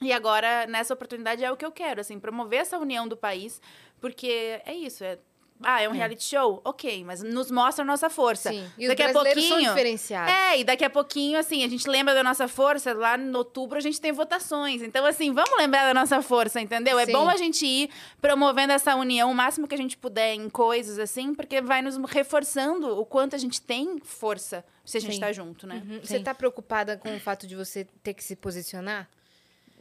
E 0.00 0.12
agora, 0.12 0.66
nessa 0.66 0.92
oportunidade, 0.92 1.44
é 1.44 1.50
o 1.50 1.56
que 1.56 1.64
eu 1.64 1.72
quero, 1.72 2.00
assim, 2.00 2.20
promover 2.20 2.60
essa 2.60 2.78
união 2.78 3.08
do 3.08 3.16
país, 3.16 3.60
porque 4.00 4.60
é 4.64 4.74
isso, 4.74 5.02
é. 5.02 5.18
Ah, 5.62 5.80
é 5.80 5.88
um 5.88 5.92
reality 5.92 6.24
show? 6.24 6.60
Ok, 6.64 7.04
mas 7.04 7.22
nos 7.22 7.50
mostra 7.50 7.82
a 7.82 7.86
nossa 7.86 8.10
força. 8.10 8.50
Sim. 8.50 8.70
E 8.76 8.82
os 8.84 8.88
daqui 8.88 9.02
a 9.02 9.06
brasileiros 9.06 9.42
são 9.42 9.50
pouquinho. 9.52 9.70
diferenciados. 9.70 10.32
É, 10.32 10.58
e 10.58 10.64
daqui 10.64 10.84
a 10.84 10.90
pouquinho, 10.90 11.38
assim, 11.38 11.64
a 11.64 11.68
gente 11.68 11.88
lembra 11.88 12.14
da 12.14 12.22
nossa 12.22 12.46
força, 12.46 12.92
lá 12.92 13.18
em 13.18 13.34
outubro 13.34 13.78
a 13.78 13.80
gente 13.80 14.00
tem 14.00 14.12
votações. 14.12 14.82
Então, 14.82 15.04
assim, 15.04 15.32
vamos 15.32 15.56
lembrar 15.56 15.84
da 15.86 15.94
nossa 15.94 16.20
força, 16.20 16.60
entendeu? 16.60 16.98
É 16.98 17.06
Sim. 17.06 17.12
bom 17.12 17.28
a 17.28 17.36
gente 17.36 17.64
ir 17.64 17.90
promovendo 18.20 18.72
essa 18.72 18.94
união 18.94 19.30
o 19.30 19.34
máximo 19.34 19.66
que 19.66 19.74
a 19.74 19.78
gente 19.78 19.96
puder 19.96 20.34
em 20.34 20.48
coisas, 20.48 20.98
assim, 20.98 21.34
porque 21.34 21.60
vai 21.60 21.82
nos 21.82 21.96
reforçando 22.10 22.98
o 22.98 23.04
quanto 23.04 23.34
a 23.34 23.38
gente 23.38 23.60
tem 23.60 23.98
força 24.02 24.64
se 24.84 24.98
a 24.98 25.00
gente 25.00 25.14
Sim. 25.14 25.20
tá 25.20 25.32
junto, 25.32 25.66
né? 25.66 25.82
Uhum. 25.88 26.00
Você 26.02 26.20
tá 26.20 26.34
preocupada 26.34 26.96
com 26.96 27.14
o 27.14 27.20
fato 27.20 27.46
de 27.46 27.56
você 27.56 27.86
ter 28.02 28.14
que 28.14 28.22
se 28.22 28.36
posicionar 28.36 29.08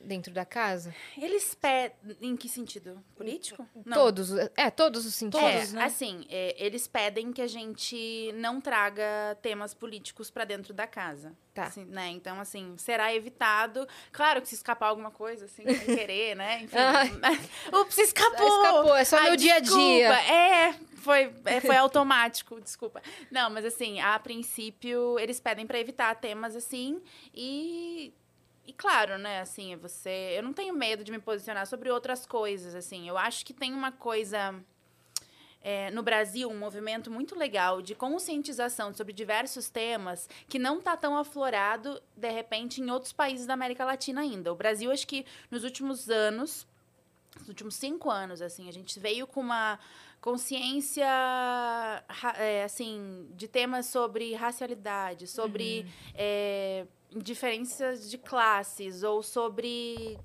dentro 0.06 0.34
da 0.34 0.46
casa? 0.46 0.94
Eles 1.18 1.54
pedem. 1.56 1.96
Em 2.22 2.36
que 2.36 2.48
sentido? 2.48 3.04
Político? 3.15 3.68
Não. 3.86 3.98
Todos, 3.98 4.32
é, 4.56 4.70
todos 4.70 5.06
os 5.06 5.15
sentidos. 5.15 5.74
É, 5.74 5.76
né? 5.76 5.84
assim, 5.84 6.26
é, 6.30 6.56
eles 6.58 6.88
pedem 6.88 7.32
que 7.32 7.41
a 7.41 7.48
gente 7.48 8.32
não 8.36 8.62
traga 8.62 9.38
temas 9.41 9.74
políticos 9.74 10.30
pra 10.30 10.46
dentro 10.46 10.74
da 10.74 10.88
casa. 10.88 11.36
Tá. 11.54 11.63
Assim, 11.63 11.86
né? 11.86 12.10
Então, 12.10 12.39
assim, 12.39 12.76
será 12.78 13.13
evitado. 13.13 13.88
Claro 14.12 14.41
que 14.41 14.50
se 14.50 14.56
escapar 14.56 14.88
alguma 14.88 15.12
coisa, 15.12 15.46
assim, 15.46 15.63
sem 15.63 15.86
querer, 15.96 16.36
né? 16.36 16.63
Enfim. 16.63 16.78
Ai. 16.78 17.39
Ups, 17.82 17.98
escapou! 17.98 18.48
Escapou, 18.48 18.96
é 18.96 19.06
só 19.06 19.18
Ai, 19.18 19.24
meu 19.28 19.36
dia 19.38 19.56
a 19.56 19.60
dia. 19.60 20.13
É, 20.13 20.74
foi, 21.06 21.32
é, 21.46 21.62
foi 21.62 21.76
automático, 21.78 22.60
desculpa. 22.60 23.02
Não, 23.30 23.50
mas 23.50 23.63
assim, 23.63 24.00
a 24.00 24.18
princípio, 24.18 25.20
eles 25.20 25.39
pedem 25.39 25.68
pra 25.68 25.80
evitar 25.80 26.15
temas 26.15 26.56
assim 26.56 27.02
e. 27.34 28.12
E 28.67 28.73
claro, 28.73 29.17
né, 29.17 29.41
assim, 29.41 29.75
você. 29.75 30.34
Eu 30.36 30.43
não 30.43 30.54
tenho 30.54 30.73
medo 30.73 31.04
de 31.04 31.12
me 31.12 31.19
posicionar 31.19 31.67
sobre 31.67 31.89
outras 31.89 32.25
coisas, 32.25 32.73
assim. 32.75 33.08
Eu 33.08 33.17
acho 33.17 33.45
que 33.45 33.54
tem 33.54 33.73
uma 33.73 33.91
coisa. 33.91 34.56
é, 35.62 35.89
no 35.89 36.04
Brasil, 36.04 36.47
um 36.47 36.58
movimento 36.60 37.10
muito 37.10 37.36
legal 37.36 37.82
de 37.82 37.95
conscientização 37.95 38.93
sobre 38.93 39.12
diversos 39.12 39.67
temas 39.67 40.30
que 40.47 40.60
não 40.60 40.78
está 40.78 40.95
tão 40.95 41.17
aflorado, 41.17 41.99
de 42.15 42.30
repente, 42.30 42.82
em 42.82 42.91
outros 42.91 43.12
países 43.12 43.47
da 43.47 43.56
América 43.56 43.84
Latina 43.84 44.21
ainda. 44.21 44.54
O 44.54 44.56
Brasil, 44.56 44.91
acho 44.91 45.08
que 45.08 45.25
nos 45.49 45.63
últimos 45.63 46.08
anos, 46.08 46.67
nos 47.39 47.49
últimos 47.49 47.75
cinco 47.75 48.12
anos, 48.12 48.43
assim, 48.43 48.69
a 48.69 48.71
gente 48.71 48.99
veio 48.99 49.25
com 49.25 49.41
uma 49.41 49.80
consciência, 50.21 51.06
é, 52.38 52.63
assim, 52.63 53.28
de 53.36 53.47
temas 53.47 53.88
sobre 53.88 54.34
racialidade, 54.34 55.28
sobre 55.28 55.86
é, 56.15 56.86
diferenças 57.15 58.10
de 58.10 58.17
classes 58.17 59.04
ou 59.04 59.21
sobre 59.23 60.17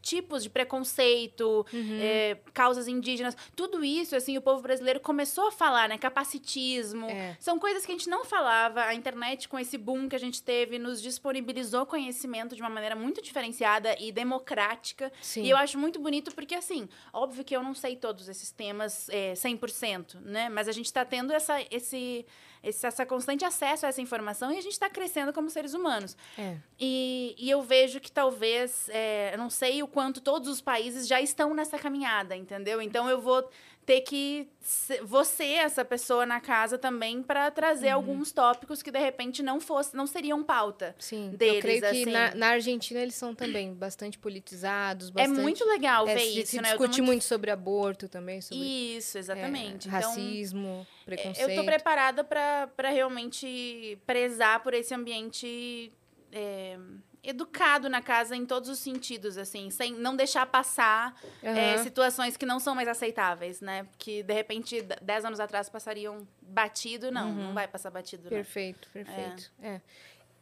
tipos 0.00 0.42
de 0.42 0.50
preconceito, 0.50 1.64
é, 1.98 2.36
causas 2.52 2.86
indígenas, 2.86 3.34
tudo 3.56 3.82
isso, 3.82 4.14
assim, 4.14 4.36
o 4.36 4.42
povo 4.42 4.60
brasileiro 4.60 5.00
começou 5.00 5.48
a 5.48 5.50
falar, 5.50 5.88
né? 5.88 5.96
Capacitismo, 5.96 7.06
É. 7.08 7.34
são 7.40 7.58
coisas 7.58 7.86
que 7.86 7.90
a 7.92 7.94
gente 7.94 8.10
não 8.10 8.22
falava. 8.22 8.82
A 8.82 8.94
internet, 8.94 9.48
com 9.48 9.58
esse 9.58 9.78
boom 9.78 10.06
que 10.06 10.14
a 10.14 10.18
gente 10.18 10.42
teve, 10.42 10.78
nos 10.78 11.00
disponibilizou 11.00 11.86
conhecimento 11.86 12.54
de 12.54 12.60
uma 12.60 12.68
maneira 12.68 12.94
muito 12.94 13.22
diferenciada 13.22 13.96
e 13.98 14.12
democrática. 14.12 15.10
Sim. 15.22 15.44
E 15.44 15.48
eu 15.48 15.56
acho 15.56 15.78
muito 15.78 15.98
bonito 15.98 16.34
porque, 16.34 16.54
assim, 16.54 16.86
óbvio 17.10 17.42
que 17.42 17.56
eu 17.56 17.62
não 17.62 17.72
sei 17.72 17.96
todos 17.96 18.28
esses 18.28 18.50
temas 18.50 19.08
é, 19.08 19.32
100%, 19.32 20.20
né? 20.20 20.50
Mas 20.50 20.68
a 20.68 20.72
gente 20.72 20.84
está 20.84 21.02
tendo 21.02 21.32
essa, 21.32 21.54
esse, 21.70 22.26
esse, 22.64 22.86
essa 22.86 23.04
constante 23.04 23.44
acesso 23.44 23.86
a 23.86 23.88
essa 23.88 24.00
informação 24.00 24.50
e 24.52 24.58
a 24.58 24.60
gente 24.60 24.72
está 24.72 24.88
crescendo 24.88 25.32
como 25.32 25.50
seres 25.50 25.74
humanos. 25.74 26.16
É. 26.38 26.56
E, 26.78 27.34
e 27.38 27.50
eu 27.50 27.62
vejo 27.62 28.00
que 28.00 28.10
talvez, 28.10 28.88
é, 28.88 29.34
eu 29.34 29.38
não 29.38 29.50
sei 29.50 29.82
o 29.82 29.88
quanto 29.88 30.20
todos 30.20 30.48
os 30.48 30.60
países 30.60 31.06
já 31.06 31.20
estão 31.20 31.54
nessa 31.54 31.78
caminhada, 31.78 32.36
entendeu? 32.36 32.80
Então 32.80 33.08
eu 33.08 33.20
vou 33.20 33.48
ter 33.86 34.00
que 34.00 34.48
ser 34.62 35.44
essa 35.56 35.84
pessoa 35.84 36.24
na 36.24 36.40
casa 36.40 36.78
também 36.78 37.22
para 37.22 37.50
trazer 37.50 37.88
Uhum. 37.88 37.94
alguns 37.94 38.32
tópicos 38.32 38.82
que 38.82 38.90
de 38.90 38.98
repente 38.98 39.42
não 39.42 39.60
fosse, 39.60 39.94
não 39.94 40.06
seriam 40.06 40.42
pauta. 40.42 40.94
Sim, 40.98 41.30
eu 41.32 41.36
deles, 41.38 41.60
creio 41.60 41.80
que 41.80 41.86
assim. 41.86 42.04
na, 42.06 42.34
na 42.34 42.46
Argentina 42.48 43.00
eles 43.00 43.14
são 43.14 43.34
também 43.34 43.74
bastante 43.74 44.18
politizados, 44.18 45.08
É 45.10 45.12
bastante... 45.12 45.40
muito 45.40 45.64
legal 45.66 46.08
é, 46.08 46.14
ver 46.14 46.20
se, 46.20 46.40
isso, 46.40 46.50
se 46.52 46.60
né? 46.62 46.72
Eu 46.72 46.78
discute 46.78 47.02
muito... 47.02 47.24
sobre 47.24 47.50
aborto 47.50 48.08
também, 48.08 48.40
sobre 48.40 48.64
Isso, 48.64 49.18
exatamente. 49.18 49.86
é, 49.86 49.88
Então, 49.96 50.10
racismo, 50.10 50.86
preconceito. 51.04 51.50
Eu 51.50 51.56
tô 51.56 51.64
preparada 51.64 52.24
para 52.24 52.88
realmente 52.90 53.98
prezar 54.06 54.62
por 54.62 54.72
esse 54.72 54.94
ambiente 54.94 55.92
é, 56.32 56.78
educado 57.24 57.88
na 57.88 58.00
casa 58.02 58.36
em 58.36 58.44
todos 58.46 58.68
os 58.68 58.78
sentidos, 58.78 59.38
assim, 59.38 59.70
sem 59.70 59.92
não 59.94 60.14
deixar 60.14 60.46
passar 60.46 61.14
é, 61.42 61.74
Aham. 61.74 61.82
situações 61.82 62.36
que 62.36 62.44
não 62.46 62.60
são 62.60 62.74
mais 62.74 62.86
aceitáveis, 62.88 63.60
né? 63.60 63.86
Que 63.98 64.22
de 64.22 64.32
repente, 64.34 64.82
dez 65.02 65.24
anos 65.24 65.40
atrás 65.40 65.68
passariam 65.68 66.26
batido, 66.42 67.10
não, 67.10 67.32
não 67.32 67.54
vai 67.54 67.66
passar 67.66 67.90
batido, 67.90 68.24
né? 68.24 68.30
Perfeito, 68.30 68.88
perfeito. 68.92 69.50
É. 69.62 69.80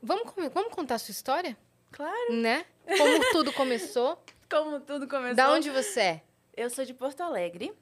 Vamos, 0.03 0.31
come- 0.33 0.49
vamos 0.49 0.75
contar 0.75 0.97
a 0.97 0.99
sua 0.99 1.13
história? 1.13 1.57
Claro. 1.93 2.33
Né? 2.35 2.65
Como 2.87 3.31
tudo 3.33 3.53
começou. 3.53 4.23
Como 4.51 4.81
tudo 4.81 5.07
começou. 5.09 5.37
da 5.37 5.51
onde 5.53 5.71
você 5.71 6.01
é? 6.01 6.23
Eu 6.57 6.69
sou 6.69 6.85
de 6.85 6.93
Porto 6.93 7.21
Alegre. 7.23 7.73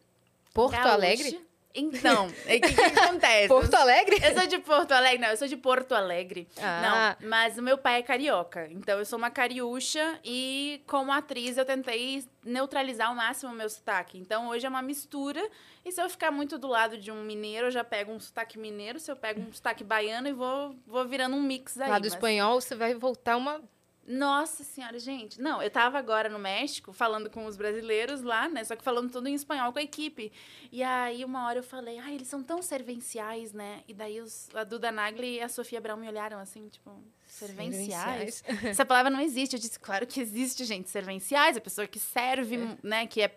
Porto 0.54 0.72
gaúcha. 0.72 0.92
Alegre? 0.92 1.46
Então, 1.74 2.26
o 2.26 2.32
que, 2.32 2.60
que 2.60 2.80
acontece? 2.98 3.48
Porto 3.48 3.74
Alegre? 3.74 4.16
Eu 4.22 4.34
sou 4.34 4.46
de 4.46 4.58
Porto 4.58 4.92
Alegre, 4.92 5.18
não, 5.18 5.28
eu 5.28 5.36
sou 5.36 5.46
de 5.46 5.56
Porto 5.56 5.94
Alegre. 5.94 6.48
Ah. 6.60 7.16
Não, 7.20 7.28
mas 7.28 7.58
o 7.58 7.62
meu 7.62 7.78
pai 7.78 8.00
é 8.00 8.02
carioca. 8.02 8.68
Então 8.70 8.98
eu 8.98 9.04
sou 9.04 9.18
uma 9.18 9.30
cariúcha 9.30 10.18
e 10.24 10.82
como 10.86 11.12
atriz 11.12 11.56
eu 11.56 11.64
tentei 11.64 12.24
neutralizar 12.44 13.08
ao 13.08 13.14
máximo 13.14 13.52
o 13.52 13.54
meu 13.54 13.68
sotaque. 13.68 14.18
Então 14.18 14.48
hoje 14.48 14.66
é 14.66 14.68
uma 14.68 14.82
mistura. 14.82 15.40
E 15.84 15.92
se 15.92 16.02
eu 16.02 16.10
ficar 16.10 16.30
muito 16.30 16.58
do 16.58 16.66
lado 16.66 16.98
de 16.98 17.10
um 17.10 17.22
mineiro, 17.22 17.68
eu 17.68 17.70
já 17.70 17.84
pego 17.84 18.12
um 18.12 18.20
sotaque 18.20 18.58
mineiro. 18.58 18.98
Se 18.98 19.10
eu 19.10 19.16
pego 19.16 19.40
um 19.40 19.52
sotaque 19.52 19.84
baiano 19.84 20.28
e 20.28 20.32
vou, 20.32 20.74
vou 20.86 21.06
virando 21.06 21.36
um 21.36 21.42
mix 21.42 21.78
aí. 21.80 21.88
Lá 21.88 21.98
do 21.98 22.04
mas- 22.04 22.12
espanhol, 22.14 22.60
você 22.60 22.74
vai 22.74 22.94
voltar 22.94 23.36
uma. 23.36 23.62
Nossa 24.10 24.64
senhora, 24.64 24.98
gente. 24.98 25.40
Não, 25.40 25.62
eu 25.62 25.70
tava 25.70 25.96
agora 25.96 26.28
no 26.28 26.38
México 26.38 26.92
falando 26.92 27.30
com 27.30 27.46
os 27.46 27.56
brasileiros 27.56 28.22
lá, 28.22 28.48
né? 28.48 28.64
Só 28.64 28.74
que 28.74 28.82
falando 28.82 29.08
tudo 29.08 29.28
em 29.28 29.34
espanhol 29.34 29.72
com 29.72 29.78
a 29.78 29.82
equipe. 29.82 30.32
E 30.72 30.82
aí, 30.82 31.24
uma 31.24 31.46
hora 31.46 31.60
eu 31.60 31.62
falei, 31.62 31.96
ai, 31.98 32.14
eles 32.16 32.26
são 32.26 32.42
tão 32.42 32.60
servenciais, 32.60 33.52
né? 33.52 33.84
E 33.86 33.94
daí 33.94 34.20
os, 34.20 34.48
a 34.52 34.64
Duda 34.64 34.90
Nagli 34.90 35.36
e 35.36 35.40
a 35.40 35.48
Sofia 35.48 35.78
Abrão 35.78 35.96
me 35.96 36.08
olharam 36.08 36.40
assim, 36.40 36.68
tipo, 36.68 36.90
servenciais? 37.24 38.42
Essa 38.64 38.84
palavra 38.84 39.10
não 39.10 39.20
existe. 39.20 39.54
Eu 39.54 39.60
disse, 39.60 39.78
claro 39.78 40.04
que 40.04 40.20
existe, 40.20 40.64
gente. 40.64 40.90
Servenciais, 40.90 41.56
a 41.56 41.60
pessoa 41.60 41.86
que 41.86 42.00
serve, 42.00 42.58
né? 42.82 43.06
Que 43.06 43.22
é. 43.22 43.36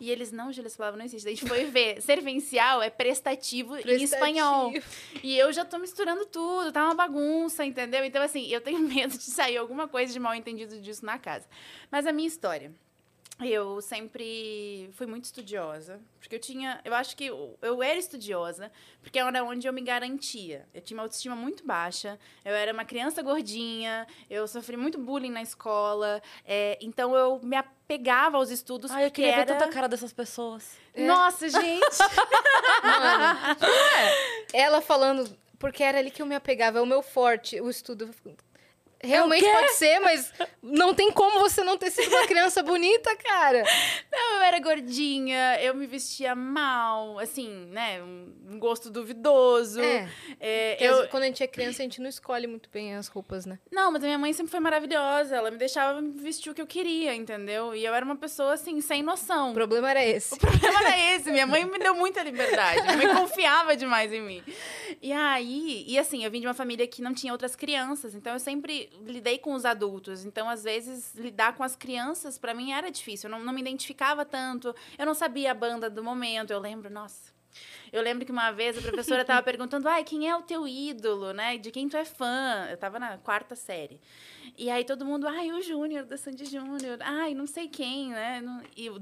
E 0.00 0.10
eles, 0.10 0.32
não, 0.32 0.50
Júlia, 0.50 0.68
essa 0.68 0.78
palavra 0.78 0.96
não 0.96 1.04
existe. 1.04 1.24
Daí 1.24 1.34
a 1.34 1.36
gente 1.36 1.46
foi 1.46 1.66
ver. 1.66 2.00
Servencial 2.02 2.80
é 2.80 2.88
prestativo, 2.88 3.76
em 3.76 4.02
espanhol. 4.02 4.72
E 5.22 5.36
eu 5.36 5.52
já 5.52 5.62
tô 5.62 5.78
misturando 5.78 6.24
tudo, 6.24 6.72
tá 6.72 6.86
uma 6.86 6.94
bagunça, 6.94 7.66
entendeu? 7.66 8.02
Então, 8.02 8.22
assim, 8.22 8.46
eu 8.48 8.62
tenho 8.62 8.78
medo 8.88 9.16
de 9.18 9.24
sair 9.24 9.58
alguma 9.58 9.86
coisa 9.86 10.10
de 10.10 10.18
mal 10.18 10.34
entendido 10.34 10.80
disso 10.80 11.04
na 11.04 11.18
casa. 11.18 11.46
Mas 11.90 12.06
a 12.06 12.12
minha 12.12 12.26
história. 12.26 12.72
Eu 13.42 13.80
sempre 13.80 14.90
fui 14.94 15.06
muito 15.06 15.24
estudiosa, 15.24 16.00
porque 16.18 16.34
eu 16.34 16.38
tinha, 16.38 16.80
eu 16.84 16.94
acho 16.94 17.16
que 17.16 17.26
eu, 17.26 17.58
eu 17.62 17.82
era 17.82 17.98
estudiosa, 17.98 18.70
porque 19.02 19.18
era 19.18 19.42
onde 19.44 19.66
eu 19.66 19.72
me 19.72 19.80
garantia. 19.80 20.68
Eu 20.74 20.82
tinha 20.82 20.96
uma 20.98 21.04
autoestima 21.04 21.34
muito 21.34 21.64
baixa, 21.64 22.18
eu 22.44 22.52
era 22.52 22.72
uma 22.72 22.84
criança 22.84 23.22
gordinha, 23.22 24.06
eu 24.28 24.46
sofri 24.46 24.76
muito 24.76 24.98
bullying 24.98 25.30
na 25.30 25.42
escola, 25.42 26.22
é, 26.44 26.78
então 26.82 27.16
eu 27.16 27.40
me 27.42 27.56
apegava 27.56 28.36
aos 28.36 28.50
estudos 28.50 28.90
Ai, 28.90 29.06
eu 29.06 29.10
queria 29.10 29.32
era... 29.32 29.44
ver 29.44 29.58
tanta 29.58 29.72
cara 29.72 29.88
dessas 29.88 30.12
pessoas. 30.12 30.76
É. 30.92 31.06
Nossa, 31.06 31.48
gente! 31.48 31.98
Mano, 32.84 33.56
ela 34.52 34.80
falando, 34.82 35.34
porque 35.58 35.82
era 35.82 35.98
ali 35.98 36.10
que 36.10 36.20
eu 36.20 36.26
me 36.26 36.34
apegava, 36.34 36.78
é 36.78 36.82
o 36.82 36.86
meu 36.86 37.02
forte, 37.02 37.60
o 37.60 37.70
estudo. 37.70 38.10
Realmente 39.02 39.44
quê? 39.44 39.50
pode 39.50 39.72
ser, 39.74 39.98
mas 40.00 40.32
não 40.62 40.94
tem 40.94 41.10
como 41.10 41.38
você 41.40 41.64
não 41.64 41.78
ter 41.78 41.90
sido 41.90 42.08
uma 42.14 42.26
criança 42.26 42.62
bonita, 42.62 43.16
cara. 43.16 43.64
Não, 44.12 44.36
eu 44.36 44.42
era 44.42 44.58
gordinha, 44.58 45.58
eu 45.62 45.74
me 45.74 45.86
vestia 45.86 46.34
mal, 46.34 47.18
assim, 47.18 47.48
né? 47.70 48.02
Um 48.02 48.58
gosto 48.58 48.90
duvidoso. 48.90 49.80
É. 49.80 50.08
É, 50.38 50.76
eu, 50.80 51.08
quando 51.08 51.22
a 51.22 51.26
gente 51.26 51.42
é 51.42 51.46
criança, 51.46 51.82
a 51.82 51.84
gente 51.84 52.00
não 52.00 52.08
escolhe 52.08 52.46
muito 52.46 52.68
bem 52.70 52.94
as 52.94 53.08
roupas, 53.08 53.46
né? 53.46 53.58
Não, 53.70 53.90
mas 53.90 54.02
a 54.02 54.06
minha 54.06 54.18
mãe 54.18 54.32
sempre 54.32 54.50
foi 54.50 54.60
maravilhosa. 54.60 55.36
Ela 55.36 55.50
me 55.50 55.56
deixava 55.56 56.00
vestir 56.02 56.50
o 56.50 56.54
que 56.54 56.60
eu 56.60 56.66
queria, 56.66 57.14
entendeu? 57.14 57.74
E 57.74 57.84
eu 57.84 57.94
era 57.94 58.04
uma 58.04 58.16
pessoa, 58.16 58.54
assim, 58.54 58.80
sem 58.80 59.02
noção. 59.02 59.52
O 59.52 59.54
problema 59.54 59.90
era 59.90 60.04
esse. 60.04 60.34
O 60.34 60.38
problema 60.38 60.80
era 60.80 61.14
esse. 61.14 61.30
Minha 61.30 61.46
mãe 61.46 61.64
me 61.64 61.78
deu 61.78 61.94
muita 61.94 62.22
liberdade. 62.22 62.82
Minha 62.82 62.96
mãe 62.96 63.14
confiava 63.14 63.76
demais 63.76 64.12
em 64.12 64.20
mim. 64.20 64.42
E 65.00 65.12
aí, 65.12 65.84
e 65.86 65.98
assim, 65.98 66.24
eu 66.24 66.30
vim 66.30 66.40
de 66.40 66.46
uma 66.46 66.54
família 66.54 66.86
que 66.86 67.00
não 67.00 67.14
tinha 67.14 67.32
outras 67.32 67.56
crianças. 67.56 68.14
Então, 68.14 68.34
eu 68.34 68.40
sempre 68.40 68.89
lidei 69.02 69.38
com 69.38 69.54
os 69.54 69.64
adultos. 69.64 70.24
Então, 70.24 70.48
às 70.48 70.64
vezes, 70.64 71.14
lidar 71.14 71.54
com 71.56 71.62
as 71.62 71.76
crianças, 71.76 72.38
pra 72.38 72.54
mim, 72.54 72.72
era 72.72 72.90
difícil. 72.90 73.28
Eu 73.28 73.36
não, 73.36 73.44
não 73.44 73.52
me 73.52 73.60
identificava 73.60 74.24
tanto. 74.24 74.74
Eu 74.98 75.06
não 75.06 75.14
sabia 75.14 75.50
a 75.50 75.54
banda 75.54 75.88
do 75.88 76.02
momento. 76.02 76.50
Eu 76.50 76.58
lembro, 76.58 76.90
nossa. 76.90 77.32
Eu 77.92 78.02
lembro 78.02 78.24
que 78.24 78.32
uma 78.32 78.52
vez 78.52 78.78
a 78.78 78.82
professora 78.82 79.22
estava 79.22 79.42
perguntando, 79.42 79.88
ai, 79.88 80.04
quem 80.04 80.28
é 80.28 80.36
o 80.36 80.42
teu 80.42 80.66
ídolo, 80.66 81.32
né? 81.32 81.58
De 81.58 81.70
quem 81.70 81.88
tu 81.88 81.96
é 81.96 82.04
fã? 82.04 82.68
Eu 82.70 82.76
tava 82.76 82.98
na 82.98 83.18
quarta 83.18 83.56
série. 83.56 84.00
E 84.56 84.70
aí 84.70 84.84
todo 84.84 85.04
mundo, 85.04 85.26
ai, 85.26 85.50
o 85.52 85.62
Júnior, 85.62 86.04
da 86.04 86.16
Sandy 86.16 86.44
Júnior. 86.44 86.98
Ai, 87.00 87.34
não 87.34 87.46
sei 87.46 87.68
quem, 87.68 88.10
né? 88.10 88.42
E 88.76 88.90
o, 88.90 89.00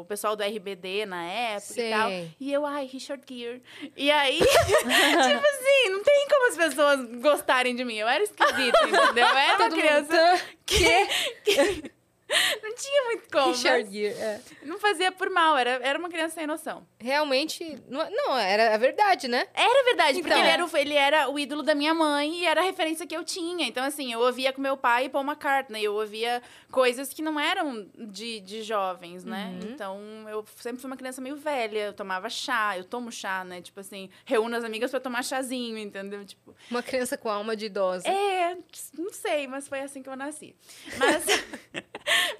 o 0.00 0.04
pessoal 0.04 0.36
do 0.36 0.42
RBD 0.42 1.06
na 1.06 1.24
época 1.24 1.80
e 1.80 1.90
tal. 1.90 2.10
E 2.40 2.52
eu, 2.52 2.64
ai, 2.64 2.86
Richard 2.86 3.22
Gere. 3.28 3.62
E 3.96 4.10
aí, 4.10 4.38
tipo 4.38 5.46
assim, 5.46 5.88
não 5.90 6.02
tem 6.02 6.26
como 6.28 6.48
as 6.48 6.56
pessoas 6.56 7.20
gostarem 7.20 7.74
de 7.74 7.84
mim. 7.84 7.96
Eu 7.96 8.08
era 8.08 8.22
esquisita, 8.22 8.78
entendeu? 8.86 9.26
Eu 9.26 9.36
era 9.36 9.58
uma 9.58 9.70
criança... 9.70 10.32
mundo, 10.32 10.42
Que... 10.66 11.92
não 12.62 12.74
tinha 12.74 13.04
muito 13.04 13.28
como. 13.30 13.52
Richard 13.52 13.90
Gere, 13.92 14.14
é. 14.18 14.40
Não 14.62 14.78
fazia 14.78 15.12
por 15.12 15.28
mal, 15.30 15.56
era, 15.56 15.70
era 15.82 15.98
uma 15.98 16.08
criança 16.08 16.34
sem 16.36 16.46
noção. 16.46 16.86
Realmente, 16.98 17.78
não, 17.88 18.08
não, 18.10 18.36
era 18.38 18.74
a 18.74 18.78
verdade, 18.78 19.28
né? 19.28 19.46
Era 19.54 19.84
verdade, 19.84 20.20
porque 20.20 20.28
Então. 20.32 20.40
ele 20.40 20.48
era, 20.48 20.64
o, 20.66 20.76
ele 20.76 20.94
era 20.94 21.28
o 21.30 21.38
ídolo 21.38 21.62
da 21.62 21.74
minha 21.74 21.92
mãe 21.92 22.40
e 22.40 22.46
era 22.46 22.60
a 22.60 22.64
referência 22.64 23.06
que 23.06 23.16
eu 23.16 23.22
tinha. 23.24 23.66
Então, 23.66 23.84
assim, 23.84 24.12
eu 24.12 24.20
ouvia 24.20 24.52
com 24.52 24.60
meu 24.60 24.76
pai 24.76 25.08
Paul 25.08 25.24
McCartney, 25.24 25.84
eu 25.84 25.94
ouvia 25.94 26.42
coisas 26.70 27.12
que 27.12 27.22
não 27.22 27.38
eram 27.38 27.86
de, 27.96 28.40
de 28.40 28.62
jovens, 28.62 29.24
né? 29.24 29.58
Uhum. 29.62 29.70
Então, 29.70 30.00
eu 30.28 30.44
sempre 30.56 30.80
fui 30.80 30.90
uma 30.90 30.96
criança 30.96 31.20
meio 31.20 31.36
velha, 31.36 31.78
eu 31.86 31.92
tomava 31.92 32.28
chá, 32.30 32.76
eu 32.76 32.84
tomo 32.84 33.12
chá, 33.12 33.44
né? 33.44 33.60
Tipo 33.60 33.80
assim, 33.80 34.08
reúno 34.24 34.56
as 34.56 34.64
amigas 34.64 34.90
pra 34.90 34.98
tomar 35.00 35.22
chazinho, 35.22 35.76
entendeu? 35.78 36.24
Tipo, 36.24 36.54
Uma 36.70 36.82
criança 36.82 37.16
com 37.18 37.28
alma 37.28 37.54
de 37.54 37.66
idosa. 37.66 38.08
é, 38.08 38.56
não 38.96 39.12
sei, 39.12 39.46
mas 39.46 39.68
foi 39.68 39.80
assim 39.80 40.02
que 40.02 40.08
eu 40.08 40.16
nasci. 40.16 40.56
Mas, 40.98 41.24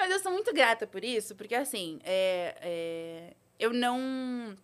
mas 0.05 0.12
eu 0.12 0.20
sou 0.20 0.32
muito 0.32 0.52
grata 0.52 0.86
por 0.86 1.02
isso, 1.02 1.34
porque 1.34 1.55
assim, 1.55 1.98
é, 2.05 2.55
é, 2.61 3.34
eu 3.59 3.72
não 3.72 4.55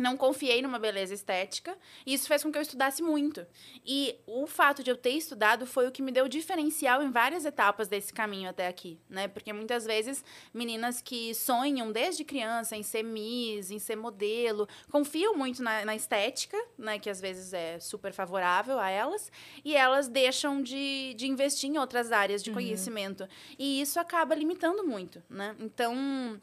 não 0.00 0.16
confiei 0.16 0.62
numa 0.62 0.78
beleza 0.78 1.14
estética 1.14 1.76
e 2.06 2.14
isso 2.14 2.26
fez 2.26 2.42
com 2.42 2.50
que 2.50 2.58
eu 2.58 2.62
estudasse 2.62 3.02
muito. 3.02 3.46
E 3.84 4.16
o 4.26 4.46
fato 4.46 4.82
de 4.82 4.90
eu 4.90 4.96
ter 4.96 5.10
estudado 5.10 5.66
foi 5.66 5.86
o 5.86 5.92
que 5.92 6.02
me 6.02 6.10
deu 6.10 6.28
diferencial 6.28 7.02
em 7.02 7.10
várias 7.10 7.44
etapas 7.44 7.88
desse 7.88 8.12
caminho 8.12 8.50
até 8.50 8.66
aqui, 8.66 8.98
né? 9.08 9.28
Porque 9.28 9.52
muitas 9.52 9.84
vezes 9.84 10.24
meninas 10.52 11.00
que 11.00 11.34
sonham 11.34 11.92
desde 11.92 12.24
criança 12.24 12.76
em 12.76 12.82
ser 12.82 13.02
Miss, 13.02 13.70
em 13.70 13.78
ser 13.78 13.96
modelo, 13.96 14.68
confiam 14.90 15.34
muito 15.34 15.62
na, 15.62 15.84
na 15.84 15.94
estética, 15.94 16.56
né? 16.78 16.98
Que 16.98 17.10
às 17.10 17.20
vezes 17.20 17.52
é 17.52 17.78
super 17.78 18.12
favorável 18.12 18.78
a 18.78 18.88
elas, 18.88 19.30
e 19.64 19.76
elas 19.76 20.08
deixam 20.08 20.62
de, 20.62 21.14
de 21.14 21.26
investir 21.26 21.70
em 21.70 21.78
outras 21.78 22.12
áreas 22.12 22.42
de 22.42 22.50
conhecimento. 22.50 23.28
E 23.58 23.80
isso 23.80 23.98
acaba 24.00 24.34
limitando 24.34 24.84
muito, 24.84 25.22
né? 25.28 25.54
Então, 25.58 26.40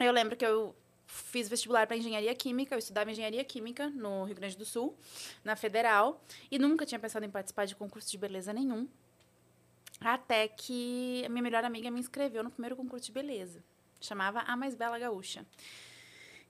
eu 0.00 0.12
lembro 0.12 0.36
que 0.36 0.44
eu 0.44 0.74
fiz 1.06 1.48
vestibular 1.48 1.86
para 1.86 1.96
engenharia 1.96 2.34
química, 2.34 2.74
eu 2.74 2.78
estudava 2.78 3.10
engenharia 3.10 3.44
química 3.44 3.88
no 3.90 4.24
Rio 4.24 4.34
Grande 4.34 4.56
do 4.56 4.64
Sul, 4.64 4.96
na 5.44 5.56
Federal, 5.56 6.22
e 6.50 6.58
nunca 6.58 6.86
tinha 6.86 6.98
pensado 6.98 7.24
em 7.24 7.30
participar 7.30 7.66
de 7.66 7.76
concurso 7.76 8.10
de 8.10 8.18
beleza 8.18 8.52
nenhum. 8.52 8.88
Até 10.00 10.48
que 10.48 11.22
a 11.24 11.28
minha 11.28 11.42
melhor 11.42 11.64
amiga 11.64 11.90
me 11.90 12.00
inscreveu 12.00 12.42
no 12.42 12.50
primeiro 12.50 12.76
concurso 12.76 13.06
de 13.06 13.12
beleza. 13.12 13.62
Chamava 14.00 14.40
A 14.40 14.56
Mais 14.56 14.74
Bela 14.74 14.98
Gaúcha. 14.98 15.46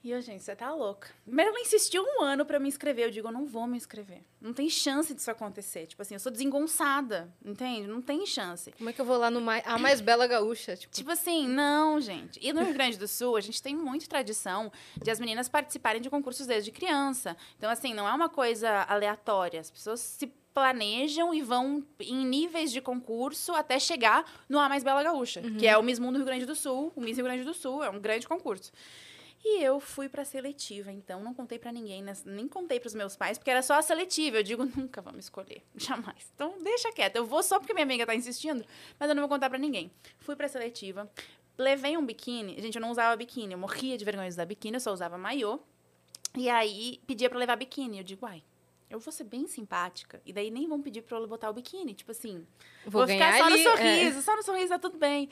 E 0.05 0.11
eu, 0.11 0.21
gente, 0.21 0.43
você 0.45 0.55
tá 0.55 0.71
louca. 0.71 1.09
Primeiro 1.25 1.51
ela 1.51 1.61
insistiu 1.61 2.05
um 2.05 2.23
ano 2.23 2.45
pra 2.45 2.61
me 2.61 2.69
inscrever. 2.69 3.07
Eu 3.07 3.11
digo, 3.11 3.29
eu 3.29 3.33
não 3.33 3.47
vou 3.47 3.67
me 3.67 3.79
inscrever. 3.79 4.21
Não 4.39 4.53
tem 4.53 4.69
chance 4.69 5.15
disso 5.15 5.31
acontecer. 5.31 5.87
Tipo 5.87 6.03
assim, 6.03 6.13
eu 6.13 6.21
sou 6.21 6.31
desengonçada, 6.31 7.33
entende? 7.43 7.89
Não 7.89 8.03
tem 8.03 8.27
chance. 8.27 8.71
Como 8.73 8.91
é 8.91 8.93
que 8.93 9.01
eu 9.01 9.05
vou 9.07 9.17
lá 9.17 9.31
no 9.31 9.41
mais, 9.41 9.67
a 9.67 9.79
mais 9.79 10.03
bela 10.03 10.27
gaúcha? 10.27 10.77
Tipo, 10.77 10.93
Tipo 10.95 11.11
assim, 11.11 11.49
não, 11.49 11.99
gente. 12.03 12.39
E 12.43 12.53
no 12.53 12.63
Rio 12.63 12.75
Grande 12.75 12.99
do 12.99 13.09
Sul, 13.09 13.35
a 13.35 13.41
gente 13.41 13.63
tem 13.63 13.75
muita 13.75 14.07
tradição 14.07 14.71
de 15.03 15.11
as 15.11 15.19
meninas 15.19 15.49
participarem 15.49 16.03
de 16.03 16.11
concursos 16.11 16.47
desde 16.47 16.71
criança. 16.71 17.35
Então, 17.57 17.71
assim, 17.71 17.95
não 17.95 18.07
é 18.07 18.13
uma 18.13 18.29
coisa 18.29 18.83
aleatória. 18.83 19.59
As 19.59 19.71
pessoas 19.71 20.01
se 20.01 20.27
planejam 20.53 21.33
e 21.33 21.41
vão 21.41 21.83
em 21.99 22.27
níveis 22.27 22.71
de 22.71 22.83
concurso 22.83 23.53
até 23.55 23.79
chegar 23.79 24.31
no 24.51 24.59
A 24.59 24.69
Mais 24.69 24.85
Bela 24.85 25.03
Gaúcha, 25.03 25.41
que 25.59 25.67
é 25.67 25.79
o 25.79 25.83
Miss 25.83 25.99
Mundo 25.99 26.17
Rio 26.17 26.27
Grande 26.27 26.45
do 26.45 26.55
Sul. 26.55 26.93
O 26.95 27.01
Miss 27.01 27.17
Rio 27.17 27.25
Grande 27.25 27.43
do 27.43 27.55
Sul 27.55 27.83
é 27.83 27.89
um 27.89 27.99
grande 27.99 28.29
concurso. 28.29 28.71
E 29.47 29.63
eu 29.63 29.79
fui 29.79 30.09
pra 30.09 30.25
seletiva, 30.25 30.91
então 30.91 31.23
não 31.23 31.35
contei 31.35 31.59
pra 31.59 31.71
ninguém, 31.71 32.03
né? 32.03 32.15
nem 32.25 32.49
contei 32.49 32.81
pros 32.81 32.95
meus 32.95 33.15
pais, 33.15 33.37
porque 33.37 33.51
era 33.51 33.61
só 33.61 33.75
a 33.75 33.83
seletiva. 33.83 34.39
Eu 34.39 34.43
digo, 34.43 34.65
nunca 34.75 35.03
me 35.13 35.19
escolher, 35.19 35.63
jamais. 35.77 36.33
Então 36.35 36.57
deixa 36.63 36.91
quieto, 36.93 37.17
eu 37.17 37.27
vou 37.27 37.43
só 37.43 37.59
porque 37.59 37.75
minha 37.75 37.85
amiga 37.85 38.07
tá 38.07 38.15
insistindo, 38.15 38.65
mas 38.99 39.07
eu 39.07 39.15
não 39.15 39.21
vou 39.21 39.29
contar 39.29 39.51
pra 39.51 39.59
ninguém. 39.59 39.91
Fui 40.19 40.35
pra 40.35 40.49
seletiva, 40.49 41.11
levei 41.59 41.95
um 41.95 42.07
biquíni, 42.07 42.59
gente, 42.63 42.77
eu 42.77 42.81
não 42.81 42.91
usava 42.91 43.15
biquíni, 43.17 43.53
eu 43.53 43.59
morria 43.59 43.99
de 43.99 44.05
vergonha 44.05 44.29
de 44.29 44.35
usar 44.35 44.47
biquíni, 44.47 44.77
eu 44.77 44.81
só 44.81 44.93
usava 44.93 45.19
maiô. 45.19 45.61
E 46.35 46.49
aí 46.49 47.01
pedia 47.07 47.29
pra 47.29 47.39
levar 47.39 47.57
biquíni, 47.57 47.99
eu 47.99 48.05
digo, 48.05 48.25
uai, 48.25 48.43
eu 48.89 48.99
vou 48.99 49.13
ser 49.13 49.25
bem 49.25 49.47
simpática, 49.47 50.23
e 50.25 50.33
daí 50.33 50.51
nem 50.51 50.67
vão 50.67 50.81
pedir 50.81 51.03
pra 51.03 51.19
eu 51.19 51.27
botar 51.27 51.51
o 51.51 51.53
biquíni, 51.53 51.93
tipo 51.93 52.11
assim, 52.11 52.47
vou, 52.87 53.05
Vou, 53.05 53.07
ficar 53.07 53.37
só 53.37 53.45
ali. 53.45 53.63
no 53.63 53.71
é. 53.71 53.77
sorriso, 53.77 54.23
só 54.23 54.37
no 54.37 54.43
sorriso, 54.43 54.69
tá 54.69 54.79
tudo 54.79 54.97
bem. 54.97 55.29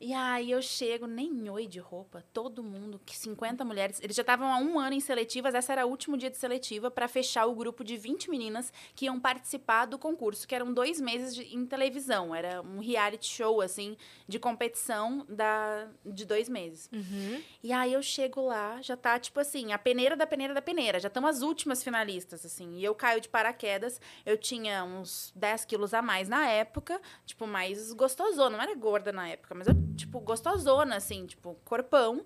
E 0.00 0.12
aí 0.12 0.50
eu 0.50 0.60
chego, 0.60 1.06
nem 1.06 1.48
oi 1.50 1.66
de 1.66 1.78
roupa, 1.78 2.24
todo 2.32 2.62
mundo, 2.62 3.00
que 3.04 3.16
50 3.16 3.64
mulheres. 3.64 4.00
Eles 4.02 4.16
já 4.16 4.22
estavam 4.22 4.52
há 4.52 4.58
um 4.58 4.78
ano 4.78 4.94
em 4.94 5.00
seletivas, 5.00 5.54
essa 5.54 5.72
era 5.72 5.86
o 5.86 5.90
último 5.90 6.16
dia 6.16 6.30
de 6.30 6.36
seletiva 6.36 6.90
para 6.90 7.08
fechar 7.08 7.46
o 7.46 7.54
grupo 7.54 7.84
de 7.84 7.96
20 7.96 8.30
meninas 8.30 8.72
que 8.94 9.06
iam 9.06 9.20
participar 9.20 9.86
do 9.86 9.98
concurso, 9.98 10.46
que 10.46 10.54
eram 10.54 10.72
dois 10.72 11.00
meses 11.00 11.34
de, 11.34 11.54
em 11.54 11.64
televisão. 11.66 12.34
Era 12.34 12.62
um 12.62 12.80
reality 12.80 13.26
show, 13.26 13.60
assim, 13.60 13.96
de 14.26 14.38
competição 14.38 15.24
da, 15.28 15.88
de 16.04 16.24
dois 16.24 16.48
meses. 16.48 16.90
Uhum. 16.92 17.42
E 17.62 17.72
aí 17.72 17.92
eu 17.92 18.02
chego 18.02 18.40
lá, 18.40 18.80
já 18.82 18.96
tá, 18.96 19.18
tipo 19.18 19.40
assim, 19.40 19.72
a 19.72 19.78
peneira 19.78 20.16
da 20.16 20.26
peneira 20.26 20.54
da 20.54 20.62
peneira. 20.62 20.98
Já 20.98 21.08
estão 21.08 21.26
as 21.26 21.42
últimas 21.42 21.82
finalistas, 21.82 22.44
assim. 22.44 22.76
E 22.76 22.84
eu 22.84 22.94
caio 22.94 23.20
de 23.20 23.28
paraquedas. 23.28 24.00
Eu 24.24 24.36
tinha 24.36 24.84
uns 24.84 25.32
10 25.36 25.64
quilos 25.64 25.94
a 25.94 26.02
mais 26.02 26.28
na 26.28 26.46
época, 26.48 27.00
tipo, 27.24 27.46
mais 27.46 27.92
gostosona. 27.92 28.56
Não 28.56 28.62
era 28.62 28.74
gorda 28.74 29.12
na 29.12 29.28
época, 29.28 29.54
mas 29.54 29.66
eu 29.66 29.74
tipo, 29.96 30.20
gostosona, 30.20 30.96
assim, 30.96 31.26
tipo, 31.26 31.56
corpão. 31.64 32.24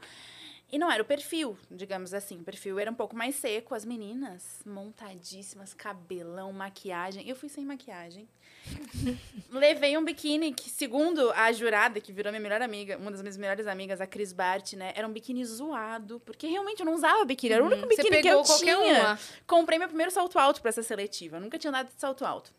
E 0.71 0.81
não 0.81 0.91
era 0.91 1.01
o 1.01 1.07
perfil, 1.07 1.57
digamos 1.71 2.13
assim. 2.13 2.41
O 2.41 2.43
perfil 2.43 2.77
era 2.81 2.91
um 2.91 2.95
pouco 2.95 3.15
mais 3.15 3.37
seco. 3.37 3.73
As 3.73 3.85
meninas, 3.85 4.61
montadíssimas, 4.67 5.73
cabelão, 5.73 6.53
maquiagem. 6.53 7.29
Eu 7.29 7.37
fui 7.37 7.49
sem 7.49 7.65
maquiagem. 7.65 8.29
Levei 9.49 9.97
um 9.97 10.05
biquíni 10.05 10.53
que, 10.53 10.69
segundo 10.69 11.31
a 11.37 11.53
jurada, 11.53 12.01
que 12.01 12.13
virou 12.13 12.33
minha 12.33 12.41
melhor 12.43 12.61
amiga, 12.61 12.99
uma 12.99 13.13
das 13.13 13.23
minhas 13.23 13.37
melhores 13.37 13.67
amigas, 13.69 14.01
a 14.01 14.09
Cris 14.09 14.33
Bart, 14.33 14.73
né? 14.73 14.93
Era 14.97 15.07
um 15.07 15.13
biquíni 15.13 15.45
zoado. 15.45 16.21
Porque 16.27 16.49
realmente 16.49 16.81
eu 16.81 16.87
não 16.87 16.95
usava 16.95 17.25
biquíni. 17.25 17.55
Era 17.55 17.63
o 17.63 17.67
único 17.69 17.83
Uhum. 17.83 17.89
Você 17.89 18.03
biquíni 18.03 18.23
que 18.23 18.29
eu 18.29 18.43
qualquer 18.43 18.77
tinha. 18.77 19.01
uma. 19.01 19.19
Comprei 19.47 19.79
meu 19.79 19.87
primeiro 19.87 20.11
salto 20.11 20.37
alto 20.37 20.61
pra 20.61 20.71
essa 20.71 20.83
seletiva. 20.83 21.37
Eu 21.37 21.41
nunca 21.43 21.59
tinha 21.61 21.71
nada 21.71 21.89
de 21.95 22.01
salto 22.01 22.25
alto. 22.25 22.53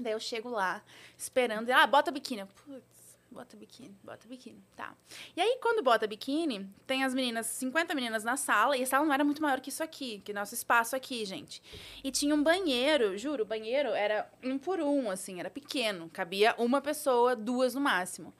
Daí 0.00 0.12
eu 0.12 0.20
chego 0.20 0.50
lá, 0.50 0.82
esperando. 1.16 1.70
Ah, 1.70 1.86
bota 1.86 2.10
biquíni. 2.10 2.44
Putz, 2.44 2.82
bota 3.36 3.54
biquíni, 3.54 3.94
bota 4.02 4.26
biquíni. 4.26 4.64
Tá. 4.74 4.96
E 5.36 5.40
aí, 5.40 5.58
quando 5.60 5.82
bota 5.82 6.06
biquíni, 6.06 6.68
tem 6.86 7.04
as 7.04 7.12
meninas, 7.12 7.46
50 7.46 7.94
meninas 7.94 8.24
na 8.24 8.36
sala, 8.36 8.76
e 8.76 8.82
a 8.82 8.86
sala 8.86 9.04
não 9.04 9.12
era 9.12 9.22
muito 9.22 9.42
maior 9.42 9.60
que 9.60 9.68
isso 9.68 9.82
aqui, 9.82 10.22
que 10.24 10.32
nosso 10.32 10.54
espaço 10.54 10.96
aqui, 10.96 11.22
gente. 11.26 11.62
E 12.02 12.10
tinha 12.10 12.34
um 12.34 12.42
banheiro, 12.42 13.16
juro, 13.18 13.42
o 13.42 13.46
banheiro 13.46 13.90
era 13.90 14.30
um 14.42 14.58
por 14.58 14.80
um, 14.80 15.10
assim, 15.10 15.38
era 15.38 15.50
pequeno. 15.50 16.08
Cabia 16.08 16.54
uma 16.56 16.80
pessoa, 16.80 17.36
duas 17.36 17.74
no 17.74 17.80
máximo. 17.80 18.32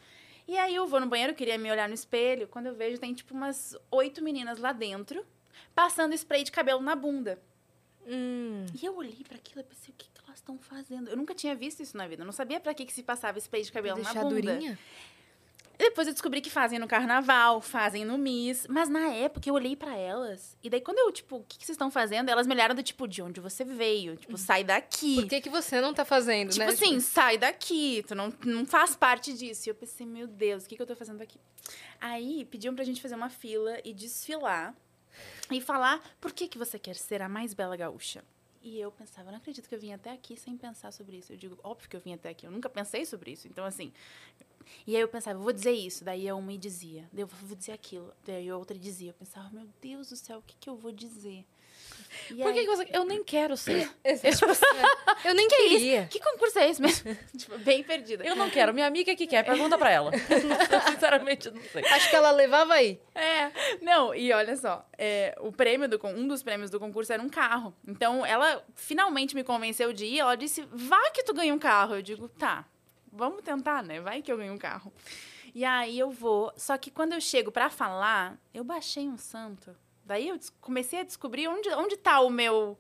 E 0.49 0.57
aí 0.57 0.75
eu 0.75 0.87
vou 0.87 0.99
no 0.99 1.07
banheiro, 1.07 1.35
queria 1.35 1.59
me 1.59 1.71
olhar 1.71 1.89
no 1.89 1.95
espelho, 1.95 2.49
quando 2.49 2.67
eu 2.67 2.75
vejo, 2.75 2.99
tem 2.99 3.13
tipo 3.13 3.35
umas 3.35 3.77
oito 3.91 4.25
meninas 4.25 4.59
lá 4.59 4.73
dentro, 4.73 5.27
passando 5.75 6.15
spray 6.15 6.43
de 6.43 6.53
cabelo 6.53 6.81
na 6.81 6.97
bunda. 6.97 7.39
Hum. 8.07 8.65
E 8.81 8.87
eu 8.87 8.97
olhei 8.97 9.25
pra 9.29 9.37
aquilo 9.37 9.61
e 9.61 9.65
pensei, 9.65 9.93
o 9.93 9.97
que 9.97 10.09
elas 10.37 10.41
estão 10.41 10.59
fazendo? 10.59 11.09
Eu 11.09 11.16
nunca 11.16 11.34
tinha 11.34 11.55
visto 11.55 11.82
isso 11.82 11.97
na 11.97 12.07
vida. 12.07 12.22
Eu 12.22 12.26
não 12.26 12.32
sabia 12.32 12.61
pra 12.61 12.74
que, 12.74 12.84
que 12.84 12.93
se 12.93 13.03
passava 13.03 13.39
spray 13.39 13.62
de 13.62 13.72
cabelo 13.72 14.03
na 14.03 14.12
bunda. 14.12 14.28
durinha? 14.28 14.78
Depois 15.78 16.07
eu 16.09 16.14
descobri 16.14 16.41
que 16.41 16.49
fazem 16.49 16.78
no 16.78 16.89
carnaval, 16.89 17.61
fazem 17.61 18.03
no 18.05 18.16
Miss. 18.16 18.66
Mas 18.68 18.89
na 18.89 19.09
época 19.09 19.49
eu 19.49 19.55
olhei 19.55 19.76
pra 19.76 19.95
elas. 19.95 20.57
E 20.62 20.70
daí 20.70 20.80
quando 20.80 20.99
eu, 20.99 21.12
tipo, 21.12 21.37
o 21.37 21.45
que, 21.45 21.59
que 21.59 21.66
vocês 21.66 21.74
estão 21.74 21.91
fazendo? 21.91 22.30
Elas 22.30 22.47
me 22.47 22.55
olharam 22.55 22.74
do 22.74 22.82
tipo, 22.82 23.07
de 23.07 23.20
onde 23.20 23.41
você 23.41 23.62
veio? 23.64 24.16
Tipo, 24.16 24.39
sai 24.39 24.64
daqui. 24.64 25.16
Por 25.16 25.28
que, 25.28 25.41
que 25.43 25.51
você 25.51 25.80
não 25.80 25.93
tá 25.93 26.05
fazendo, 26.05 26.51
Tipo 26.51 26.64
né? 26.64 26.72
assim, 26.72 26.99
sai 27.01 27.37
daqui, 27.37 28.03
tu 28.09 28.14
não, 28.14 28.32
não 28.45 28.64
faz 28.64 28.97
parte 28.97 29.34
disso. 29.34 29.68
E 29.68 29.70
eu 29.70 29.74
pensei, 29.74 30.07
meu 30.07 30.26
Deus, 30.26 30.64
o 30.64 30.68
que, 30.68 30.76
que 30.76 30.82
eu 30.82 30.87
tô 30.87 30.97
fazendo 30.97 31.20
aqui? 31.20 31.39
Aí 32.01 32.47
pediam 32.47 32.74
pra 32.74 32.84
gente 32.84 33.03
fazer 33.03 33.14
uma 33.14 33.28
fila 33.28 33.78
e 33.84 33.93
desfilar 33.93 34.74
e 35.51 35.61
falar 35.61 36.01
por 36.20 36.32
que, 36.32 36.49
que 36.49 36.57
você 36.59 36.78
quer 36.78 36.95
ser 36.97 37.20
a 37.20 37.28
mais 37.28 37.53
bela 37.53 37.76
gaúcha. 37.76 38.24
E 38.67 38.81
eu 38.81 38.91
pensava, 38.91 39.31
não 39.31 39.39
acredito 39.39 39.69
que 39.69 39.75
eu 39.77 39.79
vim 39.79 39.93
até 39.93 40.11
aqui 40.11 40.37
sem 40.37 40.57
pensar 40.57 40.93
sobre 40.93 41.19
isso. 41.19 41.33
Eu 41.33 41.37
digo, 41.37 41.57
óbvio 41.62 41.89
que 41.89 41.95
eu 41.95 42.01
vim 42.01 42.12
até 42.12 42.31
aqui, 42.31 42.49
eu 42.49 42.51
nunca 42.51 42.69
pensei 42.69 43.07
sobre 43.07 43.31
isso. 43.31 43.47
Então, 43.47 43.64
assim. 43.64 43.93
E 44.85 44.97
aí 44.97 45.01
eu 45.01 45.07
pensava, 45.07 45.39
vou 45.39 45.53
dizer 45.53 45.71
isso. 45.71 46.05
Daí 46.05 46.27
eu 46.27 46.43
me 46.43 46.59
dizia, 46.59 47.09
daí 47.12 47.23
eu 47.23 47.29
vou 47.29 47.57
dizer 47.57 47.71
aquilo. 47.71 48.12
Daí 48.25 48.49
a 48.49 48.57
outra 48.57 48.77
dizia. 48.77 49.11
Eu 49.11 49.14
pensava, 49.14 49.49
meu 49.51 49.69
Deus 49.81 50.09
do 50.09 50.17
céu, 50.17 50.41
o 50.41 50.43
que, 50.43 50.57
que 50.57 50.69
eu 50.69 50.75
vou 50.75 50.91
dizer? 50.91 51.47
E 52.31 52.35
Por 52.37 52.53
que, 52.53 52.59
aí- 52.61 52.67
que 52.67 52.77
você. 52.77 52.89
Eu 52.93 53.05
nem 53.05 53.23
quero 53.25 53.57
ser. 53.57 53.91
Eu 55.25 55.35
nem 55.35 55.49
que 55.49 55.55
é 55.55 55.69
queria. 55.69 56.01
isso? 56.03 56.09
Que 56.11 56.21
concurso 56.21 56.59
é 56.59 56.69
esse 56.71 56.81
mesmo? 56.83 57.17
tipo, 57.37 57.59
bem 57.59 57.83
perdida. 57.83 58.25
Eu 58.25 58.37
não 58.37 58.49
quero. 58.51 58.73
Minha 58.75 58.87
amiga 58.87 59.15
que 59.17 59.27
quer, 59.27 59.45
pergunta 59.45 59.77
pra 59.79 59.91
ela. 59.91 60.11
Sinceramente, 60.91 61.51
não 61.51 61.63
sei. 61.63 61.85
Acho 61.87 62.11
que 62.11 62.17
ela 62.17 62.31
levava 62.31 62.75
aí. 62.75 63.01
É, 63.15 63.51
não, 63.83 64.15
e 64.15 64.33
olha 64.33 64.57
só, 64.57 64.87
é, 64.97 65.35
o 65.41 65.51
prêmio 65.53 65.89
do 65.89 65.99
um 66.07 66.27
dos 66.29 66.43
prêmios 66.43 66.71
do 66.71 66.79
concurso 66.79 67.13
era 67.13 67.23
um 67.23 67.29
carro. 67.29 67.75
Então 67.87 68.25
ela 68.25 68.63
finalmente 68.75 69.35
me 69.35 69.43
convenceu 69.45 69.93
de 69.93 70.05
ir. 70.07 70.19
Ela 70.21 70.37
disse: 70.37 70.67
"Vá 70.73 71.11
que 71.11 71.23
tu 71.23 71.35
ganha 71.35 71.53
um 71.55 71.59
carro". 71.59 71.95
Eu 71.97 72.03
digo: 72.03 72.29
"Tá, 72.29 72.65
vamos 73.13 73.43
tentar, 73.43 73.83
né? 73.83 74.01
Vai 74.01 74.23
que 74.23 74.31
eu 74.31 74.37
ganho 74.37 74.53
um 74.53 74.59
carro". 74.59 74.93
E 75.55 75.65
aí 75.65 75.99
eu 75.99 76.11
vou. 76.11 76.53
Só 76.57 76.77
que 76.77 76.91
quando 76.91 77.15
eu 77.15 77.21
chego 77.21 77.51
pra 77.51 77.71
falar, 77.71 78.37
eu 78.53 78.63
baixei 78.63 79.09
um 79.09 79.17
santo. 79.17 79.75
Daí 80.07 80.29
eu 80.29 80.39
comecei 80.61 81.01
a 81.01 81.03
descobrir 81.03 81.49
onde 81.49 81.69
onde 81.71 81.97
tá 81.97 82.21
o 82.21 82.31
meu 82.31 82.79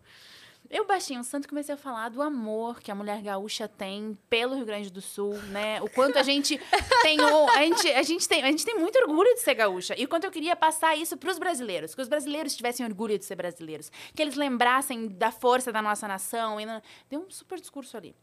eu 0.70 0.84
baixei 0.84 1.16
um 1.16 1.22
santo 1.22 1.48
comecei 1.48 1.74
a 1.74 1.78
falar 1.78 2.08
do 2.08 2.20
amor 2.20 2.80
que 2.80 2.90
a 2.90 2.94
mulher 2.94 3.22
gaúcha 3.22 3.68
tem 3.68 4.18
pelo 4.28 4.54
Rio 4.54 4.64
Grande 4.64 4.90
do 4.90 5.00
Sul, 5.00 5.34
né? 5.50 5.80
O 5.80 5.88
quanto 5.88 6.18
a 6.18 6.22
gente 6.22 6.60
tem 7.02 7.18
a 7.20 7.62
gente, 7.62 7.88
a 7.88 8.02
gente 8.02 8.28
tem 8.28 8.42
a 8.42 8.50
gente 8.50 8.64
tem 8.64 8.78
muito 8.78 8.98
orgulho 8.98 9.32
de 9.34 9.40
ser 9.40 9.54
gaúcha 9.54 9.94
e 9.96 10.04
o 10.04 10.08
quanto 10.08 10.24
eu 10.24 10.30
queria 10.30 10.56
passar 10.56 10.96
isso 10.96 11.16
para 11.16 11.30
os 11.30 11.38
brasileiros, 11.38 11.94
que 11.94 12.02
os 12.02 12.08
brasileiros 12.08 12.56
tivessem 12.56 12.84
orgulho 12.84 13.18
de 13.18 13.24
ser 13.24 13.36
brasileiros, 13.36 13.90
que 14.14 14.20
eles 14.20 14.34
lembrassem 14.34 15.08
da 15.08 15.30
força 15.30 15.72
da 15.72 15.80
nossa 15.80 16.08
nação 16.08 16.60
e 16.60 16.66
deu 17.08 17.20
um 17.20 17.30
super 17.30 17.60
discurso 17.60 17.96
ali. 17.96 18.14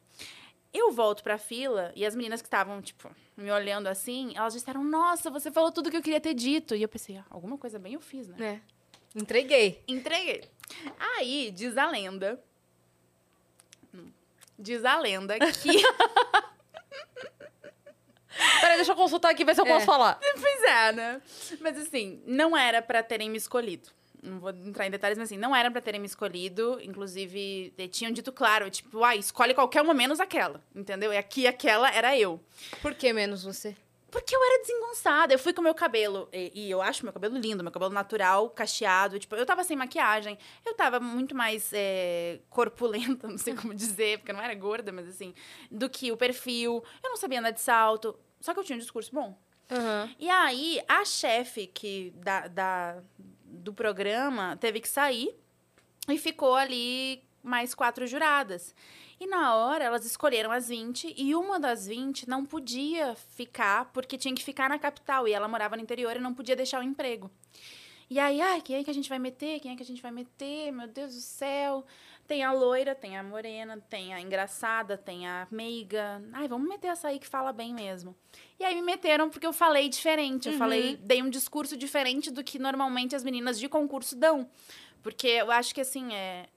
Eu 0.74 0.92
volto 0.92 1.24
pra 1.24 1.38
fila 1.38 1.92
e 1.96 2.04
as 2.04 2.16
meninas 2.16 2.42
que 2.42 2.48
estavam, 2.48 2.82
tipo, 2.82 3.10
me 3.38 3.52
olhando 3.52 3.88
assim, 3.88 4.34
elas 4.36 4.54
disseram: 4.54 4.84
Nossa, 4.84 5.30
você 5.30 5.52
falou 5.52 5.72
tudo 5.72 5.92
que 5.92 5.96
eu 5.98 6.02
queria 6.02 6.20
ter 6.20 6.34
dito. 6.34 6.76
E 6.76 6.82
eu 6.82 6.90
pensei: 6.90 7.16
ah, 7.18 7.26
alguma 7.30 7.60
coisa 7.60 7.78
bem 7.78 7.94
eu 7.94 8.02
fiz, 8.02 8.28
né? 8.28 8.36
né? 8.40 8.62
Entreguei. 9.16 9.84
Entreguei. 9.88 10.44
Aí, 11.18 11.52
diz 11.52 11.78
a 11.78 11.88
lenda. 11.88 12.40
Diz 14.58 14.84
a 14.86 14.98
lenda 15.00 15.36
que. 15.40 15.70
Peraí, 18.62 18.78
deixa 18.78 18.92
eu 18.92 18.96
consultar 18.96 19.30
aqui, 19.32 19.46
ver 19.46 19.54
se 19.56 19.62
eu 19.62 19.66
É. 19.66 19.70
posso 19.70 19.86
falar. 19.86 20.20
pois 20.40 20.64
é, 20.64 20.92
né? 20.92 21.22
Mas 21.60 21.78
assim, 21.78 22.22
não 22.26 22.58
era 22.58 22.82
pra 22.82 23.04
terem 23.04 23.30
me 23.30 23.38
escolhido. 23.38 23.90
Não 24.24 24.40
vou 24.40 24.50
entrar 24.52 24.88
em 24.88 24.92
detalhes, 24.92 25.18
mas 25.18 25.28
assim, 25.28 25.38
não 25.38 25.54
era 25.56 25.70
pra 25.70 25.82
terem 25.82 26.00
me 26.00 26.08
escolhido. 26.08 26.80
Inclusive, 26.82 27.74
eh, 27.78 27.88
tinham 27.90 28.12
dito 28.12 28.32
claro, 28.32 28.70
tipo, 28.72 29.04
ah, 29.04 29.16
escolhe 29.16 29.54
qualquer 29.54 29.82
uma 29.82 29.94
menos 29.94 30.20
aquela. 30.20 30.62
Entendeu? 30.74 31.12
E 31.14 31.18
aqui 31.18 31.46
aquela 31.46 31.92
era 31.94 32.18
eu. 32.18 32.40
Por 32.82 32.96
que 32.96 33.12
menos 33.12 33.44
você? 33.44 33.76
Porque 34.14 34.36
eu 34.36 34.40
era 34.44 34.62
desengonçada. 34.62 35.34
Eu 35.34 35.40
fui 35.40 35.52
com 35.54 35.62
meu 35.62 35.74
cabelo. 35.74 36.30
E, 36.32 36.52
e 36.54 36.72
eu 36.72 36.82
acho 36.82 37.04
meu 37.04 37.12
cabelo 37.12 37.36
lindo, 37.38 37.64
meu 37.64 37.72
cabelo 37.72 37.92
natural, 37.92 38.48
cacheado. 38.52 39.18
Tipo, 39.18 39.36
eu 39.36 39.46
tava 39.46 39.64
sem 39.64 39.76
maquiagem. 39.76 40.38
Eu 40.64 40.76
tava 40.76 41.00
muito 41.00 41.36
mais 41.36 41.72
é, 41.74 42.40
corpulenta, 42.50 43.28
não 43.28 43.38
sei 43.40 43.56
como 43.56 43.74
dizer, 43.74 44.20
porque 44.20 44.32
eu 44.32 44.36
não 44.36 44.44
era 44.44 44.54
gorda, 44.54 44.92
mas 44.92 45.08
assim, 45.08 45.34
do 45.72 45.90
que 45.90 46.12
o 46.12 46.16
perfil. 46.18 46.84
Eu 47.04 47.10
não 47.10 47.18
sabia 47.18 47.40
andar 47.40 47.50
de 47.52 47.60
salto. 47.62 48.18
Só 48.40 48.54
que 48.54 48.60
eu 48.60 48.64
tinha 48.64 48.76
um 48.76 48.80
discurso 48.80 49.12
bom. 49.12 49.36
Aham. 49.72 50.10
E 50.20 50.30
aí, 50.30 50.80
a 50.88 51.04
chefe 51.04 51.66
que 51.66 52.14
da, 52.18 52.48
da- 52.48 53.02
do 53.46 53.74
programa 53.74 54.56
teve 54.58 54.80
que 54.80 54.88
sair 54.88 55.36
e 56.08 56.18
ficou 56.20 56.56
ali 56.56 57.24
mais 57.42 57.74
quatro 57.74 58.06
juradas. 58.06 58.76
E 59.24 59.28
na 59.28 59.56
hora, 59.56 59.86
elas 59.86 60.06
escolheram 60.06 60.52
as 60.52 60.68
20 60.68 61.14
e 61.18 61.34
uma 61.34 61.58
das 61.58 61.88
20 61.88 62.28
não 62.28 62.46
podia 62.46 63.16
ficar 63.16 63.86
porque 63.94 64.18
tinha 64.18 64.36
que 64.36 64.44
ficar 64.44 64.68
na 64.68 64.78
capital 64.78 65.26
e 65.26 65.32
ela 65.32 65.48
morava 65.48 65.78
no 65.78 65.82
interior 65.82 66.18
e 66.18 66.20
não 66.20 66.34
podia 66.34 66.58
deixar 66.58 66.82
o 66.82 66.84
emprego. 66.84 67.32
E 68.10 68.20
aí, 68.20 68.42
ai, 68.42 68.60
quem 68.62 68.76
é 68.76 68.84
que 68.84 68.92
a 68.92 68.94
gente 68.94 69.08
vai 69.08 69.18
meter? 69.20 69.62
Quem 69.62 69.72
é 69.72 69.76
que 69.78 69.82
a 69.82 69.86
gente 69.86 70.02
vai 70.02 70.12
meter? 70.12 70.74
Meu 70.74 70.90
Deus 70.90 71.16
do 71.16 71.22
céu. 71.22 71.86
Tem 72.28 72.44
a 72.44 72.52
loira, 72.52 72.94
tem 72.94 73.18
a 73.18 73.24
morena, 73.24 73.78
tem 73.90 74.14
a 74.14 74.20
engraçada, 74.20 74.98
tem 74.98 75.26
a 75.26 75.48
meiga. 75.50 76.22
Ai, 76.34 76.50
vamos 76.50 76.68
meter 76.68 76.88
essa 76.88 77.08
aí 77.08 77.18
que 77.18 77.26
fala 77.28 77.54
bem 77.54 77.74
mesmo. 77.74 78.14
E 78.60 78.66
aí 78.66 78.76
me 78.76 78.82
meteram 78.82 79.30
porque 79.30 79.48
eu 79.48 79.54
falei 79.54 79.88
diferente. 79.88 80.48
Eu 80.48 80.54
Uhum. 80.54 80.60
falei, 80.60 80.98
dei 80.98 81.22
um 81.24 81.30
discurso 81.30 81.78
diferente 81.78 82.30
do 82.30 82.44
que 82.44 82.60
normalmente 82.60 83.16
as 83.16 83.24
meninas 83.24 83.58
de 83.58 83.70
concurso 83.70 84.18
dão. 84.18 84.50
Porque 85.02 85.28
eu 85.28 85.50
acho 85.50 85.74
que 85.74 85.80
assim, 85.80 86.14
é. 86.14 86.48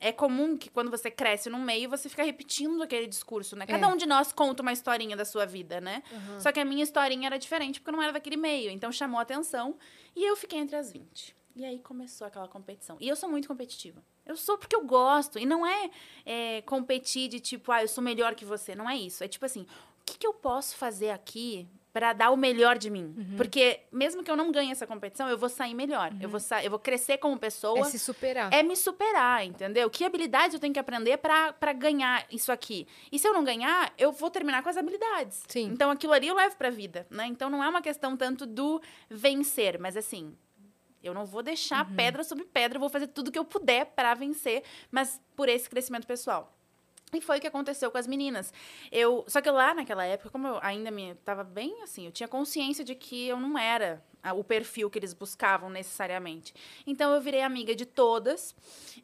É 0.00 0.12
comum 0.12 0.56
que 0.56 0.68
quando 0.70 0.90
você 0.90 1.10
cresce 1.10 1.48
num 1.50 1.60
meio, 1.60 1.88
você 1.88 2.08
fica 2.08 2.22
repetindo 2.22 2.82
aquele 2.82 3.06
discurso, 3.06 3.56
né? 3.56 3.66
Cada 3.66 3.86
É. 3.86 3.88
um 3.88 3.96
de 3.96 4.06
nós 4.06 4.32
conta 4.32 4.62
uma 4.62 4.72
historinha 4.72 5.16
da 5.16 5.24
sua 5.24 5.46
vida, 5.46 5.80
né? 5.80 6.02
Só 6.40 6.52
que 6.52 6.60
a 6.60 6.64
minha 6.64 6.82
historinha 6.82 7.26
era 7.26 7.38
diferente 7.38 7.80
porque 7.80 7.90
eu 7.90 7.96
não 7.96 8.02
era 8.02 8.12
daquele 8.12 8.36
meio. 8.36 8.70
Então 8.70 8.90
chamou 8.92 9.18
a 9.18 9.22
atenção 9.22 9.76
e 10.14 10.24
eu 10.24 10.36
fiquei 10.36 10.58
entre 10.58 10.76
as 10.76 10.92
20. 10.92 11.34
E 11.54 11.64
aí 11.64 11.78
começou 11.78 12.26
aquela 12.26 12.46
competição. 12.48 12.96
E 13.00 13.08
eu 13.08 13.16
sou 13.16 13.28
muito 13.30 13.48
competitiva. 13.48 14.02
Eu 14.26 14.36
sou 14.36 14.58
porque 14.58 14.76
eu 14.76 14.84
gosto. 14.84 15.38
E 15.38 15.46
não 15.46 15.66
é, 15.66 15.90
é, 16.26 16.62
competir 16.62 17.28
de 17.28 17.40
tipo, 17.40 17.72
ah, 17.72 17.82
eu 17.82 17.88
sou 17.88 18.04
melhor 18.04 18.34
que 18.34 18.44
você. 18.44 18.74
Não 18.74 18.88
é 18.90 18.96
isso. 18.96 19.24
É 19.24 19.28
tipo 19.28 19.46
assim, 19.46 19.62
o 19.62 20.04
que, 20.04 20.18
que 20.18 20.26
eu 20.26 20.34
posso 20.34 20.76
fazer 20.76 21.10
aqui 21.10 21.66
Pra 21.96 22.12
dar 22.12 22.30
o 22.30 22.36
melhor 22.36 22.76
de 22.76 22.90
mim. 22.90 23.14
Uhum. 23.16 23.36
Porque 23.38 23.80
mesmo 23.90 24.22
que 24.22 24.30
eu 24.30 24.36
não 24.36 24.52
ganhe 24.52 24.70
essa 24.70 24.86
competição, 24.86 25.30
eu 25.30 25.38
vou 25.38 25.48
sair 25.48 25.72
melhor. 25.72 26.12
Eu, 26.20 26.28
vou 26.28 26.38
sa 26.38 26.62
eu 26.62 26.68
vou 26.68 26.78
crescer 26.78 27.16
como 27.16 27.38
pessoa. 27.38 27.78
É 27.78 27.84
se 27.84 27.98
superar. 27.98 28.52
É 28.52 28.62
me 28.62 28.76
superar, 28.76 29.46
entendeu? 29.46 29.88
Que 29.88 30.04
habilidades 30.04 30.52
eu 30.52 30.60
tenho 30.60 30.74
que 30.74 30.78
aprender 30.78 31.16
pra 31.16 31.54
pra 31.54 31.72
ganhar 31.72 32.26
isso 32.30 32.52
aqui? 32.52 32.86
E 33.10 33.18
se 33.18 33.26
eu 33.26 33.32
não 33.32 33.42
ganhar, 33.42 33.94
eu 33.96 34.12
vou 34.12 34.30
terminar 34.30 34.62
com 34.62 34.68
as 34.68 34.76
habilidades. 34.76 35.42
Sim. 35.48 35.70
Então 35.72 35.90
aquilo 35.90 36.12
ali 36.12 36.28
eu 36.28 36.34
levo 36.34 36.54
pra 36.56 36.68
vida, 36.68 37.06
né? 37.08 37.24
Então 37.28 37.48
não 37.48 37.64
é 37.64 37.68
uma 37.70 37.80
questão 37.80 38.14
tanto 38.14 38.44
do 38.44 38.78
vencer, 39.08 39.78
mas 39.80 39.96
assim, 39.96 40.36
eu 41.02 41.14
não 41.14 41.24
vou 41.24 41.42
deixar 41.42 41.88
Uhum. 41.88 41.96
pedra 41.96 42.22
sobre 42.24 42.44
pedra, 42.44 42.76
eu 42.76 42.80
vou 42.80 42.90
fazer 42.90 43.06
tudo 43.06 43.32
que 43.32 43.38
eu 43.38 43.44
puder 43.44 43.86
pra 43.86 44.12
vencer, 44.12 44.62
mas 44.90 45.18
por 45.34 45.48
esse 45.48 45.66
crescimento 45.70 46.06
pessoal. 46.06 46.52
E 47.12 47.20
foi 47.20 47.38
o 47.38 47.40
que 47.40 47.46
aconteceu 47.46 47.90
com 47.90 47.98
as 47.98 48.06
meninas. 48.06 48.52
Eu, 48.90 49.24
só 49.28 49.40
que 49.40 49.50
lá 49.50 49.72
naquela 49.74 50.04
época, 50.04 50.28
como 50.28 50.48
eu 50.48 50.58
ainda 50.60 50.90
me 50.90 51.14
tava 51.16 51.44
bem 51.44 51.82
assim, 51.82 52.06
eu 52.06 52.12
tinha 52.12 52.28
consciência 52.28 52.84
de 52.84 52.94
que 52.94 53.28
eu 53.28 53.38
não 53.38 53.56
era 53.56 54.02
o 54.32 54.44
perfil 54.44 54.90
que 54.90 54.98
eles 54.98 55.12
buscavam 55.12 55.68
necessariamente. 55.70 56.54
Então 56.86 57.14
eu 57.14 57.20
virei 57.20 57.42
amiga 57.42 57.74
de 57.74 57.86
todas. 57.86 58.54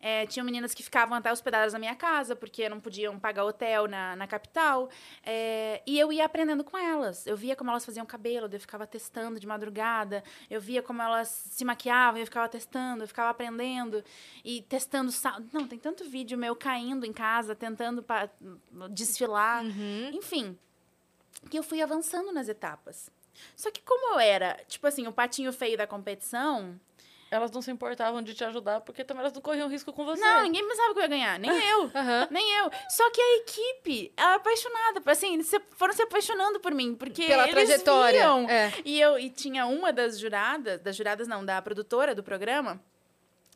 É, 0.00 0.26
tinham 0.26 0.44
meninas 0.44 0.74
que 0.74 0.82
ficavam 0.82 1.16
até 1.16 1.30
hospedadas 1.32 1.72
na 1.72 1.78
minha 1.78 1.94
casa, 1.94 2.34
porque 2.34 2.68
não 2.68 2.80
podiam 2.80 3.18
pagar 3.18 3.44
hotel 3.44 3.86
na, 3.86 4.16
na 4.16 4.26
capital. 4.26 4.88
É, 5.24 5.82
e 5.86 5.98
eu 5.98 6.12
ia 6.12 6.24
aprendendo 6.24 6.64
com 6.64 6.76
elas. 6.76 7.26
Eu 7.26 7.36
via 7.36 7.54
como 7.54 7.70
elas 7.70 7.84
faziam 7.84 8.04
cabelo, 8.04 8.48
eu 8.52 8.60
ficava 8.60 8.86
testando 8.86 9.38
de 9.38 9.46
madrugada. 9.46 10.22
Eu 10.50 10.60
via 10.60 10.82
como 10.82 11.00
elas 11.00 11.28
se 11.28 11.64
maquiavam, 11.64 12.20
eu 12.20 12.26
ficava 12.26 12.48
testando, 12.48 13.04
eu 13.04 13.08
ficava 13.08 13.30
aprendendo. 13.30 14.04
E 14.44 14.62
testando 14.62 15.12
sal. 15.12 15.40
Não, 15.52 15.66
tem 15.66 15.78
tanto 15.78 16.04
vídeo 16.04 16.36
meu 16.36 16.56
caindo 16.56 17.06
em 17.06 17.12
casa, 17.12 17.54
tentando 17.54 18.04
desfilar. 18.90 19.64
Uhum. 19.64 20.10
Enfim, 20.12 20.58
que 21.50 21.58
eu 21.58 21.62
fui 21.62 21.82
avançando 21.82 22.32
nas 22.32 22.48
etapas. 22.48 23.10
Só 23.56 23.70
que 23.70 23.80
como 23.82 24.14
eu 24.14 24.20
era, 24.20 24.58
tipo 24.68 24.86
assim, 24.86 25.06
o 25.06 25.12
patinho 25.12 25.52
feio 25.52 25.76
da 25.76 25.86
competição, 25.86 26.78
Elas 27.30 27.50
não 27.50 27.62
se 27.62 27.70
importavam 27.70 28.20
de 28.20 28.34
te 28.34 28.44
ajudar, 28.44 28.82
porque 28.82 29.02
também 29.02 29.22
elas 29.22 29.32
não 29.32 29.40
corriam 29.40 29.66
risco 29.66 29.90
com 29.90 30.04
você. 30.04 30.20
não, 30.20 30.42
ninguém 30.42 30.68
pensava 30.68 30.92
que 30.92 30.98
eu 30.98 31.02
ia 31.02 31.08
ganhar, 31.08 31.38
nem 31.38 31.50
eu. 31.50 31.90
Aham. 31.94 32.28
Nem 32.30 32.58
eu. 32.58 32.70
Só 32.90 33.10
que 33.10 33.18
a 33.22 33.36
equipe, 33.38 34.12
ela 34.18 34.32
é 34.32 34.36
apaixonada. 34.36 35.00
Assim, 35.06 35.32
eles 35.32 35.46
se- 35.46 35.62
foram 35.78 35.94
se 35.94 36.02
apaixonando 36.02 36.60
por 36.60 36.72
mim. 36.74 36.94
Porque 36.94 37.26
Pela 37.26 37.44
eles 37.48 37.54
trajetória. 37.54 38.18
viam. 38.20 38.50
É. 38.50 38.70
E 38.84 39.00
eu 39.00 39.18
e 39.18 39.30
tinha 39.30 39.64
uma 39.64 39.90
das 39.94 40.18
juradas, 40.18 40.78
das 40.82 40.94
juradas 40.94 41.26
não, 41.26 41.42
da 41.42 41.62
produtora 41.62 42.14
do 42.14 42.22
programa, 42.22 42.78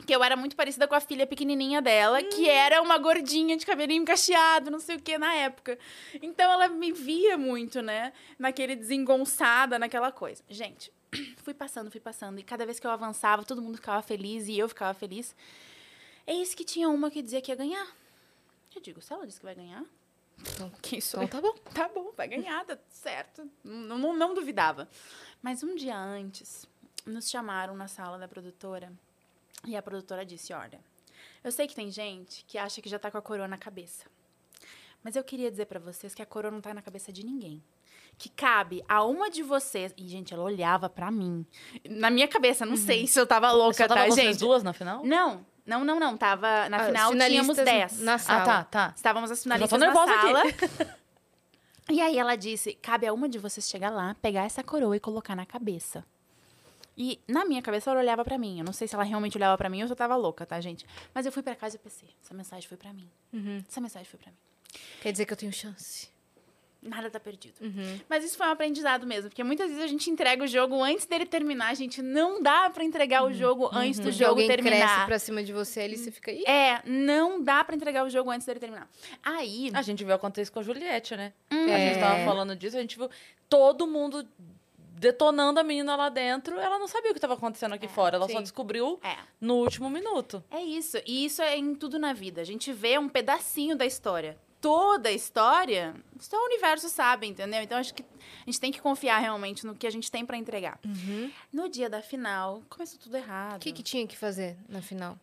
que 0.05 0.14
eu 0.14 0.22
era 0.22 0.36
muito 0.36 0.55
parecida 0.55 0.86
com 0.86 0.94
a 0.94 1.01
filha 1.01 1.26
pequenininha 1.26 1.80
dela, 1.80 2.22
que 2.22 2.49
era 2.49 2.82
uma 2.82 2.99
gordinha 2.99 3.57
de 3.57 3.64
cabelinho 3.64 4.05
cacheado, 4.05 4.70
não 4.70 4.78
sei 4.78 4.97
o 4.97 5.01
que 5.01 5.16
na 5.16 5.32
época. 5.34 5.78
Então 6.20 6.51
ela 6.53 6.68
me 6.68 6.92
via 6.92 7.38
muito, 7.38 7.80
né, 7.80 8.12
naquele 8.38 8.76
desengonçada, 8.76 9.78
naquela 9.78 10.12
coisa. 10.12 10.42
Gente, 10.49 10.92
fui 11.38 11.55
passando, 11.55 11.90
fui 11.90 12.01
passando, 12.01 12.38
e 12.38 12.42
cada 12.42 12.66
vez 12.66 12.78
que 12.78 12.86
eu 12.86 12.90
avançava, 12.90 13.44
todo 13.44 13.62
mundo 13.62 13.76
ficava 13.76 14.03
feliz 14.03 14.49
e 14.49 14.59
eu 14.59 14.68
ficava 14.68 14.92
feliz. 14.92 15.34
Eis 16.26 16.55
que 16.55 16.64
tinha 16.64 16.88
uma 16.88 17.11
que 17.11 17.22
dizia 17.22 17.40
que 17.40 17.51
ia 17.51 17.57
ganhar. 17.57 17.86
Eu 18.74 18.82
digo, 18.82 19.01
se 19.01 19.12
ela 19.12 19.26
disse 19.26 19.38
que 19.40 19.47
vai 19.47 19.55
ganhar, 19.55 19.82
Então, 20.38 20.70
quem 20.82 21.01
sou 21.01 21.22
então 21.22 21.40
tá 21.40 21.49
bom. 21.49 21.55
Tá 21.72 21.88
bom, 21.88 22.12
vai 22.16 22.28
ganhar, 22.28 22.64
tá 22.66 22.76
certo. 22.90 23.49
Não, 23.64 23.99
não, 23.99 24.14
não 24.14 24.34
duvidava. 24.34 24.88
Mas 25.40 25.62
um 25.62 25.74
dia 25.74 25.97
antes, 25.97 26.66
nos 27.07 27.30
chamaram 27.30 27.74
na 27.74 27.88
sala 27.88 28.18
da 28.18 28.28
produtora 28.28 28.92
e 29.66 29.76
a 29.76 29.82
produtora 29.82 30.24
disse: 30.24 30.52
Olha, 30.52 30.80
eu 31.44 31.52
sei 31.52 31.66
que 31.66 31.74
tem 31.74 31.90
gente 31.90 32.44
que 32.46 32.56
acha 32.56 32.80
que 32.80 32.88
já 32.88 32.98
tá 32.98 33.10
com 33.10 33.18
a 33.18 33.22
coroa 33.22 33.48
na 33.48 33.58
cabeça. 33.58 34.04
Mas 35.02 35.14
eu 35.14 35.22
queria 35.22 35.50
dizer 35.50 35.66
pra 35.66 35.78
vocês 35.78 36.14
que 36.14 36.22
a 36.22 36.26
coroa 36.26 36.50
não 36.50 36.60
tá 36.60 36.72
na 36.72 36.82
cabeça 36.82 37.12
de 37.12 37.24
ninguém. 37.24 37.62
Que 38.18 38.28
cabe 38.30 38.82
a 38.88 39.04
uma 39.04 39.30
de 39.30 39.42
vocês. 39.42 39.92
E, 39.96 40.08
gente, 40.08 40.32
ela 40.32 40.42
olhava 40.42 40.88
pra 40.88 41.10
mim. 41.10 41.44
Na 41.88 42.10
minha 42.10 42.26
cabeça, 42.26 42.64
não 42.64 42.76
sei 42.76 43.06
se 43.06 43.20
eu 43.20 43.26
tava 43.26 43.52
louca, 43.52 43.76
Só 43.76 43.86
tava 43.86 44.08
tá, 44.08 44.10
gente? 44.10 44.38
duas 44.38 44.62
na 44.62 44.72
final? 44.72 45.04
Não, 45.04 45.44
não, 45.66 45.84
não, 45.84 46.00
não. 46.00 46.16
Tava. 46.16 46.68
Na 46.68 46.78
As 46.78 46.86
final 46.86 47.12
tínhamos 47.12 47.56
10. 47.56 48.00
Na 48.00 48.18
sala. 48.18 48.42
Ah, 48.42 48.44
tá, 48.44 48.64
tá. 48.64 48.92
Estávamos 48.96 49.30
as 49.30 49.38
tô 49.38 49.42
finalistas 49.42 49.78
na 49.78 49.86
nervosa 49.86 50.12
sala. 50.14 50.40
aqui. 50.40 50.96
E 51.88 52.00
aí 52.00 52.18
ela 52.18 52.34
disse: 52.34 52.74
cabe 52.74 53.06
a 53.06 53.12
uma 53.12 53.28
de 53.28 53.38
vocês 53.38 53.68
chegar 53.68 53.90
lá, 53.90 54.16
pegar 54.20 54.44
essa 54.44 54.62
coroa 54.62 54.96
e 54.96 55.00
colocar 55.00 55.36
na 55.36 55.46
cabeça. 55.46 56.04
E 56.97 57.20
na 57.28 57.44
minha 57.44 57.61
cabeça 57.61 57.90
ela 57.90 58.01
olhava 58.01 58.24
pra 58.24 58.38
mim. 58.38 58.59
Eu 58.59 58.64
não 58.64 58.72
sei 58.72 58.88
se 58.88 58.94
ela 58.94 59.05
realmente 59.05 59.36
olhava 59.36 59.57
pra 59.59 59.68
mim 59.68 59.82
ou 59.82 59.86
se 59.88 59.92
eu 59.92 59.97
tava 59.97 60.16
louca, 60.16 60.47
tá, 60.47 60.61
gente? 60.61 60.86
Mas 61.14 61.26
eu 61.26 61.32
fui 61.32 61.42
pra 61.42 61.55
casa 61.55 61.76
e 61.76 61.78
pensei: 61.78 62.09
essa 62.22 62.32
mensagem 62.34 62.68
foi 62.68 62.76
pra 62.78 62.92
mim. 62.92 63.11
Uhum. 63.32 63.62
Essa 63.68 63.80
mensagem 63.80 64.07
foi 64.09 64.18
pra 64.18 64.30
mim. 64.30 64.38
Quer 65.03 65.12
dizer 65.12 65.26
que 65.26 65.32
eu 65.32 65.36
tenho 65.36 65.53
chance. 65.53 66.09
Nada 66.82 67.11
tá 67.11 67.18
perdido. 67.18 67.55
Uhum. 67.61 68.01
Mas 68.09 68.22
isso 68.24 68.36
foi 68.36 68.47
um 68.47 68.51
aprendizado 68.51 69.07
mesmo, 69.07 69.28
porque 69.28 69.42
muitas 69.42 69.68
vezes 69.68 69.82
a 69.82 69.88
gente 69.88 70.09
entrega 70.09 70.44
o 70.44 70.47
jogo 70.47 70.80
antes 70.82 71.05
dele 71.05 71.26
terminar. 71.26 71.74
Gente, 71.74 72.01
não 72.01 72.40
dá 72.40 72.70
pra 72.70 72.84
entregar 72.84 73.24
o 73.24 73.32
jogo 73.32 73.68
antes 73.72 73.99
do 73.99 74.12
jogo 74.12 74.30
alguém 74.32 74.47
terminar. 74.47 74.78
cresce 74.86 75.07
pra 75.07 75.18
cima 75.18 75.42
de 75.42 75.53
você 75.53 75.80
ali, 75.80 75.97
você 75.97 76.12
fica... 76.12 76.30
Ih, 76.30 76.44
É, 76.47 76.80
não 76.86 77.42
dá 77.42 77.64
pra 77.64 77.74
entregar 77.74 78.05
o 78.05 78.11
jogo 78.11 78.30
antes 78.30 78.47
dele 78.47 78.61
terminar. 78.61 78.88
Aí. 79.22 79.70
A 79.74 79.82
gente 79.82 80.05
viu 80.05 80.14
acontecer 80.14 80.42
isso 80.42 80.53
com 80.53 80.61
a 80.61 80.62
Juliette, 80.62 81.16
né? 81.16 81.32
Hum. 81.51 81.64
A 81.74 81.78
gente 81.78 81.99
tava 81.99 82.18
É. 82.18 82.24
falando 82.24 82.55
disso, 82.55 82.76
a 82.76 82.80
gente 82.80 82.97
viu 82.97 83.11
todo 83.49 83.84
mundo 83.86 84.24
detonando 84.99 85.61
a 85.61 85.62
menina 85.62 85.94
lá 85.97 86.09
dentro. 86.09 86.59
Ela 86.59 86.78
não 86.78 86.88
sabia 86.88 87.11
o 87.11 87.14
que 87.14 87.18
estava 87.18 87.34
acontecendo 87.34 87.74
aqui 87.74 87.86
fora. 87.88 88.16
Ela 88.16 88.26
só 88.28 88.36
sim. 88.38 88.42
descobriu 88.42 88.99
É. 89.03 89.16
no 89.40 89.57
último 89.57 89.88
minuto. 89.90 90.42
É 90.51 90.61
isso. 90.61 90.97
E 91.07 91.24
isso 91.26 91.42
é 91.42 91.57
em 91.57 91.74
tudo 91.74 91.99
na 91.99 92.12
vida. 92.12 92.40
A 92.40 92.44
gente 92.44 92.72
vê 92.72 92.99
um 92.99 93.09
pedacinho 93.09 93.76
da 93.76 93.84
história. 93.86 94.36
Toda 94.61 95.11
a 95.11 95.12
história, 95.12 95.94
só 96.18 96.36
o 96.36 96.47
universo 96.47 96.88
sabe, 96.88 97.26
entendeu? 97.26 97.62
Então 97.62 97.78
acho 97.78 97.94
que 97.94 98.03
a 98.03 98.44
gente 98.47 98.59
tem 98.59 98.72
que 98.72 98.80
confiar 98.80 99.18
realmente 99.18 99.66
no 99.66 99.76
que 99.76 99.86
a 99.86 99.90
gente 99.90 100.11
tem 100.11 100.24
pra 100.24 100.36
entregar. 100.36 100.80
Uhum. 100.84 101.30
No 101.53 101.68
dia 101.68 101.88
da 101.90 102.01
final, 102.03 102.62
começou 102.68 102.99
tudo 102.99 103.16
errado. 103.16 103.57
O 103.57 103.61
que, 103.61 103.70
que 103.70 103.82
tinha 103.82 104.07
que 104.07 104.16
fazer 104.16 104.57
na 104.68 104.80
final? 104.82 105.16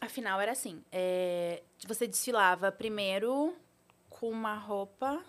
A 0.00 0.08
final 0.08 0.40
era 0.40 0.52
assim: 0.52 0.84
é, 0.92 1.62
você 1.86 2.06
desfilava 2.06 2.70
primeiro 2.70 3.56
com 4.10 4.28
uma 4.30 4.54
roupa. 4.54 5.20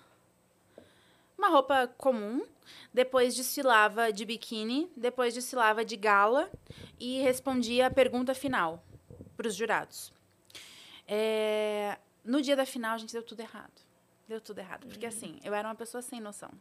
Uma 1.37 1.49
roupa 1.49 1.87
comum, 1.97 2.45
depois 2.93 3.35
desfilava 3.35 4.11
de 4.11 4.25
biquíni, 4.25 4.91
depois 4.97 5.33
desfilava 5.33 5.85
de 5.85 5.95
gala 5.95 6.49
e 6.99 7.21
respondia 7.21 7.87
a 7.87 7.91
pergunta 7.91 8.33
final 8.33 8.83
para 9.35 9.47
os 9.47 9.55
jurados. 9.55 10.11
É, 11.07 11.97
no 12.25 12.41
dia 12.41 12.55
da 12.55 12.65
final, 12.65 12.95
a 12.95 12.97
gente 12.97 13.13
deu 13.13 13.21
tudo 13.21 13.39
errado. 13.39 13.87
Deu 14.27 14.41
tudo 14.41 14.59
errado. 14.59 14.87
Porque, 14.87 15.05
assim, 15.05 15.39
eu 15.43 15.53
era 15.53 15.67
uma 15.67 15.75
pessoa 15.75 16.01
sem 16.01 16.19
noção. 16.19 16.51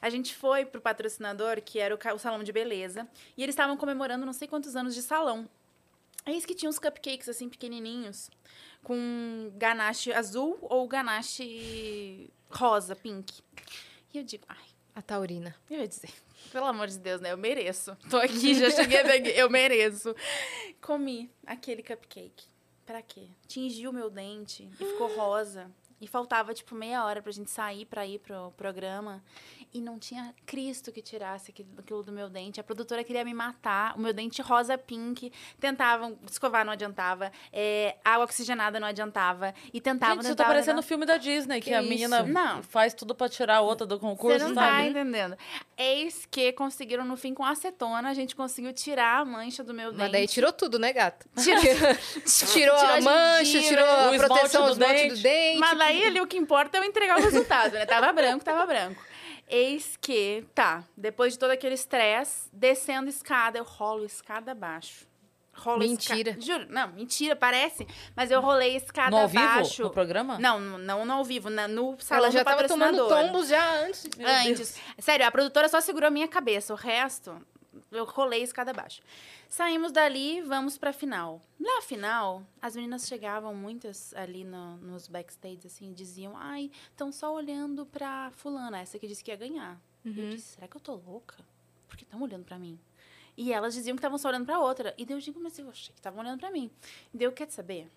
A 0.00 0.08
gente 0.08 0.34
foi 0.34 0.64
pro 0.64 0.80
patrocinador, 0.80 1.60
que 1.60 1.80
era 1.80 1.94
o, 1.94 2.14
o 2.14 2.18
salão 2.18 2.44
de 2.44 2.52
beleza, 2.52 3.08
e 3.36 3.42
eles 3.42 3.54
estavam 3.54 3.76
comemorando 3.76 4.24
não 4.24 4.32
sei 4.32 4.46
quantos 4.46 4.76
anos 4.76 4.94
de 4.94 5.02
salão. 5.02 5.48
Eis 6.24 6.44
que 6.44 6.54
tinha 6.54 6.68
uns 6.68 6.78
cupcakes, 6.78 7.28
assim, 7.28 7.48
pequenininhos, 7.48 8.30
com 8.84 9.50
ganache 9.56 10.12
azul 10.12 10.58
ou 10.60 10.86
ganache 10.86 12.30
rosa, 12.50 12.94
pink. 12.94 13.42
E 14.12 14.18
eu 14.18 14.24
digo, 14.24 14.44
ai, 14.48 14.64
A 14.94 15.02
taurina. 15.02 15.54
eu 15.70 15.78
ia 15.80 15.88
dizer, 15.88 16.10
pelo 16.52 16.66
amor 16.66 16.88
de 16.88 16.98
Deus, 16.98 17.20
né? 17.20 17.32
Eu 17.32 17.36
mereço. 17.38 17.96
Tô 18.10 18.16
aqui, 18.16 18.54
já 18.58 18.70
cheguei 18.70 19.02
daqui, 19.04 19.28
eu 19.30 19.50
mereço. 19.50 20.14
Comi 20.80 21.30
aquele 21.46 21.82
cupcake. 21.82 22.46
Pra 22.86 23.02
quê? 23.02 23.26
Tingiu 23.46 23.92
meu 23.92 24.08
dente 24.08 24.68
e 24.80 24.84
ficou 24.84 25.14
rosa. 25.14 25.70
E 26.00 26.06
faltava, 26.06 26.54
tipo, 26.54 26.74
meia 26.76 27.04
hora 27.04 27.20
pra 27.20 27.32
gente 27.32 27.50
sair 27.50 27.84
pra 27.84 28.06
ir 28.06 28.18
pro 28.20 28.52
programa. 28.56 29.22
E 29.74 29.80
não 29.80 29.98
tinha 29.98 30.32
Cristo 30.46 30.90
que 30.92 31.02
tirasse 31.02 31.52
aquilo, 31.76 32.02
do 32.02 32.12
meu 32.12 32.30
dente. 32.30 32.58
A 32.60 32.64
produtora 32.64 33.02
queria 33.04 33.24
me 33.24 33.34
matar. 33.34 33.94
O 33.96 34.00
meu 34.00 34.12
dente 34.12 34.40
rosa 34.40 34.78
pink. 34.78 35.30
Tentavam 35.60 36.16
escovar, 36.30 36.64
não 36.64 36.72
adiantava. 36.72 37.30
É, 37.52 37.96
água 38.04 38.24
oxigenada 38.24 38.78
não 38.80 38.86
adiantava. 38.88 39.52
E 39.74 39.80
tentavam, 39.80 40.16
gente, 40.16 40.26
isso 40.26 40.36
tá 40.36 40.44
parecendo 40.44 40.78
o 40.80 40.82
filme 40.82 41.04
da 41.04 41.16
Disney, 41.16 41.60
que, 41.60 41.68
Que 41.70 41.74
a 41.74 41.80
isso? 41.82 41.88
menina 41.90 42.22
Não. 42.22 42.62
faz 42.62 42.94
tudo 42.94 43.14
pra 43.14 43.28
tirar 43.28 43.56
a 43.56 43.60
outra 43.60 43.86
do 43.86 43.98
concurso, 43.98 44.38
Você 44.38 44.44
não 44.46 44.54
sabe? 44.54 44.70
tá 44.70 44.86
entendendo. 44.86 45.36
Eis 45.76 46.26
que 46.30 46.52
conseguiram, 46.52 47.04
no 47.04 47.16
fim, 47.16 47.34
com 47.34 47.44
acetona, 47.44 48.08
a 48.08 48.14
gente 48.14 48.34
conseguiu 48.34 48.72
tirar 48.72 49.20
a 49.20 49.24
mancha 49.24 49.62
do 49.62 49.74
meu 49.74 49.88
Mas 49.88 49.98
dente. 49.98 50.12
daí 50.12 50.26
tirou 50.28 50.52
tudo, 50.52 50.78
né, 50.78 50.92
gata? 50.92 51.26
Tirou- 51.42 51.60
tirou 52.52 52.74
a 52.74 52.78
Tirou 52.78 52.94
a 52.96 53.00
mancha, 53.00 53.44
gengiva, 53.44 53.68
tirou 53.68 53.84
a 53.86 54.26
proteção, 54.26 54.64
do 54.66 54.72
esmalte 54.72 54.94
dente. 54.94 55.14
do 55.16 55.22
dente. 55.22 55.58
Mas 55.58 55.78
daí 55.88 56.04
ali 56.04 56.20
o 56.20 56.26
que 56.26 56.36
importa 56.36 56.78
é 56.78 56.80
eu 56.80 56.84
entregar 56.84 57.18
o 57.18 57.22
resultado, 57.22 57.72
né? 57.72 57.86
Tava 57.86 58.12
branco, 58.12 58.44
tava 58.44 58.66
branco. 58.66 59.00
Eis 59.48 59.96
que, 60.00 60.44
tá, 60.54 60.84
depois 60.96 61.32
de 61.32 61.38
todo 61.38 61.50
aquele 61.50 61.74
estresse, 61.74 62.48
descendo 62.52 63.08
escada, 63.08 63.58
eu 63.58 63.64
rolo 63.64 64.04
escada 64.04 64.52
abaixo. 64.52 65.06
Rolo 65.54 65.80
Mentira. 65.80 66.30
Esca... 66.30 66.40
Juro, 66.42 66.66
não, 66.68 66.88
mentira, 66.92 67.34
parece. 67.34 67.84
Mas 68.14 68.30
eu 68.30 68.40
rolei 68.40 68.76
escada 68.76 69.10
No 69.10 69.16
ao 69.22 69.28
vivo? 69.28 69.42
abaixo. 69.42 69.82
No 69.82 69.90
programa? 69.90 70.38
Não, 70.38 70.60
não 70.60 71.04
no 71.04 71.12
ao 71.14 71.24
vivo, 71.24 71.50
na- 71.50 71.66
no 71.66 71.96
salão 71.98 72.24
Ela 72.24 72.32
já 72.32 72.42
do 72.42 72.44
tava 72.44 72.68
tomando 72.68 73.08
tombos 73.08 73.48
já 73.48 73.74
antes. 73.80 74.08
Antes. 74.46 74.76
Sério, 74.98 75.26
a 75.26 75.30
produtora 75.32 75.68
só 75.68 75.80
segurou 75.80 76.06
a 76.06 76.10
minha 76.10 76.28
cabeça. 76.28 76.72
O 76.72 76.76
resto, 76.76 77.34
eu 77.90 78.04
rolei 78.04 78.42
escada 78.42 78.70
abaixo. 78.70 79.02
Saímos 79.48 79.92
dali, 79.92 80.40
vamos 80.42 80.76
pra 80.78 80.92
final. 80.92 81.40
Na 81.58 81.80
final, 81.82 82.42
as 82.60 82.74
meninas 82.76 83.06
chegavam, 83.06 83.54
muitas 83.54 84.12
ali 84.14 84.44
no- 84.44 84.76
nos 84.78 85.08
backstage, 85.08 85.66
assim, 85.66 85.90
e 85.90 85.94
diziam: 85.94 86.36
Ai, 86.36 86.70
estão 86.90 87.10
só 87.12 87.32
olhando 87.34 87.86
pra 87.86 88.30
Fulana, 88.32 88.78
essa 88.80 88.98
que 88.98 89.06
disse 89.06 89.22
que 89.24 89.30
ia 89.30 89.36
ganhar. 89.36 89.80
E 90.04 90.08
eu 90.20 90.30
disse, 90.30 90.54
será 90.54 90.66
que 90.68 90.76
eu 90.76 90.80
tô 90.80 90.94
louca? 90.94 91.36
Porque 91.86 92.04
estão 92.04 92.20
olhando 92.22 92.44
pra 92.44 92.58
mim. 92.58 92.78
E 93.36 93.52
elas 93.52 93.74
diziam 93.74 93.94
que 93.94 94.00
estavam 94.00 94.18
só 94.18 94.28
olhando 94.28 94.46
pra 94.46 94.58
outra. 94.58 94.94
E 94.98 95.04
daí 95.04 95.16
eu 95.16 95.20
digo, 95.20 95.38
mas 95.40 95.58
eu 95.58 95.68
achei 95.68 95.92
que 95.92 96.00
estavam 96.00 96.20
olhando 96.20 96.40
pra 96.40 96.50
mim. 96.50 96.70
E 97.12 97.16
daí 97.18 97.26
eu, 97.26 97.32
quer 97.32 97.50
saber? 97.50 97.88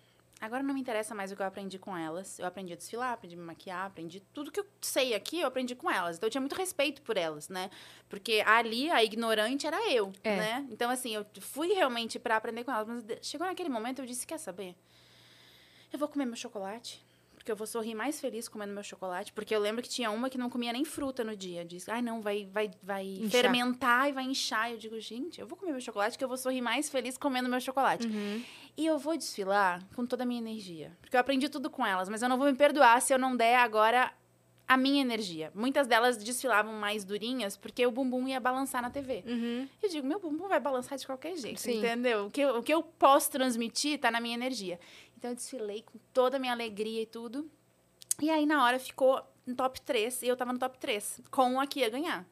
Agora 0.42 0.60
não 0.60 0.74
me 0.74 0.80
interessa 0.80 1.14
mais 1.14 1.30
o 1.30 1.36
que 1.36 1.40
eu 1.42 1.46
aprendi 1.46 1.78
com 1.78 1.96
elas. 1.96 2.36
Eu 2.36 2.46
aprendi 2.46 2.72
a 2.72 2.76
desfilar, 2.76 3.12
aprendi 3.12 3.36
a 3.36 3.38
me 3.38 3.44
maquiar, 3.44 3.86
aprendi 3.86 4.18
tudo 4.34 4.50
que 4.50 4.58
eu 4.58 4.66
sei 4.80 5.14
aqui, 5.14 5.38
eu 5.38 5.46
aprendi 5.46 5.76
com 5.76 5.88
elas. 5.88 6.16
Então 6.16 6.26
eu 6.26 6.32
tinha 6.32 6.40
muito 6.40 6.56
respeito 6.56 7.00
por 7.02 7.16
elas, 7.16 7.48
né? 7.48 7.70
Porque 8.08 8.42
ali 8.44 8.90
a 8.90 9.04
ignorante 9.04 9.68
era 9.68 9.88
eu, 9.88 10.12
É. 10.24 10.36
né? 10.36 10.66
Então 10.68 10.90
assim, 10.90 11.14
eu 11.14 11.24
fui 11.40 11.68
realmente 11.68 12.18
pra 12.18 12.36
aprender 12.36 12.64
com 12.64 12.72
elas, 12.72 12.88
mas 12.88 13.04
chegou 13.24 13.46
naquele 13.46 13.68
momento 13.68 14.00
eu 14.00 14.06
disse, 14.06 14.26
quer 14.26 14.38
saber? 14.38 14.74
Eu 15.92 15.98
vou 15.98 16.08
comer 16.08 16.26
meu 16.26 16.34
chocolate. 16.34 17.00
Porque 17.42 17.50
eu 17.50 17.56
vou 17.56 17.66
sorrir 17.66 17.96
mais 17.96 18.20
feliz 18.20 18.48
comendo 18.48 18.72
meu 18.72 18.84
chocolate. 18.84 19.32
Porque 19.32 19.52
eu 19.52 19.58
lembro 19.58 19.82
que 19.82 19.88
tinha 19.88 20.12
uma 20.12 20.30
que 20.30 20.38
não 20.38 20.48
comia 20.48 20.72
nem 20.72 20.84
fruta 20.84 21.24
no 21.24 21.34
dia. 21.34 21.64
Disse, 21.64 21.90
ai, 21.90 22.00
não, 22.00 22.22
vai, 22.22 22.48
vai, 22.52 22.70
vai 22.80 23.04
Inchar. 23.04 23.30
fermentar 23.30 24.08
e 24.08 24.12
vai 24.12 24.22
inchar. 24.22 24.70
Eu 24.70 24.78
digo, 24.78 25.00
gente, 25.00 25.40
eu 25.40 25.46
vou 25.46 25.58
comer 25.58 25.72
meu 25.72 25.80
chocolate 25.80 26.16
que 26.16 26.22
eu 26.22 26.28
vou 26.28 26.36
sorrir 26.36 26.60
mais 26.60 26.88
feliz 26.88 27.18
comendo 27.18 27.48
meu 27.48 27.60
chocolate. 27.60 28.06
Uhum. 28.06 28.44
E 28.76 28.86
eu 28.86 28.96
vou 28.96 29.16
desfilar 29.16 29.84
com 29.96 30.06
toda 30.06 30.22
a 30.22 30.26
minha 30.26 30.40
energia. 30.40 30.96
Porque 31.00 31.16
eu 31.16 31.20
aprendi 31.20 31.48
tudo 31.48 31.68
com 31.68 31.84
elas, 31.84 32.08
mas 32.08 32.22
eu 32.22 32.28
não 32.28 32.38
vou 32.38 32.46
me 32.46 32.54
perdoar 32.54 33.02
se 33.02 33.12
eu 33.12 33.18
não 33.18 33.36
der 33.36 33.56
agora 33.56 34.12
a 34.68 34.76
minha 34.76 35.02
energia. 35.02 35.50
Muitas 35.54 35.88
delas 35.88 36.16
desfilavam 36.16 36.72
mais 36.72 37.04
durinhas 37.04 37.56
porque 37.56 37.84
o 37.84 37.90
bumbum 37.90 38.28
ia 38.28 38.38
balançar 38.40 38.80
na 38.80 38.88
TV. 38.88 39.24
Uhum. 39.26 39.68
Eu 39.82 39.88
digo, 39.88 40.06
meu 40.06 40.20
bumbum 40.20 40.48
vai 40.48 40.60
balançar 40.60 40.96
de 40.96 41.04
qualquer 41.04 41.36
jeito, 41.36 41.60
Sim. 41.60 41.78
entendeu? 41.78 42.26
O 42.26 42.30
que, 42.30 42.40
eu, 42.40 42.58
o 42.58 42.62
que 42.62 42.72
eu 42.72 42.82
posso 42.82 43.32
transmitir 43.32 43.98
tá 43.98 44.10
na 44.10 44.20
minha 44.20 44.34
energia. 44.34 44.78
Então 45.22 45.30
eu 45.30 45.36
desfilei 45.36 45.82
com 45.82 46.00
toda 46.12 46.36
a 46.36 46.40
minha 46.40 46.52
alegria 46.52 47.00
e 47.00 47.06
tudo. 47.06 47.48
E 48.20 48.28
aí 48.28 48.44
na 48.44 48.64
hora 48.64 48.76
ficou 48.80 49.22
no 49.46 49.54
top 49.54 49.80
3 49.80 50.20
e 50.24 50.26
eu 50.26 50.36
tava 50.36 50.52
no 50.52 50.58
top 50.58 50.76
3, 50.78 51.20
com 51.30 51.60
a 51.60 51.66
que 51.66 51.78
ia 51.78 51.88
ganhar. 51.88 52.26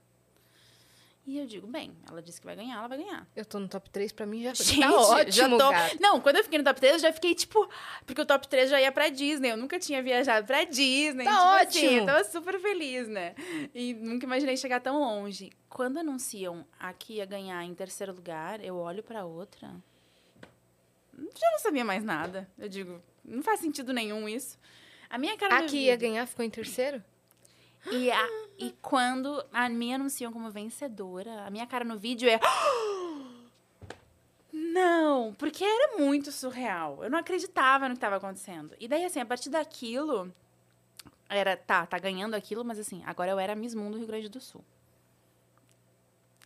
E 1.25 1.39
eu 1.39 1.47
digo, 1.47 1.69
bem, 1.69 1.97
ela 2.09 2.21
disse 2.21 2.41
que 2.41 2.47
vai 2.49 2.57
ganhar, 2.57 2.79
ela 2.79 2.89
vai 2.89 2.99
ganhar. 2.99 3.29
Eu 3.37 3.45
tô 3.45 3.61
no 3.61 3.69
top 3.69 3.89
3, 3.91 4.11
pra 4.11 4.27
mim 4.27 4.43
já 4.43 4.55
Gente, 4.55 4.81
tá 4.81 4.93
ótimo, 4.93 5.31
já 5.31 5.49
tô. 5.49 5.71
gata. 5.71 5.97
Não, 6.01 6.21
quando 6.21 6.37
eu 6.39 6.43
fiquei 6.43 6.59
no 6.59 6.65
top 6.65 6.81
3, 6.81 6.95
eu 6.95 6.99
já 6.99 7.13
fiquei 7.13 7.33
tipo. 7.33 7.71
Porque 8.05 8.23
o 8.23 8.27
top 8.27 8.49
3 8.49 8.69
já 8.69 8.81
ia 8.81 8.91
pra 8.91 9.09
Disney. 9.09 9.53
Eu 9.53 9.57
nunca 9.57 9.79
tinha 9.79 10.03
viajado 10.03 10.45
pra 10.45 10.65
Disney. 10.65 11.23
Tá 11.23 11.31
tipo 11.31 11.69
ótimo. 11.69 11.87
Assim, 11.87 11.99
eu 11.99 12.07
tava 12.07 12.25
super 12.25 12.59
feliz, 12.61 13.07
né? 13.07 13.37
E 13.73 13.95
nunca 13.95 14.27
imaginei 14.27 14.57
chegar 14.57 14.81
tão 14.81 14.99
longe. 14.99 15.53
Quando 15.69 15.99
anunciam 15.99 16.67
a 16.77 16.93
que 16.93 17.19
ia 17.19 17.25
ganhar 17.25 17.63
em 17.65 17.73
terceiro 17.73 18.13
lugar, 18.13 18.65
eu 18.65 18.75
olho 18.75 19.05
pra 19.05 19.25
outra. 19.25 19.73
Já 21.39 21.51
não 21.53 21.59
sabia 21.59 21.85
mais 21.85 22.03
nada. 22.03 22.49
Eu 22.59 22.69
digo, 22.69 23.03
não 23.25 23.43
faz 23.43 23.61
sentido 23.61 23.93
nenhum 23.93 24.29
isso. 24.29 24.59
A 25.09 25.19
minha 25.19 25.37
cara 25.37 25.59
A 25.59 25.63
que 25.65 25.77
ia 25.77 25.97
ganhar 25.97 26.27
ficou 26.27 26.45
em 26.45 26.51
terceiro? 26.51 27.03
e, 27.91 28.11
a- 28.11 28.29
e 28.59 28.73
quando 28.83 29.45
a 29.53 29.69
me 29.69 29.93
anunciam 29.95 30.33
como 30.33 30.51
vencedora, 30.51 31.45
a 31.47 31.51
minha 31.51 31.67
cara 31.67 31.85
no 31.85 31.99
vídeo 31.99 32.29
é. 32.29 32.39
Não, 34.53 35.33
porque 35.35 35.65
era 35.65 35.97
muito 35.99 36.33
surreal. 36.33 37.03
Eu 37.05 37.11
não 37.11 37.19
acreditava 37.19 37.89
no 37.89 37.95
que 37.95 37.99
estava 37.99 38.17
acontecendo. 38.17 38.75
E 38.81 38.89
daí, 38.89 39.05
assim, 39.05 39.21
a 39.21 39.27
partir 39.27 39.49
daquilo. 39.51 40.33
Era, 41.29 41.57
tá, 41.57 41.87
tá 41.87 41.97
ganhando 41.99 42.35
aquilo, 42.35 42.65
mas 42.65 42.77
assim, 42.79 43.03
agora 43.07 43.31
eu 43.31 43.39
era 43.39 43.55
Miss 43.55 43.73
Mundo 43.75 43.97
Rio 43.97 44.07
Grande 44.09 44.29
do 44.29 44.41
Sul. 44.41 44.65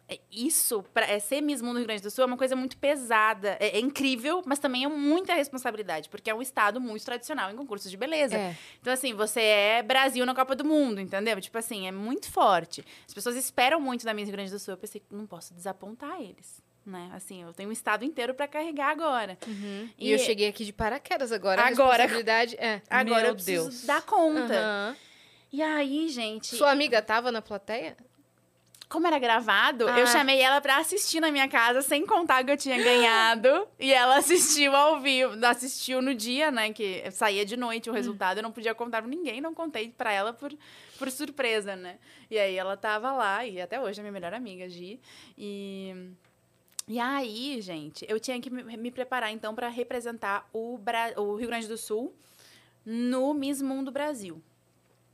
É, 0.06 0.20
Isso, 0.30 0.82
pra, 0.92 1.06
é, 1.06 1.18
ser 1.18 1.40
Miss 1.40 1.62
Mundo 1.62 1.76
Rio 1.78 1.86
Grande 1.86 2.02
do 2.02 2.10
Sul 2.10 2.22
é 2.24 2.26
uma 2.26 2.36
coisa 2.36 2.54
muito 2.54 2.76
pesada. 2.76 3.56
É, 3.58 3.78
é 3.78 3.80
incrível, 3.80 4.42
mas 4.44 4.58
também 4.58 4.84
é 4.84 4.88
muita 4.88 5.32
responsabilidade, 5.34 6.10
porque 6.10 6.28
é 6.28 6.34
um 6.34 6.42
estado 6.42 6.78
muito 6.80 7.04
tradicional 7.04 7.50
em 7.50 7.56
concursos 7.56 7.90
de 7.90 7.96
beleza. 7.96 8.36
É. 8.36 8.54
Então, 8.80 8.92
assim, 8.92 9.14
você 9.14 9.40
é 9.40 9.82
Brasil 9.82 10.26
na 10.26 10.34
Copa 10.34 10.54
do 10.54 10.64
Mundo, 10.64 11.00
entendeu? 11.00 11.40
Tipo 11.40 11.56
assim, 11.56 11.86
é 11.88 11.92
muito 11.92 12.30
forte. 12.30 12.84
As 13.08 13.14
pessoas 13.14 13.34
esperam 13.36 13.80
muito 13.80 14.04
da 14.04 14.12
Miss 14.12 14.26
Rio 14.26 14.32
Grande 14.36 14.50
do 14.50 14.58
Sul. 14.58 14.74
Eu 14.74 14.78
pensei, 14.78 15.02
não 15.10 15.26
posso 15.26 15.54
desapontar 15.54 16.20
eles, 16.20 16.62
né? 16.84 17.10
Assim, 17.14 17.42
eu 17.42 17.54
tenho 17.54 17.70
um 17.70 17.72
estado 17.72 18.04
inteiro 18.04 18.34
pra 18.34 18.46
carregar 18.46 18.90
agora. 18.90 19.38
E, 19.98 20.10
eu 20.10 20.18
cheguei 20.18 20.48
aqui 20.48 20.66
de 20.66 20.72
paraquedas 20.74 21.32
agora. 21.32 21.62
a 21.62 21.66
Agora- 21.68 22.02
responsabilidade 22.02 22.56
é. 22.58 22.82
Agora 22.90 23.20
Meu 23.22 23.28
eu 23.30 23.34
preciso 23.36 23.62
Deus. 23.70 23.84
dar 23.86 24.02
conta. 24.02 24.52
Aham. 24.54 24.96
E 25.50 25.62
aí, 25.62 26.08
gente, 26.10 26.56
Sua 26.56 26.72
amiga 26.72 27.00
tava 27.00 27.32
na 27.32 27.40
plateia? 27.40 27.96
Como 28.88 29.06
era 29.06 29.18
gravado, 29.18 29.88
Ah. 29.88 29.98
eu 29.98 30.06
chamei 30.06 30.40
ela 30.40 30.60
pra 30.60 30.78
assistir 30.78 31.18
na 31.20 31.30
minha 31.30 31.48
casa, 31.48 31.82
sem 31.82 32.06
contar 32.06 32.44
que 32.44 32.50
eu 32.52 32.56
tinha 32.56 32.76
ganhado. 32.82 33.66
e 33.80 33.92
ela 33.92 34.18
assistiu 34.18 34.74
ao 34.76 35.00
vivo. 35.00 35.34
Assistiu 35.44 36.00
no 36.00 36.14
dia, 36.14 36.50
né? 36.50 36.72
Que 36.72 37.10
saía 37.10 37.44
de 37.44 37.56
noite 37.56 37.88
o 37.88 37.92
Hum. 37.92 37.96
resultado. 37.96 38.38
Eu 38.38 38.42
não 38.42 38.52
podia 38.52 38.74
contar 38.74 39.02
pra 39.02 39.10
ninguém, 39.10 39.40
não 39.40 39.52
contei 39.54 39.88
pra 39.88 40.12
ela 40.12 40.32
por, 40.32 40.52
por 40.98 41.10
surpresa, 41.10 41.74
né? 41.74 41.98
E 42.30 42.38
aí 42.38 42.54
ela 42.56 42.76
tava 42.76 43.12
lá, 43.12 43.44
e 43.46 43.60
até 43.60 43.80
hoje 43.80 43.98
é 44.00 44.02
minha 44.02 44.12
melhor 44.12 44.32
amiga, 44.34 44.68
Gi. 44.68 45.00
E. 45.36 46.10
E 46.86 47.00
aí, 47.00 47.60
gente, 47.62 48.04
eu 48.08 48.20
tinha 48.20 48.38
que 48.38 48.50
me, 48.50 48.90
preparar, 48.90 49.32
então, 49.32 49.54
pra 49.54 49.68
representar 49.68 50.46
o, 50.52 50.76
Bra- 50.76 51.14
o 51.16 51.34
Rio 51.36 51.48
Grande 51.48 51.66
do 51.66 51.78
Sul 51.78 52.14
no 52.84 53.32
Miss 53.32 53.62
Mundo 53.62 53.90
Brasil. 53.90 54.42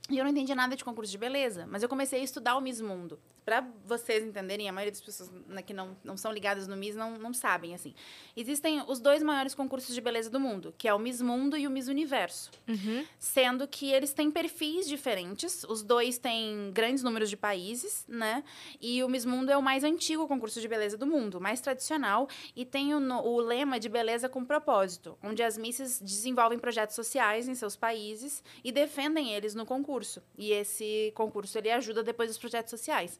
E 0.09 0.17
eu 0.17 0.25
não 0.25 0.31
entendi 0.31 0.53
nada 0.53 0.75
de 0.75 0.83
concurso 0.83 1.09
de 1.09 1.17
beleza, 1.17 1.65
mas 1.69 1.81
eu 1.81 1.87
comecei 1.87 2.19
a 2.19 2.23
estudar 2.23 2.57
o 2.57 2.61
Miss 2.61 2.81
Mundo. 2.81 3.17
Pra 3.43 3.67
vocês 3.85 4.23
entenderem, 4.23 4.69
a 4.69 4.71
maioria 4.71 4.91
das 4.91 5.01
pessoas 5.01 5.31
que 5.65 5.73
não, 5.73 5.97
não 6.03 6.15
são 6.15 6.31
ligadas 6.31 6.67
no 6.67 6.75
Miss 6.77 6.95
não, 6.95 7.17
não 7.17 7.33
sabem, 7.33 7.73
assim. 7.73 7.93
Existem 8.37 8.83
os 8.87 8.99
dois 8.99 9.23
maiores 9.23 9.55
concursos 9.55 9.95
de 9.95 10.01
beleza 10.01 10.29
do 10.29 10.39
mundo, 10.39 10.73
que 10.77 10.87
é 10.87 10.93
o 10.93 10.99
Miss 10.99 11.21
Mundo 11.21 11.57
e 11.57 11.65
o 11.65 11.71
Miss 11.71 11.87
Universo. 11.87 12.51
Uhum. 12.67 13.05
Sendo 13.17 13.67
que 13.67 13.91
eles 13.91 14.13
têm 14.13 14.29
perfis 14.29 14.87
diferentes, 14.87 15.63
os 15.63 15.81
dois 15.81 16.19
têm 16.19 16.71
grandes 16.71 17.03
números 17.03 17.29
de 17.29 17.37
países, 17.37 18.05
né? 18.07 18.43
E 18.79 19.03
o 19.03 19.09
Miss 19.09 19.25
Mundo 19.25 19.51
é 19.51 19.57
o 19.57 19.61
mais 19.61 19.83
antigo 19.83 20.27
concurso 20.27 20.61
de 20.61 20.67
beleza 20.67 20.95
do 20.95 21.07
mundo, 21.07 21.41
mais 21.41 21.59
tradicional, 21.59 22.27
e 22.55 22.63
tem 22.63 22.93
o, 22.93 22.99
o 22.99 23.39
lema 23.41 23.79
de 23.79 23.89
beleza 23.89 24.29
com 24.29 24.45
propósito, 24.45 25.17
onde 25.23 25.41
as 25.41 25.57
misses 25.57 25.99
desenvolvem 25.99 26.59
projetos 26.59 26.95
sociais 26.95 27.47
em 27.47 27.55
seus 27.55 27.75
países 27.75 28.43
e 28.63 28.71
defendem 28.71 29.33
eles 29.33 29.55
no 29.55 29.65
concurso. 29.65 30.21
E 30.37 30.51
esse 30.51 31.11
concurso 31.15 31.57
ele 31.57 31.71
ajuda 31.71 32.03
depois 32.03 32.29
os 32.29 32.37
projetos 32.37 32.69
sociais. 32.69 33.19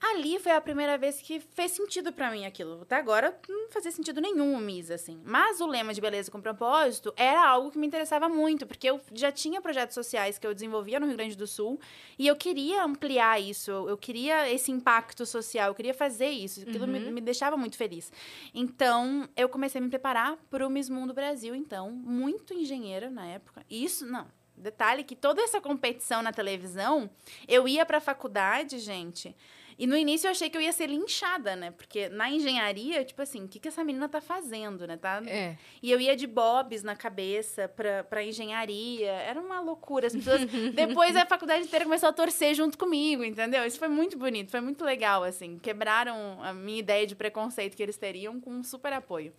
Ali 0.00 0.38
foi 0.38 0.52
a 0.52 0.60
primeira 0.60 0.96
vez 0.96 1.20
que 1.20 1.40
fez 1.40 1.72
sentido 1.72 2.12
pra 2.12 2.30
mim 2.30 2.46
aquilo. 2.46 2.82
Até 2.82 2.94
agora 2.94 3.36
não 3.48 3.68
fazia 3.68 3.90
sentido 3.90 4.20
nenhum 4.20 4.54
o 4.54 4.58
Miss, 4.58 4.92
assim. 4.92 5.20
Mas 5.24 5.60
o 5.60 5.66
lema 5.66 5.92
de 5.92 6.00
beleza 6.00 6.30
com 6.30 6.40
propósito 6.40 7.12
era 7.16 7.44
algo 7.44 7.72
que 7.72 7.78
me 7.78 7.86
interessava 7.86 8.28
muito, 8.28 8.64
porque 8.64 8.88
eu 8.88 9.00
já 9.12 9.32
tinha 9.32 9.60
projetos 9.60 9.94
sociais 9.94 10.38
que 10.38 10.46
eu 10.46 10.54
desenvolvia 10.54 11.00
no 11.00 11.06
Rio 11.06 11.16
Grande 11.16 11.36
do 11.36 11.48
Sul 11.48 11.80
e 12.16 12.28
eu 12.28 12.36
queria 12.36 12.84
ampliar 12.84 13.40
isso, 13.40 13.72
eu 13.72 13.98
queria 13.98 14.48
esse 14.48 14.70
impacto 14.70 15.26
social, 15.26 15.70
eu 15.70 15.74
queria 15.74 15.94
fazer 15.94 16.30
isso. 16.30 16.62
Aquilo 16.62 16.86
me, 16.86 17.00
me 17.00 17.20
deixava 17.20 17.56
muito 17.56 17.76
feliz. 17.76 18.12
Então, 18.54 19.28
eu 19.36 19.48
comecei 19.48 19.80
a 19.80 19.82
me 19.82 19.90
preparar 19.90 20.36
para 20.48 20.64
o 20.64 20.70
Miss 20.70 20.88
Mundo 20.88 21.12
Brasil, 21.12 21.56
então, 21.56 21.90
muito 21.90 22.54
engenheira 22.54 23.10
na 23.10 23.26
época. 23.26 23.66
Isso, 23.68 24.06
não. 24.06 24.28
Detalhe 24.56 25.04
que 25.04 25.14
toda 25.14 25.40
essa 25.40 25.60
competição 25.60 26.22
na 26.22 26.32
televisão, 26.32 27.08
eu 27.46 27.68
ia 27.68 27.86
para 27.86 27.98
a 27.98 28.00
faculdade, 28.00 28.78
gente. 28.78 29.36
E 29.78 29.86
no 29.86 29.96
início 29.96 30.26
eu 30.26 30.32
achei 30.32 30.50
que 30.50 30.56
eu 30.56 30.60
ia 30.60 30.72
ser 30.72 30.88
linchada, 30.88 31.54
né? 31.54 31.70
Porque 31.70 32.08
na 32.08 32.28
engenharia, 32.28 33.04
tipo 33.04 33.22
assim, 33.22 33.44
o 33.44 33.48
que, 33.48 33.60
que 33.60 33.68
essa 33.68 33.84
menina 33.84 34.08
tá 34.08 34.20
fazendo, 34.20 34.84
né? 34.88 34.96
Tá... 34.96 35.22
É. 35.24 35.56
E 35.80 35.88
eu 35.88 36.00
ia 36.00 36.16
de 36.16 36.26
bobs 36.26 36.82
na 36.82 36.96
cabeça 36.96 37.68
pra, 37.68 38.02
pra 38.02 38.24
engenharia. 38.24 39.12
Era 39.12 39.40
uma 39.40 39.60
loucura. 39.60 40.08
As 40.08 40.12
pessoas. 40.12 40.40
Depois 40.74 41.14
a 41.14 41.24
faculdade 41.24 41.64
inteira 41.64 41.84
começou 41.84 42.08
a 42.08 42.12
torcer 42.12 42.54
junto 42.56 42.76
comigo, 42.76 43.22
entendeu? 43.22 43.64
Isso 43.64 43.78
foi 43.78 43.86
muito 43.86 44.18
bonito, 44.18 44.50
foi 44.50 44.60
muito 44.60 44.84
legal, 44.84 45.22
assim. 45.22 45.58
Quebraram 45.60 46.42
a 46.42 46.52
minha 46.52 46.80
ideia 46.80 47.06
de 47.06 47.14
preconceito 47.14 47.76
que 47.76 47.82
eles 47.82 47.96
teriam 47.96 48.40
com 48.40 48.50
um 48.50 48.64
super 48.64 48.92
apoio. 48.92 49.32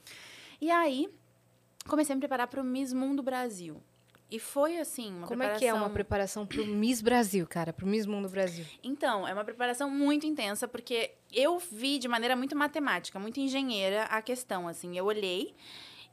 E 0.62 0.72
aí, 0.72 1.10
comecei 1.86 2.14
a 2.14 2.16
me 2.16 2.22
preparar 2.22 2.48
para 2.48 2.62
o 2.62 2.64
Miss 2.64 2.94
Mundo 2.94 3.22
Brasil. 3.22 3.84
E 4.32 4.40
foi 4.40 4.78
assim, 4.78 5.10
uma 5.10 5.28
Como 5.28 5.40
preparação... 5.40 5.56
é 5.56 5.60
que 5.60 5.66
é 5.66 5.74
uma 5.74 5.90
preparação 5.90 6.46
pro 6.46 6.66
Miss 6.66 7.02
Brasil, 7.02 7.48
cara? 7.48 7.74
Pro 7.74 7.88
Miss 7.88 8.06
Mundo 8.06 8.30
Brasil. 8.30 8.64
Então, 8.84 9.28
é 9.28 9.34
uma 9.34 9.44
preparação 9.44 9.90
muito 9.90 10.28
intensa, 10.28 10.68
porque 10.68 11.12
eu 11.34 11.58
vi 11.58 11.98
de 11.98 12.08
maneira 12.08 12.36
muito 12.36 12.56
matemática, 12.56 13.18
muito 13.20 13.40
engenheira 13.40 14.04
a 14.04 14.22
questão, 14.22 14.68
assim. 14.68 14.96
Eu 14.96 15.06
olhei 15.06 15.56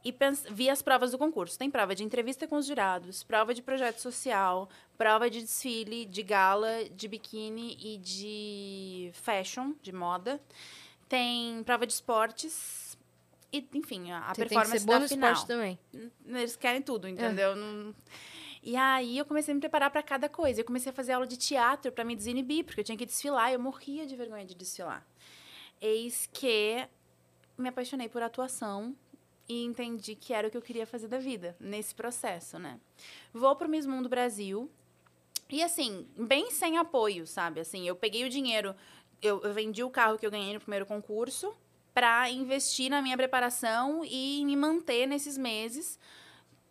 e 0.03 0.13
vi 0.51 0.69
as 0.69 0.81
provas 0.81 1.11
do 1.11 1.17
concurso. 1.17 1.59
Tem 1.59 1.69
prova 1.69 1.93
de 1.93 2.03
entrevista 2.03 2.47
com 2.47 2.55
os 2.55 2.65
jurados, 2.65 3.23
prova 3.23 3.53
de 3.53 3.61
projeto 3.61 3.99
social, 3.99 4.69
prova 4.97 5.29
de 5.29 5.41
desfile, 5.41 6.05
de 6.05 6.23
gala, 6.23 6.85
de 6.95 7.07
biquíni 7.07 7.77
e 7.79 7.97
de 7.97 9.11
fashion, 9.13 9.73
de 9.81 9.91
moda. 9.91 10.41
Tem 11.09 11.61
prova 11.63 11.85
de 11.85 11.93
esportes 11.93 12.86
e, 13.51 13.67
enfim, 13.73 14.11
a, 14.11 14.19
Você 14.29 14.35
tem 14.35 14.43
que 14.43 14.49
performance 14.49 14.79
ser 14.79 14.85
boa 14.85 14.97
da 14.99 15.03
no 15.03 15.09
final. 15.09 15.31
esporte 15.33 15.47
também. 15.47 15.79
Eles 16.25 16.55
querem 16.55 16.81
tudo, 16.81 17.07
entendeu? 17.07 17.55
Não- 17.55 17.93
E 18.61 18.75
aí 18.75 19.17
eu 19.17 19.25
comecei 19.25 19.51
a 19.53 19.55
me 19.55 19.61
preparar 19.61 19.89
para 19.89 20.03
cada 20.03 20.27
coisa. 20.27 20.59
Eu 20.61 20.65
comecei 20.65 20.89
a 20.89 20.93
fazer 20.93 21.13
aula 21.13 21.25
de 21.27 21.37
teatro 21.37 21.91
para 21.91 22.03
me 22.03 22.15
desinibir, 22.15 22.65
porque 22.65 22.81
eu 22.81 22.83
tinha 22.83 22.97
que 22.97 23.05
desfilar, 23.05 23.51
eu 23.53 23.59
morria 23.59 24.05
de 24.05 24.15
vergonha 24.15 24.45
de 24.45 24.53
desfilar. 24.55 25.05
Eis 25.79 26.27
que 26.33 26.87
me 27.57 27.69
apaixonei 27.69 28.09
por 28.09 28.21
atuação 28.21 28.95
e 29.47 29.63
entendi 29.63 30.15
que 30.15 30.33
era 30.33 30.47
o 30.47 30.51
que 30.51 30.57
eu 30.57 30.61
queria 30.61 30.85
fazer 30.85 31.07
da 31.07 31.17
vida 31.19 31.55
nesse 31.59 31.95
processo, 31.95 32.59
né? 32.59 32.79
Vou 33.33 33.55
pro 33.55 33.69
Miss 33.69 33.85
Mundo 33.85 34.09
Brasil 34.09 34.69
E 35.49 35.63
assim, 35.63 36.05
bem 36.17 36.51
sem 36.51 36.77
apoio, 36.77 37.25
sabe? 37.25 37.61
Assim, 37.61 37.87
eu 37.87 37.95
peguei 37.95 38.25
o 38.25 38.29
dinheiro, 38.29 38.75
eu, 39.21 39.41
eu 39.41 39.53
vendi 39.53 39.81
o 39.81 39.89
carro 39.89 40.17
que 40.17 40.25
eu 40.25 40.31
ganhei 40.31 40.53
no 40.53 40.59
primeiro 40.59 40.85
concurso 40.85 41.55
para 41.97 42.29
investir 42.29 42.91
na 42.91 43.01
minha 43.01 43.17
preparação 43.17 44.05
e 44.05 44.45
me 44.45 44.55
manter 44.55 45.07
nesses 45.07 45.35
meses 45.35 45.97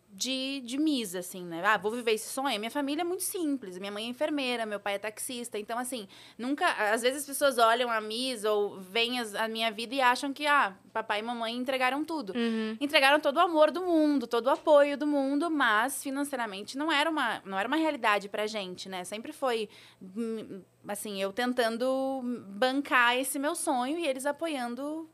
de, 0.09 0.61
de 0.61 0.77
misa, 0.77 1.19
assim, 1.19 1.45
né? 1.45 1.61
Ah, 1.65 1.77
vou 1.77 1.91
viver 1.91 2.13
esse 2.13 2.29
sonho. 2.29 2.57
Minha 2.57 2.71
família 2.71 3.01
é 3.01 3.03
muito 3.03 3.23
simples. 3.23 3.77
Minha 3.77 3.91
mãe 3.91 4.05
é 4.05 4.07
enfermeira, 4.07 4.65
meu 4.65 4.79
pai 4.79 4.95
é 4.95 4.97
taxista. 4.97 5.59
Então, 5.59 5.77
assim, 5.77 6.07
nunca... 6.37 6.65
Às 6.93 7.01
vezes 7.01 7.19
as 7.19 7.25
pessoas 7.25 7.57
olham 7.57 7.91
a 7.91 7.99
misa 7.99 8.49
ou 8.49 8.79
veem 8.79 9.19
as, 9.19 9.35
a 9.35 9.49
minha 9.49 9.69
vida 9.69 9.93
e 9.95 9.99
acham 9.99 10.31
que, 10.31 10.47
ah, 10.47 10.73
papai 10.93 11.19
e 11.19 11.23
mamãe 11.23 11.57
entregaram 11.57 12.05
tudo. 12.05 12.31
Uhum. 12.33 12.77
Entregaram 12.79 13.19
todo 13.19 13.35
o 13.35 13.41
amor 13.41 13.69
do 13.69 13.81
mundo, 13.81 14.27
todo 14.27 14.47
o 14.47 14.51
apoio 14.51 14.97
do 14.97 15.05
mundo, 15.05 15.51
mas 15.51 16.01
financeiramente 16.01 16.77
não 16.77 16.89
era 16.89 17.09
uma, 17.09 17.41
não 17.43 17.59
era 17.59 17.67
uma 17.67 17.77
realidade 17.77 18.29
pra 18.29 18.47
gente, 18.47 18.87
né? 18.87 19.03
Sempre 19.03 19.33
foi, 19.33 19.67
hum, 20.01 20.61
assim, 20.87 21.21
eu 21.21 21.33
tentando 21.33 22.21
bancar 22.47 23.17
esse 23.17 23.37
meu 23.37 23.55
sonho 23.55 23.99
e 23.99 24.07
eles 24.07 24.25
apoiando 24.25 25.07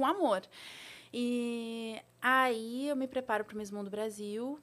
com 0.00 0.06
amor. 0.06 0.42
E 1.12 2.00
aí 2.22 2.88
eu 2.88 2.96
me 2.96 3.06
preparo 3.06 3.44
para 3.44 3.54
o 3.54 3.58
Miss 3.58 3.70
Mundo 3.70 3.90
Brasil. 3.90 4.58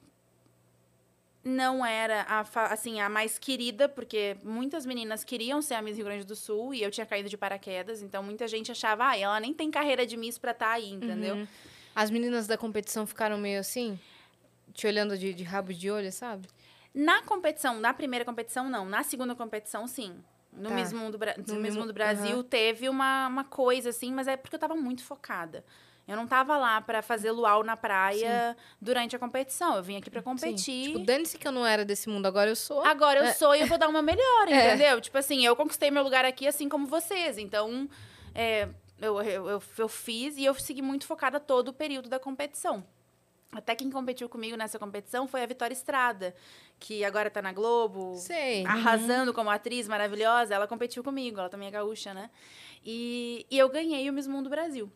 Não 1.44 1.86
era 1.86 2.22
a, 2.22 2.40
assim, 2.72 3.00
a 3.00 3.08
mais 3.08 3.38
querida, 3.38 3.88
porque 3.88 4.36
muitas 4.42 4.84
meninas 4.84 5.22
queriam 5.22 5.62
ser 5.62 5.74
a 5.74 5.82
Miss 5.82 5.96
Rio 5.96 6.04
Grande 6.04 6.24
do 6.26 6.34
Sul 6.34 6.74
e 6.74 6.82
eu 6.82 6.90
tinha 6.90 7.06
caído 7.06 7.28
de 7.28 7.38
paraquedas, 7.38 8.02
então 8.02 8.22
muita 8.22 8.48
gente 8.48 8.72
achava, 8.72 9.10
ah, 9.10 9.16
ela 9.16 9.38
nem 9.38 9.54
tem 9.54 9.70
carreira 9.70 10.04
de 10.04 10.16
Miss 10.16 10.36
pra 10.36 10.50
estar 10.50 10.72
aí, 10.72 10.90
entendeu? 10.90 11.36
Uhum. 11.36 11.46
As 11.94 12.10
meninas 12.10 12.48
da 12.48 12.58
competição 12.58 13.06
ficaram 13.06 13.38
meio 13.38 13.60
assim? 13.60 13.98
Te 14.74 14.88
olhando 14.88 15.16
de, 15.16 15.32
de 15.32 15.44
rabo 15.44 15.72
de 15.72 15.88
olho, 15.88 16.10
sabe? 16.10 16.48
Na 16.92 17.22
competição, 17.22 17.78
na 17.78 17.94
primeira 17.94 18.24
competição, 18.24 18.68
não. 18.68 18.84
Na 18.84 19.04
segunda 19.04 19.34
competição, 19.36 19.86
sim. 19.86 20.16
No 20.58 20.68
Tá. 20.70 20.74
Miss 20.74 20.92
Mundo, 20.92 21.16
Bra- 21.18 21.34
no 21.36 21.42
Miss 21.54 21.62
mesmo- 21.62 21.80
Mundo 21.80 21.92
Brasil 21.92 22.34
aham. 22.36 22.42
teve 22.42 22.88
uma, 22.88 23.28
uma 23.28 23.44
coisa, 23.44 23.90
assim, 23.90 24.12
mas 24.12 24.26
é 24.28 24.36
porque 24.36 24.56
eu 24.56 24.60
tava 24.60 24.74
muito 24.74 25.02
focada. 25.04 25.64
Eu 26.06 26.16
não 26.16 26.26
tava 26.26 26.56
lá 26.56 26.80
pra 26.80 27.02
fazer 27.02 27.30
luau 27.30 27.62
na 27.62 27.76
praia 27.76 28.56
durante 28.80 29.14
a 29.14 29.18
competição. 29.18 29.76
Eu 29.76 29.82
vim 29.82 29.96
aqui 29.98 30.10
Sim. 30.10 30.22
competir. 30.22 30.86
Tipo, 30.86 30.98
dane-se 31.00 31.36
que 31.36 31.46
eu 31.46 31.52
não 31.52 31.66
era 31.66 31.84
desse 31.84 32.08
mundo, 32.08 32.24
agora 32.24 32.48
eu 32.50 32.56
sou. 32.56 32.82
Agora 32.82 33.20
eu 33.20 33.24
É. 33.26 33.32
sou 33.34 33.54
e 33.54 33.60
eu 33.60 33.66
vou 33.66 33.76
dar 33.76 33.88
uma 33.88 34.00
melhor, 34.00 34.46
É. 34.48 34.68
entendeu? 34.74 35.00
Tipo 35.02 35.18
assim, 35.18 35.44
eu 35.44 35.54
conquistei 35.54 35.90
meu 35.90 36.02
lugar 36.02 36.24
aqui 36.24 36.46
assim 36.46 36.66
como 36.68 36.86
vocês. 36.86 37.36
Então, 37.36 37.86
é, 38.34 38.68
eu, 39.00 39.20
eu, 39.20 39.48
eu, 39.50 39.62
eu 39.78 39.88
fiz 39.88 40.38
e 40.38 40.44
eu 40.46 40.54
segui 40.54 40.80
muito 40.80 41.06
focada 41.06 41.38
todo 41.38 41.68
o 41.68 41.72
período 41.74 42.08
da 42.08 42.18
competição. 42.18 42.82
Até 43.52 43.74
quem 43.74 43.90
competiu 43.90 44.28
comigo 44.28 44.56
nessa 44.56 44.78
competição 44.78 45.26
foi 45.26 45.42
a 45.42 45.46
Vitória 45.46 45.72
Estrada, 45.72 46.34
que 46.78 47.02
agora 47.02 47.30
tá 47.30 47.40
na 47.40 47.52
Globo, 47.52 48.14
Sei. 48.16 48.64
arrasando 48.66 49.32
como 49.32 49.48
atriz 49.48 49.88
maravilhosa. 49.88 50.54
Ela 50.54 50.66
competiu 50.66 51.02
comigo, 51.02 51.40
ela 51.40 51.48
também 51.48 51.68
é 51.68 51.70
gaúcha, 51.70 52.12
né? 52.12 52.30
E, 52.84 53.46
e 53.50 53.58
eu 53.58 53.68
ganhei 53.68 54.08
o 54.10 54.12
Miss 54.12 54.26
Mundo 54.26 54.50
Brasil. 54.50 54.90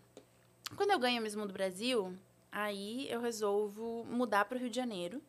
Quando 0.77 0.91
eu 0.91 0.99
ganho 0.99 1.21
o 1.21 1.23
Miss 1.23 1.35
Mundo 1.35 1.53
Brasil, 1.53 2.15
aí 2.51 3.11
eu 3.11 3.21
resolvo 3.21 4.05
mudar 4.09 4.45
para 4.45 4.57
o 4.57 4.61
Rio 4.61 4.71
de 4.71 4.77
Janeiro, 4.77 5.23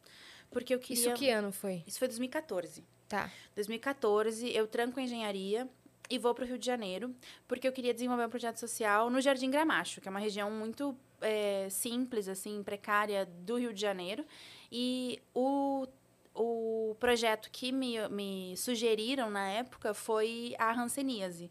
porque 0.52 0.74
eu 0.74 0.80
queria... 0.80 1.02
Isso 1.02 1.14
que 1.14 1.30
ano 1.30 1.52
foi? 1.52 1.84
Isso 1.88 2.00
foi 2.00 2.10
2014. 2.10 2.84
Tá. 3.08 3.32
2014, 3.56 4.50
eu 4.50 4.68
tranco 4.68 5.00
a 5.00 5.04
engenharia 5.04 5.68
e 6.10 6.18
vou 6.20 6.34
para 6.34 6.44
o 6.44 6.48
Rio 6.48 6.58
de 6.58 6.66
Janeiro, 6.66 7.16
porque 7.48 7.68
eu 7.68 7.72
queria 7.72 7.94
desenvolver 7.94 8.26
um 8.26 8.30
projeto 8.30 8.58
social 8.58 9.10
no 9.10 9.22
Jardim 9.22 9.50
Gramacho, 9.50 10.02
que 10.02 10.08
é 10.08 10.12
uma 10.12 10.20
região 10.20 10.52
muito 10.52 10.96
é, 11.24 11.68
simples, 11.70 12.28
assim, 12.28 12.62
precária 12.62 13.26
do 13.26 13.58
Rio 13.58 13.74
de 13.74 13.82
Janeiro. 13.82 14.26
E 14.72 15.20
o, 15.34 15.88
o 16.36 16.96
projeto 17.00 17.50
que 17.52 17.72
me, 17.72 18.08
me 18.10 18.56
sugeriram 18.58 19.30
na 19.30 19.48
época 19.50 19.94
foi 19.94 20.56
a 20.60 20.72
Hanseníase. 20.72 21.50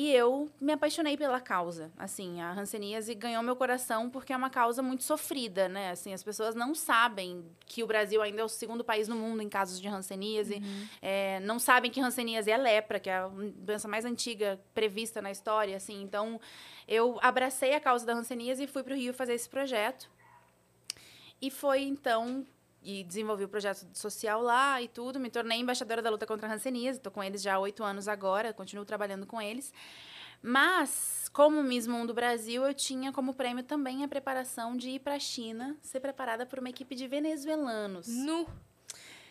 E 0.00 0.14
eu 0.14 0.48
me 0.60 0.72
apaixonei 0.72 1.16
pela 1.16 1.40
causa. 1.40 1.90
Assim, 1.98 2.40
a 2.40 2.52
Hanseníase 2.52 3.12
ganhou 3.16 3.42
meu 3.42 3.56
coração 3.56 4.08
porque 4.08 4.32
é 4.32 4.36
uma 4.36 4.48
causa 4.48 4.80
muito 4.80 5.02
sofrida, 5.02 5.68
né? 5.68 5.90
Assim, 5.90 6.14
as 6.14 6.22
pessoas 6.22 6.54
não 6.54 6.72
sabem 6.72 7.44
que 7.66 7.82
o 7.82 7.86
Brasil 7.88 8.22
ainda 8.22 8.42
é 8.42 8.44
o 8.44 8.48
segundo 8.48 8.84
país 8.84 9.08
no 9.08 9.16
mundo 9.16 9.42
em 9.42 9.48
casos 9.48 9.80
de 9.80 9.88
Hanseníase. 9.88 10.62
É, 11.02 11.40
não 11.40 11.58
sabem 11.58 11.90
que 11.90 12.00
Hanseníase 12.00 12.48
é 12.48 12.56
lepra, 12.56 13.00
que 13.00 13.10
é 13.10 13.16
a 13.16 13.28
doença 13.56 13.88
mais 13.88 14.04
antiga 14.04 14.60
prevista 14.72 15.20
na 15.20 15.32
história, 15.32 15.76
assim. 15.76 16.00
Então, 16.00 16.40
eu 16.86 17.18
abracei 17.20 17.74
a 17.74 17.80
causa 17.80 18.06
da 18.06 18.12
Hanseníase 18.12 18.62
e 18.62 18.66
fui 18.68 18.84
para 18.84 18.94
o 18.94 18.96
Rio 18.96 19.12
fazer 19.12 19.34
esse 19.34 19.48
projeto. 19.48 20.08
E 21.42 21.50
foi, 21.50 21.82
então, 21.82 22.46
e 22.82 23.04
desenvolvi 23.04 23.44
o 23.44 23.48
projeto 23.48 23.86
social 23.94 24.42
lá 24.42 24.80
e 24.80 24.88
tudo. 24.88 25.18
Me 25.18 25.30
tornei 25.30 25.58
embaixadora 25.58 26.00
da 26.00 26.10
luta 26.10 26.26
contra 26.26 26.48
a 26.48 26.52
Hanseníase. 26.52 26.98
Estou 26.98 27.12
com 27.12 27.22
eles 27.22 27.42
já 27.42 27.54
há 27.54 27.58
oito 27.58 27.82
anos 27.84 28.08
agora, 28.08 28.52
continuo 28.52 28.84
trabalhando 28.84 29.26
com 29.26 29.40
eles. 29.40 29.72
Mas, 30.40 31.28
como 31.32 31.62
Miss 31.62 31.86
Mundo 31.86 32.14
Brasil, 32.14 32.64
eu 32.64 32.72
tinha 32.72 33.12
como 33.12 33.34
prêmio 33.34 33.64
também 33.64 34.04
a 34.04 34.08
preparação 34.08 34.76
de 34.76 34.90
ir 34.90 35.00
para 35.00 35.16
a 35.16 35.18
China, 35.18 35.76
ser 35.82 36.00
preparada 36.00 36.46
por 36.46 36.60
uma 36.60 36.70
equipe 36.70 36.94
de 36.94 37.08
venezuelanos. 37.08 38.06
Nu. 38.06 38.46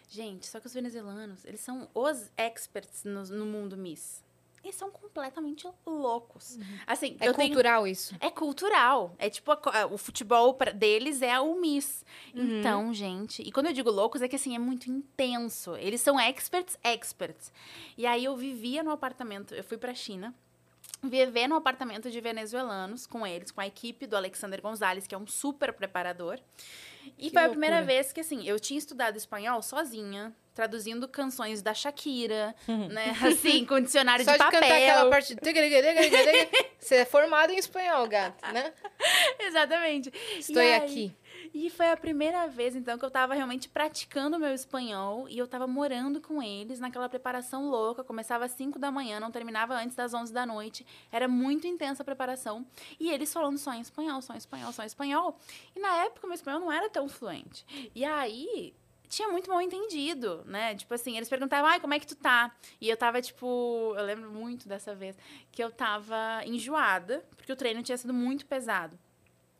Gente, 0.09 0.47
só 0.47 0.59
que 0.59 0.67
os 0.67 0.73
venezuelanos, 0.73 1.43
eles 1.45 1.59
são 1.59 1.89
os 1.93 2.29
experts 2.37 3.03
no, 3.03 3.23
no 3.23 3.45
mundo 3.45 3.77
Miss. 3.77 4.23
Eles 4.67 4.75
são 4.75 4.91
completamente 4.91 5.65
loucos. 5.85 6.59
Assim, 6.85 7.15
É 7.21 7.27
eu 7.29 7.33
tenho... 7.33 7.49
cultural 7.49 7.87
isso. 7.87 8.13
É 8.19 8.29
cultural. 8.29 9.15
É 9.17 9.29
tipo, 9.29 9.51
a 9.51 9.85
o 9.89 9.97
futebol 9.97 10.53
pra- 10.55 10.71
deles 10.71 11.21
é 11.21 11.39
o 11.39 11.55
Miss. 11.59 12.03
Uhum. 12.35 12.59
Então, 12.59 12.93
gente. 12.93 13.41
E 13.41 13.51
quando 13.51 13.67
eu 13.67 13.73
digo 13.73 13.89
loucos, 13.89 14.21
é 14.21 14.27
que 14.27 14.35
assim, 14.35 14.53
é 14.55 14.59
muito 14.59 14.91
intenso. 14.91 15.75
Eles 15.77 16.01
são 16.01 16.19
experts, 16.19 16.77
experts. 16.83 17.51
E 17.97 18.05
aí 18.05 18.25
eu 18.25 18.35
vivia 18.35 18.83
no 18.83 18.91
apartamento, 18.91 19.55
eu 19.55 19.63
fui 19.63 19.77
pra 19.77 19.93
China. 19.93 20.35
Viver 21.01 21.47
no 21.47 21.55
apartamento 21.55 22.09
de 22.09 22.19
venezuelanos 22.19 23.05
com 23.05 23.25
eles, 23.25 23.51
com 23.51 23.61
a 23.61 23.67
equipe 23.67 24.07
do 24.07 24.17
Alexander 24.17 24.59
Gonzalez, 24.61 25.05
que 25.07 25.13
é 25.13 25.17
um 25.17 25.27
super 25.27 25.71
preparador. 25.71 26.39
E 27.17 27.27
Que 27.27 27.29
foi 27.29 27.43
a 27.43 27.49
primeira 27.49 27.77
loucura. 27.77 27.93
vez 27.95 28.11
que, 28.11 28.19
assim, 28.19 28.45
eu 28.47 28.59
tinha 28.59 28.77
estudado 28.77 29.15
espanhol 29.15 29.61
sozinha, 29.61 30.35
traduzindo 30.57 31.07
canções 31.07 31.61
da 31.61 31.71
Shakira, 31.71 32.55
né? 32.67 33.15
Assim, 33.21 33.63
com 33.63 33.79
dicionário 33.79 34.25
Só 34.25 34.31
de 34.31 34.37
de 34.39 34.43
papel. 34.43 34.59
cantar 34.59 34.75
aquela 34.75 35.07
parte. 35.09 35.35
de 35.35 35.41
Você 36.79 36.95
é 36.95 37.05
formado 37.05 37.53
em 37.53 37.57
espanhol, 37.57 38.07
gato, 38.07 38.43
né? 38.51 38.73
Exatamente. 39.39 40.11
Estou 40.39 40.59
aí- 40.61 40.73
aqui. 40.73 41.15
E 41.53 41.69
foi 41.69 41.89
a 41.91 41.95
primeira 41.95 42.47
vez, 42.47 42.75
então, 42.75 42.97
que 42.97 43.05
eu 43.05 43.11
tava 43.11 43.35
realmente 43.35 43.69
praticando 43.69 44.35
o 44.37 44.39
meu 44.39 44.51
espanhol 44.53 45.29
e 45.29 45.37
eu 45.37 45.47
tava 45.47 45.67
morando 45.67 46.19
com 46.19 46.41
eles 46.41 46.79
naquela 46.79 47.07
preparação 47.07 47.69
louca. 47.69 48.03
Começava 48.03 48.45
às 48.45 48.51
5 48.51 48.79
da 48.79 48.89
manhã, 48.89 49.19
não 49.19 49.29
terminava 49.31 49.75
antes 49.75 49.95
das 49.95 50.13
11 50.15 50.33
da 50.33 50.43
noite. 50.45 50.85
Era 51.11 51.27
muito 51.27 51.67
intensa 51.67 52.01
a 52.01 52.05
preparação. 52.05 52.65
E 52.99 53.11
eles 53.11 53.31
falando 53.31 53.57
só 53.59 53.73
em 53.73 53.81
espanhol, 53.81 54.21
só 54.23 54.33
em 54.33 54.37
espanhol, 54.37 54.73
só 54.73 54.81
em 54.81 54.87
espanhol. 54.87 55.37
E 55.75 55.79
na 55.79 56.05
época, 56.05 56.25
meu 56.25 56.33
espanhol 56.33 56.59
não 56.59 56.71
era 56.71 56.89
tão 56.89 57.07
fluente. 57.07 57.63
E 57.93 58.03
aí. 58.03 58.73
Tinha 59.09 59.29
muito 59.29 59.49
mal 59.49 59.61
entendido, 59.61 60.43
né? 60.45 60.75
Tipo 60.75 60.93
assim, 60.93 61.15
eles 61.15 61.29
perguntavam, 61.29 61.69
ai, 61.69 61.79
como 61.79 61.93
é 61.93 61.99
que 61.99 62.07
tu 62.07 62.15
tá? 62.15 62.51
E 62.81 62.89
eu 62.89 62.97
tava, 62.97 63.21
tipo, 63.21 63.93
eu 63.97 64.03
lembro 64.03 64.29
muito 64.31 64.67
dessa 64.67 64.93
vez, 64.93 65.17
que 65.51 65.63
eu 65.63 65.71
tava 65.71 66.41
enjoada, 66.45 67.23
porque 67.35 67.51
o 67.51 67.55
treino 67.55 67.81
tinha 67.83 67.97
sido 67.97 68.13
muito 68.13 68.45
pesado. 68.45 68.97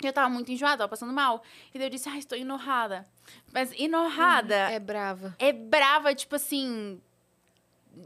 E 0.04 0.06
eu 0.06 0.14
tava 0.14 0.30
muito 0.30 0.52
enjoada, 0.52 0.78
tava 0.80 0.90
passando 0.90 1.12
mal. 1.14 1.42
E 1.74 1.78
daí 1.80 1.88
eu 1.88 1.92
disse, 1.92 2.08
ai, 2.08 2.20
estou 2.20 2.38
enorrada. 2.38 3.06
Mas 3.52 3.72
enorrada 3.80 4.56
É 4.56 4.80
brava. 4.80 5.36
é 5.40 5.52
brava, 5.52 6.14
tipo 6.14 6.36
assim, 6.36 7.02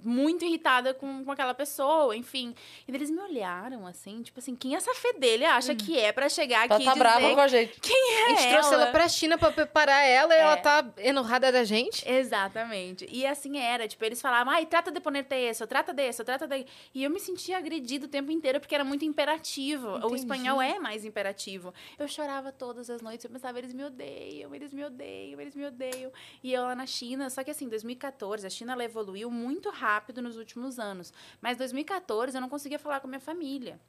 muito 0.03 0.45
irritada 0.45 0.93
com, 0.93 1.23
com 1.25 1.31
aquela 1.31 1.53
pessoa, 1.53 2.15
enfim. 2.15 2.53
E 2.87 2.91
daí 2.91 2.97
eles 2.99 3.09
me 3.09 3.19
olharam 3.19 3.85
assim, 3.87 4.21
tipo 4.21 4.39
assim, 4.39 4.55
quem 4.55 4.75
essa 4.75 4.93
fedelha 4.93 5.53
acha 5.53 5.75
que 5.75 5.97
é 5.99 6.11
pra 6.11 6.29
chegar 6.29 6.65
Ela 6.65 6.75
aqui 6.75 6.85
tá 6.85 6.95
e 6.95 6.99
brava 6.99 7.19
dizer 7.21 7.33
com 7.35 7.41
a 7.41 7.47
gente. 7.47 7.79
quem 7.81 8.13
é 8.13 8.25
A 8.25 8.29
gente 8.35 8.49
trouxe 8.51 8.73
ela 8.73 8.87
pra 8.87 9.07
China 9.07 9.37
pra 9.37 9.51
preparar 9.51 10.05
ela 10.05 10.33
e 10.33 10.37
É. 10.37 10.41
ela 10.41 10.57
tá 10.57 10.85
enorrada 10.97 11.51
da 11.51 11.63
gente. 11.63 12.07
Exatamente. 12.09 13.07
E 13.09 13.25
assim 13.25 13.57
era, 13.59 13.87
tipo, 13.87 14.03
eles 14.05 14.21
falavam, 14.21 14.53
ai, 14.53 14.65
trata 14.65 14.91
de 14.91 14.99
ponerte 14.99 15.35
isso, 15.35 15.65
trata 15.67 15.93
disso, 15.93 16.23
trata 16.23 16.47
de... 16.47 16.65
E 16.93 17.03
eu 17.03 17.09
me 17.09 17.19
sentia 17.19 17.57
agredida 17.57 18.05
o 18.05 18.09
tempo 18.09 18.31
inteiro, 18.31 18.59
porque 18.59 18.73
era 18.75 18.83
muito 18.83 19.05
imperativo. 19.05 19.87
O 19.89 19.97
Entendi. 19.97 20.15
espanhol 20.15 20.61
é 20.61 20.79
mais 20.79 21.05
imperativo. 21.05 21.73
Eu 21.99 22.07
chorava 22.07 22.51
todas 22.51 22.89
as 22.89 23.01
noites, 23.01 23.23
eu 23.25 23.29
pensava, 23.31 23.57
eles 23.59 23.73
me 23.73 23.83
odeiam, 23.83 24.53
eles 24.55 24.73
me 24.73 24.83
odeiam, 24.83 25.39
eles 25.41 25.55
me 25.55 25.65
odeiam. 25.65 26.11
E 26.43 26.53
eu 26.53 26.63
lá 26.63 26.75
na 26.75 26.85
China, 26.85 27.29
só 27.29 27.43
que 27.43 27.51
assim, 27.51 27.67
2014, 27.67 28.45
a 28.47 28.49
China 28.49 28.73
ela 28.73 28.83
evoluiu 28.83 29.29
muito 29.29 29.69
rápido 29.69 29.80
nos 30.21 30.37
últimos 30.37 30.79
anos. 30.79 31.13
Mas 31.41 31.57
2014 31.57 32.35
eu 32.37 32.41
não 32.41 32.49
conseguia 32.49 32.79
falar 32.79 32.99
com 32.99 33.07
minha 33.07 33.19
família. 33.19 33.79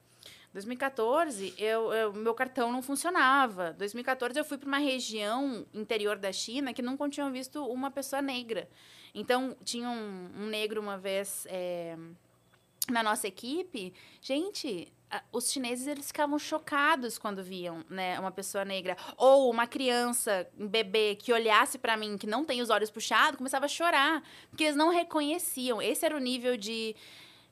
2014, 0.53 1.55
eu, 1.59 1.93
eu- 1.93 2.13
meu 2.13 2.35
cartão 2.35 2.71
não 2.71 2.83
funcionava. 2.83 3.73
2014, 3.73 4.39
eu 4.39 4.45
fui 4.45 4.59
para 4.59 4.69
uma 4.69 4.79
região 4.79 5.67
interior 5.73 6.17
da 6.17 6.31
China 6.33 6.73
que 6.75 6.83
nunca 6.83 7.09
tinham 7.09 7.33
visto 7.33 7.65
uma 7.67 7.91
pessoa 7.91 8.21
negra. 8.23 8.69
Então, 9.15 9.57
tinha 9.65 9.89
um, 9.89 10.31
um 10.37 10.47
negro 10.47 10.81
uma 10.81 10.97
vez 10.99 11.47
é, 11.49 11.97
na 12.91 13.03
nossa 13.03 13.27
equipe. 13.27 13.93
Gente, 14.21 14.93
os 15.33 15.51
chineses 15.51 15.87
eles 15.87 16.07
ficavam 16.09 16.39
chocados 16.39 17.19
quando 17.19 17.43
viam, 17.43 17.85
né, 17.91 18.19
uma 18.19 18.31
pessoa 18.31 18.65
negra 18.65 18.97
ou 19.17 19.51
uma 19.51 19.67
criança, 19.67 20.49
um 20.59 20.67
bebê 20.67 21.15
que 21.15 21.33
olhasse 21.33 21.79
pra 21.79 21.97
mim 21.97 22.17
que 22.17 22.27
não 22.27 22.45
tem 22.45 22.63
os 22.63 22.71
olhos 22.71 22.91
puxados, 22.91 23.37
começava 23.37 23.67
a 23.67 23.69
chorar, 23.69 24.23
porque 24.51 24.65
eles 24.65 24.77
não 24.77 24.91
reconheciam. 24.91 25.81
Esse 25.83 26.07
era 26.07 26.17
o 26.17 26.21
nível 26.21 26.57
de 26.57 26.95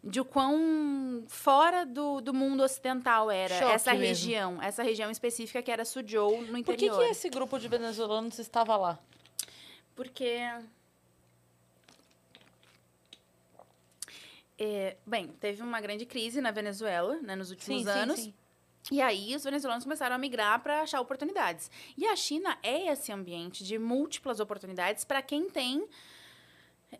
de 0.03 0.19
o 0.19 0.25
quão 0.25 1.25
fora 1.29 1.85
do, 1.85 2.23
do 2.23 2.33
mundo 2.33 2.63
ocidental 2.63 3.31
era 3.31 3.59
Choque 3.59 3.73
essa 3.73 3.91
mesmo. 3.91 4.07
região, 4.07 4.63
essa 4.63 4.83
região 4.83 5.11
específica 5.11 5.61
que 5.61 5.71
era 5.71 5.85
Suzhou 5.85 6.41
no 6.41 6.47
Por 6.65 6.75
que, 6.75 6.87
interior. 6.87 6.97
que 6.99 7.05
esse 7.11 7.29
grupo 7.29 7.59
de 7.59 7.69
venezuelanos 7.69 8.39
estava 8.39 8.79
lá? 8.79 8.99
Porque. 9.95 10.39
É, 14.63 14.99
bem, 15.07 15.29
teve 15.41 15.63
uma 15.63 15.81
grande 15.81 16.05
crise 16.05 16.39
na 16.43 16.51
Venezuela, 16.51 17.19
né, 17.23 17.35
nos 17.35 17.51
últimos 17.51 17.87
anos. 17.87 18.31
E 18.93 19.01
aí 19.01 19.35
os 19.35 19.43
venezuelanos 19.43 19.85
começaram 19.85 20.15
a 20.15 20.19
migrar 20.19 20.63
para 20.63 20.83
achar 20.83 21.01
oportunidades. 21.01 21.71
E 21.97 22.07
a 22.07 22.15
China 22.15 22.59
é 22.63 22.93
esse 22.93 23.11
ambiente 23.11 23.65
de 23.65 23.79
múltiplas 23.79 24.39
oportunidades 24.39 25.03
para 25.03 25.23
quem 25.23 25.49
tem 25.49 25.89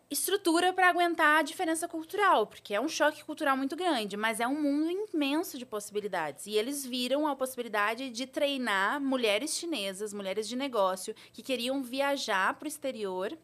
estrutura 0.09 0.73
para 0.73 0.89
aguentar 0.89 1.39
a 1.39 1.41
diferença 1.43 1.87
cultural, 1.87 2.47
porque 2.47 2.73
é 2.73 2.81
um 2.81 2.87
choque 2.87 3.23
cultural 3.23 3.55
muito 3.55 3.75
grande, 3.75 4.17
mas 4.17 4.39
é 4.39 4.47
um 4.47 4.59
mundo 4.59 5.07
imenso 5.13 5.57
de 5.57 5.65
possibilidades. 5.65 6.47
E 6.47 6.53
eles 6.53 6.83
viram 6.85 7.27
a 7.27 7.35
possibilidade 7.35 8.09
de 8.09 8.25
treinar 8.25 8.99
mulheres 8.99 9.55
chinesas, 9.55 10.13
mulheres 10.13 10.47
de 10.47 10.55
negócio, 10.55 11.13
que 11.31 11.43
queriam 11.43 11.83
viajar 11.83 12.53
para 12.55 12.65
o 12.65 12.67
exterior. 12.67 13.37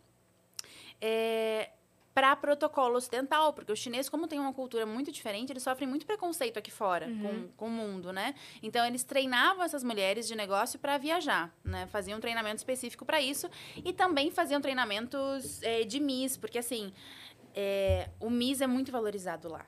É, 1.01 1.69
para 2.17 2.35
protocolo 2.35 2.97
ocidental, 2.97 3.53
porque 3.53 3.71
os 3.71 3.77
chineses, 3.77 4.09
como 4.09 4.27
tem 4.27 4.39
uma 4.39 4.51
cultura 4.51 4.87
muito 4.87 5.11
diferente, 5.11 5.53
eles 5.53 5.61
sofrem 5.61 5.87
muito 5.87 6.03
preconceito 6.03 6.57
aqui 6.57 6.71
fora 6.71 7.07
com, 7.21 7.47
com 7.49 7.67
o 7.67 7.69
mundo, 7.69 8.11
né? 8.11 8.33
Então 8.63 8.83
eles 8.87 9.03
treinavam 9.03 9.63
essas 9.63 9.83
mulheres 9.83 10.27
de 10.27 10.33
negócio 10.33 10.79
para 10.79 10.97
viajar, 10.97 11.55
né? 11.63 11.85
Faziam 11.91 12.17
um 12.17 12.19
treinamento 12.19 12.57
específico 12.57 13.05
para 13.05 13.21
isso 13.21 13.47
e 13.85 13.93
também 13.93 14.31
faziam 14.31 14.59
treinamentos 14.59 15.61
eh, 15.61 15.83
de 15.83 15.99
Miss, 15.99 16.37
porque 16.37 16.57
assim 16.57 16.91
eh, 17.53 18.09
o 18.19 18.31
Miss 18.31 18.61
é 18.61 18.67
muito 18.67 18.91
valorizado 18.91 19.47
lá. 19.47 19.63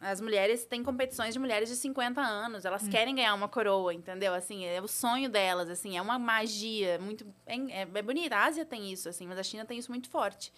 As 0.00 0.20
mulheres 0.20 0.64
têm 0.64 0.84
competições 0.84 1.34
de 1.34 1.40
mulheres 1.40 1.68
de 1.68 1.74
50 1.74 2.20
anos, 2.20 2.64
elas 2.64 2.86
querem 2.86 3.16
ganhar 3.16 3.34
uma 3.34 3.48
coroa, 3.48 3.92
entendeu? 3.92 4.32
Assim, 4.32 4.64
é 4.64 4.80
o 4.80 4.86
sonho 4.86 5.28
delas, 5.28 5.68
assim, 5.68 5.98
é 5.98 6.00
uma 6.00 6.20
magia 6.20 7.00
muito 7.00 7.26
é, 7.44 7.56
é, 7.56 7.88
é 7.92 8.02
bonita. 8.02 8.36
A 8.36 8.44
Ásia 8.44 8.64
tem 8.64 8.92
isso, 8.92 9.08
assim, 9.08 9.26
mas 9.26 9.40
a 9.40 9.42
China 9.42 9.64
tem 9.64 9.76
isso 9.76 9.90
muito 9.90 10.08
forte. 10.08 10.52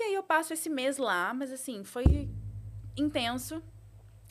E 0.00 0.02
aí 0.02 0.14
eu 0.14 0.22
passo 0.22 0.54
esse 0.54 0.70
mês 0.70 0.96
lá, 0.96 1.34
mas 1.34 1.52
assim, 1.52 1.84
foi 1.84 2.30
intenso. 2.96 3.62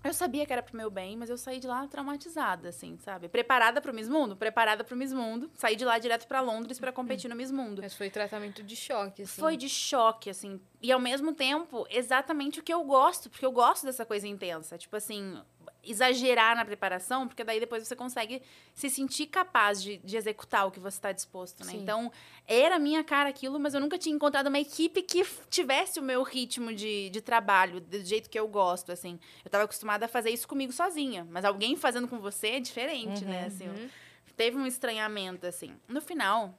Eu 0.03 0.13
sabia 0.13 0.43
que 0.43 0.51
era 0.51 0.63
pro 0.63 0.75
meu 0.75 0.89
bem, 0.89 1.15
mas 1.15 1.29
eu 1.29 1.37
saí 1.37 1.59
de 1.59 1.67
lá 1.67 1.85
traumatizada, 1.85 2.69
assim, 2.69 2.97
sabe? 2.97 3.29
Preparada 3.29 3.79
pro 3.79 3.93
Miss 3.93 4.09
Mundo? 4.09 4.35
Preparada 4.35 4.83
pro 4.83 4.97
Miss 4.97 5.13
Mundo. 5.13 5.51
Saí 5.53 5.75
de 5.75 5.85
lá 5.85 5.99
direto 5.99 6.25
pra 6.25 6.41
Londres 6.41 6.79
pra 6.79 6.91
competir 6.91 7.29
no 7.29 7.35
Miss 7.35 7.51
Mundo. 7.51 7.83
Mas 7.83 7.93
foi 7.93 8.09
tratamento 8.09 8.63
de 8.63 8.75
choque, 8.75 9.21
assim. 9.21 9.39
Foi 9.39 9.55
de 9.55 9.69
choque, 9.69 10.31
assim. 10.31 10.59
E 10.81 10.91
ao 10.91 10.99
mesmo 10.99 11.33
tempo, 11.33 11.85
exatamente 11.91 12.61
o 12.61 12.63
que 12.63 12.73
eu 12.73 12.83
gosto, 12.83 13.29
porque 13.29 13.45
eu 13.45 13.51
gosto 13.51 13.85
dessa 13.85 14.05
coisa 14.05 14.27
intensa. 14.27 14.75
Tipo 14.75 14.95
assim, 14.95 15.39
exagerar 15.83 16.55
na 16.55 16.65
preparação, 16.65 17.27
porque 17.27 17.43
daí 17.43 17.59
depois 17.59 17.87
você 17.87 17.95
consegue 17.95 18.41
se 18.73 18.89
sentir 18.89 19.27
capaz 19.27 19.81
de, 19.81 19.97
de 19.97 20.17
executar 20.17 20.67
o 20.67 20.71
que 20.71 20.79
você 20.79 20.97
está 20.97 21.11
disposto, 21.11 21.65
né? 21.65 21.71
Sim. 21.71 21.77
Então, 21.81 22.11
era 22.47 22.75
a 22.75 22.79
minha 22.79 23.03
cara 23.03 23.29
aquilo, 23.29 23.59
mas 23.59 23.73
eu 23.73 23.79
nunca 23.79 23.97
tinha 23.97 24.13
encontrado 24.15 24.47
uma 24.47 24.59
equipe 24.59 25.01
que 25.01 25.23
tivesse 25.49 25.99
o 25.99 26.03
meu 26.03 26.21
ritmo 26.23 26.73
de, 26.73 27.09
de 27.09 27.21
trabalho, 27.21 27.79
do 27.79 28.03
jeito 28.03 28.29
que 28.29 28.39
eu 28.39 28.47
gosto, 28.47 28.91
assim. 28.91 29.19
Eu 29.43 29.47
estava 29.47 29.63
acostumada 29.63 30.05
a 30.05 30.07
fazer 30.09 30.29
isso 30.31 30.47
comigo 30.47 30.71
sozinha, 30.73 31.27
mas 31.31 31.45
alguém 31.45 31.75
fazendo 31.75 32.07
com 32.07 32.19
você 32.19 32.47
é 32.49 32.59
diferente, 32.59 33.23
né? 33.25 33.45
Assim, 33.45 33.67
Uhum. 33.69 33.89
teve 34.35 34.57
um 34.57 34.65
estranhamento, 34.65 35.45
assim. 35.47 35.73
No 35.87 36.01
final, 36.01 36.53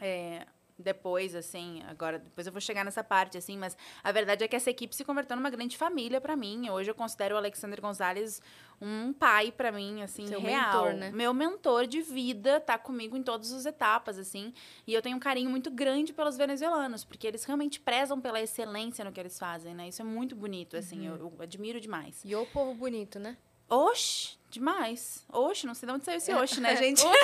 é, 0.00 0.46
depois, 0.80 1.34
assim, 1.34 1.82
agora, 1.88 2.18
depois 2.18 2.46
eu 2.46 2.52
vou 2.52 2.60
chegar 2.60 2.84
nessa 2.84 3.04
parte, 3.04 3.36
assim, 3.38 3.56
mas 3.58 3.76
a 4.02 4.10
verdade 4.12 4.42
é 4.44 4.48
que 4.48 4.56
essa 4.56 4.70
equipe 4.70 4.94
se 4.96 5.04
converteu 5.04 5.36
numa 5.36 5.50
grande 5.50 5.76
família 5.76 6.20
pra 6.20 6.36
mim. 6.36 6.68
Hoje 6.70 6.90
eu 6.90 6.94
considero 6.94 7.34
o 7.34 7.38
Alexander 7.38 7.80
Gonzalez 7.80 8.40
um 8.80 9.12
pai 9.12 9.52
pra 9.52 9.70
mim, 9.70 10.02
assim, 10.02 10.26
Seu 10.26 10.40
real. 10.40 10.84
mentor, 10.86 10.94
né? 10.94 11.10
Meu 11.12 11.34
mentor 11.34 11.86
de 11.86 12.00
vida, 12.00 12.58
tá 12.60 12.78
comigo 12.78 13.16
em 13.16 13.22
todas 13.22 13.52
as 13.52 13.66
etapas, 13.66 14.18
assim. 14.18 14.54
E 14.86 14.94
eu 14.94 15.02
tenho 15.02 15.16
um 15.16 15.20
carinho 15.20 15.50
muito 15.50 15.70
grande 15.70 16.12
pelos 16.14 16.36
venezuelanos, 16.36 17.04
porque 17.04 17.26
eles 17.26 17.44
realmente 17.44 17.78
prezam 17.78 18.20
pela 18.20 18.40
excelência 18.40 19.04
no 19.04 19.12
que 19.12 19.20
eles 19.20 19.38
fazem, 19.38 19.74
né? 19.74 19.88
Isso 19.88 20.00
é 20.00 20.04
muito 20.04 20.34
bonito, 20.34 20.76
assim, 20.76 21.08
Uhum. 21.08 21.16
eu, 21.16 21.32
eu 21.38 21.42
admiro 21.42 21.78
demais. 21.80 22.22
E 22.24 22.34
o 22.34 22.46
povo 22.46 22.74
bonito, 22.74 23.18
né? 23.18 23.36
Oxe, 23.68 24.36
demais. 24.50 25.24
Oxe, 25.32 25.66
não 25.66 25.74
sei 25.74 25.86
de 25.86 25.94
onde 25.94 26.04
saiu 26.04 26.16
esse 26.16 26.32
oxe, 26.34 26.60
né, 26.60 26.74
gente? 26.82 27.02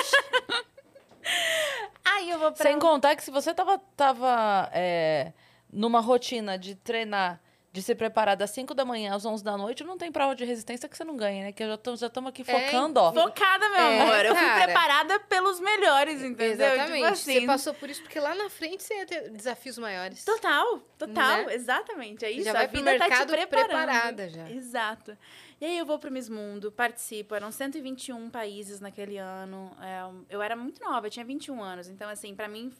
Aí 2.15 2.29
eu 2.29 2.39
vou 2.39 2.51
pra... 2.51 2.63
Sem 2.63 2.79
contar 2.79 3.15
que 3.15 3.23
se 3.23 3.31
você 3.31 3.53
tava, 3.53 3.77
tava 3.95 4.69
é, 4.73 5.33
numa 5.71 5.99
rotina 5.99 6.57
de 6.57 6.75
treinar, 6.75 7.39
de 7.71 7.81
se 7.83 7.93
preparar 7.93 8.35
das 8.35 8.49
5 8.51 8.73
da 8.73 8.83
manhã 8.83 9.13
às 9.13 9.23
11 9.23 9.43
da 9.43 9.55
noite, 9.55 9.83
não 9.83 9.97
tem 9.99 10.11
prova 10.11 10.33
de 10.33 10.43
resistência 10.43 10.89
que 10.89 10.97
você 10.97 11.03
não 11.03 11.15
ganha, 11.15 11.43
né? 11.43 11.51
Que 11.51 11.61
eu 11.63 11.67
já 11.67 11.75
estamos 11.75 11.99
já 11.99 12.09
tamo 12.09 12.27
aqui 12.29 12.43
É, 12.47 12.65
focando, 12.65 12.99
ó. 12.99 13.13
Focada, 13.13 13.69
meu 13.69 13.77
É, 13.79 14.01
amor. 14.01 14.25
Eu 14.25 14.35
fui 14.35 14.45
cara. 14.45 14.63
preparada 14.63 15.19
pelos 15.19 15.59
melhores, 15.59 16.23
entendeu? 16.23 16.53
Exatamente. 16.73 16.93
Tipo 17.03 17.05
assim, 17.13 17.39
Você 17.41 17.45
passou 17.45 17.73
por 17.75 17.89
isso 17.89 18.01
porque 18.01 18.19
lá 18.19 18.33
na 18.33 18.49
frente 18.49 18.81
você 18.83 18.95
ia 18.95 19.05
ter 19.05 19.29
desafios 19.29 19.77
maiores. 19.77 20.23
Total, 20.25 20.79
total, 20.97 21.45
Né? 21.45 21.53
exatamente. 21.53 22.25
É 22.25 22.31
isso. 22.31 22.45
já 22.45 22.51
a 22.51 22.53
vai 22.53 22.67
pro 22.67 22.77
vida 22.79 22.97
tá 22.97 23.03
te 23.05 23.09
mercado 23.09 23.27
preparando. 23.29 23.67
preparada 23.67 24.29
já. 24.29 24.49
Exato. 24.49 25.17
E 25.59 25.65
aí 25.65 25.77
eu 25.77 25.85
vou 25.85 25.97
pro 25.97 26.11
Miss 26.11 26.29
Mundo, 26.29 26.71
participo. 26.71 27.33
Eram 27.33 27.51
121 27.51 28.29
países 28.29 28.79
naquele 28.79 29.17
ano. 29.17 29.75
É, 29.81 30.33
eu 30.33 30.41
era 30.41 30.55
muito 30.55 30.83
nova, 30.83 31.07
eu 31.07 31.11
tinha 31.11 31.25
21 31.25 31.61
anos. 31.61 31.87
Então, 31.87 32.09
assim, 32.09 32.35
pra 32.35 32.47
mim 32.47 32.71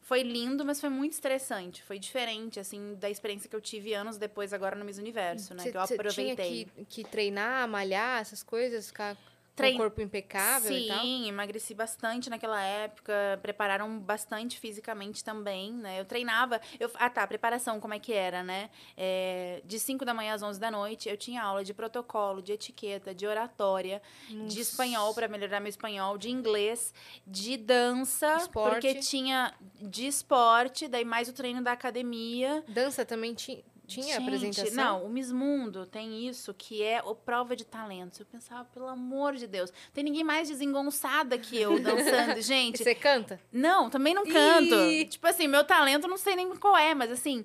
foi 0.00 0.22
lindo, 0.22 0.64
mas 0.64 0.80
foi 0.80 0.88
muito 0.88 1.12
estressante. 1.12 1.82
Foi 1.82 1.98
diferente, 1.98 2.60
assim, 2.60 2.94
da 2.94 3.10
experiência 3.10 3.48
que 3.48 3.56
eu 3.56 3.60
tive 3.60 3.94
anos 3.94 4.16
depois, 4.16 4.52
agora 4.52 4.76
no 4.76 4.84
Miss 4.84 4.98
Universo, 4.98 5.54
né? 5.54 5.62
Você 5.62 5.70
que 5.70 5.76
eu 5.76 5.80
aproveitei. 5.80 6.64
tinha 6.64 6.84
que, 6.84 6.84
que 6.84 7.04
treinar, 7.04 7.68
malhar, 7.68 8.20
essas 8.20 8.42
coisas, 8.42 8.86
ficar 8.86 9.16
Trein- 9.60 9.72
com 9.76 9.78
o 9.78 9.82
corpo 9.84 10.00
impecável 10.00 10.76
e 10.76 10.86
tal? 10.88 11.00
Sim, 11.00 11.28
emagreci 11.28 11.74
bastante 11.74 12.28
naquela 12.28 12.60
época. 12.62 13.12
Prepararam 13.42 13.98
bastante 13.98 14.58
fisicamente 14.58 15.22
também, 15.24 15.72
né? 15.72 16.00
Eu 16.00 16.04
treinava. 16.04 16.60
Eu, 16.78 16.90
ah, 16.94 17.08
tá. 17.10 17.26
Preparação, 17.26 17.78
como 17.80 17.94
é 17.94 17.98
que 17.98 18.12
era, 18.12 18.42
né? 18.42 18.70
É, 18.96 19.62
de 19.64 19.78
5 19.78 20.04
da 20.04 20.12
manhã 20.14 20.34
às 20.34 20.42
11 20.42 20.58
da 20.58 20.70
noite, 20.70 21.08
eu 21.08 21.16
tinha 21.16 21.42
aula 21.42 21.62
de 21.64 21.72
protocolo, 21.74 22.42
de 22.42 22.52
etiqueta, 22.52 23.14
de 23.14 23.26
oratória, 23.26 24.02
de 24.28 24.34
Nossa. 24.36 24.60
espanhol 24.60 25.14
para 25.14 25.28
melhorar 25.28 25.60
meu 25.60 25.68
espanhol, 25.68 26.18
de 26.18 26.30
inglês, 26.30 26.92
de 27.26 27.56
dança, 27.56 28.36
Esporte. 28.36 28.72
porque 28.72 28.94
tinha 29.00 29.54
de 29.80 30.06
esporte, 30.06 30.88
daí 30.88 31.04
mais 31.04 31.28
o 31.28 31.32
treino 31.32 31.62
da 31.62 31.72
academia. 31.72 32.64
Dança 32.68 33.04
também 33.04 33.34
ti- 33.34 33.64
tinha 33.90 34.14
Gente, 34.14 34.22
apresentação? 34.22 35.00
Não, 35.00 35.04
o 35.06 35.08
Miss 35.10 35.32
Mundo 35.32 35.84
tem 35.86 36.26
isso 36.28 36.54
que 36.54 36.82
é 36.82 37.02
o 37.02 37.14
prova 37.14 37.56
de 37.56 37.64
talentos. 37.64 38.20
Eu 38.20 38.26
pensava, 38.26 38.64
pelo 38.66 38.86
amor 38.86 39.34
de 39.36 39.46
Deus, 39.46 39.72
tem 39.92 40.04
ninguém 40.04 40.24
mais 40.24 40.48
desengonçada 40.48 41.36
que 41.38 41.56
eu 41.56 41.78
dançando, 41.80 42.38
E 42.38 42.42
gente. 42.42 42.78
você 42.82 42.94
canta? 42.94 43.40
Não, 43.52 43.90
também 43.90 44.14
não 44.14 44.24
canto. 44.24 44.74
Ih! 44.74 45.04
Tipo 45.06 45.26
assim, 45.26 45.48
meu 45.48 45.64
talento 45.64 46.06
não 46.08 46.16
sei 46.16 46.36
nem 46.36 46.48
qual 46.56 46.76
é, 46.76 46.94
mas 46.94 47.10
assim, 47.10 47.44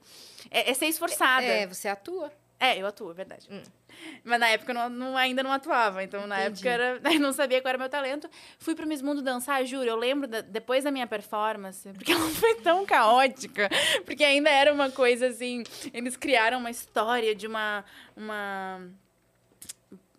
é, 0.52 0.70
é 0.70 0.74
ser 0.74 0.86
esforçada. 0.88 1.46
É, 1.46 1.64
É, 1.64 1.68
você 1.68 1.88
atua. 1.88 2.32
eu 2.78 2.88
atuo, 2.88 3.12
é 3.12 3.14
verdade. 3.14 3.48
Hum. 3.52 3.62
Mas 4.24 4.40
na 4.40 4.48
época 4.50 4.72
eu 4.72 4.76
não, 4.76 4.90
não- 4.90 5.18
ainda 5.18 5.44
não 5.44 5.52
atuava, 5.52 6.04
então 6.04 6.26
na 6.28 6.42
Entendi. 6.46 6.68
época 6.68 6.70
era, 6.70 7.14
eu 7.14 7.20
não 7.20 7.32
sabia 7.34 7.62
qual 7.62 7.70
era 7.70 7.78
o 7.78 7.82
meu 7.82 7.90
talento. 7.90 8.30
Fui 8.60 8.74
pro 8.76 8.88
Miss 8.88 9.02
Mundo 9.02 9.22
dançar, 9.22 9.64
juro, 9.66 9.86
eu 9.90 9.96
lembro 9.96 10.28
da- 10.28 10.42
depois 10.42 10.84
da 10.84 10.92
minha 10.92 11.08
performance, 11.08 11.88
porque 11.94 12.12
ela 12.12 12.30
foi 12.30 12.56
tão 12.56 12.86
caótica, 12.86 13.70
porque 14.06 14.24
ainda 14.24 14.50
era 14.50 14.74
uma 14.74 14.90
coisa 14.90 15.28
assim, 15.28 15.64
eles 15.94 16.16
criaram 16.18 16.58
uma 16.60 16.70
história 16.72 17.36
de 17.36 17.48
uma 17.48 17.84
uma 18.16 18.82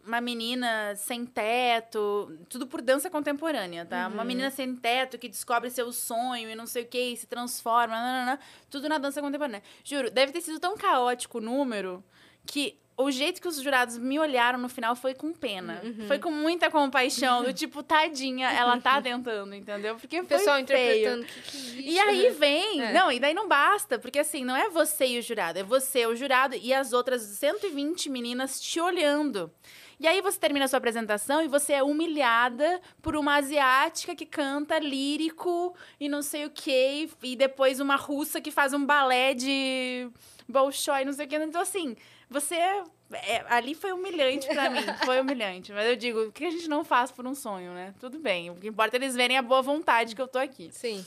uma 0.07 0.20
menina 0.20 0.95
sem 0.95 1.26
teto, 1.26 2.39
tudo 2.49 2.64
por 2.64 2.80
dança 2.80 3.11
contemporânea, 3.11 3.84
tá? 3.84 4.07
Uma 4.07 4.22
Uhum. 4.22 4.28
menina 4.28 4.51
sem 4.53 4.72
teto 4.76 5.18
que 5.18 5.28
descobre 5.28 5.68
seu 5.68 5.93
sonho 5.93 6.49
e 6.49 6.55
não 6.55 6.64
sei 6.64 6.84
o 6.84 6.87
que, 6.87 6.97
e 7.11 7.16
se 7.16 7.26
transforma, 7.26 8.39
tudo 8.70 8.89
na 8.89 8.99
dança 8.99 9.20
contemporânea. 9.20 9.64
Juro, 9.82 10.09
deve 10.09 10.30
ter 10.30 10.43
sido 10.43 10.61
tão 10.61 10.76
caótico 10.76 11.39
o 11.39 11.41
número 11.41 12.05
que 12.47 12.78
o 12.99 13.11
jeito 13.11 13.42
que 13.42 13.49
os 13.49 13.61
jurados 13.61 13.99
me 13.99 14.18
olharam 14.18 14.59
no 14.59 14.68
final 14.68 14.97
foi 14.97 15.12
com 15.14 15.32
pena. 15.32 15.82
Uhum. 15.84 16.07
Foi 16.07 16.18
com 16.18 16.30
muita 16.30 16.70
compaixão, 16.70 17.44
do 17.44 17.53
tipo, 17.53 17.82
tadinha, 17.82 18.51
ela 18.51 18.80
tá 18.80 19.01
tentando, 19.03 19.55
entendeu? 19.55 19.97
Porque 19.97 20.18
O 20.20 20.24
pessoal 20.24 20.57
feio. 20.57 20.62
interpretando. 20.64 21.26
Que, 21.26 21.40
que 21.42 21.57
isso, 21.57 21.80
E 21.80 21.99
aí 21.99 22.22
né? 22.22 22.30
vem. 22.30 22.82
É. 22.82 22.92
Não, 22.92 23.12
e 23.12 23.20
daí 23.20 23.34
não 23.34 23.47
basta, 23.47 23.99
porque 23.99 24.18
assim, 24.18 24.44
não 24.44 24.57
é 24.57 24.70
você 24.70 25.07
e 25.07 25.18
o 25.18 25.22
jurado, 25.22 25.59
é 25.59 25.62
você, 25.62 26.07
o 26.07 26.16
jurado 26.16 26.57
e 26.57 26.72
as 26.72 26.94
outras 26.94 27.20
120 27.22 28.09
meninas 28.09 28.59
te 28.61 28.80
olhando. 28.80 29.51
E 30.01 30.07
aí 30.07 30.20
você 30.20 30.38
termina 30.38 30.64
a 30.66 30.68
sua 30.68 30.76
apresentação 30.78 31.42
e 31.42 31.49
você 31.49 31.72
é 31.74 31.82
humilhada 31.82 32.80
por 33.01 33.16
uma 33.16 33.36
asiática 33.36 34.14
que 34.14 34.26
canta 34.26 34.78
lírico 34.78 35.74
e 35.99 36.07
não 36.09 36.20
sei 36.20 36.44
o 36.44 36.51
quê, 36.51 37.09
e 37.22 37.34
depois 37.34 37.80
uma 37.80 37.97
russa 37.97 38.40
que 38.40 38.51
faz 38.51 38.74
um 38.74 38.84
balé 38.84 39.32
de 39.32 40.09
Bolshoi, 40.47 41.05
não 41.05 41.12
sei 41.14 41.24
o 41.26 41.28
quê. 41.28 41.36
Então, 41.36 41.62
assim, 41.62 41.97
você. 42.29 42.55
é, 42.55 43.45
ali 43.49 43.74
foi 43.74 43.93
humilhante 43.93 44.47
pra 44.49 44.70
mim, 44.70 44.81
foi 45.05 45.20
humilhante. 45.20 45.72
Mas 45.72 45.87
eu 45.89 45.97
digo, 45.97 46.24
o 46.24 46.33
que 46.33 46.45
a 46.45 46.51
gente 46.51 46.68
não 46.68 46.85
faz 46.85 47.11
por 47.11 47.27
um 47.27 47.35
sonho, 47.35 47.72
né? 47.72 47.95
Tudo 48.01 48.18
bem. 48.18 48.51
O 48.51 48.57
que 48.57 48.68
importa 48.68 48.97
é 48.97 48.99
eles 48.99 49.14
verem 49.14 49.37
a 49.37 49.43
boa 49.43 49.62
vontade 49.62 50.14
que 50.14 50.22
eu 50.22 50.29
tô 50.29 50.39
aqui. 50.39 50.70
Sim. 50.72 51.05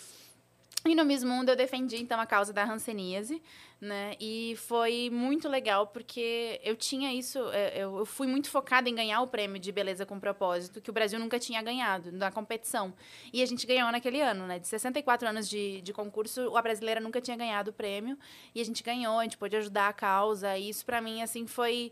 E 0.85 0.95
no 0.95 1.03
Miss 1.03 1.25
Mundo 1.25 1.49
eu 1.49 1.57
defendi, 1.57 1.97
então, 1.97 2.19
a 2.21 2.25
causa 2.25 2.53
da 2.53 2.63
hanseníase, 2.63 3.41
né? 3.81 4.15
E 4.19 4.55
foi 4.57 5.09
muito 5.11 5.49
legal, 5.49 5.87
porque 5.87 6.59
eu 6.63 6.73
tinha 6.73 7.13
isso, 7.13 7.37
é, 7.51 7.83
eu 7.83 8.05
fui 8.05 8.27
muito 8.27 8.49
focada 8.49 8.87
em 8.87 8.95
ganhar 8.95 9.21
o 9.21 9.27
prêmio 9.27 9.59
de 9.59 9.73
beleza 9.73 10.05
com 10.05 10.17
propósito, 10.17 10.79
que 10.79 10.89
o 10.89 10.93
Brasil 10.93 11.19
nunca 11.19 11.37
tinha 11.37 11.61
ganhado 11.61 12.13
na 12.13 12.31
competição. 12.31 12.93
E 13.33 13.43
a 13.43 13.45
gente 13.45 13.67
ganhou 13.67 13.91
naquele 13.91 14.21
ano, 14.21 14.47
né? 14.47 14.57
De 14.57 14.69
64 14.69 15.27
anos 15.27 15.49
de, 15.49 15.81
de 15.81 15.91
concurso, 15.91 16.55
a 16.55 16.61
brasileira 16.61 17.01
nunca 17.01 17.19
tinha 17.19 17.35
ganhado 17.35 17.71
o 17.71 17.73
prêmio. 17.73 18.17
E 18.55 18.61
a 18.61 18.65
gente 18.65 18.81
ganhou, 18.81 19.19
a 19.19 19.23
gente 19.23 19.37
pôde 19.37 19.57
ajudar 19.57 19.89
a 19.89 19.93
causa. 19.93 20.57
E 20.57 20.69
isso, 20.69 20.85
pra 20.85 21.01
mim, 21.01 21.21
assim, 21.21 21.45
foi 21.45 21.91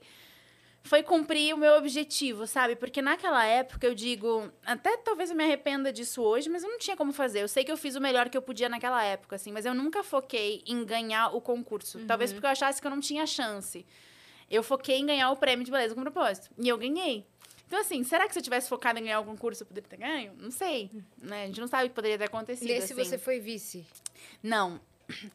foi 0.87 1.03
cumprir 1.03 1.53
o 1.53 1.57
meu 1.57 1.73
objetivo, 1.73 2.47
sabe? 2.47 2.75
Porque 2.75 3.01
naquela 3.01 3.45
época 3.45 3.85
eu 3.85 3.93
digo, 3.93 4.51
até 4.65 4.97
talvez 4.97 5.29
eu 5.29 5.35
me 5.35 5.43
arrependa 5.43 5.93
disso 5.93 6.21
hoje, 6.21 6.49
mas 6.49 6.63
eu 6.63 6.69
não 6.69 6.79
tinha 6.79 6.97
como 6.97 7.13
fazer. 7.13 7.41
Eu 7.41 7.47
sei 7.47 7.63
que 7.63 7.71
eu 7.71 7.77
fiz 7.77 7.95
o 7.95 8.01
melhor 8.01 8.29
que 8.29 8.37
eu 8.37 8.41
podia 8.41 8.69
naquela 8.69 9.03
época, 9.03 9.35
assim, 9.35 9.51
mas 9.51 9.65
eu 9.65 9.73
nunca 9.73 10.03
foquei 10.03 10.63
em 10.65 10.83
ganhar 10.83 11.35
o 11.35 11.41
concurso. 11.41 11.99
Talvez 12.05 12.31
porque 12.33 12.45
eu 12.45 12.49
achasse 12.49 12.81
que 12.81 12.87
eu 12.87 12.91
não 12.91 12.99
tinha 12.99 13.27
chance. 13.27 13.85
Eu 14.49 14.63
foquei 14.63 14.97
em 14.97 15.05
ganhar 15.05 15.29
o 15.29 15.35
prêmio 15.35 15.65
de 15.65 15.71
beleza 15.71 15.93
com 15.93 16.01
propósito. 16.01 16.49
E 16.57 16.67
eu 16.67 16.77
ganhei. 16.77 17.25
Então, 17.67 17.79
assim, 17.81 18.01
será 18.03 18.25
que 18.25 18.33
se 18.33 18.39
eu 18.39 18.43
tivesse 18.43 18.69
focado 18.69 18.97
em 18.97 19.03
ganhar 19.03 19.19
o 19.19 19.25
concurso 19.25 19.63
eu 19.63 19.67
poderia 19.67 19.89
ter 19.89 19.97
ganho? 19.97 20.33
Não 20.39 20.49
sei. 20.49 20.89
Né? 21.21 21.43
A 21.43 21.47
gente 21.47 21.59
não 21.59 21.67
sabe 21.67 21.85
o 21.85 21.89
que 21.89 21.95
poderia 21.95 22.17
ter 22.17 22.23
acontecido. 22.23 22.69
E 22.69 22.71
esse 22.71 22.93
assim. 22.93 23.03
você 23.03 23.17
foi 23.17 23.39
vice? 23.39 23.85
Não. 24.41 24.79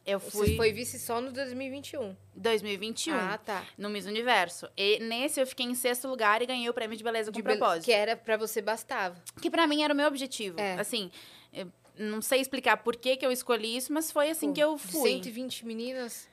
Eu 0.07 0.19
Você 0.19 0.31
fui 0.31 0.57
foi 0.57 0.73
vice 0.73 0.99
só 0.99 1.21
no 1.21 1.33
2021. 1.33 2.15
2021. 2.37 3.15
Ah, 3.15 3.39
tá. 3.39 3.65
No 3.79 3.89
Miss 3.89 4.07
Universo. 4.07 4.69
E 4.77 4.99
nesse 5.01 5.41
eu 5.41 5.47
fiquei 5.47 5.67
em 5.67 5.75
sexto 5.75 6.09
lugar 6.09 6.43
e 6.43 6.47
ganhei 6.47 6.69
o 6.69 6.75
prêmio 6.75 6.97
de 6.97 7.03
beleza 7.03 7.31
com 7.31 7.37
De 7.37 7.43
propósito. 7.43 7.85
Que 7.85 7.93
era 7.93 8.17
pra 8.17 8.37
você 8.37 8.61
bastava. 8.61 9.17
Que 9.41 9.51
pra 9.51 9.67
mim 9.67 9.83
era 9.83 9.95
o 9.95 9.97
meu 9.97 10.07
objetivo. 10.07 10.61
É. 10.61 10.75
Assim, 10.79 11.11
eu 11.53 11.69
não 11.99 12.21
sei 12.21 12.41
explicar 12.41 12.79
por 12.79 12.97
que, 12.97 13.17
que 13.17 13.25
eu 13.25 13.33
escolhi 13.33 13.77
isso, 13.77 13.93
mas 13.93 14.11
foi 14.11 14.31
assim 14.31 14.49
Pô, 14.49 14.55
que 14.55 14.61
eu 14.61 14.79
fui. 14.79 15.11
120 15.11 15.67
meninas, 15.67 16.29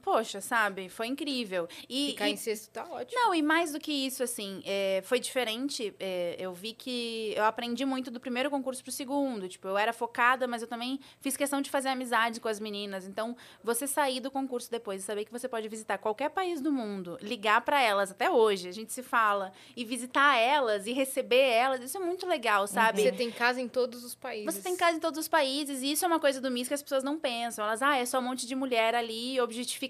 Poxa, 0.00 0.40
sabe? 0.40 0.88
Foi 0.88 1.06
incrível. 1.06 1.68
E, 1.88 2.08
ficar 2.12 2.28
e- 2.28 2.32
em 2.32 2.36
sexto 2.36 2.70
tá 2.70 2.84
ótimo. 2.90 3.20
Não, 3.20 3.34
e 3.34 3.42
mais 3.42 3.72
do 3.72 3.78
que 3.78 3.92
isso, 3.92 4.22
assim, 4.22 4.62
é, 4.64 5.00
foi 5.04 5.20
diferente. 5.20 5.94
é, 6.00 6.34
eu 6.38 6.52
vi 6.54 6.72
que 6.72 7.34
eu 7.36 7.44
aprendi 7.44 7.84
muito 7.84 8.10
do 8.10 8.18
primeiro 8.18 8.50
concurso 8.50 8.82
pro 8.82 8.90
segundo. 8.90 9.48
Tipo, 9.48 9.68
eu 9.68 9.76
era 9.78 9.92
focada, 9.92 10.48
mas 10.48 10.62
eu 10.62 10.66
também 10.66 10.98
fiz 11.20 11.36
questão 11.36 11.60
de 11.60 11.70
fazer 11.70 11.88
amizade 11.90 12.40
com 12.40 12.48
as 12.48 12.58
meninas. 12.58 13.06
Então, 13.06 13.36
você 13.62 13.86
sair 13.86 14.18
do 14.18 14.30
concurso 14.30 14.70
depois 14.70 15.02
e 15.02 15.04
saber 15.04 15.24
que 15.26 15.30
você 15.30 15.46
pode 15.48 15.68
visitar 15.68 15.98
qualquer 15.98 16.30
país 16.30 16.60
do 16.60 16.72
mundo, 16.72 17.18
ligar 17.20 17.60
para 17.60 17.80
elas, 17.80 18.10
até 18.10 18.30
hoje, 18.30 18.68
a 18.68 18.72
gente 18.72 18.92
se 18.92 19.02
fala, 19.02 19.52
e 19.76 19.84
visitar 19.84 20.36
elas 20.38 20.86
e 20.86 20.92
receber 20.92 21.36
elas, 21.50 21.80
isso 21.82 21.98
é 21.98 22.00
muito 22.00 22.26
legal, 22.26 22.66
sabe? 22.66 23.02
Você 23.02 23.12
tem 23.12 23.30
casa 23.30 23.60
em 23.60 23.68
todos 23.68 24.02
os 24.02 24.14
países. 24.14 24.52
Você 24.54 24.62
tem 24.62 24.74
casa 24.76 24.96
em 24.96 25.00
todos 25.00 25.18
os 25.20 25.28
países, 25.28 25.82
e 25.82 25.92
isso 25.92 26.04
é 26.04 26.08
uma 26.08 26.18
coisa 26.18 26.40
do 26.40 26.50
Miss 26.50 26.66
que 26.66 26.74
as 26.74 26.82
pessoas 26.82 27.04
não 27.04 27.18
pensam. 27.18 27.64
Elas, 27.64 27.82
ah, 27.82 27.96
é 27.96 28.06
só 28.06 28.18
um 28.18 28.22
monte 28.22 28.46
de 28.46 28.54
mulher 28.54 28.94
ali, 28.94 29.38
objetificada, 29.40 29.81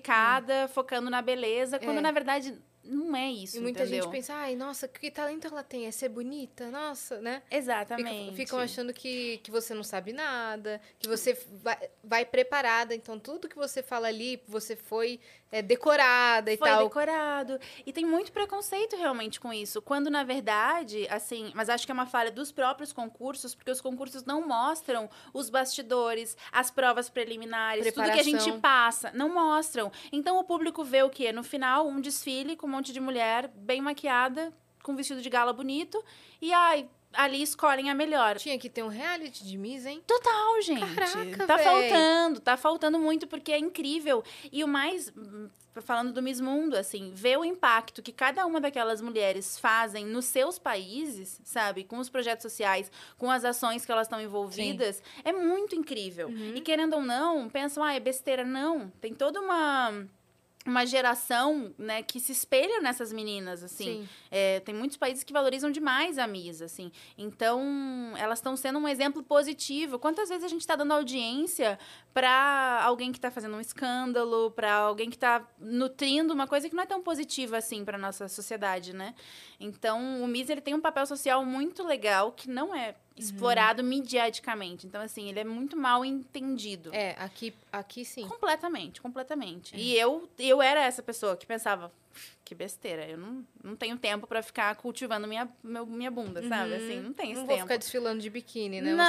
focando 0.69 1.11
na 1.11 1.21
beleza, 1.23 1.79
quando 1.79 1.99
É. 1.99 2.01
na 2.01 2.11
verdade 2.13 2.57
não 2.85 3.15
é 3.15 3.31
isso. 3.31 3.57
E 3.57 3.61
muita 3.61 3.83
entendeu? 3.83 4.03
gente 4.03 4.13
pensa, 4.13 4.35
ai, 4.35 4.57
nossa, 4.57 4.89
que 4.89 5.11
talento 5.11 5.47
ela 5.47 5.63
tem? 5.63 5.87
É 5.87 5.91
ser 5.91 6.09
bonita? 6.09 6.71
Nossa, 6.71 7.21
né? 7.21 7.43
Exatamente. 7.51 8.35
Ficam 8.37 8.59
achando 8.59 8.93
que, 8.93 9.39
que 9.39 9.51
você 9.51 9.73
não 9.73 9.85
sabe 9.85 10.13
nada, 10.13 10.81
que 10.99 11.09
você 11.09 11.39
vai, 11.63 11.79
vai 12.03 12.25
preparada. 12.25 12.95
Então, 12.95 13.19
tudo 13.19 13.49
que 13.49 13.57
você 13.57 13.83
fala 13.83 14.09
ali, 14.09 14.43
você 14.49 14.75
foi 14.75 15.21
é, 15.53 15.61
decorada 15.61 16.51
e 16.51 16.57
Foi 16.57 16.67
tal. 16.69 16.85
decorado. 16.85 17.61
E 17.85 17.93
tem 17.93 18.07
muito 18.07 18.33
preconceito 18.33 18.97
realmente 18.97 19.39
com 19.39 19.53
isso. 19.53 19.83
Quando, 19.83 20.09
na 20.09 20.25
verdade, 20.25 21.07
assim, 21.11 21.53
mas 21.55 21.69
acho 21.69 21.85
que 21.85 21.93
é 21.93 21.95
uma 21.95 22.07
falha 22.07 22.31
dos 22.33 22.51
próprios 22.51 22.91
concursos, 22.93 23.55
porque 23.55 23.71
os 23.71 23.81
concursos 23.81 24.25
não 24.25 24.49
mostram 24.49 25.11
os 25.35 25.51
bastidores, 25.51 26.37
as 26.51 26.71
provas 26.71 27.11
preliminares, 27.11 27.93
tudo 27.93 28.05
que 28.07 28.11
a 28.13 28.23
gente 28.23 28.51
Preparação. 28.51 28.61
passa. 28.61 29.13
Não 29.13 29.29
mostram. 29.33 29.93
Então 30.11 30.39
o 30.39 30.45
público 30.45 30.83
vê 30.83 31.03
o 31.03 31.11
quê? 31.11 31.31
No 31.31 31.45
final, 31.45 31.87
um 31.87 32.01
desfile 32.01 32.57
com 32.57 32.67
um 32.67 32.71
monte 32.71 32.93
de 32.93 33.01
mulher 33.01 33.49
bem 33.55 33.83
maquiada, 33.83 34.53
com 34.83 34.97
vestido 34.97 35.21
de 35.21 35.29
gala 35.29 35.53
bonito, 35.53 36.03
e 36.41 36.53
ai. 36.53 36.89
Ali 37.13 37.43
escolhem 37.43 37.91
a 37.91 37.95
melhor. 37.95 38.37
Tinha 38.39 38.59
que 38.59 38.69
ter 38.69 38.83
um 38.83 38.89
reality 38.89 39.45
de 39.45 39.57
Miss, 39.59 39.87
hein? 39.87 40.03
Total, 40.07 40.63
gente. 40.63 40.95
Caraca, 40.95 41.47
tá 41.47 41.57
véi. 41.57 41.65
faltando, 41.65 42.41
tá 42.41 42.57
faltando 42.57 42.99
muito 42.99 43.27
porque 43.27 43.53
é 43.53 43.59
incrível. 43.59 44.25
E 44.51 44.65
o 44.65 44.69
mais 44.69 45.13
hum, 45.17 45.49
falando 45.81 46.13
do 46.13 46.23
Miss 46.23 46.41
Mundo, 46.41 46.77
assim, 46.77 47.13
ver 47.15 47.39
o 47.39 47.45
impacto 47.45 48.03
que 48.03 48.13
cada 48.13 48.45
uma 48.45 48.61
daquelas 48.61 49.01
mulheres 49.01 49.59
fazem 49.59 50.05
nos 50.05 50.27
seus 50.27 50.59
países, 50.59 51.41
sabe, 51.45 51.85
com 51.85 51.99
os 51.99 52.11
projetos 52.11 52.43
sociais, 52.43 52.91
com 53.17 53.31
as 53.31 53.45
ações 53.45 53.87
que 53.87 53.93
elas 53.93 54.07
estão 54.07 54.21
envolvidas, 54.21 55.03
é 55.25 55.33
muito 55.33 55.75
incrível. 55.75 56.29
Uhum. 56.29 56.55
E 56.55 56.61
querendo 56.61 56.95
ou 56.95 57.03
não, 57.03 57.49
pensam, 57.49 57.83
ah, 57.83 57.95
é 57.95 58.01
besteira 58.01 58.45
não. 58.45 58.91
Tem 59.01 59.15
toda 59.15 59.41
uma 59.41 60.05
uma 60.67 60.87
geração, 60.87 61.75
né, 61.77 62.03
que 62.03 62.21
se 62.21 62.33
espelha 62.33 62.81
nessas 62.81 63.13
meninas, 63.13 63.63
assim. 63.63 64.03
Sim. 64.03 64.09
É, 64.31 64.61
tem 64.61 64.75
muitos 64.75 64.97
países 64.97 65.25
que 65.25 65.33
valorizam 65.33 65.71
demais 65.71 66.19
a 66.19 66.27
Miss, 66.27 66.63
assim. 66.63 66.93
Então, 67.19 67.61
elas 68.17 68.39
estão 68.39 68.57
sendo 68.57 68.79
um 68.79 68.87
exemplo 68.87 69.23
positivo. 69.23 69.99
Quantas 69.99 70.29
vezes 70.29 70.45
a 70.45 70.49
gente 70.49 70.61
está 70.61 70.77
dando 70.77 70.93
audiência 70.93 71.79
para 72.15 72.81
alguém 72.85 73.11
que 73.11 73.19
está 73.19 73.31
fazendo 73.31 73.57
um 73.57 73.61
escândalo, 73.61 74.51
para 74.53 74.73
alguém 74.73 75.11
que 75.11 75.17
está 75.17 75.47
nutrindo 75.59 76.33
uma 76.33 76.47
coisa 76.47 76.69
que 76.69 76.75
não 76.75 76.83
é 76.83 76.87
tão 76.87 77.03
positiva 77.03 77.57
assim 77.57 77.85
para 77.85 77.99
nossa 77.99 78.29
sociedade, 78.29 78.95
né? 78.95 79.15
Então, 79.59 80.23
o 80.23 80.27
Miss 80.27 80.49
ele 80.49 80.61
tem 80.61 80.75
um 80.75 80.81
papel 80.81 81.07
social 81.07 81.45
muito 81.45 81.85
legal 81.85 82.33
que 82.33 82.49
não 82.49 82.75
é 82.75 82.95
explorado 83.17 83.83
midiaticamente. 83.83 84.87
Então, 84.87 85.01
assim, 85.01 85.29
ele 85.29 85.41
é 85.41 85.45
muito 85.45 85.77
mal 85.77 86.05
entendido. 86.05 86.95
É, 86.95 87.17
aqui, 87.19 87.55
aqui 87.73 88.05
sim. 88.05 88.27
Completamente, 88.27 89.01
completamente. 89.01 89.77
E 89.77 89.97
eu, 89.97 90.29
eu 90.39 90.63
era 90.63 90.81
essa 90.83 91.03
pessoa 91.03 91.37
que 91.37 91.47
pensava, 91.47 91.93
que 92.53 92.55
besteira, 92.55 93.07
eu 93.09 93.17
não, 93.17 93.45
não 93.65 93.75
tenho 93.75 93.97
tempo 93.97 94.27
pra 94.27 94.43
ficar 94.43 94.75
cultivando 94.77 95.27
minha, 95.27 95.49
meu, 95.63 95.87
minha 95.87 96.11
bunda, 96.11 96.47
sabe? 96.47 96.75
Assim, 96.75 97.01
não 97.01 97.13
tem 97.13 97.31
esse 97.33 97.41
Não 97.41 97.47
vou 97.47 97.57
tempo. 97.57 97.67
ficar 97.67 97.79
desfilando 97.79 98.21
de 98.21 98.29
biquíni, 98.29 98.81
né? 98.83 98.93
Não, 98.95 99.05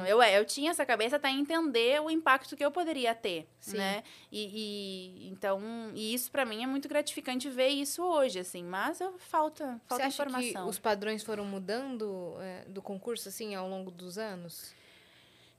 assim. 0.00 0.10
eu, 0.10 0.20
é, 0.22 0.38
eu 0.38 0.44
tinha 0.44 0.70
essa 0.70 0.84
cabeça 0.84 1.16
até 1.16 1.30
entender 1.30 2.00
o 2.02 2.10
impacto 2.10 2.54
que 2.54 2.64
eu 2.64 2.70
poderia 2.70 3.14
ter, 3.14 3.48
Sim. 3.60 3.78
né? 3.78 4.02
E, 4.30 5.24
e- 5.26 5.28
então, 5.30 5.60
e 5.94 6.12
isso 6.12 6.30
pra 6.30 6.44
mim 6.44 6.62
é 6.62 6.66
muito 6.66 6.86
gratificante 6.88 7.48
ver 7.48 7.68
isso 7.68 8.02
hoje, 8.02 8.38
assim. 8.38 8.62
Mas 8.62 9.00
eu, 9.00 9.18
falta, 9.18 9.64
Você 9.74 9.80
falta 9.88 10.04
acha 10.06 10.22
que 10.24 10.28
informação. 10.30 10.68
os 10.68 10.78
padrões 10.78 11.22
foram 11.22 11.44
mudando 11.46 12.36
é, 12.40 12.64
do 12.68 12.82
concurso, 12.82 13.28
assim, 13.28 13.54
ao 13.54 13.68
longo 13.68 13.90
dos 13.90 14.18
anos? 14.18 14.74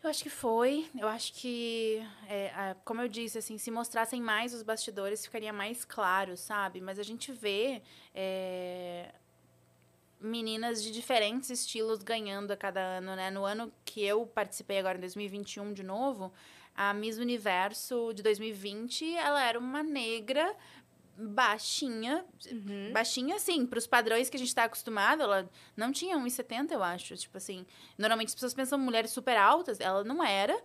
Eu 0.03 0.09
acho 0.09 0.23
que 0.23 0.29
foi. 0.29 0.89
Eu 0.99 1.07
acho 1.07 1.33
que, 1.33 2.01
é, 2.27 2.49
a- 2.49 2.75
como 2.83 3.01
eu 3.01 3.07
disse, 3.07 3.37
assim, 3.37 3.57
se 3.57 3.71
mostrassem 3.71 4.21
mais 4.21 4.53
os 4.53 4.61
bastidores, 4.61 5.25
ficaria 5.25 5.53
mais 5.53 5.85
claro, 5.85 6.35
sabe? 6.35 6.81
Mas 6.81 6.99
a 6.99 7.03
gente 7.03 7.31
vê 7.31 7.81
é, 8.13 9.09
meninas 10.19 10.81
de 10.81 10.91
diferentes 10.91 11.49
estilos 11.49 12.01
ganhando 12.01 12.51
a 12.51 12.57
cada 12.57 12.79
ano, 12.81 13.15
né? 13.15 13.29
No 13.29 13.43
ano 13.45 13.71
que 13.83 14.01
eu 14.03 14.25
participei 14.25 14.79
agora, 14.79 14.97
em 14.97 15.01
2021, 15.01 15.73
de 15.73 15.83
novo, 15.83 16.31
a 16.75 16.93
Miss 16.93 17.17
Universo 17.17 18.13
de 18.13 18.23
2020, 18.23 19.13
ela 19.15 19.43
era 19.43 19.59
uma 19.59 19.83
negra 19.83 20.55
baixinha, 21.17 22.25
baixinha 22.91 23.35
assim, 23.35 23.65
para 23.65 23.79
os 23.79 23.87
padrões 23.87 24.29
que 24.29 24.37
a 24.37 24.39
gente 24.39 24.49
está 24.49 24.63
acostumado, 24.63 25.23
ela 25.23 25.49
não 25.75 25.91
tinha 25.91 26.17
1,70, 26.17 26.71
eu 26.71 26.83
acho, 26.83 27.15
tipo 27.15 27.37
assim, 27.37 27.65
normalmente 27.97 28.29
as 28.29 28.35
pessoas 28.35 28.53
pensam 28.53 28.77
mulheres 28.79 29.11
super 29.11 29.37
altas, 29.37 29.79
ela 29.79 30.03
não 30.03 30.23
era, 30.23 30.59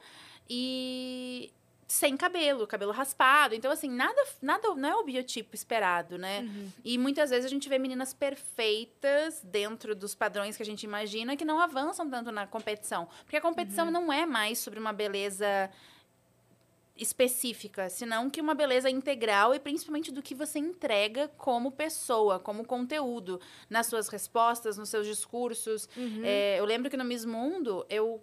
e 0.49 1.53
sem 1.87 2.19
cabelo, 2.19 2.67
cabelo 2.67 2.93
raspado, 2.93 3.55
então 3.55 3.71
assim, 3.71 3.89
nada, 3.89 4.23
nada 4.43 4.75
não 4.75 4.89
é 4.89 4.95
o 4.97 5.05
biotipo 5.05 5.55
esperado, 5.55 6.19
né? 6.19 6.43
E 6.85 6.99
muitas 6.99 7.31
vezes 7.31 7.47
a 7.47 7.49
gente 7.49 7.67
vê 7.67 7.79
meninas 7.79 8.13
perfeitas 8.13 9.41
dentro 9.43 9.95
dos 9.95 10.15
padrões 10.15 10.55
que 10.55 10.63
a 10.63 10.67
gente 10.67 10.83
imagina 10.83 11.35
que 11.35 11.47
não 11.47 11.59
avançam 11.59 12.09
tanto 12.09 12.31
na 12.31 12.47
competição, 12.47 13.09
porque 13.25 13.37
a 13.37 13.41
competição 13.41 13.91
não 13.91 14.13
é 14.13 14.27
mais 14.27 14.59
sobre 14.59 14.79
uma 14.79 14.93
beleza 14.93 15.71
específica, 16.99 17.89
senão 17.89 18.29
que 18.29 18.41
uma 18.41 18.55
beleza 18.55 18.91
integral 18.91 19.55
e 19.55 19.59
principalmente 19.59 20.11
do 20.11 20.23
que 20.23 20.35
você 20.35 20.59
entrega 20.59 21.29
como 21.37 21.73
pessoa, 21.73 22.39
como 22.39 22.65
conteúdo, 22.65 23.41
nas 23.71 23.87
suas 23.87 24.09
respostas, 24.09 24.77
nos 24.77 24.89
seus 24.89 25.07
discursos. 25.07 25.89
Uhum. 25.97 26.23
É, 26.25 26.59
eu 26.59 26.65
lembro 26.65 26.91
que 26.91 26.97
no 26.97 27.05
Miss 27.05 27.25
Mundo, 27.25 27.87
eu 27.89 28.23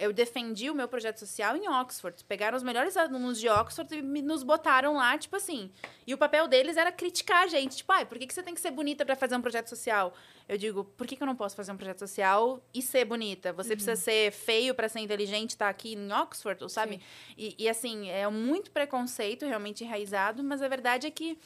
eu 0.00 0.12
defendi 0.12 0.70
o 0.70 0.74
meu 0.74 0.86
projeto 0.86 1.18
social 1.18 1.56
em 1.56 1.68
Oxford. 1.68 2.22
Pegaram 2.24 2.56
os 2.56 2.62
melhores 2.62 2.96
alunos 2.96 3.40
de 3.40 3.48
Oxford 3.48 3.94
e 3.96 4.02
me- 4.02 4.22
nos 4.22 4.42
botaram 4.42 4.94
lá, 4.94 5.16
tipo 5.18 5.34
assim. 5.36 5.70
E 6.06 6.14
o 6.14 6.18
papel 6.18 6.46
deles 6.46 6.76
era 6.76 6.92
criticar 6.92 7.44
a 7.44 7.46
gente. 7.46 7.76
Tipo, 7.78 7.92
ai, 7.92 8.04
por 8.04 8.18
que, 8.18 8.26
que 8.26 8.34
você 8.34 8.42
tem 8.42 8.54
que 8.54 8.60
ser 8.60 8.70
bonita 8.70 9.04
pra 9.04 9.16
fazer 9.16 9.36
um 9.36 9.42
projeto 9.42 9.68
social? 9.68 10.14
Eu 10.48 10.56
digo, 10.58 10.84
por 10.84 11.06
que, 11.06 11.16
que 11.16 11.22
eu 11.22 11.26
não 11.26 11.34
posso 11.34 11.56
fazer 11.56 11.72
um 11.72 11.76
projeto 11.76 11.98
social 12.00 12.62
e 12.72 12.82
ser 12.82 13.04
bonita? 13.04 13.52
Você 13.54 13.70
precisa 13.74 13.96
ser 13.96 14.30
feio 14.30 14.74
pra 14.74 14.88
ser 14.88 15.00
inteligente 15.00 15.52
e 15.52 15.56
tá 15.56 15.68
aqui 15.68 15.94
em 15.94 16.12
Oxford, 16.12 16.62
ou 16.62 16.68
sabe? 16.68 17.00
E, 17.36 17.54
e, 17.58 17.68
assim, 17.68 18.10
é 18.10 18.28
muito 18.28 18.70
preconceito 18.70 19.46
realmente 19.46 19.82
enraizado, 19.82 20.44
mas 20.44 20.60
a 20.62 20.68
verdade 20.68 21.06
é 21.06 21.10
que 21.10 21.38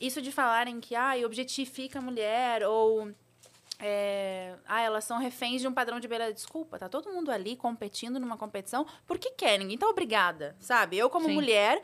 isso 0.00 0.22
de 0.22 0.32
falarem 0.32 0.80
que, 0.80 0.94
ai, 0.94 1.24
objetifica 1.24 1.98
a 1.98 2.02
mulher 2.02 2.62
ou 2.66 3.12
é, 3.78 4.54
ah, 4.66 4.80
elas 4.80 5.04
são 5.04 5.18
reféns 5.18 5.60
de 5.60 5.68
um 5.68 5.72
padrão 5.72 6.00
de 6.00 6.08
beleza. 6.08 6.34
Desculpa, 6.34 6.78
tá 6.78 6.88
todo 6.88 7.10
mundo 7.10 7.30
ali 7.30 7.56
competindo 7.56 8.18
numa 8.18 8.36
competição 8.36 8.84
porque 9.06 9.30
quer, 9.30 9.58
ninguém 9.58 9.78
tá 9.78 9.86
obrigada, 9.86 10.56
sabe? 10.58 10.98
Eu, 10.98 11.08
como 11.08 11.26
Sim. 11.26 11.34
mulher, 11.34 11.82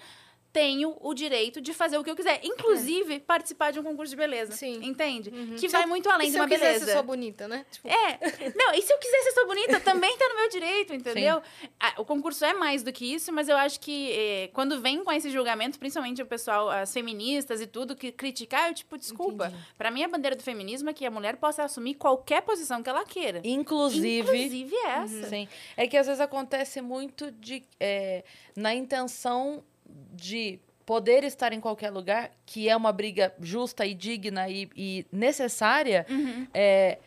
tenho 0.55 0.97
o 1.01 1.13
direito 1.13 1.61
de 1.61 1.75
fazer 1.75 1.99
o 1.99 2.05
que 2.05 2.09
eu 2.11 2.15
quiser, 2.15 2.39
inclusive 2.45 3.19
participar 3.19 3.73
de 3.73 3.81
um 3.81 3.83
concurso 3.83 4.11
de 4.11 4.17
beleza. 4.17 4.53
Sim. 4.53 4.79
Entende? 4.85 5.29
Uhum. 5.31 5.57
Que 5.57 5.59
Se 5.59 5.69
vai 5.69 5.83
eu- 5.83 5.89
muito 5.89 6.09
além 6.09 6.29
de 6.29 6.33
se 6.35 6.39
uma 6.39 6.45
eu 6.45 6.49
quisesse 6.49 6.65
beleza. 6.75 6.87
ser 6.87 6.93
só 6.93 7.03
bonita, 7.03 7.49
né? 7.49 7.67
Tipo, 7.73 7.89
É, 7.89 8.53
não, 8.57 8.73
e 8.73 8.81
se 8.81 8.93
eu 8.93 8.99
quiser 8.99 9.21
ser 9.25 9.33
só 9.33 9.45
bonita, 9.47 9.81
também 9.81 10.17
tá 10.17 10.29
no 10.29 10.37
meu 10.37 10.49
direito, 10.49 10.95
entendeu? 10.95 11.43
Ah, 11.81 11.95
O 11.99 12.05
concurso 12.05 12.45
é 12.45 12.55
mais 12.55 12.85
do 12.85 12.93
que 12.93 13.05
isso, 13.14 13.33
mas 13.33 13.49
eu 13.49 13.57
acho 13.57 13.81
que 13.81 14.13
eh, 14.13 14.51
quando 14.53 14.81
vem 14.81 15.03
com 15.03 15.11
esse 15.11 15.29
julgamento, 15.29 15.76
principalmente 15.79 16.22
o 16.22 16.26
pessoal, 16.26 16.71
as 16.71 16.93
feministas 16.93 17.61
e 17.61 17.67
tudo, 17.67 17.97
que 17.97 18.13
criticar, 18.13 18.68
eu 18.68 18.75
tipo, 18.75 18.97
desculpa. 18.97 19.53
Pra 19.76 19.91
mim, 19.91 20.05
a 20.05 20.09
bandeira 20.09 20.37
do 20.37 20.43
feminismo 20.45 20.89
é 20.89 20.93
que 20.93 21.05
a 21.05 21.11
mulher 21.11 21.35
possa 21.37 21.64
assumir 21.64 21.95
qualquer 21.95 22.43
posição 22.43 22.81
que 22.81 22.89
ela 22.89 23.05
queira. 23.05 23.41
Inclusive. 23.43 24.21
Inclusive 24.21 24.76
essa. 24.87 25.29
Sim. 25.29 25.49
É 25.76 25.89
que 25.89 25.97
às 25.97 26.07
vezes 26.07 26.21
acontece 26.21 26.81
muito 26.81 27.31
de. 27.33 27.64
é, 27.81 28.22
na 28.55 28.72
intenção 28.72 29.64
de 30.12 30.58
poder 30.87 31.25
estar 31.25 31.53
em 31.53 31.61
qualquer 31.61 31.91
lugar, 31.91 32.30
que 32.45 32.68
é 32.68 32.76
uma 32.76 32.92
briga 32.92 33.34
justa 33.41 33.87
e 33.87 33.95
digna 33.95 34.49
e, 34.49 34.68
e 34.76 35.07
necessária, 35.11 36.04
Uhum. 36.11 36.46
é, 36.53 36.99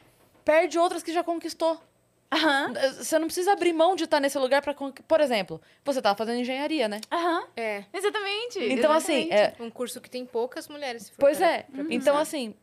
perde 0.44 0.80
outras 0.80 1.04
que 1.04 1.14
já 1.14 1.24
conquistou. 1.24 1.80
Aham. 2.34 2.74
Você 2.98 3.18
não 3.20 3.28
precisa 3.28 3.54
abrir 3.54 3.72
mão 3.72 3.96
de 3.96 4.04
estar 4.04 4.20
nesse 4.20 4.38
lugar 4.38 4.62
para 4.62 4.74
Por 4.74 5.22
exemplo, 5.22 5.62
você 5.86 6.00
estava 6.00 6.18
fazendo 6.18 6.40
engenharia, 6.42 6.88
né? 6.90 7.00
Aham. 7.12 7.48
é. 7.56 7.86
Exatamente. 7.94 8.60
Então, 8.60 8.92
assim, 8.92 9.30
exatamente. 9.32 9.62
é, 9.62 9.64
Um 9.64 9.70
curso 9.70 10.02
que 10.02 10.10
tem 10.10 10.26
poucas 10.26 10.68
mulheres. 10.68 11.04
se 11.04 11.12
for 11.12 11.20
pois 11.20 11.38
parar 11.40 11.52
é. 11.54 11.64
pra 11.64 11.86
Então, 11.90 12.18
assim, 12.18 12.54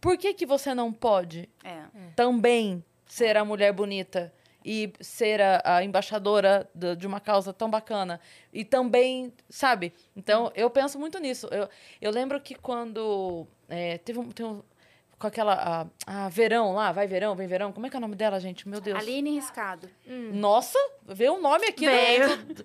por 0.00 0.16
que, 0.16 0.32
que 0.32 0.46
você 0.46 0.74
não 0.74 0.90
pode 0.92 1.46
É. 1.62 1.82
também 2.16 2.82
ser 3.06 3.36
a 3.36 3.44
mulher 3.44 3.72
bonita 3.72 4.32
e 4.64 4.92
ser 5.00 5.40
a, 5.40 5.60
a 5.76 5.84
embaixadora 5.84 6.68
do- 6.74 6.96
de 6.96 7.06
uma 7.06 7.20
causa 7.20 7.52
tão 7.52 7.68
bacana 7.70 8.20
e 8.52 8.64
também, 8.64 9.32
sabe? 9.48 9.92
Então, 10.16 10.50
eu 10.54 10.68
penso 10.70 10.98
muito 10.98 11.18
nisso. 11.18 11.48
Eu, 11.50 11.68
eu 12.00 12.10
lembro 12.10 12.40
que 12.40 12.54
quando 12.54 13.46
é, 13.68 13.98
teve 13.98 14.18
um, 14.18 14.30
tem 14.30 14.44
um- 14.46 14.62
com 15.18 15.26
aquela 15.28 15.86
a, 16.06 16.24
a 16.24 16.28
verão 16.28 16.72
lá, 16.74 16.90
vai 16.90 17.06
verão, 17.06 17.34
vem 17.36 17.46
verão. 17.46 17.72
Como 17.72 17.86
é 17.86 17.90
que 17.90 17.94
é 17.94 17.98
o 17.98 18.00
nome 18.00 18.16
dela, 18.16 18.40
gente? 18.40 18.68
Meu 18.68 18.80
Deus. 18.80 18.98
Aline 18.98 19.30
Riscado. 19.34 19.88
Nossa, 20.32 20.78
veio 21.06 21.34
o 21.34 21.40
nome 21.40 21.66
aqui 21.66 21.86
do- 21.86 22.54
do- 22.54 22.64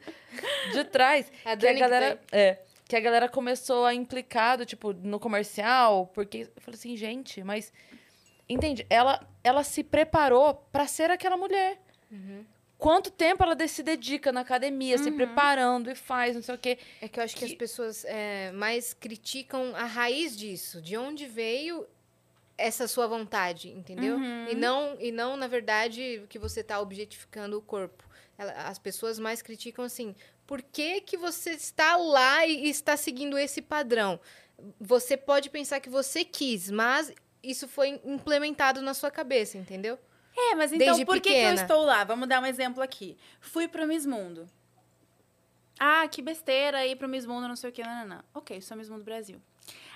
de 0.73 0.83
trás. 0.85 1.31
É 1.45 1.49
que 1.49 1.49
a 1.49 1.55
Dani 1.55 1.73
que 1.75 1.79
galera, 1.79 2.19
é, 2.31 2.57
que 2.87 2.95
a 2.95 2.99
galera 2.99 3.29
começou 3.29 3.85
a 3.85 3.93
implicar, 3.93 4.57
do, 4.57 4.65
tipo, 4.65 4.91
no 4.93 5.19
comercial, 5.19 6.07
porque 6.15 6.47
eu 6.55 6.61
falei 6.61 6.77
assim, 6.79 6.95
gente, 6.97 7.43
mas 7.43 7.71
entende? 8.49 8.85
Ela 8.89 9.19
ela 9.43 9.63
se 9.63 9.83
preparou 9.83 10.53
pra 10.71 10.87
ser 10.87 11.09
aquela 11.11 11.37
mulher. 11.37 11.77
Quanto 12.77 13.09
tempo 13.09 13.43
ela 13.43 13.67
se 13.67 13.81
dedica 13.81 14.31
na 14.31 14.41
academia, 14.41 14.97
se 14.99 15.11
preparando 15.11 15.89
e 15.89 15.95
faz, 15.95 16.35
não 16.35 16.43
sei 16.43 16.53
o 16.55 16.57
quê. 16.59 16.77
É 17.01 17.07
que 17.07 17.19
eu 17.19 17.23
acho 17.23 17.35
que, 17.35 17.43
as 17.45 17.51
que- 17.51 17.57
pessoas 17.57 18.05
é, 18.05 18.51
mais 18.51 18.93
criticam 18.93 19.75
a 19.75 19.85
raiz 19.85 20.37
disso, 20.37 20.79
de 20.79 20.95
onde 20.95 21.25
veio 21.25 21.87
essa 22.55 22.87
sua 22.87 23.07
vontade, 23.07 23.69
entendeu? 23.69 24.15
Uhum. 24.15 24.47
E 24.49 24.55
não, 24.55 24.95
e 24.99 25.11
não 25.11 25.35
na 25.35 25.47
verdade 25.47 26.23
que 26.29 26.37
você 26.37 26.61
está 26.61 26.79
objetificando 26.79 27.57
o 27.57 27.61
corpo. 27.61 28.03
Ela- 28.37 28.53
as 28.67 28.77
pessoas 28.77 29.17
mais 29.17 29.41
criticam 29.41 29.83
assim: 29.83 30.15
por 30.45 30.61
que 30.61 31.01
que 31.01 31.17
você 31.17 31.51
está 31.51 31.97
lá 31.97 32.45
e 32.45 32.69
está 32.69 32.95
seguindo 32.95 33.37
esse 33.39 33.59
padrão? 33.61 34.19
Você 34.79 35.17
pode 35.17 35.49
pensar 35.49 35.79
que 35.79 35.89
você 35.89 36.23
quis, 36.23 36.69
mas 36.69 37.11
isso 37.43 37.67
foi 37.67 37.99
implementado 38.05 38.81
na 38.81 38.93
sua 38.93 39.09
cabeça, 39.11 39.57
entendeu? 39.57 39.97
É, 40.37 40.55
mas 40.55 40.71
então 40.71 40.85
Desde 40.85 41.03
por 41.05 41.19
que, 41.19 41.31
que 41.31 41.35
eu 41.35 41.53
estou 41.53 41.83
lá? 41.83 42.03
Vamos 42.03 42.29
dar 42.29 42.39
um 42.39 42.45
exemplo 42.45 42.83
aqui. 42.83 43.17
Fui 43.41 43.67
pro 43.67 43.87
Miss 43.87 44.05
Mundo. 44.05 44.47
Ah, 45.79 46.07
que 46.07 46.21
besteira 46.21 46.85
ir 46.85 46.95
pro 46.95 47.07
Miss 47.07 47.25
Mundo, 47.25 47.47
não 47.47 47.55
sei 47.55 47.71
o 47.71 47.73
que, 47.73 47.83
não, 47.83 47.95
não, 47.99 48.07
não. 48.07 48.23
Ok, 48.33 48.61
sou 48.61 48.77
Miss 48.77 48.89
Mundo 48.89 49.03
Brasil. 49.03 49.41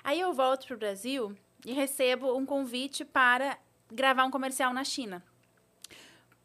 Aí 0.04 0.20
eu 0.20 0.34
volto 0.34 0.66
pro 0.66 0.78
Brasil 0.78 1.36
e 1.66 1.74
recebo 1.74 2.36
um 2.36 2.46
convite 2.46 3.06
para 3.06 3.58
gravar 3.92 4.26
um 4.26 4.32
comercial 4.32 4.74
na 4.74 4.84
China. 4.84 5.24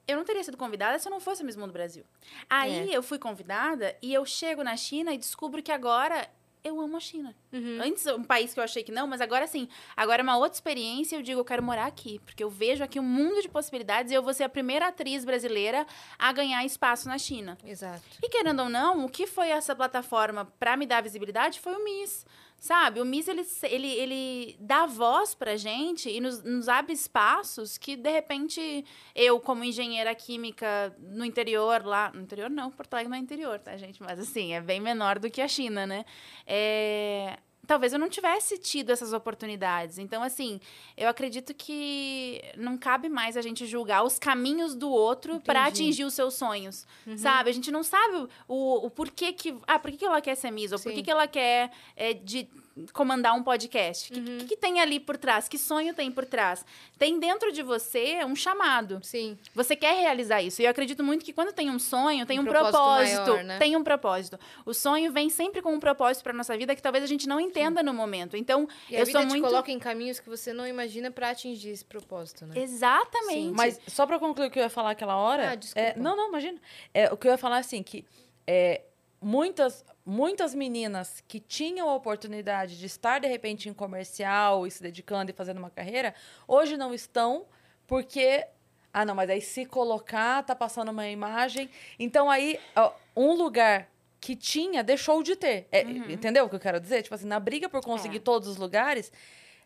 Eu 0.06 0.16
não 0.16 0.24
teria 0.24 0.44
sido 0.44 0.56
convidada 0.56 0.98
se 0.98 1.08
eu 1.08 1.10
não 1.10 1.20
fosse 1.20 1.42
Miss 1.42 1.56
Mundo 1.56 1.72
Brasil. 1.72 2.04
Aí 2.48 2.92
eu 2.92 3.02
fui 3.02 3.18
convidada 3.18 3.96
e 4.00 4.12
eu 4.12 4.24
chego 4.24 4.62
na 4.62 4.76
China 4.76 5.12
e 5.12 5.18
descubro 5.18 5.62
que 5.62 5.72
agora 5.72 6.28
eu 6.66 6.80
amo 6.80 6.96
a 6.96 7.00
China. 7.00 7.34
Antes, 7.82 8.06
um 8.06 8.22
país 8.22 8.52
que 8.52 8.60
eu 8.60 8.64
achei 8.64 8.82
que 8.82 8.92
não, 8.92 9.06
mas 9.06 9.20
agora 9.20 9.46
sim. 9.46 9.68
Agora 9.96 10.20
é 10.20 10.24
uma 10.24 10.36
outra 10.36 10.56
experiência 10.56 11.16
e 11.16 11.18
eu 11.18 11.22
digo, 11.22 11.40
eu 11.40 11.44
quero 11.44 11.62
morar 11.62 11.86
aqui. 11.86 12.20
Porque 12.24 12.42
eu 12.44 12.50
vejo 12.50 12.84
aqui 12.84 13.00
um 13.00 13.04
mundo 13.04 13.40
de 13.40 13.48
possibilidades 13.48 14.12
e 14.12 14.14
eu 14.14 14.22
vou 14.22 14.34
ser 14.34 14.44
a 14.44 14.48
primeira 14.48 14.88
atriz 14.88 15.24
brasileira 15.24 15.86
a 16.18 16.32
ganhar 16.32 16.64
espaço 16.64 17.08
na 17.08 17.18
China. 17.18 17.56
Exato. 17.64 18.02
E 18.22 18.28
querendo 18.28 18.62
ou 18.62 18.68
não, 18.68 19.04
o 19.04 19.08
que 19.08 19.26
foi 19.26 19.48
essa 19.48 19.74
plataforma 19.74 20.44
para 20.58 20.76
me 20.76 20.86
dar 20.86 21.02
visibilidade 21.02 21.60
foi 21.60 21.74
o 21.74 21.84
Miss. 21.84 22.26
Sabe? 22.58 23.00
O 23.00 23.04
Miss, 23.04 23.28
ele, 23.28 23.46
ele, 23.62 23.86
ele 23.86 24.56
dá 24.58 24.86
voz 24.86 25.34
pra 25.34 25.56
gente 25.56 26.10
e 26.10 26.20
nos, 26.20 26.42
nos 26.42 26.68
abre 26.68 26.92
espaços 26.92 27.78
que, 27.78 27.96
de 27.96 28.10
repente, 28.10 28.84
eu, 29.14 29.38
como 29.38 29.62
engenheira 29.62 30.14
química 30.14 30.96
no 30.98 31.24
interior 31.24 31.84
lá... 31.84 32.10
No 32.12 32.22
interior 32.22 32.50
não, 32.50 32.70
Porto 32.70 32.94
Alegre 32.94 33.10
não 33.10 33.16
é 33.18 33.20
interior, 33.20 33.60
tá, 33.60 33.76
gente? 33.76 34.02
Mas, 34.02 34.18
assim, 34.18 34.54
é 34.54 34.60
bem 34.60 34.80
menor 34.80 35.18
do 35.18 35.30
que 35.30 35.40
a 35.40 35.48
China, 35.48 35.86
né? 35.86 36.04
É, 36.46 37.38
talvez 37.66 37.92
eu 37.92 37.98
não 37.98 38.08
tivesse 38.08 38.58
tido 38.58 38.90
essas 38.90 39.12
oportunidades. 39.12 39.98
Então, 39.98 40.22
assim, 40.22 40.60
eu 40.96 41.08
acredito 41.08 41.52
que 41.52 42.40
não 42.56 42.78
cabe 42.78 43.08
mais 43.08 43.36
a 43.36 43.42
gente 43.42 43.66
julgar 43.66 44.04
os 44.04 44.18
caminhos 44.18 44.74
do 44.74 44.90
outro 44.90 45.40
para 45.40 45.66
atingir 45.66 46.04
os 46.04 46.14
seus 46.14 46.34
sonhos, 46.34 46.86
sabe? 47.16 47.50
A 47.50 47.52
gente 47.52 47.70
não 47.70 47.82
sabe 47.82 48.28
o, 48.46 48.86
o 48.86 48.90
porquê 48.90 49.32
que... 49.32 49.56
Ah, 49.66 49.78
por 49.78 49.90
que, 49.90 49.98
que 49.98 50.04
ela 50.04 50.20
quer 50.20 50.34
ser 50.34 50.50
Miss? 50.50 50.72
Ou 50.72 50.78
por 50.78 50.92
que, 50.92 51.02
que 51.02 51.10
ela 51.10 51.26
quer 51.26 51.70
é, 51.96 52.14
de 52.14 52.48
comandar 52.92 53.34
um 53.34 53.42
podcast? 53.42 54.12
O 54.12 54.14
que, 54.14 54.20
que, 54.38 54.44
que 54.48 54.56
tem 54.56 54.80
ali 54.80 55.00
por 55.00 55.16
trás? 55.16 55.48
Que 55.48 55.56
sonho 55.56 55.94
tem 55.94 56.10
por 56.12 56.26
trás? 56.26 56.64
Tem 56.98 57.18
dentro 57.18 57.50
de 57.52 57.62
você 57.62 58.24
um 58.24 58.36
chamado. 58.36 59.00
Sim. 59.02 59.38
Você 59.54 59.74
quer 59.74 59.98
realizar 60.00 60.42
isso. 60.42 60.60
E 60.60 60.64
eu 60.64 60.70
acredito 60.70 61.02
muito 61.02 61.24
que 61.24 61.32
quando 61.32 61.52
tem 61.52 61.70
um 61.70 61.78
sonho, 61.78 62.26
tem 62.26 62.38
Um 62.38 62.42
um, 62.42 62.44
propósito 62.44 62.72
propósito. 62.76 63.30
maior, 63.30 63.44
né? 63.44 63.58
Tem 63.58 63.76
um 63.76 63.82
propósito. 63.84 64.38
O 64.64 64.74
sonho 64.74 65.10
vem 65.12 65.30
sempre 65.30 65.62
com 65.62 65.72
um 65.74 65.80
propósito 65.80 66.22
para 66.22 66.32
nossa 66.32 66.56
vida 66.56 66.74
que 66.74 66.82
talvez 66.82 67.02
a 67.02 67.06
gente 67.06 67.26
não 67.26 67.40
entenda 67.40 67.82
no 67.82 67.94
momento. 67.94 68.36
Então, 68.36 68.68
E 68.90 68.96
a 68.96 69.00
eu 69.00 69.06
vida 69.06 69.18
sou 69.18 69.26
te 69.26 69.32
muito. 69.32 69.44
coloca 69.44 69.70
em 69.70 69.78
caminhos 69.78 70.20
que 70.20 70.28
você 70.28 70.52
não 70.52 70.66
imagina 70.66 71.10
para 71.10 71.30
atingir 71.30 71.70
esse 71.70 71.84
propósito, 71.84 72.44
né? 72.46 72.58
Exatamente. 72.58 73.54
Mas 73.54 73.80
só 73.86 74.06
pra 74.06 74.18
concluir 74.18 74.48
o 74.48 74.50
que 74.50 74.58
eu 74.58 74.62
ia 74.64 74.70
falar 74.70 74.90
aquela 74.90 75.16
hora. 75.16 75.52
Ah, 75.52 75.54
desculpa. 75.54 75.88
é, 75.88 75.94
não, 75.98 76.16
não, 76.16 76.28
imagina. 76.28 76.58
É, 76.92 77.12
o 77.12 77.16
que 77.16 77.26
eu 77.26 77.32
ia 77.32 77.38
falar 77.38 77.58
assim, 77.58 77.82
que 77.82 78.04
é, 78.46 78.82
muitas, 79.20 79.84
muitas 80.04 80.54
meninas 80.54 81.22
que 81.26 81.40
tinham 81.40 81.88
a 81.88 81.94
oportunidade 81.94 82.78
de 82.78 82.86
estar, 82.86 83.18
de 83.18 83.26
repente, 83.26 83.68
em 83.68 83.74
comercial 83.74 84.66
e 84.66 84.70
se 84.70 84.82
dedicando 84.82 85.30
e 85.30 85.34
fazendo 85.34 85.58
uma 85.58 85.70
carreira, 85.70 86.14
hoje 86.46 86.76
não 86.76 86.92
estão, 86.94 87.46
porque. 87.86 88.46
Ah, 88.92 89.04
não, 89.04 89.14
mas 89.14 89.28
aí 89.28 89.42
se 89.42 89.66
colocar, 89.66 90.42
tá 90.42 90.54
passando 90.56 90.90
uma 90.90 91.06
imagem. 91.06 91.68
Então 91.98 92.30
aí, 92.30 92.58
ó, 92.74 92.92
um 93.14 93.32
lugar 93.34 93.90
que 94.18 94.34
tinha, 94.34 94.82
deixou 94.82 95.22
de 95.22 95.36
ter. 95.36 95.68
É, 95.70 95.82
Entendeu 95.82 96.46
o 96.46 96.48
que 96.48 96.54
eu 96.56 96.60
quero 96.60 96.80
dizer? 96.80 97.02
Tipo 97.02 97.14
assim, 97.14 97.26
na 97.26 97.38
briga 97.38 97.68
por 97.68 97.82
conseguir 97.84 98.16
É. 98.16 98.20
todos 98.20 98.48
os 98.48 98.56
lugares, 98.56 99.12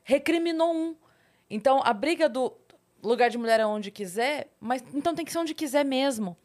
recriminou 0.03 0.75
um. 0.75 0.97
Então, 1.49 1.81
a 1.85 1.93
briga 1.93 2.29
do 2.29 2.53
lugar 3.03 3.31
de 3.31 3.39
mulher 3.39 3.61
é 3.61 3.67
onde 3.67 3.91
quiser, 3.93 4.49
mas 4.61 4.83
então 4.93 5.15
tem 5.15 5.25
que 5.25 5.31
ser 5.33 5.39
onde 5.39 5.55
quiser 5.55 5.85
mesmo. 5.85 6.37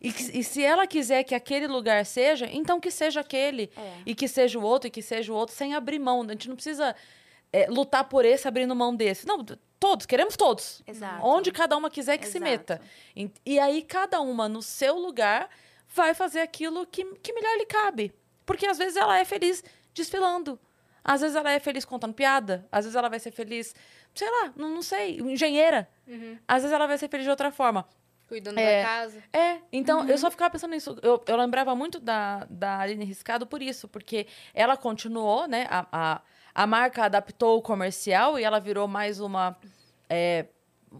E, 0.00 0.08
e 0.08 0.44
se 0.44 0.62
ela 0.62 0.86
quiser 0.86 1.24
que 1.24 1.34
aquele 1.34 1.66
lugar 1.66 2.04
seja, 2.06 2.48
então 2.50 2.80
que 2.80 2.90
seja 2.90 3.20
aquele. 3.20 3.70
É. 3.76 4.02
E 4.06 4.14
que 4.14 4.28
seja 4.28 4.58
o 4.58 4.62
outro, 4.62 4.88
e 4.88 4.90
que 4.90 5.02
seja 5.02 5.32
o 5.32 5.36
outro, 5.36 5.54
sem 5.54 5.74
abrir 5.74 5.98
mão. 5.98 6.22
A 6.22 6.32
gente 6.32 6.48
não 6.48 6.56
precisa 6.56 6.94
é, 7.52 7.66
lutar 7.66 8.04
por 8.04 8.24
esse 8.24 8.46
abrindo 8.46 8.74
mão 8.74 8.94
desse. 8.94 9.26
Não, 9.26 9.44
todos, 9.78 10.06
queremos 10.06 10.36
todos. 10.36 10.82
Exato. 10.86 11.26
Onde 11.26 11.52
cada 11.52 11.76
uma 11.76 11.90
quiser 11.90 12.18
que 12.18 12.26
se 12.26 12.38
Exato. 12.38 12.50
meta. 12.50 12.80
E, 13.14 13.30
e 13.44 13.58
aí, 13.58 13.82
cada 13.82 14.20
uma 14.20 14.48
no 14.48 14.62
seu 14.62 14.96
lugar 14.96 15.48
vai 15.88 16.14
fazer 16.14 16.40
aquilo 16.40 16.86
que, 16.86 17.04
que 17.16 17.32
melhor 17.32 17.56
lhe 17.56 17.66
cabe. 17.66 18.12
Porque 18.44 18.66
às 18.66 18.78
vezes 18.78 18.96
ela 18.96 19.18
é 19.18 19.24
feliz 19.24 19.62
desfilando. 19.94 20.58
Às 21.02 21.20
vezes 21.20 21.36
ela 21.36 21.50
é 21.52 21.60
feliz 21.60 21.84
contando 21.84 22.14
piada. 22.14 22.66
Às 22.70 22.84
vezes 22.84 22.96
ela 22.96 23.08
vai 23.08 23.18
ser 23.20 23.30
feliz, 23.30 23.74
sei 24.14 24.28
lá, 24.28 24.52
não, 24.56 24.70
não 24.70 24.82
sei, 24.82 25.18
engenheira. 25.20 25.88
Às 26.46 26.62
vezes 26.62 26.74
ela 26.74 26.86
vai 26.86 26.98
ser 26.98 27.08
feliz 27.08 27.24
de 27.24 27.30
outra 27.30 27.50
forma. 27.50 27.86
Cuidando 28.28 28.58
É. 28.58 28.82
da 28.82 28.88
casa. 28.88 29.22
É, 29.32 29.58
então 29.72 30.08
eu 30.08 30.18
só 30.18 30.30
ficava 30.30 30.50
pensando 30.50 30.72
nisso. 30.72 30.98
Eu, 31.02 31.22
eu 31.26 31.36
lembrava 31.36 31.74
muito 31.76 32.00
da, 32.00 32.46
da 32.50 32.80
Aline 32.80 33.04
Riscado 33.04 33.46
por 33.46 33.62
isso, 33.62 33.86
porque 33.86 34.26
ela 34.52 34.76
continuou, 34.76 35.46
né? 35.46 35.66
A, 35.70 35.86
a, 35.92 36.20
a 36.54 36.66
marca 36.66 37.04
adaptou 37.04 37.58
o 37.58 37.62
comercial 37.62 38.38
e 38.38 38.42
ela 38.44 38.58
virou 38.58 38.88
mais 38.88 39.20
uma. 39.20 39.56
é, 40.10 40.46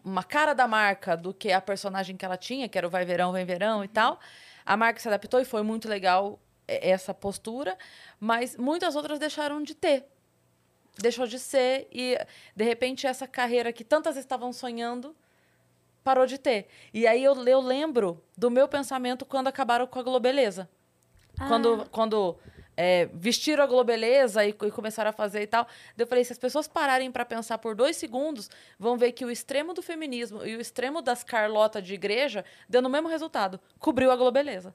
uma 0.04 0.22
cara 0.22 0.52
da 0.52 0.68
marca 0.68 1.16
do 1.16 1.32
que 1.32 1.50
a 1.50 1.60
personagem 1.60 2.16
que 2.16 2.24
ela 2.24 2.36
tinha, 2.36 2.68
que 2.68 2.76
era 2.76 2.86
o 2.86 2.90
Vai 2.90 3.04
Verão, 3.04 3.32
Vem 3.32 3.44
Verão 3.44 3.82
e 3.82 3.88
tal. 3.88 4.20
A 4.64 4.76
marca 4.76 5.00
se 5.00 5.08
adaptou 5.08 5.40
e 5.40 5.44
foi 5.44 5.62
muito 5.62 5.88
legal 5.88 6.38
é, 6.68 6.90
essa 6.90 7.14
postura, 7.14 7.76
mas 8.20 8.56
muitas 8.56 8.94
outras 8.94 9.18
deixaram 9.18 9.62
de 9.62 9.74
ter. 9.74 10.04
Deixou 10.98 11.26
de 11.26 11.38
ser 11.38 11.88
e, 11.92 12.18
de 12.54 12.64
repente, 12.64 13.06
essa 13.06 13.26
carreira 13.26 13.72
que 13.72 13.84
tantas 13.84 14.16
estavam 14.16 14.52
sonhando 14.52 15.14
parou 16.06 16.24
de 16.24 16.38
ter. 16.38 16.68
E 16.94 17.04
aí 17.04 17.22
eu, 17.24 17.34
eu 17.48 17.60
lembro 17.60 18.22
do 18.38 18.48
meu 18.48 18.68
pensamento 18.68 19.26
quando 19.26 19.48
acabaram 19.48 19.88
com 19.88 19.98
a 19.98 20.02
Globeleza. 20.04 20.68
Quando, 21.48 21.84
quando 21.90 22.36
é, 22.76 23.06
vestiram 23.12 23.64
a 23.64 23.66
Globeleza 23.66 24.44
e, 24.44 24.50
e 24.50 24.70
começaram 24.70 25.10
a 25.10 25.12
fazer 25.12 25.42
e 25.42 25.46
tal. 25.48 25.66
Eu 25.98 26.06
falei, 26.06 26.22
se 26.22 26.32
as 26.32 26.38
pessoas 26.38 26.68
pararem 26.68 27.10
para 27.10 27.24
pensar 27.24 27.58
por 27.58 27.74
dois 27.74 27.96
segundos, 27.96 28.48
vão 28.78 28.96
ver 28.96 29.10
que 29.12 29.24
o 29.24 29.30
extremo 29.30 29.74
do 29.74 29.82
feminismo 29.82 30.46
e 30.46 30.54
o 30.54 30.60
extremo 30.60 31.02
das 31.02 31.24
Carlota 31.24 31.82
de 31.82 31.94
igreja 31.94 32.44
deu 32.68 32.80
no 32.80 32.88
mesmo 32.88 33.08
resultado. 33.08 33.58
Cobriu 33.80 34.12
a 34.12 34.16
Globeleza. 34.16 34.72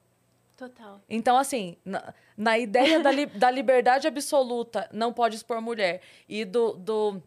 Total. 0.57 0.99
Então, 1.09 1.37
assim, 1.37 1.77
na, 1.85 2.13
na 2.35 2.59
ideia 2.59 2.99
da, 2.99 3.09
li- 3.09 3.25
da 3.25 3.49
liberdade 3.49 4.05
absoluta, 4.05 4.89
não 4.91 5.13
pode 5.13 5.37
expor 5.37 5.61
mulher, 5.61 6.01
e 6.27 6.43
do, 6.43 6.73
do, 6.73 7.23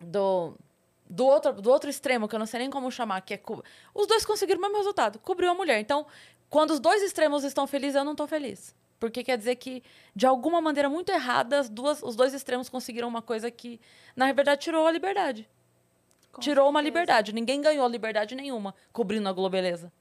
do, 0.00 0.56
do, 1.08 1.26
outro, 1.26 1.52
do 1.52 1.70
outro 1.70 1.90
extremo, 1.90 2.28
que 2.28 2.34
eu 2.34 2.38
não 2.38 2.46
sei 2.46 2.60
nem 2.60 2.70
como 2.70 2.90
chamar, 2.90 3.20
que 3.20 3.34
é. 3.34 3.40
Os 3.94 4.06
dois 4.06 4.24
conseguiram 4.24 4.58
o 4.58 4.62
mesmo 4.62 4.76
resultado, 4.78 5.18
cobriu 5.18 5.50
a 5.50 5.54
mulher. 5.54 5.78
Então, 5.80 6.06
quando 6.48 6.70
os 6.70 6.80
dois 6.80 7.02
extremos 7.02 7.44
estão 7.44 7.66
felizes, 7.66 7.96
eu 7.96 8.04
não 8.04 8.12
estou 8.12 8.26
feliz. 8.26 8.74
Porque 8.98 9.22
quer 9.24 9.36
dizer 9.36 9.56
que, 9.56 9.82
de 10.14 10.26
alguma 10.26 10.60
maneira 10.60 10.88
muito 10.88 11.10
errada, 11.10 11.58
as 11.58 11.68
duas, 11.68 12.02
os 12.02 12.16
dois 12.16 12.32
extremos 12.32 12.68
conseguiram 12.68 13.08
uma 13.08 13.20
coisa 13.20 13.50
que, 13.50 13.80
na 14.16 14.32
verdade, 14.32 14.62
tirou 14.62 14.86
a 14.86 14.90
liberdade. 14.92 15.48
Com 16.32 16.40
tirou 16.40 16.68
uma 16.68 16.80
certeza. 16.80 16.88
liberdade. 17.00 17.32
Ninguém 17.32 17.60
ganhou 17.60 17.86
liberdade 17.88 18.34
nenhuma 18.34 18.74
cobrindo 18.92 19.28
a 19.28 19.32
Globeleza. 19.32 19.92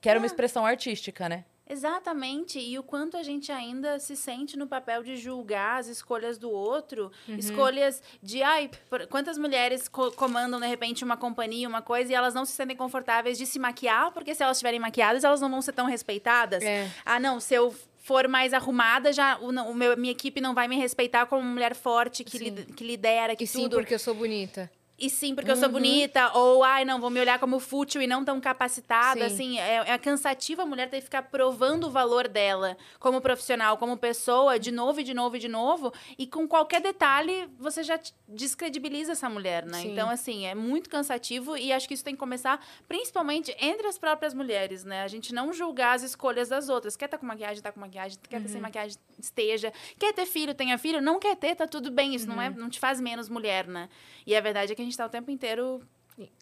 Que 0.00 0.08
era 0.08 0.18
uma 0.18 0.26
É. 0.26 0.28
expressão 0.28 0.64
artística, 0.64 1.28
né? 1.28 1.44
Exatamente, 1.68 2.58
e 2.58 2.78
o 2.78 2.82
quanto 2.82 3.16
a 3.16 3.22
gente 3.22 3.50
ainda 3.50 3.98
se 3.98 4.14
sente 4.16 4.56
no 4.56 4.66
papel 4.66 5.02
de 5.02 5.16
julgar 5.16 5.80
as 5.80 5.88
escolhas 5.88 6.38
do 6.38 6.50
outro, 6.50 7.10
Uhum. 7.28 7.36
escolhas 7.36 8.02
de, 8.22 8.42
ai, 8.42 8.70
quantas 9.10 9.36
mulheres 9.36 9.88
co- 9.88 10.12
comandam 10.12 10.60
de 10.60 10.66
repente 10.66 11.04
uma 11.04 11.16
companhia, 11.16 11.68
uma 11.68 11.82
coisa, 11.82 12.12
e 12.12 12.14
elas 12.14 12.34
não 12.34 12.44
se 12.44 12.52
sentem 12.52 12.76
confortáveis 12.76 13.36
de 13.36 13.46
se 13.46 13.58
maquiar, 13.58 14.12
porque 14.12 14.34
se 14.34 14.42
elas 14.42 14.56
estiverem 14.56 14.78
maquiadas, 14.80 15.24
elas 15.24 15.40
não 15.40 15.50
vão 15.50 15.60
ser 15.60 15.72
tão 15.72 15.86
respeitadas. 15.86 16.62
É. 16.62 16.88
Ah, 17.04 17.18
não, 17.20 17.40
se 17.40 17.54
eu 17.54 17.74
for 17.98 18.28
mais 18.28 18.54
arrumada, 18.54 19.12
já 19.12 19.36
o, 19.38 19.50
o 19.50 19.74
meu, 19.74 19.96
minha 19.96 20.12
equipe 20.12 20.40
não 20.40 20.54
vai 20.54 20.68
me 20.68 20.76
respeitar 20.76 21.26
como 21.26 21.42
mulher 21.42 21.74
forte 21.74 22.22
que, 22.22 22.38
Sim. 22.38 22.44
lid- 22.44 22.72
que 22.74 22.84
lidera, 22.84 23.34
que 23.34 23.42
E 23.44 23.46
sim, 23.46 23.62
tudo. 23.64 23.76
porque 23.78 23.94
eu 23.94 23.98
sou 23.98 24.14
bonita. 24.14 24.70
E 24.98 25.10
sim, 25.10 25.34
porque 25.34 25.50
eu 25.50 25.56
sou 25.56 25.68
bonita, 25.68 26.32
ou 26.32 26.64
ai, 26.64 26.84
não, 26.84 26.98
vão 26.98 27.10
me 27.10 27.20
olhar 27.20 27.38
como 27.38 27.60
fútil 27.60 28.00
e 28.00 28.06
não 28.06 28.24
tão 28.24 28.40
capacitada. 28.40 29.28
Sim. 29.28 29.34
Assim, 29.34 29.58
é, 29.58 29.92
é 29.92 29.98
cansativo 29.98 30.62
a 30.62 30.66
mulher 30.66 30.88
ter 30.88 30.98
que 30.98 31.04
ficar 31.04 31.22
provando 31.24 31.88
o 31.88 31.90
valor 31.90 32.26
dela 32.28 32.78
como 32.98 33.20
profissional, 33.20 33.76
como 33.76 33.96
pessoa, 33.98 34.58
de 34.58 34.72
novo 34.72 35.00
e 35.00 35.04
de 35.04 35.12
novo 35.12 35.36
e 35.36 35.38
de 35.38 35.48
novo. 35.48 35.92
E 36.16 36.26
com 36.26 36.48
qualquer 36.48 36.80
detalhe, 36.80 37.46
você 37.58 37.82
já 37.82 38.00
descredibiliza 38.26 39.12
essa 39.12 39.28
mulher, 39.28 39.66
né? 39.66 39.82
Sim. 39.82 39.92
Então, 39.92 40.08
assim, 40.08 40.46
é 40.46 40.54
muito 40.54 40.88
cansativo 40.88 41.56
e 41.58 41.72
acho 41.72 41.86
que 41.86 41.92
isso 41.92 42.04
tem 42.04 42.14
que 42.14 42.20
começar 42.20 42.64
principalmente 42.88 43.54
entre 43.60 43.86
as 43.86 43.98
próprias 43.98 44.32
mulheres, 44.32 44.82
né? 44.82 45.02
A 45.02 45.08
gente 45.08 45.34
não 45.34 45.52
julgar 45.52 45.94
as 45.94 46.02
escolhas 46.02 46.48
das 46.48 46.70
outras. 46.70 46.96
Quer 46.96 47.04
estar 47.04 47.18
com 47.18 47.26
maquiagem, 47.26 47.62
tá 47.62 47.70
com 47.70 47.80
maquiagem. 47.80 48.18
Quer 48.28 48.40
ter 48.40 48.48
sem 48.48 48.62
maquiagem, 48.62 48.96
esteja. 49.18 49.70
Quer 49.98 50.14
ter 50.14 50.24
filho, 50.24 50.54
tenha 50.54 50.78
filho. 50.78 51.02
Não 51.02 51.18
quer 51.18 51.36
ter, 51.36 51.54
tá 51.54 51.66
tudo 51.66 51.90
bem. 51.90 52.14
Isso 52.14 52.26
não, 52.26 52.40
é, 52.40 52.48
não 52.48 52.70
te 52.70 52.80
faz 52.80 52.98
menos 52.98 53.28
mulher, 53.28 53.66
né? 53.66 53.90
E 54.26 54.34
a 54.34 54.40
verdade 54.40 54.72
é 54.72 54.74
que 54.74 54.82
a 54.82 54.84
gente 54.86 54.96
tá 54.96 55.04
o 55.06 55.08
tempo 55.10 55.30
inteiro 55.30 55.80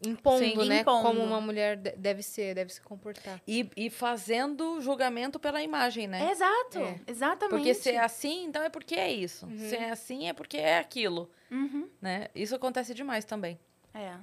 Impondo, 0.07 0.39
Sim, 0.39 0.69
né? 0.69 0.83
impondo. 0.83 1.03
Como 1.09 1.21
uma 1.25 1.41
mulher 1.41 1.77
de- 1.77 1.97
deve 1.97 2.23
ser, 2.23 2.55
deve 2.55 2.73
se 2.73 2.81
comportar. 2.81 3.43
E, 3.45 3.69
e 3.77 3.91
fazendo 3.91 4.81
julgamento 4.81 5.41
pela 5.41 5.61
imagem, 5.65 6.07
né? 6.07 6.31
Exato, 6.31 6.79
É. 6.79 7.01
exatamente. 7.09 7.57
Porque 7.57 7.75
se 7.75 7.91
é 7.91 7.99
assim, 7.99 8.45
então 8.45 8.63
é 8.63 8.69
porque 8.69 8.95
é 8.95 9.13
isso. 9.13 9.49
Se 9.59 9.75
é 9.75 9.91
assim, 9.91 10.29
é 10.29 10.33
porque 10.33 10.57
é 10.59 10.79
aquilo. 10.79 11.29
Uhum, 11.51 11.89
Né? 12.01 12.29
Isso 12.37 12.55
acontece 12.55 12.95
demais 12.95 13.25
também. 13.25 13.59
é. 13.93 14.17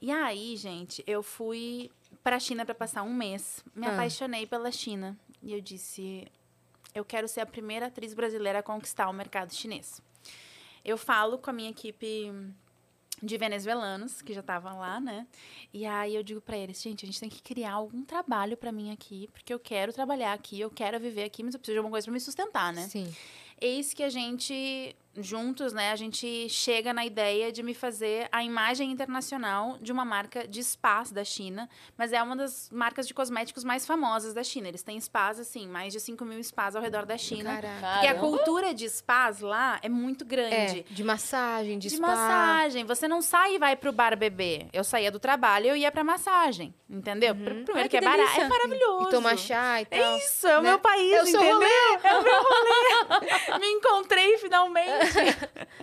E 0.00 0.10
aí, 0.10 0.56
gente, 0.56 1.04
eu 1.06 1.22
fui 1.22 1.88
pra 2.22 2.40
China 2.40 2.64
pra 2.66 2.74
passar 2.74 3.04
um 3.04 3.14
mês. 3.14 3.64
Me 3.76 3.86
Ah. 3.86 3.92
apaixonei 3.92 4.44
pela 4.44 4.72
China. 4.72 5.16
E 5.40 5.52
eu 5.52 5.60
disse, 5.60 6.26
eu 6.92 7.04
quero 7.04 7.28
ser 7.28 7.42
a 7.42 7.46
primeira 7.46 7.86
atriz 7.86 8.12
brasileira 8.12 8.58
a 8.58 8.62
conquistar 8.62 9.08
o 9.08 9.12
mercado 9.12 9.54
chinês. 9.54 10.02
Eu 10.84 10.98
falo 10.98 11.38
com 11.38 11.48
a 11.48 11.52
minha 11.52 11.70
equipe 11.70 12.30
de 13.22 13.36
venezuelanos 13.36 14.20
que 14.20 14.32
já 14.32 14.40
estavam 14.40 14.78
lá, 14.78 15.00
né? 15.00 15.26
E 15.72 15.86
aí 15.86 16.14
eu 16.14 16.22
digo 16.22 16.40
pra 16.40 16.56
eles, 16.56 16.80
gente, 16.80 17.04
a 17.04 17.06
gente 17.06 17.20
tem 17.20 17.28
que 17.28 17.42
criar 17.42 17.72
algum 17.72 18.04
trabalho 18.04 18.56
pra 18.56 18.72
mim 18.72 18.92
aqui, 18.92 19.28
porque 19.32 19.52
eu 19.52 19.58
quero 19.58 19.92
trabalhar 19.92 20.32
aqui, 20.32 20.60
eu 20.60 20.70
quero 20.70 20.98
viver 21.00 21.24
aqui, 21.24 21.42
mas 21.42 21.54
eu 21.54 21.60
preciso 21.60 21.74
de 21.74 21.78
alguma 21.78 21.92
coisa 21.92 22.04
pra 22.06 22.12
me 22.12 22.20
sustentar, 22.20 22.72
né? 22.72 22.86
Sim. 22.88 23.14
Eis 23.60 23.94
que 23.94 24.02
a 24.02 24.10
gente, 24.10 24.94
juntos, 25.16 25.72
né, 25.72 25.90
a 25.92 25.96
gente 25.96 26.48
chega 26.48 26.92
na 26.92 27.04
ideia 27.04 27.52
de 27.52 27.62
me 27.62 27.74
fazer 27.74 28.28
a 28.32 28.42
imagem 28.42 28.90
internacional 28.90 29.76
de 29.80 29.92
uma 29.92 30.04
marca 30.04 30.46
de 30.46 30.62
spas 30.62 31.10
da 31.12 31.24
China, 31.24 31.68
mas 31.96 32.12
é 32.12 32.22
uma 32.22 32.34
das 32.36 32.68
marcas 32.70 33.06
de 33.06 33.14
cosméticos 33.14 33.64
mais 33.64 33.86
famosas 33.86 34.34
da 34.34 34.42
China. 34.42 34.68
Eles 34.68 34.82
têm 34.82 34.98
spas, 35.00 35.38
assim, 35.38 35.68
mais 35.68 35.92
de 35.92 36.00
5 36.00 36.24
mil 36.24 36.42
spas 36.42 36.74
ao 36.76 36.82
redor 36.82 37.06
da 37.06 37.16
China. 37.16 37.60
Caraca. 37.60 37.92
Porque 37.94 38.06
a 38.06 38.14
cultura 38.14 38.74
de 38.74 38.88
spas 38.88 39.40
lá 39.40 39.78
é 39.82 39.88
muito 39.88 40.24
grande. 40.24 40.80
É, 40.80 40.84
de 40.92 41.04
massagem, 41.04 41.78
de, 41.78 41.88
De 41.88 41.96
spa. 41.96 42.06
massagem. 42.06 42.84
Você 42.84 43.06
não 43.08 43.22
sai 43.22 43.54
e 43.54 43.58
vai 43.58 43.76
pro 43.76 43.92
bar 43.92 44.16
beber. 44.16 44.68
Eu 44.72 44.84
saía 44.84 45.10
do 45.10 45.18
trabalho 45.20 45.66
e 45.66 45.68
eu 45.68 45.76
ia 45.76 45.90
pra 45.92 46.02
massagem. 46.04 46.74
Entendeu? 46.88 47.34
Pr- 47.34 47.64
Primeiro 47.64 47.88
que, 47.88 47.88
que 47.88 47.96
é 47.96 48.00
barato. 48.00 48.40
É 48.40 48.48
maravilhoso. 48.48 49.08
E 49.08 49.10
tomar 49.10 49.36
chá 49.38 49.80
e 49.80 49.86
tal. 49.86 49.98
É 49.98 50.18
isso, 50.18 50.46
é 50.46 50.58
o 50.58 50.62
né? 50.62 50.68
meu 50.70 50.78
país, 50.78 51.12
É 51.12 51.22
o 51.22 51.26
seu 51.26 51.40
entendeu? 51.40 51.54
rolê. 51.58 51.98
É 52.04 52.18
o 52.18 52.22
meu 52.22 52.42
rolê. 52.42 53.58
Me 53.60 53.66
encontrei 53.68 54.38
finalmente. 54.38 55.03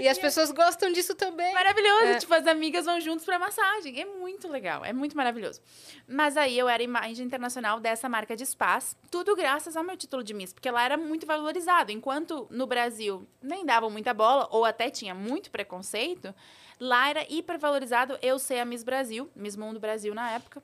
E 0.00 0.08
as 0.08 0.18
pessoas 0.18 0.50
gostam 0.50 0.90
disso 0.90 1.14
também. 1.14 1.52
Maravilhoso. 1.52 2.04
É. 2.04 2.18
Tipo, 2.18 2.32
as 2.32 2.46
amigas 2.46 2.86
vão 2.86 2.98
juntos 3.00 3.22
pra 3.22 3.38
massagem. 3.38 4.00
É 4.00 4.06
muito 4.06 4.48
legal. 4.48 4.82
É 4.82 4.94
muito 4.94 5.14
maravilhoso. 5.14 5.60
Mas 6.08 6.38
aí 6.38 6.58
eu 6.58 6.70
era 6.70 6.82
imagem 6.82 7.26
internacional 7.26 7.78
dessa 7.78 8.08
marca 8.08 8.34
de 8.34 8.46
spas. 8.46 8.96
Tudo 9.10 9.36
graças 9.36 9.76
ao 9.76 9.84
meu 9.84 9.98
título 9.98 10.24
de 10.24 10.32
Miss. 10.32 10.54
Porque 10.54 10.70
lá 10.70 10.84
era 10.84 10.96
muito 10.96 11.26
valorizado. 11.26 11.92
Enquanto 11.92 12.48
no 12.50 12.66
Brasil 12.66 13.28
nem 13.42 13.66
davam 13.66 13.90
muita 13.90 14.14
bola, 14.14 14.48
ou 14.50 14.64
até 14.64 14.88
tinha 14.88 15.14
muito 15.14 15.50
preconceito, 15.50 16.34
lá 16.78 17.10
era 17.10 17.26
hipervalorizado 17.28 18.18
eu 18.22 18.38
ser 18.38 18.60
a 18.60 18.64
Miss 18.64 18.82
Brasil. 18.82 19.30
Miss 19.36 19.54
Mundo 19.54 19.78
Brasil 19.78 20.14
na 20.14 20.30
época. 20.30 20.62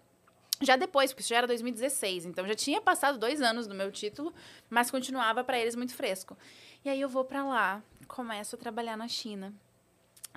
Já 0.62 0.76
depois, 0.76 1.10
porque 1.10 1.20
isso 1.20 1.28
já 1.28 1.36
era 1.36 1.46
2016, 1.46 2.24
então 2.24 2.48
já 2.48 2.54
tinha 2.54 2.80
passado 2.80 3.18
dois 3.18 3.42
anos 3.42 3.66
do 3.66 3.74
meu 3.74 3.92
título, 3.92 4.32
mas 4.70 4.90
continuava 4.90 5.44
para 5.44 5.58
eles 5.58 5.76
muito 5.76 5.94
fresco. 5.94 6.34
E 6.82 6.88
aí 6.88 6.98
eu 6.98 7.10
vou 7.10 7.26
para 7.26 7.44
lá, 7.44 7.82
começo 8.06 8.56
a 8.56 8.58
trabalhar 8.58 8.96
na 8.96 9.08
China 9.08 9.52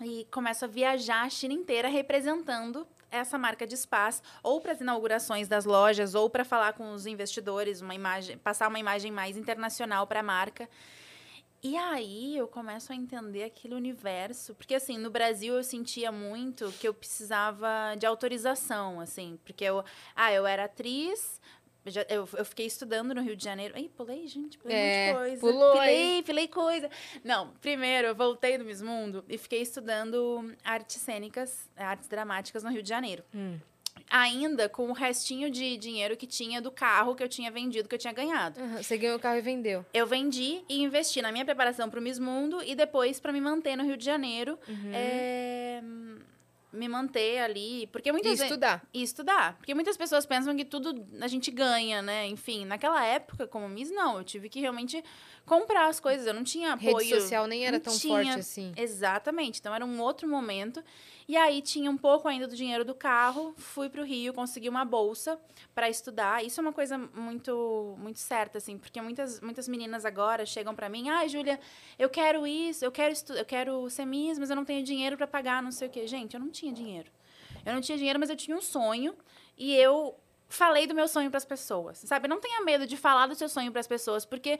e 0.02 0.28
começo 0.32 0.66
a 0.66 0.68
viajar 0.68 1.24
a 1.24 1.30
China 1.30 1.54
inteira 1.54 1.88
representando 1.88 2.88
essa 3.12 3.38
marca 3.38 3.66
de 3.66 3.76
spas, 3.76 4.22
ou 4.44 4.62
para 4.62 4.72
as 4.72 4.82
inaugurações 4.82 5.48
das 5.48 5.66
lojas, 5.66 6.14
ou 6.14 6.30
para 6.30 6.46
falar 6.46 6.74
com 6.74 6.92
os 6.94 7.06
investidores, 7.06 7.82
uma 7.82 7.96
imagem, 7.96 8.38
passar 8.38 8.68
uma 8.68 8.80
imagem 8.80 9.12
mais 9.12 9.36
internacional 9.36 10.06
para 10.06 10.20
a 10.20 10.24
marca. 10.24 10.70
E 11.62 11.76
aí 11.76 12.38
eu 12.38 12.48
começo 12.48 12.94
a 12.94 12.96
entender 12.96 13.44
aquele 13.44 13.76
universo, 13.76 14.56
porque 14.56 14.76
assim, 14.76 14.98
no 14.98 15.10
Brasil 15.10 15.56
eu 15.56 15.64
sentia 15.64 16.10
muito 16.10 16.72
que 16.80 16.88
eu 16.88 16.94
precisava 16.94 17.96
de 17.98 18.06
autorização, 18.06 19.02
assim, 19.02 19.38
porque 19.44 19.66
eu, 19.66 19.84
ah, 20.16 20.32
eu 20.32 20.48
era 20.48 20.66
atriz, 20.66 21.42
já- 21.86 22.06
eu, 22.10 22.28
eu 22.38 22.46
fiquei 22.46 22.66
estudando 22.66 23.14
no 23.16 23.22
Rio 23.22 23.36
de 23.36 23.44
Janeiro. 23.44 23.74
Ei, 23.78 23.90
pulei, 23.90 24.28
gente, 24.28 24.58
pulei 24.58 24.76
um 24.76 24.80
É, 24.80 25.08
monte 25.14 25.14
de 25.14 25.20
coisa. 25.20 25.42
pulou 25.42 25.72
Pulei, 25.72 26.24
pulei 26.24 26.48
coisa. 26.48 26.90
Não, 27.24 27.50
primeiro 27.62 28.08
eu 28.10 28.16
voltei 28.16 28.58
do 28.58 28.66
Miss 28.66 28.82
Mundo 28.82 29.24
e 29.28 29.38
fiquei 29.38 29.62
estudando 29.62 30.54
artes 30.64 30.98
cênicas, 30.98 31.70
artes 31.76 32.08
dramáticas 32.08 32.64
no 32.64 32.70
Rio 32.70 32.84
de 32.84 32.90
Janeiro. 32.90 33.24
Hum. 33.34 33.58
Ainda 34.10 34.70
com 34.70 34.90
o 34.90 34.94
restinho 34.94 35.52
de 35.52 35.76
dinheiro 35.78 36.16
que 36.16 36.26
tinha 36.26 36.62
do 36.62 36.72
carro 36.72 37.14
que 37.16 37.22
eu 37.22 37.28
tinha 37.28 37.52
vendido, 37.52 37.88
que 37.88 37.96
eu 37.96 38.00
tinha 38.00 38.14
ganhado. 38.14 38.60
Aham, 38.60 38.82
Você 38.82 38.98
ganhou 38.98 39.18
o 39.18 39.20
carro 39.20 39.38
e 39.38 39.42
vendeu. 39.42 39.86
Eu 39.94 40.08
vendi 40.08 40.64
e 40.70 40.82
investi 40.82 41.22
na 41.22 41.32
minha 41.32 41.44
preparação 41.46 41.90
para 41.90 42.00
o 42.00 42.02
Miss 42.04 42.18
Mundo 42.18 42.64
e 42.64 42.76
depois 42.76 43.20
para 43.20 43.34
me 43.34 43.42
manter 43.42 43.76
no 43.76 43.84
Rio 43.84 43.98
de 43.98 44.06
Janeiro. 44.06 44.58
Uhum. 44.68 44.92
É, 44.94 45.82
me 46.72 46.88
manter 46.88 47.40
ali, 47.40 47.88
porque 47.88 48.12
muitas 48.12 48.28
E 48.32 48.36
vezes 48.36 48.46
estudar. 48.46 48.88
e 48.94 49.02
estudar. 49.02 49.56
Porque 49.58 49.74
muitas 49.74 49.98
pessoas 49.98 50.26
pensam 50.26 50.56
que 50.56 50.64
tudo 50.64 51.06
a 51.20 51.28
gente 51.28 51.50
ganha, 51.50 52.02
né? 52.02 52.28
Enfim, 52.28 52.66
naquela 52.66 53.04
época, 53.04 53.48
como 53.48 53.68
Miss, 53.68 53.90
não. 53.92 54.18
Eu 54.18 54.24
tive 54.24 54.50
que 54.50 54.60
realmente 54.60 55.04
comprar 55.46 55.88
as 55.88 56.00
coisas. 56.00 56.28
Eu 56.28 56.34
não 56.34 56.44
tinha 56.44 56.74
apoio. 56.74 56.98
Rede 56.98 57.10
social 57.22 57.48
nem 57.48 57.66
era 57.66 57.80
tão 57.80 57.98
tinha. 57.98 58.24
forte 58.24 58.40
assim. 58.40 58.72
Exatamente. 58.78 59.60
Então 59.60 59.74
era 59.74 59.84
um 59.86 60.00
outro 60.00 60.28
momento. 60.28 60.84
E 61.30 61.38
aí 61.38 61.62
tinha 61.62 61.92
um 61.92 61.96
pouco 61.96 62.28
ainda 62.28 62.48
do 62.48 62.56
dinheiro 62.56 62.84
do 62.84 62.96
carro. 62.96 63.54
Fui 63.56 63.88
pro 63.88 64.04
Rio, 64.04 64.34
consegui 64.34 64.68
uma 64.68 64.84
bolsa 64.84 65.40
para 65.76 65.88
estudar. 65.88 66.44
Isso 66.44 66.60
é 66.60 66.64
uma 66.64 66.74
coisa 66.74 66.98
muito 66.98 67.96
muito 68.00 68.18
certa 68.18 68.58
assim, 68.58 68.80
porque 68.80 69.00
muitas 69.00 69.40
muitas 69.40 69.68
meninas 69.68 70.06
agora 70.06 70.44
chegam 70.44 70.74
para 70.74 70.90
mim: 70.90 71.08
"Ai, 71.08 71.30
Júlia, 71.30 71.60
eu 72.00 72.10
quero 72.10 72.48
isso, 72.48 72.84
eu 72.84 72.92
quero 72.92 73.14
eu 73.36 73.46
quero 73.46 73.88
ser 73.92 74.06
Miss, 74.06 74.40
mas 74.40 74.50
eu 74.50 74.56
não 74.56 74.66
tenho 74.66 74.84
dinheiro 74.84 75.16
para 75.18 75.28
pagar, 75.28 75.62
não 75.62 75.72
sei 75.72 75.88
o 75.88 75.92
quê". 75.92 76.08
Gente, 76.08 76.34
eu 76.34 76.40
não 76.40 76.50
tinha 76.50 76.74
dinheiro. 76.74 77.12
Eu 77.64 77.74
não 77.76 77.82
tinha 77.82 77.96
dinheiro, 77.96 78.20
mas 78.20 78.32
eu 78.32 78.36
tinha 78.36 78.58
um 78.58 78.62
sonho 78.62 79.16
e 79.56 79.76
eu 79.76 80.20
falei 80.50 80.88
do 80.88 80.96
meu 80.96 81.08
sonho 81.08 81.30
para 81.30 81.38
as 81.38 81.46
pessoas, 81.46 82.00
sabe? 82.00 82.28
Não 82.28 82.42
tenha 82.42 82.62
medo 82.62 82.88
de 82.88 82.98
falar 82.98 83.28
do 83.28 83.36
seu 83.36 83.48
sonho 83.48 83.72
para 83.72 83.80
as 83.80 83.88
pessoas, 83.88 84.26
porque 84.26 84.60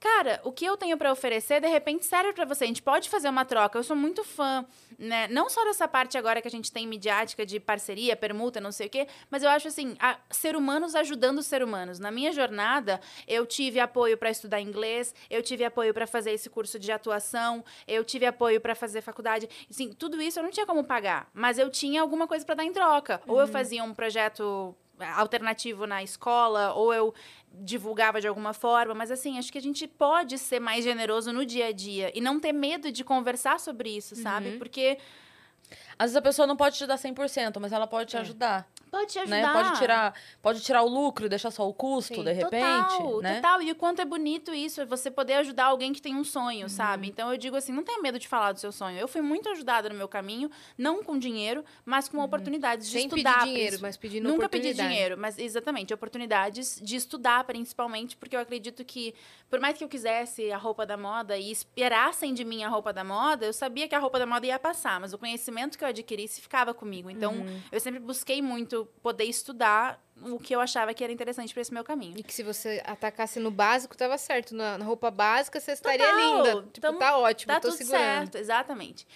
cara, 0.00 0.40
o 0.44 0.52
que 0.52 0.64
eu 0.64 0.76
tenho 0.76 0.98
para 0.98 1.12
oferecer 1.12 1.60
de 1.60 1.68
repente 1.68 2.04
serve 2.04 2.32
para 2.32 2.44
você. 2.44 2.64
A 2.64 2.66
gente 2.66 2.82
pode 2.82 3.08
fazer 3.08 3.28
uma 3.28 3.44
troca. 3.44 3.78
Eu 3.78 3.82
sou 3.84 3.96
muito 3.96 4.24
fã, 4.24 4.66
né? 4.98 5.28
Não 5.28 5.48
só 5.48 5.64
dessa 5.64 5.86
parte 5.86 6.18
agora 6.18 6.42
que 6.42 6.48
a 6.48 6.50
gente 6.50 6.72
tem 6.72 6.86
midiática 6.86 7.46
de 7.46 7.60
parceria, 7.60 8.16
permuta, 8.16 8.60
não 8.60 8.72
sei 8.72 8.88
o 8.88 8.90
quê, 8.90 9.06
mas 9.30 9.42
eu 9.42 9.50
acho 9.50 9.68
assim, 9.68 9.96
a, 10.00 10.18
ser 10.30 10.56
humanos 10.56 10.94
ajudando 10.94 11.38
os 11.38 11.46
ser 11.46 11.62
humanos. 11.62 11.98
Na 11.98 12.10
minha 12.10 12.32
jornada, 12.32 13.00
eu 13.26 13.46
tive 13.46 13.78
apoio 13.78 14.18
para 14.18 14.30
estudar 14.30 14.60
inglês, 14.60 15.14
eu 15.30 15.42
tive 15.42 15.64
apoio 15.64 15.94
para 15.94 16.06
fazer 16.06 16.32
esse 16.32 16.50
curso 16.50 16.78
de 16.78 16.90
atuação, 16.90 17.64
eu 17.86 18.04
tive 18.04 18.26
apoio 18.26 18.60
para 18.60 18.74
fazer 18.74 19.00
faculdade. 19.02 19.48
Assim, 19.70 19.92
tudo 19.92 20.20
isso 20.20 20.38
eu 20.38 20.42
não 20.42 20.50
tinha 20.50 20.66
como 20.66 20.82
pagar, 20.82 21.30
mas 21.32 21.58
eu 21.58 21.70
tinha 21.70 22.02
alguma 22.02 22.26
coisa 22.26 22.44
para 22.44 22.56
dar 22.56 22.64
em 22.64 22.72
troca. 22.72 23.20
Ou 23.26 23.40
eu 23.40 23.46
fazia 23.46 23.84
um 23.84 23.94
projeto 23.94 24.74
alternativo 25.16 25.86
na 25.86 26.02
escola, 26.02 26.72
ou 26.74 26.92
eu 26.92 27.14
divulgava 27.60 28.20
de 28.20 28.28
alguma 28.28 28.52
forma, 28.52 28.94
mas 28.94 29.10
assim, 29.10 29.38
acho 29.38 29.50
que 29.50 29.58
a 29.58 29.62
gente 29.62 29.86
pode 29.86 30.38
ser 30.38 30.60
mais 30.60 30.84
generoso 30.84 31.32
no 31.32 31.44
dia 31.46 31.66
a 31.66 31.72
dia 31.72 32.12
e 32.16 32.20
não 32.20 32.38
ter 32.38 32.52
medo 32.52 32.92
de 32.92 33.02
conversar 33.02 33.58
sobre 33.58 33.90
isso, 33.96 34.14
sabe? 34.16 34.52
Porque 34.58 34.98
Às 35.98 36.06
vezes 36.06 36.16
a 36.16 36.22
pessoa 36.22 36.46
não 36.46 36.56
pode 36.56 36.78
te 36.78 36.86
dar 36.86 36.96
100%, 36.96 37.58
mas 37.60 37.72
ela 37.72 37.86
pode 37.86 38.08
te 38.10 38.16
É. 38.16 38.20
ajudar. 38.20 38.66
Pode 38.88 39.12
te 39.12 39.18
Né? 39.26 39.42
ajudar. 39.44 39.52
Pode 39.64 39.78
tirar, 39.78 40.14
pode 40.42 40.60
tirar 40.62 40.82
o 40.82 40.88
lucro 40.88 41.26
e 41.26 41.28
deixar 41.28 41.50
só 41.50 41.68
o 41.68 41.72
custo, 41.74 42.14
Sim. 42.16 42.24
de 42.24 42.32
repente. 42.32 42.96
Total, 42.98 43.20
né? 43.20 43.34
total. 43.36 43.62
E 43.62 43.70
o 43.70 43.74
quanto 43.74 44.00
é 44.00 44.04
bonito 44.04 44.52
isso, 44.54 44.80
é 44.80 44.84
você 44.84 45.10
poder 45.10 45.34
ajudar 45.34 45.66
alguém 45.66 45.92
que 45.92 46.02
tem 46.02 46.14
um 46.16 46.24
sonho, 46.24 46.62
Uhum. 46.62 46.68
sabe? 46.68 47.08
Então 47.08 47.30
eu 47.30 47.36
digo 47.38 47.56
assim, 47.56 47.72
não 47.72 47.82
tenha 47.84 48.00
medo 48.02 48.18
de 48.18 48.26
falar 48.28 48.52
do 48.52 48.58
seu 48.60 48.72
sonho. 48.72 48.98
Eu 48.98 49.06
fui 49.08 49.20
muito 49.20 49.48
ajudada 49.50 49.88
no 49.88 49.94
meu 49.94 50.08
caminho, 50.08 50.50
não 50.76 51.02
com 51.02 51.18
dinheiro, 51.18 51.64
mas 51.84 52.08
com 52.08 52.18
oportunidades 52.18 52.86
de 52.88 52.92
Sem 52.98 53.06
estudar. 53.06 53.40
pedir 53.40 53.52
dinheiro, 53.54 53.78
mas 53.80 53.96
pedindo 53.96 54.28
Nunca 54.28 54.48
pedi 54.48 54.72
dinheiro, 54.74 55.16
mas 55.18 55.38
exatamente, 55.38 55.92
oportunidades 55.94 56.80
de 56.82 56.96
estudar, 56.96 57.44
principalmente, 57.44 58.16
porque 58.16 58.34
eu 58.36 58.40
acredito 58.40 58.84
que, 58.84 59.14
por 59.50 59.60
mais 59.60 59.76
que 59.76 59.84
eu 59.84 59.88
quisesse 59.88 60.50
a 60.50 60.56
roupa 60.56 60.84
da 60.86 60.96
moda 60.96 61.36
e 61.36 61.50
esperassem 61.50 62.32
de 62.34 62.44
mim 62.44 62.62
a 62.64 62.68
roupa 62.68 62.92
da 62.92 63.04
moda, 63.04 63.46
eu 63.46 63.52
sabia 63.52 63.88
que 63.88 63.94
a 63.94 63.98
roupa 63.98 64.18
da 64.18 64.26
moda 64.26 64.46
ia 64.46 64.58
passar, 64.58 65.00
mas 65.00 65.12
o 65.12 65.18
conhecimento 65.18 65.76
que 65.78 65.84
eu 65.84 65.88
adquirisse 65.88 66.40
ficava 66.40 66.74
comigo. 66.74 67.10
Então, 67.10 67.32
Uhum. 67.34 67.60
eu 67.70 67.80
sempre 67.80 68.00
busquei 68.00 68.40
muito 68.42 68.77
poder 68.86 69.24
estudar 69.24 70.02
o 70.22 70.38
que 70.38 70.54
eu 70.54 70.60
achava 70.60 70.92
que 70.92 71.02
era 71.04 71.12
interessante 71.12 71.52
para 71.52 71.60
esse 71.60 71.72
meu 71.72 71.84
caminho. 71.84 72.14
E 72.18 72.22
que 72.22 72.32
se 72.34 72.42
você 72.42 72.82
atacasse 72.84 73.38
no 73.38 73.50
básico, 73.50 73.96
tava 73.96 74.18
certo. 74.18 74.54
Na, 74.54 74.76
na 74.78 74.84
roupa 74.84 75.10
básica, 75.10 75.60
você 75.60 75.72
estaria 75.72 76.04
Total. 76.06 76.36
linda. 76.36 76.54
Tipo, 76.72 76.78
Então, 76.78 76.98
tá 76.98 77.16
ótimo, 77.16 77.52
Tá 77.52 77.60
tô 77.60 77.68
tudo 77.68 77.76
segurando. 77.78 78.00
certo, 78.02 78.34
exatamente. 78.36 79.06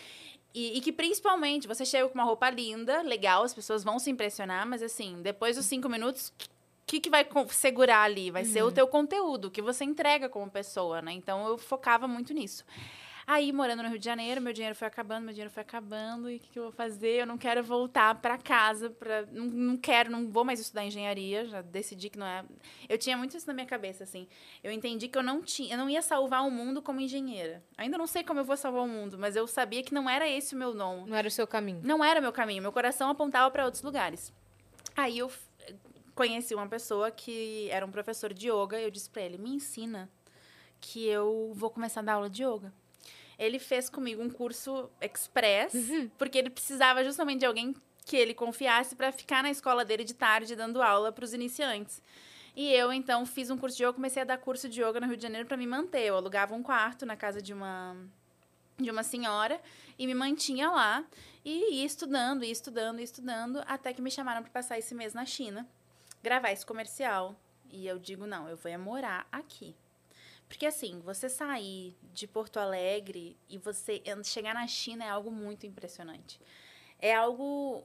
E, 0.55 0.77
e 0.77 0.81
que 0.81 0.93
principalmente 0.93 1.67
você 1.67 1.85
chega 1.85 2.07
com 2.09 2.15
uma 2.15 2.25
roupa 2.25 2.49
linda, 2.51 3.03
legal, 3.03 3.43
as 3.43 3.55
pessoas 3.55 3.83
vão 3.83 3.99
se 3.99 4.11
impressionar, 4.11 4.67
mas 4.67 4.83
assim, 4.83 5.21
depois 5.23 5.57
dos 5.57 5.65
cinco 5.67 5.89
minutos, 5.89 6.29
o 6.29 6.45
que, 6.87 7.01
que 7.01 7.09
vai 7.09 7.27
segurar 7.49 8.03
ali? 8.03 8.31
Vai 8.31 8.45
ser 8.45 8.63
o 8.63 8.71
teu 8.71 8.87
conteúdo, 8.87 9.47
o 9.47 9.51
que 9.51 9.63
você 9.63 9.83
entrega 9.83 10.29
como 10.29 10.51
pessoa, 10.51 11.01
né? 11.01 11.13
Então 11.13 11.47
eu 11.49 11.57
focava 11.57 12.07
muito 12.07 12.35
nisso. 12.35 12.65
Aí, 13.27 13.53
morando 13.53 13.83
no 13.83 13.89
Rio 13.89 13.99
de 13.99 14.05
Janeiro, 14.05 14.41
meu 14.41 14.53
dinheiro 14.53 14.75
foi 14.75 14.89
acabando, 14.89 15.25
meu 15.25 15.33
dinheiro 15.33 15.51
foi 15.51 15.63
acabando, 15.63 16.29
e 16.29 16.37
o 16.37 16.41
que, 16.41 16.49
que 16.49 16.59
eu 16.59 16.65
vou 16.65 16.73
fazer? 16.73 17.21
Eu 17.21 17.27
não 17.27 17.39
quero 17.39 17.63
voltar 17.63 18.15
para 18.17 18.37
casa, 18.37 18.91
pra, 18.91 19.25
não, 19.27 19.47
não 19.47 19.77
quero, 19.77 20.11
não 20.11 20.29
vou 20.29 20.45
mais 20.45 20.59
estudar 20.59 20.85
engenharia, 20.85 21.45
já 21.47 21.63
decidi 21.63 22.11
que 22.11 22.19
não 22.19 22.27
é. 22.27 22.45
Eu 22.89 22.99
tinha 22.99 23.17
muito 23.17 23.37
isso 23.37 23.47
na 23.47 23.53
minha 23.53 23.67
cabeça, 23.67 24.03
assim. 24.03 24.27
Eu 24.63 24.73
entendi 24.73 25.07
que 25.07 25.17
eu 25.17 25.23
não 25.23 25.41
tinha, 25.41 25.75
eu 25.75 25.79
não 25.79 25.89
ia 25.89 26.03
salvar 26.03 26.45
o 26.45 26.51
mundo 26.51 26.83
como 26.83 27.01
engenheira. 27.01 27.63
Ainda 27.79 27.97
não 27.97 28.07
sei 28.07 28.25
como 28.25 28.41
eu 28.41 28.45
vou 28.45 28.57
salvar 28.57 28.83
o 28.83 28.89
mundo, 28.89 29.17
mas 29.19 29.37
eu 29.37 29.47
sabia 29.47 29.83
que 29.83 29.95
não 29.95 30.11
era 30.11 30.29
esse 30.29 30.55
o 30.55 30.59
meu 30.59 30.75
dom. 30.75 31.07
Não 31.07 31.17
era 31.17 31.29
o 31.29 31.31
seu 31.31 31.47
caminho. 31.47 31.81
Não 31.85 32.05
era 32.05 32.21
meu 32.21 32.33
caminho, 32.33 32.63
meu 32.63 32.73
coração 32.73 33.09
apontava 33.09 33.51
para 33.51 33.65
outros 33.65 33.83
lugares. 33.83 34.33
Aí 34.97 35.19
eu 35.19 35.31
conheci 36.15 36.55
uma 36.55 36.69
pessoa 36.69 37.11
que 37.11 37.69
era 37.71 37.87
um 37.87 37.91
professor 37.91 38.33
de 38.33 38.51
yoga, 38.51 38.81
e 38.81 38.85
eu 38.85 38.91
disse 38.91 39.09
para 39.09 39.23
ele: 39.23 39.39
"Me 39.39 39.51
ensina 39.51 40.11
que 40.81 41.07
eu 41.07 41.53
vou 41.55 41.71
começar 41.71 42.01
a 42.01 42.03
dar 42.03 42.15
aula 42.15 42.29
de 42.29 42.43
yoga". 42.43 42.73
Ele 43.39 43.59
fez 43.59 43.89
comigo 43.89 44.23
um 44.23 44.31
curso 44.31 44.91
express, 45.01 45.73
porque 46.19 46.39
ele 46.39 46.51
precisava 46.51 47.05
justamente 47.05 47.41
de 47.41 47.47
alguém 47.47 47.75
que 48.05 48.17
ele 48.17 48.35
confiasse 48.35 48.97
para 48.97 49.13
ficar 49.13 49.43
na 49.43 49.51
escola 49.51 49.85
dele 49.85 50.05
de 50.05 50.15
tarde 50.15 50.57
dando 50.57 50.83
aula 50.83 51.13
para 51.13 51.25
os 51.25 51.33
iniciantes. 51.33 52.03
E 52.55 52.71
eu, 52.73 52.93
então, 52.93 53.25
fiz 53.25 53.51
um 53.51 53.57
curso 53.57 53.77
de 53.77 53.85
yoga, 53.85 53.95
comecei 53.95 54.23
a 54.23 54.25
dar 54.25 54.39
curso 54.39 54.69
de 54.69 54.83
yoga 54.83 55.01
no 55.01 55.07
Rio 55.07 55.17
de 55.17 55.23
Janeiro 55.23 55.47
para 55.47 55.57
me 55.57 55.67
manter. 55.67 56.03
Eu 56.03 56.17
alugava 56.17 56.55
um 56.55 56.63
quarto 56.63 57.07
na 57.07 57.17
casa 57.17 57.41
de 57.41 57.53
uma 57.53 57.97
de 58.79 58.91
uma 58.91 59.03
senhora 59.03 59.61
e 59.99 60.07
me 60.07 60.15
mantinha 60.15 60.69
lá 60.71 61.05
e 61.45 61.75
ia 61.77 61.85
estudando, 61.85 62.45
ia 62.45 62.51
estudando, 62.51 62.99
ia 62.99 63.05
estudando, 63.05 63.63
até 63.67 63.93
que 63.93 64.03
me 64.03 64.11
chamaram 64.11 64.43
para 64.43 64.51
passar 64.51 64.79
esse 64.79 64.95
mês 64.95 65.15
na 65.15 65.25
China, 65.25 65.69
gravar 66.23 66.51
esse 66.53 66.67
comercial. 66.67 67.37
E 67.71 67.87
eu 67.87 67.99
digo, 67.99 68.27
não, 68.27 68.49
eu 68.49 68.57
vou 68.57 68.71
é 68.71 68.77
morar 68.77 69.27
aqui. 69.31 69.75
Porque 70.53 70.67
assim, 70.67 71.01
você 71.01 71.31
sair 71.31 71.97
de 72.13 72.27
Porto 72.27 72.59
Alegre 72.59 73.39
e 73.49 73.57
você 73.57 74.03
chegar 74.23 74.53
na 74.53 74.67
China 74.67 75.03
é 75.03 75.09
algo 75.09 75.31
muito 75.31 75.65
impressionante. 75.67 76.39
É 76.99 77.15
algo 77.15 77.83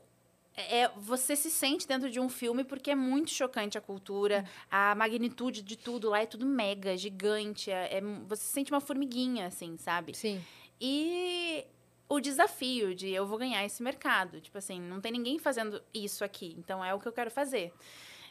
é, 0.53 0.89
você 0.97 1.33
se 1.37 1.49
sente 1.49 1.87
dentro 1.87 2.11
de 2.11 2.19
um 2.19 2.27
filme 2.27 2.65
porque 2.65 2.91
é 2.91 2.95
muito 2.95 3.31
chocante 3.31 3.77
a 3.77 3.81
cultura, 3.81 4.43
a 4.69 4.93
magnitude 4.95 5.61
de 5.61 5.77
tudo 5.77 6.09
lá 6.09 6.19
é 6.19 6.25
tudo 6.25 6.45
mega, 6.45 6.97
gigante. 6.97 7.71
É, 7.71 7.99
é- 7.99 8.01
você 8.01 8.43
se 8.43 8.51
sente 8.51 8.69
uma 8.69 8.81
formiguinha, 8.81 9.47
assim, 9.47 9.77
sabe? 9.77 10.13
Sim. 10.13 10.43
E 10.79 11.65
o 12.09 12.19
desafio 12.19 12.93
de 12.93 13.09
eu 13.09 13.25
vou 13.25 13.37
ganhar 13.37 13.63
esse 13.63 13.81
mercado. 13.81 14.41
Tipo 14.41 14.57
assim, 14.57 14.81
não 14.81 14.99
tem 14.99 15.13
ninguém 15.13 15.39
fazendo 15.39 15.81
isso 15.93 16.21
aqui, 16.21 16.53
então 16.59 16.83
é 16.83 16.93
o 16.93 16.99
que 16.99 17.07
eu 17.07 17.13
quero 17.13 17.31
fazer. 17.31 17.71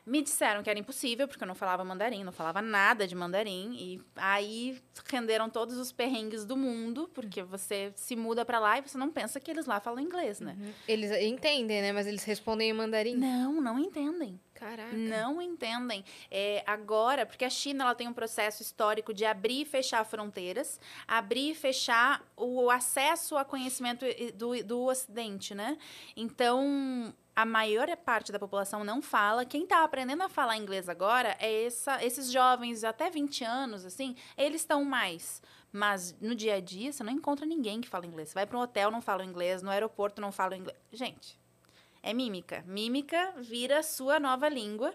Me 0.06 0.22
disseram 0.22 0.62
que 0.62 0.70
era 0.70 0.78
impossível, 0.78 1.26
porque 1.26 1.42
eu 1.42 1.48
não 1.48 1.54
falava 1.54 1.82
mandarim, 1.84 2.22
não 2.22 2.30
falava 2.30 2.62
nada 2.62 3.08
de 3.08 3.14
mandarim. 3.14 3.74
E 3.76 4.00
aí 4.14 4.80
renderam 5.06 5.50
todos 5.50 5.76
os 5.76 5.90
perrengues 5.90 6.44
do 6.44 6.56
mundo, 6.56 7.10
porque 7.12 7.42
você 7.42 7.92
se 7.96 8.14
muda 8.14 8.44
pra 8.44 8.60
lá 8.60 8.78
e 8.78 8.82
você 8.82 8.96
não 8.96 9.10
pensa 9.10 9.40
que 9.40 9.50
eles 9.50 9.66
lá 9.66 9.80
falam 9.80 10.00
inglês, 10.00 10.38
né? 10.38 10.56
Eles 10.86 11.10
entendem, 11.10 11.82
né? 11.82 11.92
Mas 11.92 12.06
eles 12.06 12.22
respondem 12.22 12.70
em 12.70 12.72
mandarim. 12.72 13.16
Não, 13.16 13.60
não 13.60 13.78
entendem. 13.80 14.40
Caraca. 14.54 14.96
Não 14.96 15.40
entendem. 15.42 16.04
É, 16.30 16.62
agora, 16.66 17.26
porque 17.26 17.44
a 17.44 17.50
China 17.50 17.84
ela 17.84 17.94
tem 17.94 18.08
um 18.08 18.12
processo 18.12 18.62
histórico 18.62 19.12
de 19.12 19.24
abrir 19.24 19.62
e 19.62 19.64
fechar 19.64 20.04
fronteiras, 20.04 20.80
abrir 21.06 21.50
e 21.50 21.54
fechar 21.54 22.24
o 22.36 22.70
acesso 22.70 23.36
a 23.36 23.44
conhecimento 23.44 24.06
do, 24.34 24.64
do 24.64 24.84
Ocidente, 24.84 25.54
né? 25.54 25.76
Então, 26.16 27.12
a 27.36 27.44
maior 27.44 27.94
parte 27.98 28.32
da 28.32 28.38
população 28.38 28.82
não 28.82 29.02
fala. 29.02 29.44
Quem 29.44 29.64
está 29.64 29.84
aprendendo 29.84 30.22
a 30.22 30.28
falar 30.28 30.56
inglês 30.56 30.88
agora 30.88 31.36
é 31.38 31.66
essa, 31.66 32.02
esses 32.02 32.32
jovens 32.32 32.82
até 32.82 33.10
20 33.10 33.44
anos, 33.44 33.84
assim, 33.84 34.16
eles 34.38 34.62
estão 34.62 34.82
mais. 34.82 35.42
Mas 35.70 36.16
no 36.18 36.34
dia 36.34 36.54
a 36.54 36.60
dia, 36.60 36.90
você 36.90 37.04
não 37.04 37.12
encontra 37.12 37.44
ninguém 37.44 37.82
que 37.82 37.88
fala 37.88 38.06
inglês. 38.06 38.30
Você 38.30 38.34
vai 38.34 38.46
para 38.46 38.56
um 38.56 38.62
hotel, 38.62 38.90
não 38.90 39.02
fala 39.02 39.22
inglês, 39.22 39.60
no 39.60 39.70
aeroporto, 39.70 40.22
não 40.22 40.32
fala 40.32 40.56
inglês. 40.56 40.78
Gente, 40.90 41.38
é 42.02 42.14
mímica. 42.14 42.64
Mímica 42.66 43.34
vira 43.36 43.82
sua 43.82 44.18
nova 44.18 44.48
língua. 44.48 44.94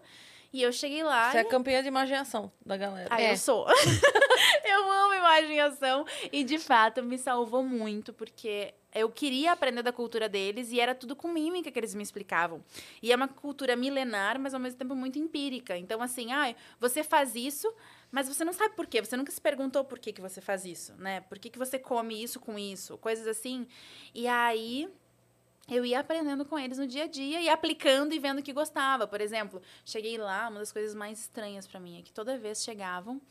E 0.53 0.61
eu 0.61 0.71
cheguei 0.71 1.01
lá. 1.03 1.31
Você 1.31 1.37
é 1.37 1.41
e... 1.41 1.45
campeã 1.45 1.81
de 1.81 1.87
imaginação 1.87 2.51
da 2.65 2.75
galera. 2.75 3.07
Ah, 3.09 3.21
É. 3.21 3.31
eu 3.31 3.37
sou. 3.37 3.65
eu 4.65 4.91
amo 4.91 5.13
imaginação. 5.13 6.05
E 6.31 6.43
de 6.43 6.59
fato 6.59 7.01
me 7.01 7.17
salvou 7.17 7.63
muito, 7.63 8.11
porque 8.11 8.73
eu 8.93 9.09
queria 9.09 9.53
aprender 9.53 9.81
da 9.81 9.93
cultura 9.93 10.27
deles 10.27 10.71
e 10.71 10.79
era 10.79 10.93
tudo 10.93 11.15
com 11.15 11.29
mímica 11.29 11.71
que 11.71 11.79
eles 11.79 11.95
me 11.95 12.03
explicavam. 12.03 12.61
E 13.01 13.11
é 13.11 13.15
uma 13.15 13.27
cultura 13.29 13.75
milenar, 13.75 14.37
mas 14.37 14.53
ao 14.53 14.59
mesmo 14.59 14.77
tempo 14.77 14.93
muito 14.93 15.17
empírica. 15.17 15.77
Então, 15.77 16.01
assim, 16.01 16.33
ah, 16.33 16.53
você 16.79 17.01
faz 17.01 17.33
isso, 17.33 17.73
mas 18.11 18.27
você 18.27 18.43
não 18.43 18.51
sabe 18.51 18.75
por 18.75 18.85
quê. 18.85 19.01
Você 19.03 19.15
nunca 19.15 19.31
se 19.31 19.39
perguntou 19.39 19.85
por 19.85 19.99
que, 19.99 20.11
que 20.11 20.19
você 20.19 20.41
faz 20.41 20.65
isso, 20.65 20.93
né? 20.97 21.21
Por 21.21 21.39
que, 21.39 21.49
que 21.49 21.57
você 21.57 21.79
come 21.79 22.21
isso 22.21 22.39
com 22.41 22.59
isso? 22.59 22.97
Coisas 22.97 23.25
assim. 23.25 23.65
E 24.13 24.27
aí 24.27 24.89
eu 25.71 25.85
ia 25.85 26.01
aprendendo 26.01 26.43
com 26.43 26.59
eles 26.59 26.77
no 26.77 26.85
dia 26.85 27.05
a 27.05 27.07
dia 27.07 27.39
e 27.41 27.47
aplicando 27.47 28.13
e 28.13 28.19
vendo 28.19 28.43
que 28.43 28.51
gostava. 28.51 29.07
Por 29.07 29.21
exemplo, 29.21 29.61
cheguei 29.85 30.17
lá, 30.17 30.49
uma 30.49 30.59
das 30.59 30.71
coisas 30.71 30.93
mais 30.93 31.21
estranhas 31.21 31.65
para 31.65 31.79
mim 31.79 31.97
é 31.97 32.01
que 32.01 32.11
toda 32.11 32.37
vez 32.37 32.61
chegavam, 32.61 33.21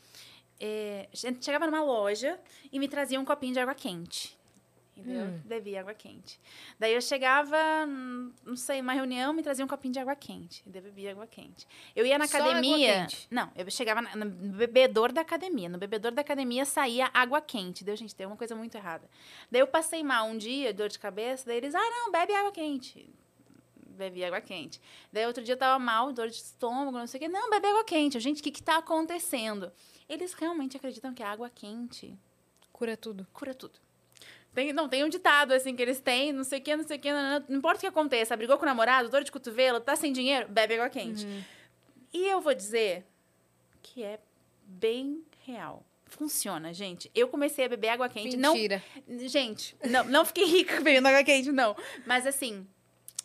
é, 0.59 1.07
chegava 1.13 1.67
numa 1.67 1.83
loja 1.83 2.39
e 2.71 2.79
me 2.79 2.87
traziam 2.87 3.21
um 3.21 3.25
copinho 3.25 3.53
de 3.53 3.59
água 3.59 3.75
quente. 3.75 4.40
E 4.95 5.01
daí 5.01 5.15
eu 5.15 5.25
Hum. 5.25 5.41
bebia 5.45 5.79
água 5.79 5.93
quente. 5.93 6.39
Daí 6.77 6.93
eu 6.93 7.01
chegava, 7.01 7.57
não 8.45 8.55
sei, 8.55 8.81
uma 8.81 8.93
reunião, 8.93 9.31
me 9.33 9.41
trazia 9.41 9.63
um 9.63 9.67
copinho 9.67 9.93
de 9.93 9.99
água 9.99 10.15
quente. 10.15 10.61
E 10.65 10.69
daí 10.69 10.79
eu 10.81 10.83
bebia 10.83 11.11
água 11.11 11.25
quente. 11.25 11.65
Eu 11.95 12.05
ia 12.05 12.17
na 12.17 12.27
Só 12.27 12.37
academia. 12.37 13.07
Não, 13.29 13.49
eu 13.55 13.71
chegava 13.71 14.01
no 14.01 14.25
bebedor 14.25 15.11
da 15.13 15.21
academia. 15.21 15.69
No 15.69 15.77
bebedor 15.77 16.11
da 16.11 16.21
academia 16.21 16.65
saía 16.65 17.09
água 17.13 17.39
quente. 17.41 17.83
Deu, 17.83 17.95
gente, 17.95 18.13
tem 18.13 18.27
uma 18.27 18.35
coisa 18.35 18.53
muito 18.55 18.75
errada. 18.75 19.09
Daí 19.49 19.61
eu 19.61 19.67
passei 19.67 20.03
mal 20.03 20.27
um 20.27 20.37
dia, 20.37 20.73
dor 20.73 20.89
de 20.89 20.99
cabeça, 20.99 21.45
daí 21.45 21.57
eles, 21.57 21.73
ah, 21.73 21.79
não, 21.79 22.11
bebe 22.11 22.33
água 22.33 22.51
quente. 22.51 23.09
Bebi 23.93 24.23
água 24.25 24.41
quente. 24.41 24.81
Daí 25.13 25.25
outro 25.25 25.43
dia 25.43 25.53
eu 25.53 25.57
tava 25.57 25.77
mal, 25.79 26.11
dor 26.11 26.27
de 26.27 26.35
estômago, 26.35 26.91
não 26.97 27.07
sei 27.07 27.17
o 27.17 27.21
quê. 27.21 27.27
Não, 27.29 27.49
bebe 27.49 27.67
água 27.67 27.83
quente. 27.83 28.19
Gente, 28.19 28.39
o 28.41 28.43
que 28.43 28.51
que 28.51 28.63
tá 28.63 28.77
acontecendo? 28.77 29.71
Eles 30.09 30.33
realmente 30.33 30.75
acreditam 30.75 31.13
que 31.13 31.23
a 31.23 31.29
água 31.31 31.49
quente 31.49 32.17
Cura 32.73 32.97
tudo. 32.97 33.27
cura 33.31 33.53
tudo. 33.53 33.79
Tem, 34.53 34.73
não, 34.73 34.89
tem 34.89 35.03
um 35.03 35.09
ditado, 35.09 35.53
assim, 35.53 35.75
que 35.75 35.81
eles 35.81 35.99
têm, 35.99 36.33
não 36.33 36.43
sei 36.43 36.59
o 36.59 36.61
que, 36.61 36.75
não 36.75 36.83
sei 36.85 36.97
o 36.97 36.99
que, 36.99 37.11
não, 37.11 37.39
não, 37.39 37.45
não 37.47 37.57
importa 37.57 37.77
o 37.77 37.81
que 37.81 37.87
aconteça, 37.87 38.35
brigou 38.35 38.57
com 38.57 38.63
o 38.63 38.65
namorado, 38.65 39.09
dor 39.09 39.23
de 39.23 39.31
cotovelo, 39.31 39.79
tá 39.79 39.95
sem 39.95 40.11
dinheiro, 40.11 40.47
bebe 40.49 40.73
água 40.73 40.89
quente. 40.89 41.25
E 42.13 42.27
eu 42.27 42.41
vou 42.41 42.53
dizer 42.53 43.05
que 43.81 44.03
é 44.03 44.19
bem 44.63 45.23
real. 45.45 45.85
Funciona, 46.05 46.73
gente. 46.73 47.09
Eu 47.15 47.29
comecei 47.29 47.63
a 47.63 47.69
beber 47.69 47.89
água 47.89 48.09
quente. 48.09 48.35
Não, 48.35 48.53
Mentira. 48.53 48.83
Gente, 49.27 49.77
não, 49.89 50.03
não 50.03 50.25
fiquei 50.25 50.43
rica 50.43 50.75
bebendo 50.83 51.07
água 51.07 51.23
quente, 51.23 51.51
não. 51.53 51.73
Mas 52.05 52.27
assim, 52.27 52.67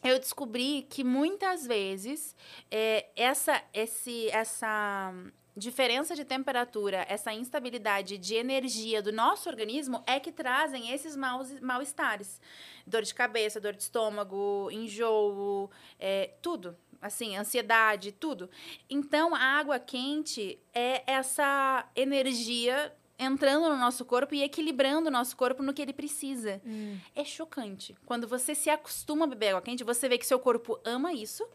eu 0.05 0.21
descobri 0.21 0.87
que 0.89 1.03
muitas 1.03 1.67
vezes 1.67 2.37
é, 2.71 3.07
essa, 3.17 3.61
esse, 3.75 4.29
essa 4.31 5.13
diferença 5.57 6.15
de 6.15 6.25
temperatura, 6.25 7.07
essa 7.09 7.33
instabilidade 7.33 8.19
de 8.19 8.35
energia 8.35 9.01
do 9.01 9.11
nosso 9.11 9.49
organismo 9.49 10.03
é 10.07 10.21
que 10.21 10.31
trazem 10.31 10.91
esses 10.91 11.17
maus- 11.17 11.59
mal-estares. 11.61 12.41
Dor 12.87 13.03
de 13.03 13.15
cabeça, 13.15 13.59
dor 13.61 13.73
de 13.73 13.83
estômago, 13.83 14.69
enjoo, 14.71 15.71
é, 15.99 16.35
tudo. 16.43 16.77
Assim, 17.01 17.37
ansiedade, 17.37 18.13
tudo. 18.13 18.51
Então, 18.89 19.35
a 19.35 19.41
água 19.41 19.79
quente 19.79 20.59
é 20.75 21.03
essa 21.07 21.89
energia 21.95 22.93
entrando 23.19 23.69
no 23.69 23.77
nosso 23.77 24.05
corpo 24.05 24.35
e 24.35 24.43
equilibrando 24.43 25.09
o 25.09 25.13
nosso 25.13 25.37
corpo 25.37 25.63
no 25.63 25.73
que 25.73 25.81
ele 25.81 25.93
precisa. 25.93 26.61
Hum. 26.67 26.99
É 27.15 27.25
chocante. 27.25 27.97
Quando 28.05 28.27
você 28.29 28.55
se 28.55 28.69
acostuma 28.69 29.25
a 29.25 29.29
beber 29.29 29.49
água 29.51 29.63
quente, 29.63 29.85
você 29.85 30.09
vê 30.09 30.19
que 30.19 30.27
seu 30.27 30.39
corpo 30.39 30.79
ama 30.85 31.13
isso. 31.13 31.47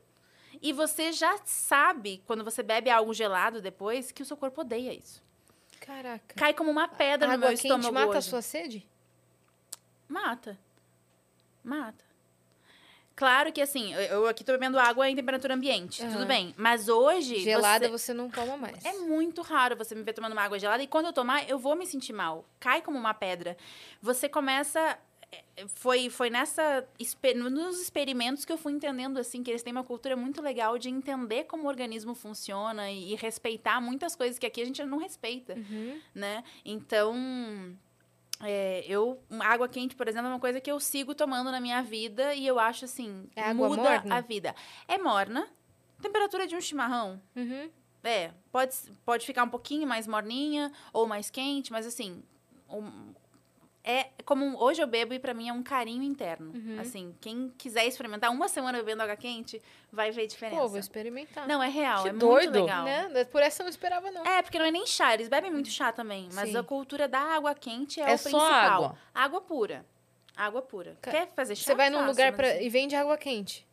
E 0.62 0.72
você 0.72 1.12
já 1.12 1.38
sabe, 1.44 2.22
quando 2.28 2.44
você 2.44 2.62
bebe 2.62 2.90
algo 2.90 3.14
gelado 3.14 3.62
depois, 3.62 4.12
que 4.12 4.22
o 4.22 4.26
seu 4.26 4.38
corpo 4.38 4.62
odeia 4.62 4.94
isso. 4.94 5.22
Caraca. 5.80 6.36
Cai 6.36 6.54
como 6.54 6.70
uma 6.70 6.88
pedra 6.88 7.28
água 7.28 7.36
no 7.38 7.40
meu 7.40 7.50
quente 7.50 7.66
estômago 7.68 7.94
mata 7.94 8.14
a 8.14 8.18
hoje. 8.20 8.30
sua 8.30 8.42
sede? 8.42 8.88
Mata. 10.08 10.58
Mata. 11.64 12.04
Claro 13.16 13.52
que 13.52 13.62
assim, 13.62 13.94
eu- 13.94 14.28
aqui 14.28 14.44
tô 14.44 14.52
bebendo 14.54 14.80
água 14.80 15.08
em 15.10 15.16
temperatura 15.16 15.54
ambiente, 15.54 16.02
Aham. 16.02 16.12
tudo 16.14 16.26
bem. 16.26 16.56
Mas 16.58 16.88
hoje. 16.90 17.40
Gelada 17.40 17.88
você- 17.88 17.92
você... 18.06 18.14
não 18.14 18.30
toma 18.30 18.58
mais. 18.58 18.84
É 18.84 18.94
muito 18.94 19.42
raro 19.42 19.76
você 19.76 19.94
me 19.94 20.02
ver 20.04 20.14
tomando 20.14 20.32
uma 20.34 20.42
água 20.42 20.58
gelada 20.58 20.82
e 20.82 20.88
quando 20.88 21.08
eu 21.08 21.14
tomar, 21.14 21.48
eu 21.50 21.60
vou 21.60 21.76
me 21.76 21.86
sentir 21.86 22.14
mal. 22.14 22.46
Cai 22.60 22.82
como 22.82 22.98
uma 22.98 23.14
pedra. 23.14 23.56
Você 24.02 24.28
começa. 24.30 24.98
É, 25.32 25.68
Foi, 25.68 26.10
foi 26.10 26.30
nessa. 26.30 26.86
Nos 27.52 27.80
experimentos 27.82 28.44
que 28.46 28.52
eu 28.52 28.58
fui 28.58 28.74
entendendo, 28.74 29.18
assim, 29.18 29.42
que 29.44 29.50
eles 29.52 29.64
têm 29.64 29.72
uma 29.72 29.84
cultura 29.84 30.16
muito 30.16 30.42
legal 30.42 30.78
de 30.78 30.90
entender 30.90 31.46
como 31.46 31.64
o 31.64 31.68
organismo 31.68 32.14
funciona 32.16 32.92
e, 32.92 33.14
e 33.14 33.16
respeitar 33.16 33.80
muitas 33.82 34.16
coisas 34.16 34.38
que 34.40 34.46
aqui 34.46 34.62
a 34.62 34.66
gente 34.66 34.84
não 34.84 34.98
respeita, 34.98 35.54
Uhum. 35.56 36.00
né? 36.14 36.44
Então. 36.66 37.16
é, 38.44 38.84
eu, 38.88 39.22
água 39.40 39.68
quente, 39.70 39.96
por 39.96 40.08
exemplo, 40.08 40.28
é 40.28 40.32
uma 40.34 40.40
coisa 40.40 40.60
que 40.60 40.72
eu 40.72 40.80
sigo 40.80 41.14
tomando 41.14 41.52
na 41.52 41.60
minha 41.62 41.82
vida 41.84 42.34
e 42.34 42.46
eu 42.48 42.58
acho 42.60 42.86
assim, 42.86 43.30
É 43.36 43.54
muda 43.54 43.82
morna? 43.84 44.16
a 44.16 44.22
vida. 44.22 44.56
É 44.88 44.98
morna, 44.98 45.48
temperatura 46.02 46.48
de 46.48 46.56
um 46.56 46.62
chimarrão, 46.62 47.22
Uhum. 47.36 47.70
é, 48.04 48.32
pode, 48.52 48.76
pode 49.06 49.26
ficar 49.28 49.44
um 49.44 49.50
pouquinho 49.50 49.88
mais 49.88 50.08
morninha 50.08 50.72
ou 50.92 51.06
mais 51.06 51.30
quente, 51.30 51.72
mas 51.72 51.86
assim, 51.86 52.24
é 53.84 54.10
como 54.26 54.62
hoje 54.62 54.82
eu 54.82 54.88
bebo 54.88 55.14
e 55.14 55.20
pra 55.20 55.34
mim 55.34 55.50
é 55.50 55.54
um 55.54 55.64
carinho 55.64 56.04
interno. 56.04 56.52
Uhum. 56.54 56.80
Assim, 56.80 57.16
quem 57.20 57.50
quiser 57.58 57.86
experimentar 57.86 58.32
uma 58.32 58.48
semana 58.48 58.78
bebendo 58.78 59.02
água 59.04 59.16
quente, 59.16 59.62
vai 59.92 60.12
ver 60.12 60.28
diferença. 60.28 60.62
Pô, 60.62 60.68
vou 60.68 60.80
experimentar. 60.80 61.48
Não, 61.48 61.62
é 61.62 61.68
real, 61.68 62.04
Que 62.04 62.10
é 62.10 62.14
doido. 62.14 62.52
muito 62.52 62.62
legal. 62.66 62.84
Né? 62.86 63.26
Por 63.26 63.42
essa 63.42 63.62
eu 63.62 63.66
não 63.66 63.70
esperava, 63.72 64.12
não. 64.12 64.26
É, 64.26 64.42
porque 64.42 64.60
não 64.60 64.66
é 64.66 64.72
nem 64.72 64.86
chá, 64.86 65.14
eles 65.14 65.28
bebem 65.28 65.52
muito 65.52 65.70
chá 65.70 65.92
também, 65.92 66.30
mas 66.34 66.50
Sim. 66.52 66.58
a 66.58 66.64
cultura 66.64 67.08
da 67.08 67.20
água 67.20 67.56
quente 67.56 68.00
é, 68.00 68.12
É 68.12 68.16
o 68.16 68.18
só 68.18 68.30
principal. 68.30 68.74
água. 68.74 68.98
Água 69.14 69.42
pura. 69.42 69.86
Água 70.36 70.62
pura. 70.62 70.98
Quer 71.02 71.28
fazer 71.36 71.56
chá? 71.56 71.66
Você 71.66 71.76
vai 71.76 71.90
num 71.90 72.06
lugar 72.06 72.34
pra... 72.34 72.48
assim, 72.52 72.64
e 72.64 72.70
vende 72.70 72.96
água 72.96 73.18
quente. 73.18 73.68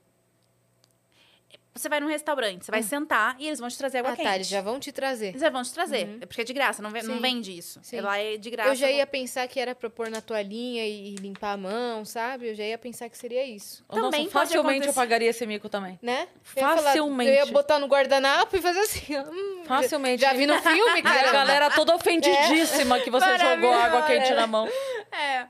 Você 1.78 1.88
vai 1.88 2.00
num 2.00 2.08
restaurante, 2.08 2.64
você 2.64 2.70
vai 2.70 2.82
sentar 2.82 3.36
e 3.38 3.46
eles 3.46 3.58
vão 3.60 3.68
te 3.68 3.78
trazer 3.78 3.98
água 3.98 4.12
ah, 4.12 4.16
quente. 4.16 4.26
tá, 4.28 4.34
eles 4.34 4.48
já 4.48 4.60
vão 4.60 4.80
te 4.80 4.90
trazer. 4.92 5.28
Eles 5.28 5.40
já 5.40 5.48
vão 5.50 5.62
te 5.62 5.72
trazer. 5.72 6.06
Uhum. 6.06 6.18
É 6.20 6.26
porque 6.26 6.40
é 6.40 6.44
de 6.44 6.52
graça, 6.52 6.82
não, 6.82 6.90
não 6.90 7.20
vende 7.20 7.56
isso. 7.56 7.78
Sim. 7.82 8.00
Lá 8.00 8.18
é 8.18 8.36
de 8.36 8.50
graça. 8.50 8.70
Eu 8.70 8.74
já 8.74 8.90
ia 8.90 9.06
pensar 9.06 9.46
que 9.48 9.60
era 9.60 9.74
pra 9.74 9.88
pôr 9.88 10.10
na 10.10 10.20
toalhinha 10.20 10.86
e 10.86 11.14
limpar 11.16 11.52
a 11.52 11.56
mão, 11.56 12.04
sabe? 12.04 12.48
Eu 12.48 12.54
já 12.54 12.64
ia 12.64 12.76
pensar 12.78 13.08
que 13.08 13.16
seria 13.16 13.44
isso. 13.44 13.84
Nossa, 13.88 14.02
Também 14.02 14.22
pode 14.22 14.32
facilmente 14.32 14.78
eu 14.78 14.90
acontecer. 14.90 14.94
pagaria 14.94 15.30
esse 15.30 15.46
mico 15.46 15.68
também. 15.68 15.98
Né? 16.02 16.28
Eu 16.56 16.62
ia 16.62 16.68
falar- 16.68 16.82
Facilmente. 16.82 17.30
eu 17.30 17.34
ia 17.36 17.46
botar 17.46 17.78
no 17.78 17.86
guardanapo 17.86 18.56
e 18.56 18.60
fazer 18.60 18.80
assim. 18.80 19.16
ó, 19.16 19.22
hum, 19.22 19.62
Facilmente. 19.64 20.20
Já, 20.22 20.32
vi 20.32 20.46
no 20.46 20.60
filme, 20.60 20.96
E 20.96 21.00
a 21.00 21.02
cara. 21.02 21.32
galera 21.32 21.70
toda 21.70 21.94
ofendidíssima 21.94 22.98
que 23.00 23.10
você 23.10 23.38
jogou 23.38 23.72
água 23.72 24.02
quente 24.02 24.32
na 24.34 24.46
mão. 24.46 24.68
É. 25.12 25.46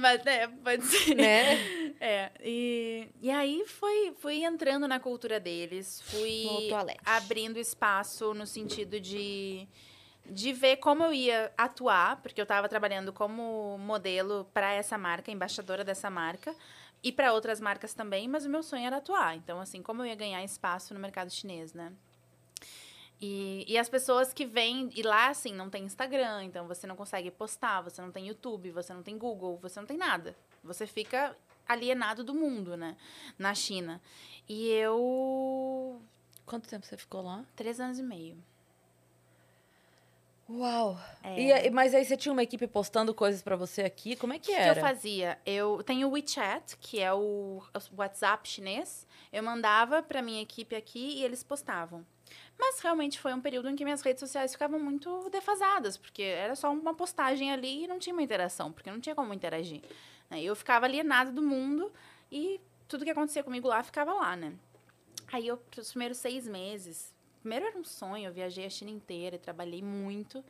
Mas, 0.00 0.24
é, 0.26 0.46
pode 0.46 0.84
ser. 0.84 1.14
Né? 1.14 1.82
É, 2.04 2.32
e, 2.42 3.08
e 3.20 3.30
aí 3.30 3.64
foi, 3.64 4.12
fui 4.18 4.42
entrando 4.42 4.88
na 4.88 4.98
cultura 4.98 5.38
deles, 5.38 6.02
fui 6.06 6.68
abrindo 7.04 7.60
espaço 7.60 8.34
no 8.34 8.44
sentido 8.44 8.98
de, 8.98 9.68
de 10.26 10.52
ver 10.52 10.78
como 10.78 11.04
eu 11.04 11.12
ia 11.12 11.52
atuar, 11.56 12.20
porque 12.20 12.40
eu 12.40 12.42
estava 12.42 12.68
trabalhando 12.68 13.12
como 13.12 13.78
modelo 13.78 14.50
para 14.52 14.72
essa 14.72 14.98
marca, 14.98 15.30
embaixadora 15.30 15.84
dessa 15.84 16.10
marca, 16.10 16.52
e 17.04 17.12
para 17.12 17.32
outras 17.32 17.60
marcas 17.60 17.94
também, 17.94 18.26
mas 18.26 18.44
o 18.44 18.50
meu 18.50 18.64
sonho 18.64 18.84
era 18.84 18.96
atuar. 18.96 19.36
Então, 19.36 19.60
assim, 19.60 19.80
como 19.80 20.02
eu 20.02 20.06
ia 20.06 20.16
ganhar 20.16 20.42
espaço 20.42 20.92
no 20.94 20.98
mercado 20.98 21.30
chinês, 21.30 21.72
né? 21.72 21.92
E, 23.24 23.64
e 23.68 23.78
as 23.78 23.88
pessoas 23.88 24.32
que 24.32 24.44
vêm, 24.44 24.90
e 24.96 25.02
lá, 25.02 25.28
assim, 25.28 25.54
não 25.54 25.70
tem 25.70 25.84
Instagram, 25.84 26.42
então 26.42 26.66
você 26.66 26.88
não 26.88 26.96
consegue 26.96 27.30
postar, 27.30 27.80
você 27.80 28.02
não 28.02 28.10
tem 28.10 28.26
YouTube, 28.26 28.72
você 28.72 28.92
não 28.92 29.00
tem 29.00 29.16
Google, 29.16 29.56
você 29.62 29.78
não 29.78 29.86
tem 29.86 29.96
nada. 29.96 30.34
Você 30.64 30.88
fica 30.88 31.36
alienado 31.68 32.24
do 32.24 32.34
mundo, 32.34 32.76
né? 32.76 32.96
Na 33.38 33.54
China. 33.54 34.02
E 34.48 34.68
eu. 34.70 36.02
Quanto 36.44 36.68
tempo 36.68 36.84
você 36.84 36.96
ficou 36.96 37.22
lá? 37.22 37.44
Três 37.54 37.78
anos 37.78 38.00
e 38.00 38.02
meio. 38.02 38.36
Uau. 40.50 40.98
É. 41.22 41.66
E 41.66 41.70
mas 41.70 41.94
aí 41.94 42.04
você 42.04 42.16
tinha 42.16 42.32
uma 42.32 42.42
equipe 42.42 42.66
postando 42.66 43.14
coisas 43.14 43.40
pra 43.40 43.54
você 43.54 43.82
aqui? 43.82 44.16
Como 44.16 44.32
é 44.32 44.38
que 44.40 44.50
O 44.50 44.54
que 44.54 44.60
era? 44.60 44.80
eu 44.80 44.84
fazia? 44.84 45.38
Eu 45.46 45.82
tenho 45.84 46.08
o 46.08 46.10
WeChat, 46.10 46.76
que 46.78 46.98
é 46.98 47.12
o 47.12 47.62
o 47.72 47.96
WhatsApp 47.96 48.48
chinês. 48.48 49.06
Eu 49.32 49.44
mandava 49.44 50.02
pra 50.02 50.20
minha 50.20 50.42
equipe 50.42 50.74
aqui 50.74 51.18
e 51.18 51.24
eles 51.24 51.44
postavam. 51.44 52.04
Mas 52.58 52.80
realmente 52.80 53.18
foi 53.18 53.32
um 53.34 53.40
período 53.40 53.68
em 53.68 53.76
que 53.76 53.84
minhas 53.84 54.02
redes 54.02 54.20
sociais 54.20 54.52
ficavam 54.52 54.78
muito 54.78 55.28
defasadas, 55.30 55.96
porque 55.96 56.22
era 56.22 56.54
só 56.54 56.70
uma 56.72 56.94
postagem 56.94 57.50
ali 57.52 57.84
e 57.84 57.86
não 57.88 57.98
tinha 57.98 58.12
uma 58.12 58.22
interação, 58.22 58.72
porque 58.72 58.90
não 58.90 59.00
tinha 59.00 59.14
como 59.14 59.34
interagir. 59.34 59.82
né? 60.30 60.42
Eu 60.42 60.54
ficava 60.54 60.86
alienada 60.86 61.32
do 61.32 61.42
mundo 61.42 61.92
e 62.30 62.60
tudo 62.86 63.04
que 63.04 63.10
acontecia 63.10 63.42
comigo 63.42 63.68
lá 63.68 63.82
ficava 63.82 64.12
lá, 64.12 64.36
né? 64.36 64.52
Aí 65.32 65.48
eu, 65.48 65.60
os 65.78 65.90
primeiros 65.90 66.18
seis 66.18 66.46
meses, 66.46 67.12
primeiro 67.40 67.66
era 67.66 67.78
um 67.78 67.84
sonho, 67.84 68.26
eu 68.26 68.32
viajei 68.32 68.66
a 68.66 68.70
China 68.70 68.90
inteira, 68.90 69.38
trabalhei 69.38 69.82
muito, 69.82 70.44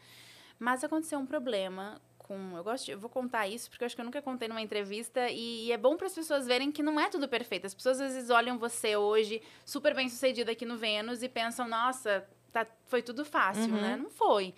mas 0.58 0.82
aconteceu 0.82 1.18
um 1.18 1.26
problema 1.26 2.00
com. 2.22 2.56
Eu 2.56 2.64
gosto 2.64 2.86
de, 2.86 2.92
eu 2.92 2.98
vou 2.98 3.10
contar 3.10 3.46
isso 3.48 3.68
porque 3.68 3.84
eu 3.84 3.86
acho 3.86 3.94
que 3.94 4.00
eu 4.00 4.04
nunca 4.04 4.22
contei 4.22 4.48
numa 4.48 4.62
entrevista 4.62 5.28
e, 5.30 5.66
e 5.66 5.72
é 5.72 5.76
bom 5.76 5.96
para 5.96 6.06
as 6.06 6.14
pessoas 6.14 6.46
verem 6.46 6.70
que 6.72 6.82
não 6.82 6.98
é 6.98 7.08
tudo 7.08 7.28
perfeito. 7.28 7.66
As 7.66 7.74
pessoas 7.74 8.00
às 8.00 8.14
vezes 8.14 8.30
olham 8.30 8.58
você 8.58 8.96
hoje 8.96 9.42
super 9.64 9.94
bem 9.94 10.08
sucedida 10.08 10.52
aqui 10.52 10.64
no 10.64 10.76
Vênus 10.76 11.22
e 11.22 11.28
pensam, 11.28 11.68
nossa, 11.68 12.26
tá, 12.52 12.66
foi 12.86 13.02
tudo 13.02 13.24
fácil, 13.24 13.64
Uhum. 13.72 13.80
né? 13.80 13.96
Não 13.96 14.10
foi. 14.10 14.54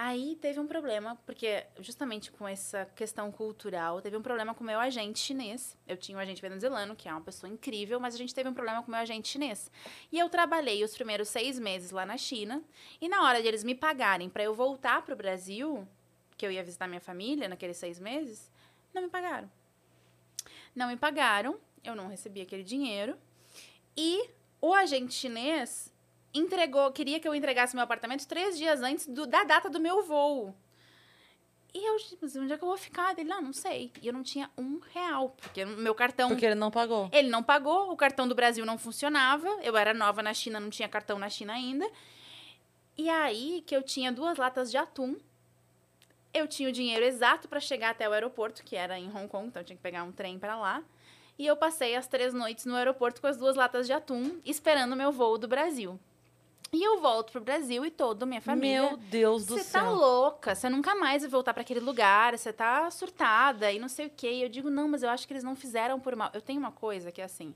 Aí 0.00 0.36
teve 0.40 0.60
um 0.60 0.66
problema, 0.68 1.18
porque 1.26 1.64
justamente 1.80 2.30
com 2.30 2.46
essa 2.46 2.84
questão 2.94 3.32
cultural, 3.32 4.00
teve 4.00 4.16
um 4.16 4.22
problema 4.22 4.54
com 4.54 4.62
o 4.62 4.66
meu 4.66 4.78
agente 4.78 5.18
chinês. 5.18 5.76
Eu 5.88 5.96
tinha 5.96 6.16
um 6.16 6.20
agente 6.20 6.40
venezuelano, 6.40 6.94
que 6.94 7.08
é 7.08 7.12
uma 7.12 7.20
pessoa 7.20 7.52
incrível, 7.52 7.98
mas 7.98 8.14
a 8.14 8.18
gente 8.18 8.32
teve 8.32 8.48
um 8.48 8.54
problema 8.54 8.80
com 8.80 8.86
o 8.86 8.90
meu 8.92 9.00
agente 9.00 9.26
chinês. 9.26 9.68
E 10.12 10.16
eu 10.20 10.28
trabalhei 10.28 10.84
os 10.84 10.94
primeiros 10.94 11.28
seis 11.28 11.58
meses 11.58 11.90
lá 11.90 12.06
na 12.06 12.16
China, 12.16 12.62
e 13.00 13.08
na 13.08 13.24
hora 13.24 13.42
de 13.42 13.48
eles 13.48 13.64
me 13.64 13.74
pagarem 13.74 14.28
para 14.30 14.44
eu 14.44 14.54
voltar 14.54 15.02
pro 15.02 15.16
Brasil, 15.16 15.84
que 16.38 16.46
eu 16.46 16.50
ia 16.50 16.64
visitar 16.64 16.86
minha 16.88 17.00
família 17.00 17.48
naqueles 17.48 17.76
seis 17.76 17.98
meses, 18.00 18.50
não 18.94 19.02
me 19.02 19.08
pagaram. 19.08 19.50
Não 20.74 20.88
me 20.88 20.96
pagaram, 20.96 21.58
eu 21.84 21.94
não 21.94 22.08
recebi 22.08 22.40
aquele 22.40 22.62
dinheiro. 22.62 23.18
E 23.96 24.30
o 24.60 24.72
agente 24.72 25.12
chinês 25.12 25.92
entregou, 26.32 26.90
queria 26.92 27.18
que 27.18 27.26
eu 27.26 27.34
entregasse 27.34 27.74
meu 27.74 27.82
apartamento 27.82 28.26
três 28.26 28.56
dias 28.56 28.80
antes 28.80 29.06
do- 29.06 29.26
da 29.26 29.42
data 29.44 29.68
do 29.68 29.80
meu 29.80 30.02
voo. 30.04 30.54
E 31.74 31.86
eu, 31.86 31.96
tipo, 31.98 32.24
onde 32.38 32.52
é 32.52 32.56
que 32.56 32.64
eu 32.64 32.68
vou 32.68 32.78
ficar? 32.78 33.12
Ele, 33.18 33.28
não, 33.28 33.42
não 33.42 33.52
sei. 33.52 33.92
E 34.00 34.06
eu 34.06 34.12
não 34.12 34.22
tinha 34.22 34.50
um 34.56 34.78
real, 34.92 35.30
porque 35.30 35.64
o 35.64 35.68
meu 35.76 35.94
cartão... 35.94 36.28
Porque 36.30 36.46
ele 36.46 36.54
não 36.54 36.70
pagou. 36.70 37.10
Ele 37.12 37.28
não 37.28 37.42
pagou, 37.42 37.90
o 37.92 37.96
cartão 37.96 38.26
do 38.26 38.34
Brasil 38.34 38.64
não 38.64 38.78
funcionava. 38.78 39.48
Eu 39.62 39.76
era 39.76 39.92
nova 39.92 40.22
na 40.22 40.32
China, 40.32 40.58
não 40.60 40.70
tinha 40.70 40.88
cartão 40.88 41.18
na 41.18 41.28
China 41.28 41.52
ainda. 41.52 41.88
E 42.96 43.08
aí 43.10 43.62
que 43.66 43.76
eu 43.76 43.82
tinha 43.82 44.10
duas 44.10 44.38
latas 44.38 44.70
de 44.70 44.76
atum. 44.78 45.16
Eu 46.32 46.46
tinha 46.46 46.68
o 46.68 46.72
dinheiro 46.72 47.04
exato 47.04 47.48
para 47.48 47.60
chegar 47.60 47.90
até 47.90 48.08
o 48.08 48.12
aeroporto, 48.12 48.62
que 48.62 48.76
era 48.76 48.98
em 48.98 49.08
Hong 49.08 49.28
Kong, 49.28 49.48
então 49.48 49.62
eu 49.62 49.66
tinha 49.66 49.76
que 49.76 49.82
pegar 49.82 50.02
um 50.04 50.12
trem 50.12 50.38
para 50.38 50.56
lá. 50.56 50.82
E 51.38 51.46
eu 51.46 51.56
passei 51.56 51.94
as 51.94 52.06
três 52.06 52.34
noites 52.34 52.66
no 52.66 52.74
aeroporto 52.74 53.20
com 53.20 53.26
as 53.26 53.36
duas 53.36 53.56
latas 53.56 53.86
de 53.86 53.92
atum, 53.92 54.40
esperando 54.44 54.92
o 54.92 54.96
meu 54.96 55.12
voo 55.12 55.38
do 55.38 55.46
Brasil. 55.48 55.98
E 56.70 56.82
eu 56.82 57.00
volto 57.00 57.32
pro 57.32 57.40
Brasil 57.40 57.84
e 57.86 57.90
toda 57.90 58.24
a 58.24 58.26
minha 58.26 58.42
família. 58.42 58.82
Meu 58.82 58.96
Deus 58.98 59.46
do 59.46 59.56
Você 59.56 59.64
céu. 59.64 59.82
tá 59.84 59.90
louca, 59.90 60.54
você 60.54 60.68
nunca 60.68 60.94
mais 60.94 61.22
vai 61.22 61.30
voltar 61.30 61.54
para 61.54 61.62
aquele 61.62 61.80
lugar, 61.80 62.36
você 62.36 62.52
tá 62.52 62.90
surtada 62.90 63.72
e 63.72 63.78
não 63.78 63.88
sei 63.88 64.06
o 64.06 64.10
quê. 64.10 64.30
E 64.32 64.42
eu 64.42 64.48
digo, 64.50 64.68
não, 64.68 64.86
mas 64.86 65.02
eu 65.02 65.08
acho 65.08 65.26
que 65.26 65.32
eles 65.32 65.44
não 65.44 65.56
fizeram 65.56 65.98
por 65.98 66.14
mal. 66.14 66.30
Eu 66.34 66.42
tenho 66.42 66.58
uma 66.60 66.72
coisa 66.72 67.10
que 67.10 67.22
é 67.22 67.24
assim. 67.24 67.54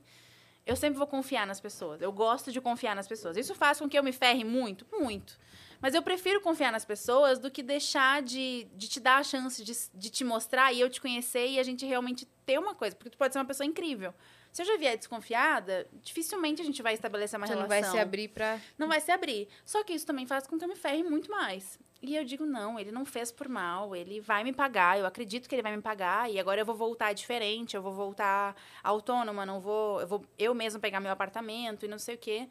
Eu 0.65 0.75
sempre 0.75 0.97
vou 0.97 1.05
confiar 1.05 1.45
nas 1.45 1.59
pessoas. 1.59 2.01
Eu 2.01 2.11
gosto 2.11 2.51
de 2.51 2.59
confiar 2.59 2.95
nas 2.95 3.07
pessoas. 3.07 3.37
Isso 3.37 3.53
faz 3.53 3.77
com 3.79 3.87
que 3.87 3.99
eu 3.99 4.03
me 4.03 4.13
ferre 4.13 4.43
muito? 4.43 4.87
Muito. 4.91 5.37
Mas 5.83 5.93
eu 5.93 6.01
prefiro 6.01 6.39
confiar 6.39 6.71
nas 6.71 6.85
pessoas 6.85 7.39
do 7.39 7.51
que 7.51 7.61
deixar 7.61 8.21
de, 8.21 8.65
de 8.73 8.87
te 8.87 9.01
dar 9.01 9.17
a 9.17 9.23
chance 9.23 9.61
de, 9.61 9.73
de 9.93 10.09
te 10.09 10.23
mostrar 10.23 10.71
e 10.71 10.79
eu 10.79 10.89
te 10.89 11.01
conhecer 11.01 11.45
e 11.45 11.59
a 11.59 11.63
gente 11.63 11.85
realmente 11.85 12.25
ter 12.45 12.57
uma 12.57 12.73
coisa. 12.73 12.95
Porque 12.95 13.09
tu 13.09 13.17
pode 13.17 13.33
ser 13.33 13.39
uma 13.39 13.45
pessoa 13.45 13.67
incrível. 13.67 14.13
Se 14.49 14.61
eu 14.61 14.65
já 14.65 14.77
vier 14.77 14.97
desconfiada, 14.97 15.85
dificilmente 16.01 16.61
a 16.61 16.65
gente 16.65 16.81
vai 16.81 16.93
estabelecer 16.93 17.37
uma 17.37 17.47
não 17.47 17.53
relação. 17.53 17.81
vai 17.81 17.83
se 17.83 17.99
abrir 17.99 18.29
pra. 18.29 18.61
Não 18.77 18.87
vai 18.87 19.01
se 19.01 19.11
abrir. 19.11 19.49
Só 19.65 19.83
que 19.83 19.91
isso 19.91 20.05
também 20.05 20.25
faz 20.25 20.47
com 20.47 20.57
que 20.57 20.63
eu 20.63 20.69
me 20.69 20.75
ferre 20.77 21.03
muito 21.03 21.29
mais. 21.29 21.77
E 22.01 22.15
eu 22.15 22.23
digo, 22.23 22.45
não, 22.45 22.79
ele 22.79 22.91
não 22.91 23.03
fez 23.03 23.29
por 23.29 23.49
mal, 23.49 23.93
ele 23.93 24.21
vai 24.21 24.41
me 24.41 24.53
pagar, 24.53 24.97
eu 24.99 25.05
acredito 25.05 25.49
que 25.49 25.55
ele 25.55 25.61
vai 25.61 25.75
me 25.75 25.81
pagar, 25.81 26.29
e 26.29 26.37
agora 26.37 26.59
eu 26.59 26.65
vou 26.65 26.75
voltar 26.75 27.13
diferente, 27.13 27.77
eu 27.77 27.81
vou 27.81 27.93
voltar 27.93 28.55
autônoma, 28.81 29.45
não 29.45 29.59
vou. 29.59 29.99
Eu 29.99 30.07
vou 30.07 30.25
eu 30.39 30.55
mesmo 30.55 30.79
pegar 30.79 31.01
meu 31.01 31.11
apartamento 31.11 31.85
e 31.85 31.89
não 31.89 31.99
sei 31.99 32.15
o 32.15 32.17
quê. 32.17 32.47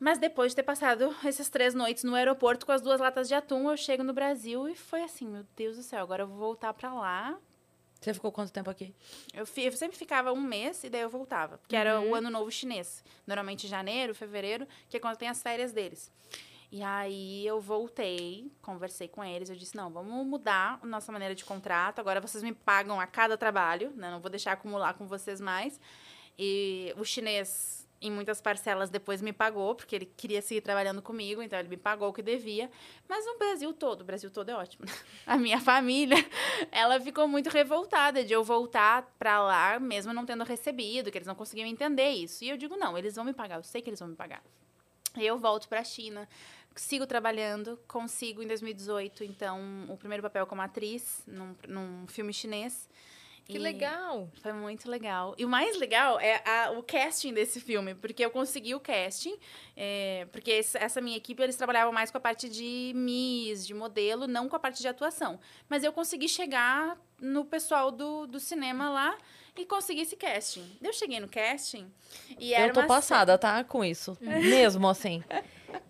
Mas 0.00 0.18
depois 0.18 0.52
de 0.52 0.56
ter 0.56 0.62
passado 0.62 1.14
essas 1.24 1.48
três 1.48 1.74
noites 1.74 2.04
no 2.04 2.14
aeroporto 2.14 2.64
com 2.64 2.72
as 2.72 2.80
duas 2.80 3.00
latas 3.00 3.26
de 3.26 3.34
atum, 3.34 3.68
eu 3.70 3.76
chego 3.76 4.02
no 4.04 4.12
Brasil 4.12 4.68
e 4.68 4.76
foi 4.76 5.02
assim, 5.02 5.26
meu 5.26 5.44
Deus 5.56 5.76
do 5.76 5.82
céu, 5.82 6.02
agora 6.02 6.22
eu 6.22 6.26
vou 6.28 6.36
voltar 6.38 6.72
pra 6.72 6.92
lá. 6.94 7.36
Você 8.00 8.14
ficou 8.14 8.30
quanto 8.30 8.52
tempo 8.52 8.70
aqui? 8.70 8.94
Eu, 9.34 9.44
fi- 9.44 9.64
eu 9.64 9.72
sempre 9.72 9.96
ficava 9.96 10.32
um 10.32 10.40
mês 10.40 10.84
e 10.84 10.88
daí 10.88 11.00
eu 11.00 11.10
voltava, 11.10 11.58
porque 11.58 11.74
era 11.74 12.00
o 12.00 12.14
ano 12.14 12.30
novo 12.30 12.48
chinês. 12.48 13.02
Normalmente 13.26 13.66
janeiro, 13.66 14.14
fevereiro, 14.14 14.68
que 14.88 14.96
é 14.96 15.00
quando 15.00 15.16
tem 15.16 15.28
as 15.28 15.42
férias 15.42 15.72
deles. 15.72 16.12
E 16.70 16.80
aí 16.80 17.44
eu 17.44 17.60
voltei, 17.60 18.52
conversei 18.62 19.08
com 19.08 19.24
eles, 19.24 19.50
eu 19.50 19.56
disse, 19.56 19.74
não, 19.74 19.90
vamos 19.90 20.24
mudar 20.26 20.78
a 20.80 20.86
nossa 20.86 21.10
maneira 21.10 21.34
de 21.34 21.44
contrato, 21.44 21.98
agora 21.98 22.20
vocês 22.20 22.44
me 22.44 22.52
pagam 22.52 23.00
a 23.00 23.06
cada 23.06 23.36
trabalho, 23.36 23.90
né? 23.96 24.10
Não 24.12 24.20
vou 24.20 24.30
deixar 24.30 24.52
acumular 24.52 24.94
com 24.94 25.06
vocês 25.08 25.40
mais. 25.40 25.80
E 26.38 26.94
o 26.96 27.04
chinês, 27.04 27.87
em 28.00 28.10
muitas 28.10 28.40
parcelas, 28.40 28.90
depois 28.90 29.20
me 29.20 29.32
pagou, 29.32 29.74
porque 29.74 29.96
ele 29.96 30.06
queria 30.06 30.40
seguir 30.40 30.60
trabalhando 30.60 31.02
comigo, 31.02 31.42
então 31.42 31.58
ele 31.58 31.68
me 31.68 31.76
pagou 31.76 32.08
o 32.08 32.12
que 32.12 32.22
devia. 32.22 32.70
Mas 33.08 33.26
o 33.26 33.38
Brasil 33.38 33.72
todo, 33.72 34.02
o 34.02 34.04
Brasil 34.04 34.30
todo 34.30 34.50
é 34.50 34.54
ótimo. 34.54 34.86
A 35.26 35.36
minha 35.36 35.60
família, 35.60 36.16
ela 36.70 37.00
ficou 37.00 37.26
muito 37.26 37.48
revoltada 37.50 38.24
de 38.24 38.32
eu 38.32 38.44
voltar 38.44 39.02
pra 39.18 39.40
lá, 39.42 39.80
mesmo 39.80 40.12
não 40.12 40.24
tendo 40.24 40.44
recebido, 40.44 41.10
que 41.10 41.18
eles 41.18 41.26
não 41.26 41.34
conseguiam 41.34 41.66
entender 41.66 42.10
isso. 42.10 42.44
E 42.44 42.48
eu 42.48 42.56
digo, 42.56 42.76
não, 42.76 42.96
eles 42.96 43.16
vão 43.16 43.24
me 43.24 43.32
pagar, 43.32 43.56
eu 43.56 43.64
sei 43.64 43.82
que 43.82 43.90
eles 43.90 43.98
vão 43.98 44.08
me 44.08 44.16
pagar. 44.16 44.42
Eu 45.16 45.36
volto 45.38 45.68
pra 45.68 45.82
China, 45.82 46.28
sigo 46.76 47.06
trabalhando, 47.06 47.78
consigo 47.88 48.42
em 48.42 48.46
2018, 48.46 49.24
então, 49.24 49.60
o 49.88 49.96
primeiro 49.96 50.22
papel 50.22 50.46
como 50.46 50.62
atriz 50.62 51.22
num, 51.26 51.54
num 51.66 52.06
filme 52.06 52.32
chinês. 52.32 52.88
Que 53.48 53.56
E- 53.56 53.58
legal. 53.58 54.28
foi 54.42 54.52
muito 54.52 54.90
legal. 54.90 55.34
E 55.38 55.44
o 55.44 55.48
mais 55.48 55.74
legal 55.78 56.20
é 56.20 56.42
a- 56.44 56.70
o 56.72 56.82
casting 56.82 57.32
desse 57.32 57.58
filme, 57.60 57.94
porque 57.94 58.22
eu 58.22 58.30
consegui 58.30 58.74
o 58.74 58.80
casting, 58.80 59.38
é, 59.74 60.26
porque 60.30 60.50
essa 60.74 61.00
minha 61.00 61.16
equipe, 61.16 61.42
eles 61.42 61.56
trabalhavam 61.56 61.90
mais 61.90 62.10
com 62.10 62.18
a 62.18 62.20
parte 62.20 62.46
de 62.46 62.92
Miss, 62.94 63.66
de 63.66 63.72
modelo, 63.72 64.26
não 64.26 64.50
com 64.50 64.56
a 64.56 64.58
parte 64.58 64.80
de 64.82 64.88
atuação. 64.88 65.40
Mas 65.66 65.82
eu 65.82 65.92
consegui 65.94 66.28
chegar 66.28 66.98
no 67.18 67.42
pessoal 67.44 67.90
do, 67.90 68.26
do 68.26 68.38
cinema 68.38 68.90
lá 68.90 69.16
e 69.56 69.64
consegui 69.64 70.02
esse 70.02 70.14
casting. 70.14 70.70
Eu 70.82 70.92
cheguei 70.92 71.18
no 71.18 71.26
casting 71.28 71.90
e 72.38 72.52
era 72.52 72.66
eu 72.68 72.72
tô 72.74 72.80
uma 72.80 72.86
passada, 72.86 73.38
tá? 73.38 73.64
Com 73.64 73.82
isso. 73.82 74.16
Mesmo 74.20 74.86
assim. 74.88 75.24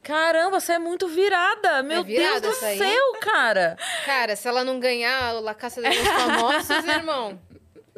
Caramba, 0.02 0.58
você 0.58 0.72
é 0.72 0.78
muito 0.78 1.06
virada. 1.06 1.82
Meu 1.82 2.02
virada 2.02 2.40
Deus 2.40 2.56
do 2.56 2.60
céu, 2.60 3.12
cara. 3.20 3.76
Cara, 4.04 4.34
se 4.34 4.48
ela 4.48 4.64
não 4.64 4.80
ganhar 4.80 5.36
o 5.36 5.40
La 5.40 5.54
Caça 5.54 5.80
de 5.82 5.88
los 5.88 6.08
Famosos, 6.08 6.68
irmão. 6.88 7.38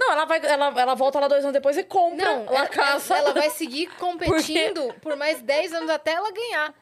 Não, 0.00 0.12
ela 0.12 0.24
vai, 0.24 0.40
ela, 0.44 0.80
ela 0.80 0.94
volta 0.94 1.20
lá 1.20 1.28
dois 1.28 1.42
anos 1.44 1.52
depois 1.52 1.76
e 1.76 1.84
compra 1.84 2.24
Não, 2.24 2.44
La 2.46 2.60
ela, 2.60 2.68
Casa. 2.68 3.14
ela 3.18 3.34
vai 3.34 3.50
seguir 3.50 3.86
competindo 4.00 4.94
por 5.02 5.14
mais 5.14 5.42
10 5.42 5.74
anos 5.74 5.90
até 5.90 6.12
ela 6.12 6.32
ganhar. 6.32 6.74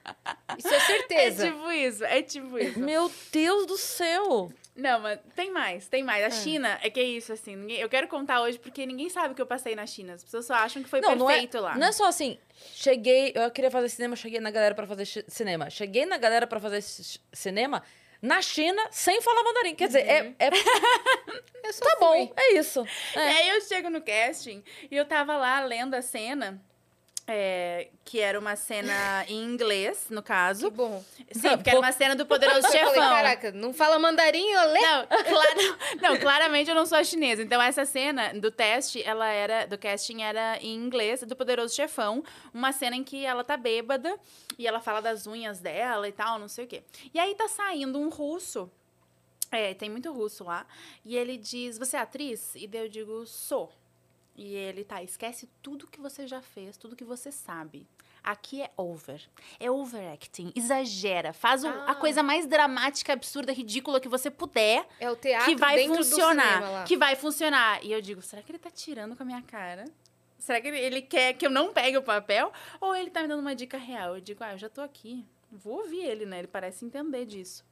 Isso 0.56 0.68
é 0.72 0.76
É 0.76 0.80
certeza. 0.80 1.50
tipo 1.50 1.70
isso, 1.72 2.04
é 2.04 2.22
tipo 2.22 2.56
isso. 2.58 2.78
Meu 2.78 3.10
Deus 3.32 3.66
do 3.66 3.76
céu. 3.76 4.52
Não, 4.76 5.00
mas 5.00 5.18
tem 5.34 5.50
mais, 5.50 5.88
tem 5.88 6.04
mais. 6.04 6.24
A 6.24 6.30
China 6.30 6.78
é 6.80 6.88
que 6.88 7.00
é 7.00 7.02
isso, 7.02 7.32
assim. 7.32 7.56
ninguém- 7.56 7.78
eu 7.80 7.88
quero 7.88 8.06
contar 8.06 8.40
hoje 8.40 8.56
porque 8.60 8.86
ninguém 8.86 9.08
sabe 9.08 9.32
o 9.32 9.34
que 9.34 9.42
eu 9.42 9.46
passei 9.46 9.74
na 9.74 9.84
China. 9.84 10.12
As 10.14 10.22
pessoas 10.22 10.46
só 10.46 10.54
acham 10.54 10.80
que 10.80 10.88
foi 10.88 11.00
não, 11.00 11.16
não 11.16 11.28
é, 11.28 11.32
perfeito 11.32 11.58
lá. 11.60 11.74
não 11.76 11.88
é 11.88 11.90
só 11.90 12.06
assim, 12.06 12.38
cheguei, 12.74 13.32
eu 13.34 13.50
queria 13.50 13.72
fazer 13.72 13.88
cinema, 13.88 14.14
cheguei 14.14 14.38
na 14.38 14.52
galera 14.52 14.76
pra 14.76 14.86
fazer 14.86 15.04
cinema. 15.26 15.68
Cheguei 15.68 16.06
na 16.06 16.16
galera 16.16 16.46
pra 16.46 16.60
fazer 16.60 16.80
ci- 16.82 17.20
cinema 17.32 17.82
na 18.20 18.42
China 18.42 18.82
sem 18.90 19.20
falar 19.22 19.42
mandarim. 19.42 19.74
Quer 19.74 19.86
dizer, 19.88 20.00
é, 20.08 20.34
é- 20.38 20.50
só 21.72 21.84
tá 21.84 21.90
fui. 21.98 22.00
bom, 22.00 22.32
é 22.36 22.54
isso. 22.54 22.84
E 23.14 23.18
aí 23.18 23.48
eu 23.50 23.60
chego 23.62 23.90
no 23.90 24.00
casting 24.00 24.62
e 24.90 24.96
eu 24.96 25.04
tava 25.04 25.36
lá 25.36 25.60
lendo 25.60 25.94
a 25.94 26.02
cena. 26.02 26.60
É, 27.30 27.90
que 28.06 28.18
era 28.20 28.38
uma 28.40 28.56
cena 28.56 29.22
em 29.28 29.44
inglês, 29.44 30.06
no 30.08 30.22
Que 30.22 30.28
caso. 30.28 30.70
bom. 30.70 31.04
Sim, 31.30 31.50
porque 31.56 31.68
era 31.68 31.78
uma 31.78 31.92
cena 31.92 32.16
do 32.16 32.24
Poderoso 32.26 32.66
Eu 32.66 32.72
falei, 32.72 32.86
Chefão. 32.86 33.10
caraca, 33.10 33.52
não 33.52 33.74
fala 33.74 33.98
mandarim, 33.98 34.48
eu 34.48 34.66
leio. 34.72 34.86
Não, 34.86 35.06
claro, 35.06 35.78
não, 36.00 36.16
claramente 36.18 36.70
eu 36.70 36.74
não 36.74 36.86
sou 36.86 37.04
chinesa. 37.04 37.42
Então, 37.42 37.60
essa 37.60 37.84
cena 37.84 38.32
do 38.32 38.50
teste, 38.50 39.02
ela 39.02 39.28
era. 39.28 39.66
Do 39.66 39.76
casting 39.76 40.22
era 40.22 40.56
em 40.62 40.74
inglês, 40.74 41.22
do 41.22 41.36
Poderoso 41.36 41.74
Chefão. 41.74 42.24
Uma 42.54 42.72
cena 42.72 42.96
em 42.96 43.04
que 43.04 43.26
ela 43.26 43.44
tá 43.44 43.58
bêbada 43.58 44.18
e 44.58 44.66
ela 44.66 44.80
fala 44.80 45.02
das 45.02 45.26
unhas 45.26 45.60
dela 45.60 46.08
e 46.08 46.12
tal, 46.12 46.38
não 46.38 46.48
sei 46.48 46.64
o 46.64 46.68
quê. 46.68 46.82
E 47.12 47.20
aí 47.20 47.34
tá 47.34 47.46
saindo 47.46 47.98
um 48.00 48.08
russo. 48.08 48.70
É, 49.52 49.74
tem 49.74 49.90
muito 49.90 50.10
russo 50.12 50.44
lá. 50.44 50.66
E 51.04 51.14
ele 51.14 51.36
diz: 51.36 51.76
Você 51.78 51.96
é 51.96 52.00
atriz? 52.00 52.54
E 52.54 52.66
daí 52.66 52.82
eu 52.82 52.88
digo: 52.88 53.26
Sou. 53.26 53.70
E 54.40 54.54
ele, 54.54 54.84
tá, 54.84 55.02
esquece 55.02 55.48
tudo 55.60 55.88
que 55.88 56.00
você 56.00 56.24
já 56.24 56.40
fez, 56.40 56.76
tudo 56.76 56.94
que 56.94 57.02
você 57.02 57.32
sabe. 57.32 57.84
Aqui 58.22 58.62
é 58.62 58.70
over. 58.76 59.20
É 59.58 59.68
overacting. 59.68 60.52
Exagera. 60.54 61.32
Faz 61.32 61.64
o- 61.64 61.68
Ah. 61.68 61.86
a 61.90 61.94
coisa 61.96 62.22
mais 62.22 62.46
dramática, 62.46 63.12
absurda, 63.12 63.52
ridícula 63.52 63.98
que 63.98 64.08
você 64.08 64.30
puder 64.30 64.86
É 65.00 65.10
o 65.10 65.16
teatro 65.16 65.46
que 65.48 65.56
vai 65.56 65.84
funcionar. 65.88 66.84
Que 66.86 66.96
vai 66.96 67.16
funcionar. 67.16 67.84
E 67.84 67.90
eu 67.90 68.00
digo, 68.00 68.22
será 68.22 68.40
que 68.40 68.52
ele 68.52 68.60
tá 68.60 68.70
tirando 68.70 69.16
com 69.16 69.24
a 69.24 69.26
minha 69.26 69.42
cara? 69.42 69.84
Será 70.38 70.60
que 70.60 70.68
ele, 70.68 70.78
ele 70.78 71.02
quer 71.02 71.32
que 71.32 71.44
eu 71.44 71.50
não 71.50 71.72
pegue 71.72 71.96
o 71.96 72.02
papel? 72.02 72.52
Ou 72.80 72.94
ele 72.94 73.10
tá 73.10 73.22
me 73.22 73.26
dando 73.26 73.40
uma 73.40 73.56
dica 73.56 73.76
real? 73.76 74.14
Eu 74.14 74.20
digo, 74.20 74.44
ah, 74.44 74.52
eu 74.52 74.58
já 74.58 74.68
tô 74.68 74.82
aqui. 74.82 75.26
Vou 75.50 75.78
ouvir 75.78 76.04
ele, 76.04 76.26
né? 76.26 76.38
Ele 76.38 76.46
parece 76.46 76.84
entender 76.84 77.24
disso. 77.26 77.64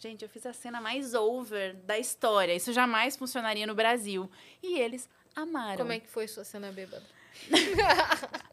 Gente, 0.00 0.22
eu 0.24 0.28
fiz 0.28 0.44
a 0.46 0.52
cena 0.52 0.80
mais 0.80 1.14
over 1.14 1.76
da 1.76 1.96
história. 1.96 2.52
Isso 2.52 2.72
jamais 2.72 3.16
funcionaria 3.16 3.68
no 3.68 3.74
Brasil. 3.74 4.28
E 4.60 4.80
eles 4.80 5.08
amaram. 5.34 5.76
Como 5.78 5.92
é 5.92 5.98
que 6.00 6.08
foi 6.08 6.26
sua 6.28 6.44
cena 6.44 6.70
bêbada? 6.72 7.02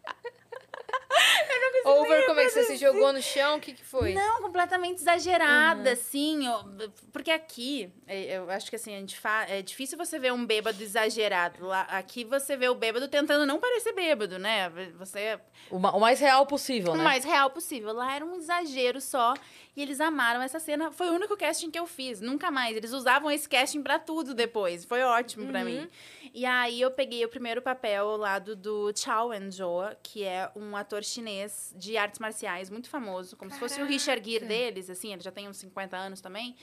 Over, 1.86 2.26
como 2.26 2.40
é 2.40 2.46
que 2.46 2.52
você 2.52 2.64
se 2.66 2.76
jogou 2.78 3.12
no 3.14 3.22
chão? 3.22 3.58
O 3.58 3.60
que, 3.60 3.74
que 3.74 3.84
foi? 3.84 4.14
Não, 4.14 4.42
completamente 4.42 5.00
exagerada, 5.00 5.92
assim. 5.94 6.48
ó, 6.48 6.64
Porque 7.12 7.32
aqui, 7.32 7.92
é, 8.06 8.38
eu 8.38 8.50
acho 8.52 8.70
que 8.70 8.76
assim, 8.76 8.94
a 8.96 9.00
gente 9.00 9.18
fa... 9.18 9.46
é 9.48 9.62
difícil 9.62 9.98
você 9.98 10.20
ver 10.20 10.32
um 10.34 10.46
bêbado 10.46 10.82
exagerado. 10.84 11.66
Lá, 11.66 11.82
aqui 11.84 12.24
você 12.24 12.56
vê 12.58 12.68
o 12.70 12.76
bêbado 12.76 13.08
tentando 13.08 13.46
não 13.46 13.60
parecer 13.60 13.94
bêbado, 13.94 14.38
né? 14.38 14.70
Você 14.98 15.40
O, 15.72 15.80
ma- 15.80 15.92
o 15.94 16.00
mais 16.00 16.20
real 16.20 16.46
possível, 16.46 16.94
o 16.94 16.98
né? 16.98 17.04
mais 17.04 17.24
real 17.24 17.50
possível. 17.50 17.94
Lá 17.94 18.14
era 18.14 18.26
um 18.26 18.36
exagero 18.36 19.00
só. 19.02 19.34
E 19.76 19.82
eles 19.82 20.02
amaram 20.02 20.42
essa 20.42 20.60
cena. 20.60 20.92
Foi 20.92 21.10
o 21.10 21.14
único 21.14 21.38
casting 21.38 21.72
que 21.72 21.80
eu 21.80 21.88
fiz. 21.88 22.20
Nunca 22.20 22.52
mais. 22.52 22.76
Eles 22.76 22.92
usavam 22.92 23.32
esse 23.32 23.48
casting 23.48 23.82
pra 23.82 23.98
tudo 23.98 24.34
depois. 24.34 24.84
Foi 24.86 25.02
ótimo 25.02 25.48
pra 25.48 25.64
mim. 25.64 25.88
E 26.34 26.46
aí 26.46 26.82
eu 26.82 26.92
peguei 26.92 27.24
o 27.26 27.30
primeiro 27.30 27.62
papel 27.62 28.10
ao 28.10 28.18
lado 28.18 28.56
do 28.56 28.92
Chow 28.96 29.34
En-joa, 29.34 29.98
que 30.02 30.24
é 30.24 30.50
um 30.56 30.76
ator 30.76 31.04
chinês 31.04 31.74
de 31.78 31.98
artes 31.98 32.20
marciais 32.20 32.70
muito 32.70 32.90
famoso, 32.90 33.36
como 33.36 33.52
se 33.52 33.60
fosse 33.60 33.82
o 33.82 33.86
Richard 33.86 34.30
Gere 34.30 34.46
deles, 34.46 34.90
assim, 34.90 35.14
ele 35.14 35.22
já 35.22 35.32
tem 35.32 35.48
uns 35.48 35.58
50 35.58 35.98
anos 35.98 36.22
também. 36.22 36.56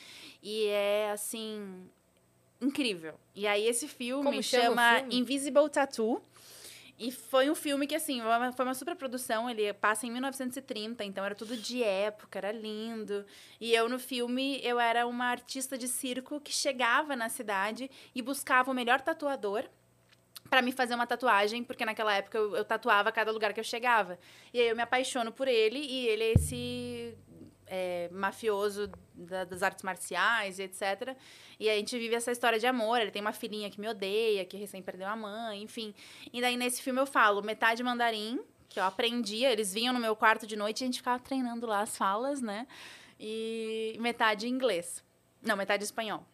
E 0.43 0.67
é 0.67 1.11
assim 1.11 1.89
incrível. 2.61 3.15
E 3.35 3.47
aí 3.47 3.67
esse 3.67 3.87
filme 3.87 4.25
Como 4.25 4.43
chama 4.43 4.65
chama 4.65 4.99
filme? 5.01 5.17
Invisible 5.17 5.69
Tattoo. 5.69 6.23
E 6.99 7.11
foi 7.11 7.51
um 7.51 7.55
filme 7.55 7.87
que, 7.87 7.95
assim, 7.95 8.21
foi 8.55 8.65
uma 8.65 8.75
super 8.75 8.97
produção. 8.97 9.51
Ele 9.51 9.73
passa 9.75 10.07
em 10.07 10.11
1930, 10.11 11.05
então 11.05 11.25
era 11.25 11.35
tudo 11.35 11.57
de 11.57 11.83
época, 11.83 12.39
era 12.39 12.53
lindo. 12.53 13.25
E 13.61 13.75
eu, 13.75 13.89
no 13.89 13.99
filme, 13.99 14.61
eu 14.63 14.81
era 14.81 15.07
uma 15.07 15.27
artista 15.27 15.77
de 15.77 15.89
circo 15.89 16.41
que 16.41 16.53
chegava 16.53 17.15
na 17.15 17.29
cidade 17.29 17.91
e 18.15 18.23
buscava 18.23 18.71
o 18.71 18.75
melhor 18.75 19.01
tatuador 19.01 19.65
pra 20.49 20.63
me 20.63 20.73
fazer 20.73 20.95
uma 20.95 21.07
tatuagem, 21.07 21.63
porque 21.65 21.85
naquela 21.85 22.15
época 22.15 22.39
eu, 22.39 22.57
eu 22.57 22.65
tatuava 22.65 23.13
cada 23.13 23.31
lugar 23.33 23.53
que 23.53 23.61
eu 23.61 23.65
chegava. 23.65 24.19
E 24.55 24.61
aí 24.61 24.69
eu 24.69 24.77
me 24.77 24.83
apaixono 24.83 25.33
por 25.33 25.49
ele, 25.49 25.79
e 25.79 26.07
ele 26.09 26.25
é 26.25 26.33
esse 26.33 27.17
é, 27.67 28.09
mafioso 28.13 28.91
da- 29.15 29.45
das 29.45 29.63
artes 29.63 29.83
marciais 29.83 30.59
etc. 30.59 31.17
E 31.59 31.69
a 31.71 31.75
gente 31.75 31.99
vive 31.99 32.15
essa 32.15 32.31
história 32.31 32.59
de 32.59 32.67
amor. 32.67 33.01
Ele 33.01 33.11
tem 33.11 33.21
uma 33.23 33.33
filhinha 33.33 33.71
que 33.71 33.81
me 33.81 33.89
odeia, 33.89 34.45
que 34.45 34.57
recém 34.57 34.83
perdeu 34.83 35.09
a 35.09 35.17
mãe, 35.17 35.63
enfim. 35.63 35.95
E 36.33 36.41
daí 36.41 36.57
nesse 36.57 36.83
filme 36.83 37.01
eu 37.01 37.07
falo 37.07 37.43
metade 37.43 37.83
mandarim, 37.83 38.41
que 38.69 38.79
eu 38.79 38.85
aprendia, 38.85 39.51
eles 39.51 39.73
vinham 39.73 39.93
no 39.95 40.01
meu 40.01 40.15
quarto 40.15 40.47
de 40.47 40.57
noite 40.57 40.81
e 40.81 40.85
a 40.85 40.87
gente 40.87 40.99
ficava 40.99 41.19
treinando 41.19 41.67
lá 41.67 41.81
as 41.81 41.97
falas, 41.97 42.43
né? 42.43 42.67
E 43.19 43.97
metade 44.01 44.47
inglês. 44.49 45.03
Não, 45.43 45.57
metade 45.57 45.85
espanhol. 45.85 46.27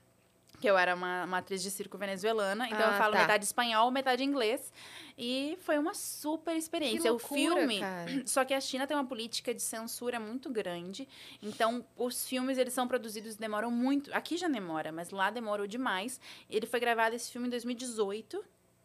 Que 0.62 0.70
eu 0.70 0.78
era 0.78 0.94
uma, 0.94 1.24
uma 1.24 1.39
atriz 1.39 1.60
de 1.60 1.70
circo 1.70 1.98
venezuelana, 1.98 2.66
então 2.68 2.78
Ah, 2.78 2.93
eu 2.93 2.98
falo 2.98 3.12
tá. 3.14 3.20
metade 3.20 3.44
espanhol, 3.44 3.90
metade 3.90 4.22
inglês. 4.22 4.72
E 5.18 5.59
foi 5.60 5.76
uma 5.76 5.93
super 5.93 6.56
experiência. 6.56 7.01
Que 7.02 7.09
o 7.09 7.12
loucura, 7.12 7.56
filme. 7.56 7.80
cara. 7.80 8.22
Só 8.24 8.44
que 8.44 8.55
a 8.55 8.60
China 8.60 8.86
tem 8.86 8.97
uma 8.97 9.05
política 9.05 9.52
de 9.52 9.60
censura 9.60 10.20
muito 10.20 10.48
grande. 10.48 11.09
Então, 11.43 11.84
os 11.97 12.26
filmes, 12.26 12.59
eles 12.59 12.72
são 12.72 12.86
produzidos, 12.86 13.34
demoram 13.36 13.70
muito. 13.72 14.14
Aqui 14.14 14.36
já 14.36 14.47
demora, 14.48 14.93
mas 14.93 15.10
lá 15.10 15.30
demorou 15.30 15.66
demais. 15.66 16.20
Ele 16.48 16.64
foi 16.66 16.78
gravado 16.78 17.16
esse 17.16 17.30
filme 17.32 17.48
em 17.48 17.51
2018 17.51 18.43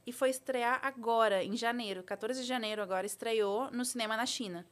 e 0.07 0.11
foi 0.11 0.29
estrear 0.31 0.79
agora, 0.83 1.43
em 1.43 1.55
janeiro. 1.55 2.01
14 2.01 2.41
de 2.41 2.47
janeiro 2.47 2.81
agora 2.81 3.05
estreou 3.05 3.69
no 3.71 3.85
cinema 3.85 4.17
na 4.17 4.25
China. 4.25 4.65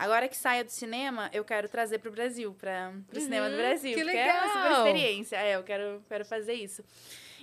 Agora 0.00 0.26
que 0.28 0.36
saia 0.36 0.64
do 0.64 0.70
cinema, 0.70 1.28
eu 1.32 1.44
quero 1.44 1.68
trazer 1.68 1.98
pro 1.98 2.10
Brasil, 2.10 2.54
para 2.58 2.92
pro 3.08 3.20
cinema 3.20 3.48
do 3.50 3.52
Uhum, 3.54 3.60
Brasil. 3.60 3.94
que 3.94 4.02
porque 4.02 4.16
é 4.16 4.32
uma 4.32 4.48
super 4.48 4.62
legal! 4.62 4.86
experiência. 4.86 5.36
É, 5.36 5.56
eu 5.56 5.62
quero, 5.62 6.02
quero 6.08 6.24
fazer 6.24 6.54
isso. 6.54 6.82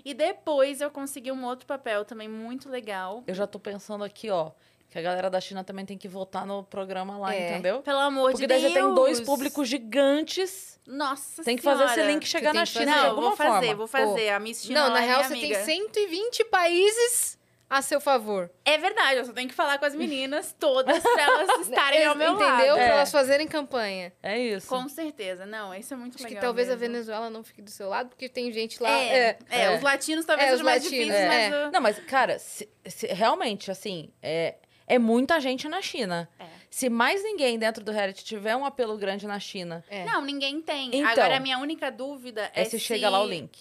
E 0.03 0.13
depois 0.13 0.81
eu 0.81 0.89
consegui 0.89 1.31
um 1.31 1.45
outro 1.45 1.67
papel 1.67 2.03
também 2.03 2.27
muito 2.27 2.67
legal. 2.69 3.23
Eu 3.27 3.35
já 3.35 3.45
tô 3.45 3.59
pensando 3.59 4.03
aqui, 4.03 4.29
ó, 4.31 4.51
que 4.89 4.97
a 4.97 5.01
galera 5.01 5.29
da 5.29 5.39
China 5.39 5.63
também 5.63 5.85
tem 5.85 5.97
que 5.97 6.07
votar 6.07 6.45
no 6.47 6.63
programa 6.63 7.17
lá, 7.17 7.35
É. 7.35 7.51
entendeu? 7.51 7.81
Pelo 7.83 7.99
amor 7.99 8.31
Porque 8.31 8.43
de 8.43 8.47
daí 8.47 8.61
Deus! 8.61 8.73
você 8.73 8.79
tem 8.79 8.93
dois 8.95 9.21
públicos 9.21 9.67
gigantes. 9.67 10.79
Nossa 10.87 11.43
Tem 11.43 11.57
que 11.57 11.61
fazer 11.63 11.83
esse 11.83 11.95
Senhora. 11.95 12.11
link 12.13 12.25
chegar 12.25 12.51
tem 12.51 12.59
na 12.61 12.65
que 12.65 12.71
China 12.71 12.95
Não, 12.95 13.05
alguma 13.09 13.27
vou 13.27 13.35
fazer, 13.37 13.51
forma. 13.67 13.75
vou 13.75 13.87
fazer. 13.87 14.29
A 14.29 14.39
Miss 14.39 14.63
China 14.63 14.83
Não, 14.87 14.93
na 14.93 15.03
é 15.03 15.05
real 15.05 15.17
minha 15.17 15.27
você 15.27 15.33
amiga. 15.33 15.55
tem 15.65 15.65
120 15.65 16.45
países 16.45 17.36
a 17.69 17.81
seu 17.81 17.99
favor. 17.99 18.49
É 18.63 18.77
verdade, 18.77 19.17
eu 19.19 19.25
só 19.25 19.33
tenho 19.33 19.49
que 19.49 19.53
falar 19.55 19.77
com 19.77 19.85
as 19.85 19.93
meninas 19.95 20.55
todas 20.57 21.01
pra 21.03 21.21
elas 21.21 21.49
estarem 21.67 22.05
ao 22.05 22.15
meu 22.15 22.33
Entendeu? 22.33 22.47
lado. 22.47 22.73
Pra 22.75 22.83
É. 22.83 22.89
elas 22.89 23.11
fazerem 23.11 23.47
campanha. 23.47 24.13
É 24.23 24.37
isso. 24.39 24.67
Com 24.67 24.87
certeza. 24.87 25.45
Não, 25.45 25.73
isso 25.75 25.93
é 25.93 25.97
muito 25.97 26.15
Acho 26.15 26.23
legal 26.23 26.39
que 26.39 26.41
talvez 26.45 26.67
a 26.69 26.71
mesmo. 26.77 26.81
Venezuela 26.93 27.29
não 27.29 27.43
fique 27.43 27.61
do 27.61 27.69
seu 27.69 27.89
lado, 27.89 28.09
porque 28.09 28.29
tem 28.29 28.51
gente 28.51 28.81
lá. 28.81 28.89
É, 28.91 29.37
é, 29.49 29.61
é. 29.63 29.75
os 29.75 29.81
latinos 29.81 30.25
talvez 30.25 30.47
É, 30.47 30.51
sejam 30.51 30.65
os 30.65 30.71
mais 30.71 30.83
latinos, 30.83 31.05
difíceis, 31.07 31.33
é. 31.33 31.49
mas... 31.49 31.67
o- 31.67 31.71
Não, 31.71 31.81
mas, 31.81 31.99
cara, 32.05 32.39
se- 32.39 32.69
se- 32.85 33.07
realmente, 33.07 33.69
assim, 33.69 34.11
é, 34.21 34.55
é 34.87 34.97
muita 34.97 35.39
gente 35.39 35.67
na 35.67 35.81
China. 35.81 36.29
É. 36.39 36.45
Se 36.69 36.89
mais 36.89 37.23
ninguém 37.23 37.57
dentro 37.57 37.83
do 37.83 37.91
reality 37.91 38.23
tiver 38.23 38.55
um 38.55 38.65
apelo 38.65 38.97
grande 38.97 39.25
na 39.25 39.39
China, 39.39 39.83
É. 39.89 40.03
Não, 40.05 40.21
ninguém 40.21 40.61
tem. 40.61 40.89
Então. 40.93 41.09
Agora, 41.09 41.37
a 41.37 41.39
minha 41.39 41.57
única 41.57 41.89
dúvida 41.91 42.51
é, 42.53 42.61
é 42.61 42.65
se 42.65 42.77
chega 42.79 43.09
lá 43.09 43.21
o 43.21 43.25
link. 43.25 43.57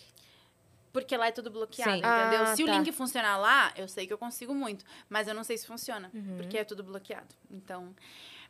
Porque 0.98 1.16
lá 1.16 1.26
é 1.26 1.30
tudo 1.32 1.50
bloqueado, 1.50 1.90
Sim. 1.92 1.98
entendeu? 1.98 2.42
Ah, 2.42 2.56
se 2.56 2.62
o 2.62 2.66
tá. 2.66 2.72
link 2.78 2.90
funcionar 2.92 3.36
lá, 3.36 3.72
eu 3.76 3.86
sei 3.86 4.06
que 4.06 4.12
eu 4.12 4.18
consigo 4.18 4.54
muito. 4.54 4.84
Mas 5.10 5.28
eu 5.28 5.34
não 5.34 5.44
sei 5.44 5.58
se 5.58 5.66
funciona, 5.66 6.10
Uhum. 6.14 6.36
porque 6.38 6.56
é 6.58 6.64
tudo 6.64 6.82
bloqueado. 6.82 7.34
Então... 7.50 7.94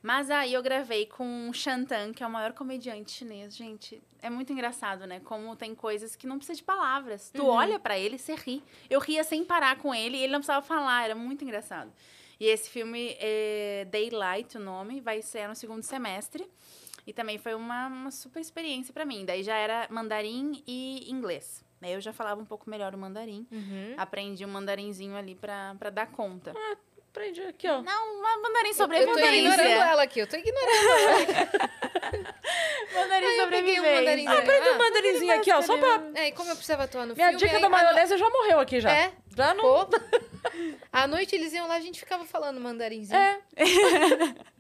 Mas 0.02 0.31
aí 0.31 0.52
eu 0.52 0.62
gravei 0.62 1.06
com 1.06 1.48
o 1.48 1.52
Shantan, 1.55 2.12
que 2.12 2.23
é 2.23 2.27
o 2.27 2.31
maior 2.31 2.52
comediante 2.52 3.10
chinês. 3.10 3.56
Gente, 3.56 4.01
é 4.23 4.31
muito 4.31 4.52
engraçado, 4.52 5.05
né? 5.06 5.18
Como 5.20 5.56
tem 5.56 5.74
coisas 5.74 6.14
que 6.14 6.27
não 6.28 6.36
precisa 6.36 6.59
de 6.59 6.62
palavras. 6.62 7.31
Tu 7.35 7.43
Uhum. 7.43 7.48
olha 7.48 7.78
pra 7.81 7.98
ele 7.98 8.14
e 8.14 8.18
você 8.18 8.35
ri. 8.36 8.62
Eu 8.89 9.01
ria 9.01 9.24
sem 9.24 9.44
parar 9.44 9.77
com 9.78 9.93
ele 9.93 10.16
e 10.18 10.23
ele 10.23 10.32
não 10.32 10.39
precisava 10.39 10.64
falar. 10.64 11.05
Era 11.06 11.14
muito 11.16 11.43
engraçado. 11.43 11.93
E 12.39 12.44
esse 12.47 12.70
filme 12.70 13.16
é 13.18 13.85
Daylight, 13.90 14.56
o 14.59 14.60
nome, 14.60 15.01
vai 15.01 15.23
ser 15.23 15.48
no 15.48 15.56
segundo 15.56 15.82
semestre. 15.82 16.47
E 17.05 17.12
também 17.12 17.39
foi 17.39 17.55
uma, 17.55 17.86
uma 17.89 18.10
super 18.12 18.39
experiência 18.40 18.93
pra 18.93 19.05
mim. 19.05 19.24
Daí 19.24 19.43
já 19.43 19.56
era 19.56 19.89
mandarim 19.90 20.62
e 20.68 21.10
inglês. 21.10 21.64
Daí 21.81 21.93
Eu 21.93 22.01
já 22.01 22.12
falava 22.12 22.40
um 22.40 22.44
pouco 22.44 22.69
melhor 22.70 22.94
o 22.94 22.98
mandarim. 22.98 23.47
Uhum. 23.53 23.94
Aprendi 23.97 24.44
um 24.44 24.48
mandarinzinho 24.48 25.15
ali 25.16 25.35
pra, 25.35 25.74
pra 25.78 25.90
dar 25.90 26.07
conta. 26.07 26.53
Aprendi 27.11 27.43
aqui, 27.43 27.66
ó. 27.69 27.81
Não, 27.82 28.19
uma 28.20 28.36
mandarim 28.43 28.70
Eu 28.70 28.77
tô 28.77 28.85
ignorando 28.85 29.15
sobrevivência. 29.20 29.62
ela 29.62 30.03
aqui, 30.03 30.20
eu 30.20 30.27
tô 30.27 30.36
ignorando. 30.36 31.66
Mandarim 32.94 33.27
eu 33.27 33.48
peguei 33.48 33.73
um 33.81 33.85
sobrevivência. 33.85 33.94
mandarim. 33.94 34.27
Ah, 34.27 34.39
aprendi 34.39 34.69
Ah, 34.69 34.73
um 34.73 34.78
mandarinzinho 34.78 35.35
aqui, 35.35 35.53
ó, 35.53 35.62
só 35.62 35.77
pra... 35.77 36.03
É, 36.15 36.28
e 36.28 36.32
como 36.32 36.51
eu 36.51 36.55
precisava 36.57 36.85
atuar 36.85 37.07
no 37.07 37.15
Minha 37.15 37.28
filme... 37.31 37.43
dica 37.44 37.57
aí, 37.57 37.61
da 37.61 37.66
a 37.66 37.70
maionese 37.70 38.16
já 38.16 38.31
morreu 38.31 38.61
aqui 38.61 38.81
já. 38.81 38.90
É, 38.93 39.12
Já 39.36 39.55
não... 39.55 39.62
pô. 39.86 39.86
À 40.93 41.07
noite 41.07 41.35
eles 41.35 41.53
iam 41.53 41.66
lá, 41.66 41.74
a 41.74 41.81
gente 41.81 41.98
ficava 42.01 42.24
falando 42.24 42.61
mandarinzinho. 42.61 43.19
É. 43.19 43.40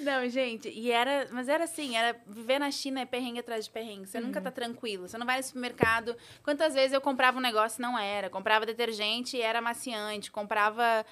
Não, 0.00 0.28
gente, 0.28 0.68
e 0.68 0.90
era, 0.90 1.28
mas 1.30 1.48
era 1.48 1.64
assim, 1.64 1.96
era 1.96 2.16
viver 2.26 2.58
na 2.58 2.70
China 2.70 3.00
é 3.00 3.04
perrengue 3.06 3.38
atrás 3.40 3.64
de 3.66 3.70
perrengue. 3.70 4.06
Você 4.06 4.18
nunca 4.20 4.40
tá 4.40 4.50
tranquilo. 4.50 5.06
Você 5.08 5.16
não 5.18 5.26
vai 5.26 5.36
no 5.38 5.42
supermercado. 5.42 6.16
Quantas 6.42 6.74
vezes 6.74 6.92
eu 6.92 7.00
comprava 7.00 7.38
um 7.38 7.40
negócio 7.40 7.80
e 7.80 7.82
não 7.82 7.98
era? 7.98 8.28
Comprava 8.30 8.66
detergente 8.66 9.36
e 9.36 9.40
era 9.42 9.58
amaciante, 9.60 10.30
comprava 10.30 11.04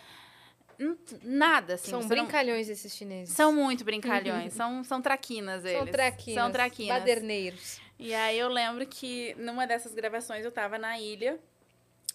nada 1.22 1.74
assim. 1.74 1.90
São 1.90 2.02
você 2.02 2.14
não- 2.14 2.24
brincalhões 2.24 2.68
esses 2.68 2.94
chineses. 2.94 3.34
São 3.34 3.52
muito 3.52 3.84
brincalhões, 3.84 4.52
são, 4.52 4.82
são 4.82 5.00
traquinas 5.00 5.64
eles. 5.64 5.78
São 5.78 5.86
traquinas. 5.86 6.42
São 6.42 6.50
traquinas. 6.52 6.98
Baderneiros. 6.98 7.80
E 7.98 8.12
aí 8.14 8.38
eu 8.38 8.48
lembro 8.48 8.84
que 8.86 9.34
numa 9.38 9.66
dessas 9.66 9.94
gravações 9.94 10.44
eu 10.44 10.50
tava 10.50 10.78
na 10.78 10.98
ilha 10.98 11.38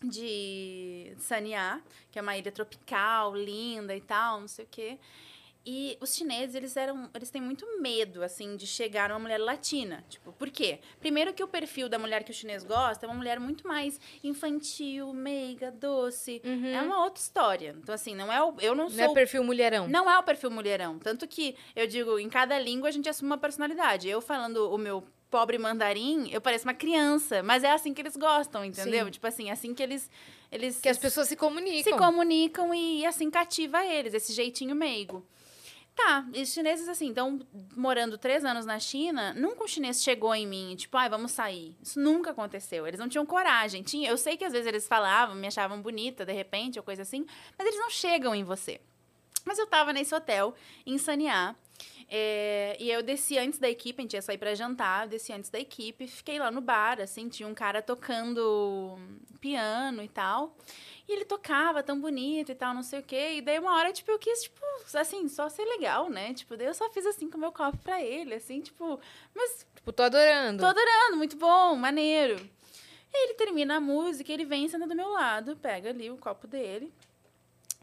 de 0.03 1.13
Sanya, 1.19 1.81
que 2.11 2.19
é 2.19 2.21
uma 2.21 2.37
ilha 2.37 2.51
tropical, 2.51 3.35
linda 3.35 3.95
e 3.95 4.01
tal, 4.01 4.41
não 4.41 4.47
sei 4.47 4.65
o 4.65 4.67
quê. 4.69 4.97
E 5.69 5.97
os 5.99 6.15
chineses, 6.15 6.55
eles 6.55 6.77
eram, 6.77 7.09
eles 7.13 7.29
têm 7.29 7.41
muito 7.41 7.67
medo 7.81 8.23
assim 8.23 8.55
de 8.55 8.65
chegar 8.65 9.09
numa 9.09 9.19
mulher 9.19 9.37
latina. 9.37 10.01
Tipo, 10.07 10.31
por 10.31 10.49
quê? 10.49 10.79
Primeiro 10.97 11.33
que 11.33 11.43
o 11.43 11.47
perfil 11.47 11.89
da 11.89 11.99
mulher 11.99 12.23
que 12.23 12.31
o 12.31 12.33
chinês 12.33 12.63
gosta 12.63 13.05
é 13.05 13.09
uma 13.09 13.17
mulher 13.17 13.37
muito 13.37 13.67
mais 13.67 13.99
infantil, 14.23 15.11
meiga, 15.11 15.69
doce. 15.69 16.41
Uhum. 16.45 16.67
É 16.67 16.81
uma 16.81 17.03
outra 17.03 17.21
história. 17.21 17.75
Então 17.83 17.93
assim, 17.93 18.15
não 18.15 18.31
é 18.31 18.41
o, 18.41 18.55
eu 18.61 18.73
não 18.73 18.87
sou 18.87 18.97
Não 18.97 19.11
é 19.11 19.13
perfil 19.13 19.43
mulherão. 19.43 19.89
não 19.89 20.09
é 20.09 20.17
o 20.17 20.23
perfil 20.23 20.49
mulherão. 20.49 20.97
Tanto 20.99 21.27
que 21.27 21.53
eu 21.75 21.85
digo, 21.85 22.17
em 22.17 22.29
cada 22.29 22.57
língua 22.57 22.87
a 22.87 22.91
gente 22.93 23.09
assume 23.09 23.29
uma 23.29 23.37
personalidade. 23.37 24.07
Eu 24.07 24.21
falando 24.21 24.73
o 24.73 24.77
meu 24.77 25.03
pobre 25.29 25.57
mandarim, 25.57 26.29
eu 26.31 26.39
pareço 26.39 26.65
uma 26.65 26.73
criança. 26.73 27.43
Mas 27.43 27.65
é 27.65 27.71
assim 27.73 27.93
que 27.93 28.01
eles 28.01 28.15
gostam, 28.15 28.63
entendeu? 28.63 29.05
Sim. 29.05 29.11
Tipo 29.11 29.27
assim, 29.27 29.51
assim 29.51 29.73
que 29.73 29.83
eles. 29.83 30.09
eles 30.49 30.79
Que 30.79 30.87
as 30.87 30.97
pessoas 30.97 31.27
se 31.27 31.35
comunicam. 31.35 31.83
se 31.83 31.97
comunicam 31.97 32.73
e, 32.73 33.05
assim 33.05 33.29
cativa 33.29 33.85
eles, 33.85 34.13
esse 34.13 34.31
jeitinho 34.31 34.73
meigo. 34.73 35.25
Tá, 35.97 36.27
e 36.31 36.43
os 36.43 36.53
chineses, 36.53 36.87
assim, 36.87 37.07
então, 37.07 37.39
morando 37.75 38.19
três 38.19 38.45
anos 38.45 38.67
na 38.67 38.79
China, 38.79 39.33
nunca 39.33 39.63
um 39.63 39.67
chinês 39.67 40.03
chegou 40.03 40.33
em 40.35 40.45
mim, 40.45 40.75
tipo, 40.75 40.95
ai, 40.95 41.09
vamos 41.09 41.31
sair. 41.31 41.75
Isso 41.81 41.99
nunca 41.99 42.29
aconteceu. 42.29 42.85
Eles 42.85 42.99
não 42.99 43.09
tinham 43.09 43.25
coragem. 43.25 43.81
Tinha, 43.81 44.07
eu 44.07 44.15
sei 44.15 44.37
que 44.37 44.45
às 44.45 44.53
vezes 44.53 44.67
eles 44.67 44.87
falavam, 44.87 45.35
me 45.35 45.47
achavam 45.47 45.81
bonita, 45.81 46.23
de 46.23 46.31
repente, 46.31 46.77
ou 46.77 46.85
coisa 46.85 47.01
assim, 47.01 47.25
mas 47.57 47.67
eles 47.67 47.79
não 47.79 47.89
chegam 47.89 48.35
em 48.35 48.43
você. 48.43 48.79
Mas 49.43 49.57
eu 49.57 49.65
tava 49.65 49.91
nesse 49.91 50.13
hotel, 50.13 50.53
em 50.85 50.99
Saniá, 50.99 51.55
é, 52.09 52.77
e 52.79 52.89
eu 52.89 53.03
desci 53.03 53.37
antes 53.37 53.59
da 53.59 53.69
equipe, 53.69 53.99
a 53.99 54.03
gente 54.03 54.13
ia 54.13 54.21
sair 54.21 54.37
pra 54.37 54.55
jantar, 54.55 55.03
eu 55.05 55.09
desci 55.09 55.33
antes 55.33 55.49
da 55.49 55.59
equipe, 55.59 56.07
fiquei 56.07 56.39
lá 56.39 56.49
no 56.49 56.61
bar, 56.61 57.01
assim, 57.01 57.27
tinha 57.27 57.47
um 57.47 57.53
cara 57.53 57.81
tocando 57.81 58.97
piano 59.41 60.01
e 60.03 60.07
tal. 60.07 60.55
E 61.07 61.11
ele 61.13 61.25
tocava 61.25 61.81
tão 61.83 61.99
bonito 61.99 62.51
e 62.51 62.55
tal, 62.55 62.73
não 62.73 62.83
sei 62.83 62.99
o 62.99 63.03
quê. 63.03 63.35
E 63.35 63.41
daí 63.41 63.59
uma 63.59 63.75
hora, 63.75 63.91
tipo, 63.93 64.09
eu 64.11 64.19
quis, 64.19 64.43
tipo, 64.43 64.61
assim, 64.93 65.27
só 65.29 65.47
ser 65.49 65.63
legal, 65.65 66.09
né? 66.09 66.33
Tipo, 66.33 66.57
daí 66.57 66.67
eu 66.67 66.73
só 66.73 66.89
fiz 66.89 67.05
assim 67.05 67.29
com 67.29 67.37
o 67.37 67.39
meu 67.41 67.51
copo 67.51 67.77
pra 67.77 68.01
ele, 68.01 68.33
assim, 68.35 68.59
tipo, 68.61 68.99
mas 69.35 69.65
Tipo, 69.75 69.93
tô 69.93 70.03
adorando. 70.03 70.59
Tô 70.59 70.65
adorando, 70.65 71.15
muito 71.17 71.37
bom, 71.37 71.75
maneiro. 71.75 72.35
Aí 73.13 73.23
ele 73.23 73.33
termina 73.35 73.77
a 73.77 73.79
música, 73.79 74.31
ele 74.31 74.43
vem 74.43 74.65
e 74.65 74.69
senta 74.69 74.85
do 74.85 74.95
meu 74.95 75.09
lado, 75.09 75.55
pega 75.57 75.89
ali 75.91 76.11
o 76.11 76.17
copo 76.17 76.45
dele. 76.45 76.91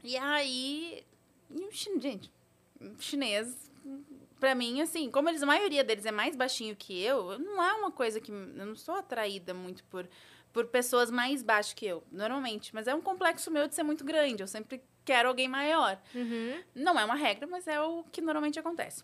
E 0.02 0.16
aí. 0.18 1.02
e 1.50 1.72
chin- 1.72 1.98
gente, 1.98 2.30
chinês, 2.98 3.70
pra 4.38 4.54
mim, 4.54 4.80
assim, 4.80 5.10
como 5.10 5.28
eles, 5.28 5.42
a 5.42 5.46
maioria 5.46 5.82
deles 5.84 6.04
é 6.06 6.12
mais 6.12 6.36
baixinho 6.36 6.76
que 6.76 7.02
eu, 7.02 7.38
não 7.38 7.62
é 7.62 7.72
uma 7.74 7.90
coisa 7.90 8.20
que. 8.20 8.30
Eu 8.30 8.66
não 8.66 8.76
sou 8.76 8.94
atraída 8.94 9.54
muito 9.54 9.82
por, 9.84 10.08
por 10.52 10.66
pessoas 10.66 11.10
mais 11.10 11.42
baixas 11.42 11.72
que 11.72 11.86
eu, 11.86 12.02
normalmente. 12.12 12.74
Mas 12.74 12.86
é 12.86 12.94
um 12.94 13.00
complexo 13.00 13.50
meu 13.50 13.66
de 13.68 13.74
ser 13.74 13.82
muito 13.82 14.04
grande. 14.04 14.42
Eu 14.42 14.46
sempre 14.46 14.82
quero 15.04 15.28
alguém 15.28 15.48
maior. 15.48 15.98
Uhum. 16.14 16.60
Não 16.74 16.98
é 16.98 17.04
uma 17.04 17.14
regra, 17.14 17.46
mas 17.46 17.66
é 17.66 17.80
o 17.80 18.04
que 18.12 18.20
normalmente 18.20 18.58
acontece. 18.58 19.02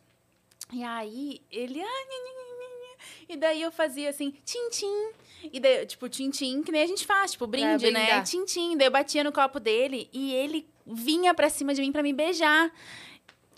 E 0.73 0.83
aí, 0.85 1.41
ele. 1.51 1.81
"Ah, 1.81 1.85
nha, 1.85 2.19
nha, 2.19 2.33
nha, 2.33 2.57
nha, 2.59 2.89
nha." 2.89 2.97
E 3.29 3.37
daí 3.37 3.63
eu 3.63 3.73
fazia 3.73 4.11
assim, 4.11 4.33
tim-tim. 4.45 5.11
E 5.53 5.59
daí, 5.59 5.87
tipo, 5.87 6.09
tim-tim, 6.09 6.63
que 6.63 6.71
nem 6.71 6.83
a 6.83 6.87
gente 6.87 7.07
faz, 7.07 7.33
tipo, 7.33 7.47
brinde, 7.47 7.91
né? 7.91 8.01
brindar. 8.01 8.25
Tim-tim. 8.25 8.77
Daí 8.77 8.87
eu 8.87 8.91
batia 8.91 9.25
no 9.25 9.33
copo 9.33 9.59
dele 9.59 10.09
e 10.13 10.35
ele 10.35 10.69
vinha 10.87 11.33
pra 11.33 11.49
cima 11.49 11.73
de 11.73 11.81
mim 11.81 11.91
pra 11.93 12.03
me 12.03 12.13
beijar. 12.13 12.71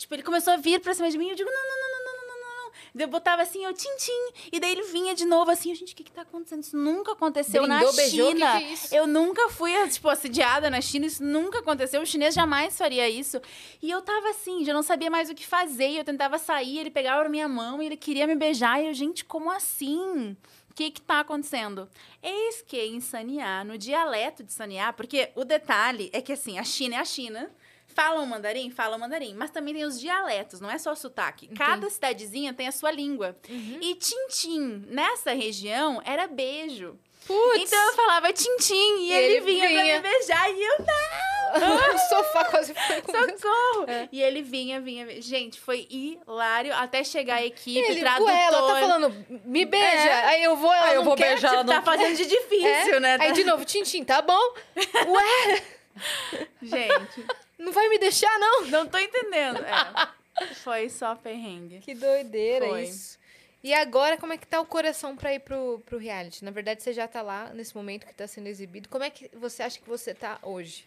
Tipo, 0.03 0.15
ele 0.17 0.23
começou 0.25 0.53
a 0.53 0.57
vir 0.57 0.81
pra 0.81 0.93
cima 0.93 1.09
de 1.09 1.17
mim. 1.17 1.29
Eu 1.31 1.37
digo, 1.37 1.49
não, 1.49 1.63
não, 1.63 1.81
não, 1.81 2.05
não, 2.05 2.05
não, 2.05 2.27
não, 2.27 2.41
não. 2.41 2.73
Eu 3.01 3.09
botava 3.09 3.41
assim, 3.41 3.65
eu 3.65 3.73
tim-tim. 3.73 4.51
E 4.51 4.59
daí 4.59 4.73
ele 4.73 4.83
vinha 4.83 5.15
de 5.15 5.25
novo, 5.25 5.51
assim, 5.51 5.73
gente, 5.75 5.93
o 5.93 5.97
que 5.97 6.03
que 6.03 6.11
tá 6.11 6.23
acontecendo? 6.23 6.63
Isso 6.65 6.77
nunca 6.77 7.13
aconteceu 7.13 7.63
Brindou, 7.63 7.87
na 7.87 7.93
beijou, 7.93 8.33
China. 8.33 8.53
Que 8.53 8.59
que 8.59 8.65
é 8.65 8.73
isso? 8.73 8.95
Eu 8.95 9.07
nunca 9.07 9.49
fui, 9.49 9.73
tipo, 9.89 10.09
assediada 10.09 10.69
na 10.69 10.81
China. 10.81 11.07
Isso 11.07 11.23
nunca 11.23 11.61
aconteceu. 11.61 12.03
O 12.03 12.07
chinês 12.07 12.35
jamais 12.35 12.77
faria 12.77 13.09
isso. 13.09 13.41
E 13.81 13.89
eu 13.91 14.03
tava 14.03 14.31
assim, 14.31 14.65
já 14.65 14.75
não 14.75 14.83
sabia 14.83 15.11
mais 15.11 15.31
o 15.31 15.35
que 15.35 15.47
fazer. 15.47 15.91
E 15.91 15.99
eu 15.99 16.05
tentava 16.05 16.37
sair, 16.37 16.81
ele 16.81 16.91
pegava 16.91 17.29
minha 17.29 17.49
mão 17.49 17.81
e 17.81 17.87
ele 17.87 17.97
queria 17.97 18.27
me 18.27 18.35
beijar. 18.35 18.83
E 18.83 18.89
eu, 18.89 18.95
gente, 18.95 19.25
como 19.25 19.53
assim? 19.53 20.37
O 20.69 20.75
que 20.75 20.91
tá 21.01 21.21
acontecendo? 21.21 21.89
Eis 22.23 22.63
que 22.63 22.81
em 22.81 22.99
Saniá, 22.99 23.63
no 23.63 23.79
dialeto 23.79 24.43
de 24.43 24.53
Sanear, 24.53 24.95
porque 24.95 25.31
o 25.37 25.45
detalhe 25.45 26.11
é 26.15 26.23
que 26.23 26.33
assim, 26.33 26.59
a 26.59 26.65
China 26.65 26.97
é 26.97 26.99
a 26.99 27.05
China, 27.05 27.51
Falam 27.95 28.25
mandarim? 28.27 28.71
Falam 28.71 28.99
mandarim. 28.99 29.35
Mas 29.35 29.51
também 29.51 29.75
tem 29.75 29.85
os 29.85 30.01
dialetos, 30.01 30.61
não 30.61 30.71
é 30.71 30.79
só 30.79 30.93
o 30.93 30.97
sotaque. 30.97 31.49
Cada 31.49 31.89
cidadezinha 31.91 32.53
tem 32.53 32.69
a 32.69 32.73
sua 32.73 32.91
língua. 32.91 33.37
E 33.49 33.95
tintim, 33.95 34.85
nessa 34.89 35.33
região, 35.33 36.01
era 36.05 36.27
beijo. 36.27 36.99
Putz! 37.27 37.63
Então 37.63 37.87
eu 37.87 37.93
falava 37.95 38.33
tintim 38.33 38.75
e, 38.75 39.09
E 39.09 39.13
ele, 39.13 39.35
ele 39.37 39.41
vinha, 39.43 39.69
vinha. 39.69 40.01
pra 40.01 40.11
me 40.11 40.17
beijar 40.17 40.51
e 40.51 40.61
eu, 40.61 40.75
o 41.95 41.99
sofá 42.09 42.45
quase 42.47 42.75
foi 42.75 43.01
com 43.03 43.13
socorro! 43.13 43.85
É. 43.87 44.09
E 44.11 44.21
ele 44.21 44.43
vinha, 44.43 44.81
vinha. 44.81 45.21
Gente, 45.23 45.61
foi 45.61 45.87
hilário 45.89 46.75
até 46.75 47.05
chegar 47.05 47.37
a 47.37 47.45
equipe, 47.47 47.79
Ele, 47.79 48.01
tradutor. 48.01 48.27
ué, 48.27 48.45
ela 48.47 48.67
tá 48.75 48.81
falando, 48.81 49.27
me 49.45 49.65
beija. 49.65 49.87
É. 49.87 50.25
Aí 50.27 50.43
eu 50.43 50.57
vou, 50.57 50.73
ela 50.73 50.87
Aí 50.87 50.95
eu 50.95 50.97
não 50.97 51.05
vou 51.05 51.15
beijar, 51.15 51.49
ela 51.53 51.59
Tipo, 51.59 51.71
tá 51.71 51.77
não 51.77 51.83
fazendo 51.85 52.17
de 52.17 52.27
difícil, 52.27 52.95
É. 52.95 53.01
né? 53.01 53.17
Aí 53.21 53.33
de 53.33 53.45
novo, 53.45 53.65
Tintim, 53.65 54.03
tá 54.03 54.21
bom? 54.21 54.41
Ué, 55.07 55.63
Gente, 56.63 57.27
não 57.63 57.73
vai 57.73 57.89
me 57.89 57.99
deixar, 57.99 58.39
não? 58.39 58.67
não 58.71 58.87
tô 58.87 58.99
entendendo. 58.99 59.59
É, 59.59 60.07
foi 60.57 60.89
só 60.89 61.15
perrengue. 61.15 61.81
Que 61.81 61.95
doideira 61.95 62.69
Foi. 62.69 62.85
isso. 62.85 63.19
E 63.63 63.73
agora, 63.73 64.17
como 64.17 64.33
é 64.33 64.37
que 64.37 64.47
tá 64.47 64.61
o 64.61 64.67
coração 64.67 65.17
pra 65.17 65.33
ir 65.33 65.39
pro, 65.41 65.81
pro 65.87 65.97
reality? 65.97 66.45
Na 66.45 66.51
verdade, 66.51 66.83
você 66.83 66.93
já 66.93 67.07
tá 67.07 67.23
lá 67.23 67.51
nesse 67.55 67.77
momento 67.77 68.07
que 68.07 68.15
tá 68.15 68.27
sendo 68.27 68.49
exibido. 68.49 68.89
Como 68.89 69.05
é 69.05 69.11
que 69.11 69.31
você 69.37 69.63
acha 69.63 69.79
que 69.79 69.89
você 69.89 70.13
tá 70.13 70.39
hoje? 70.43 70.85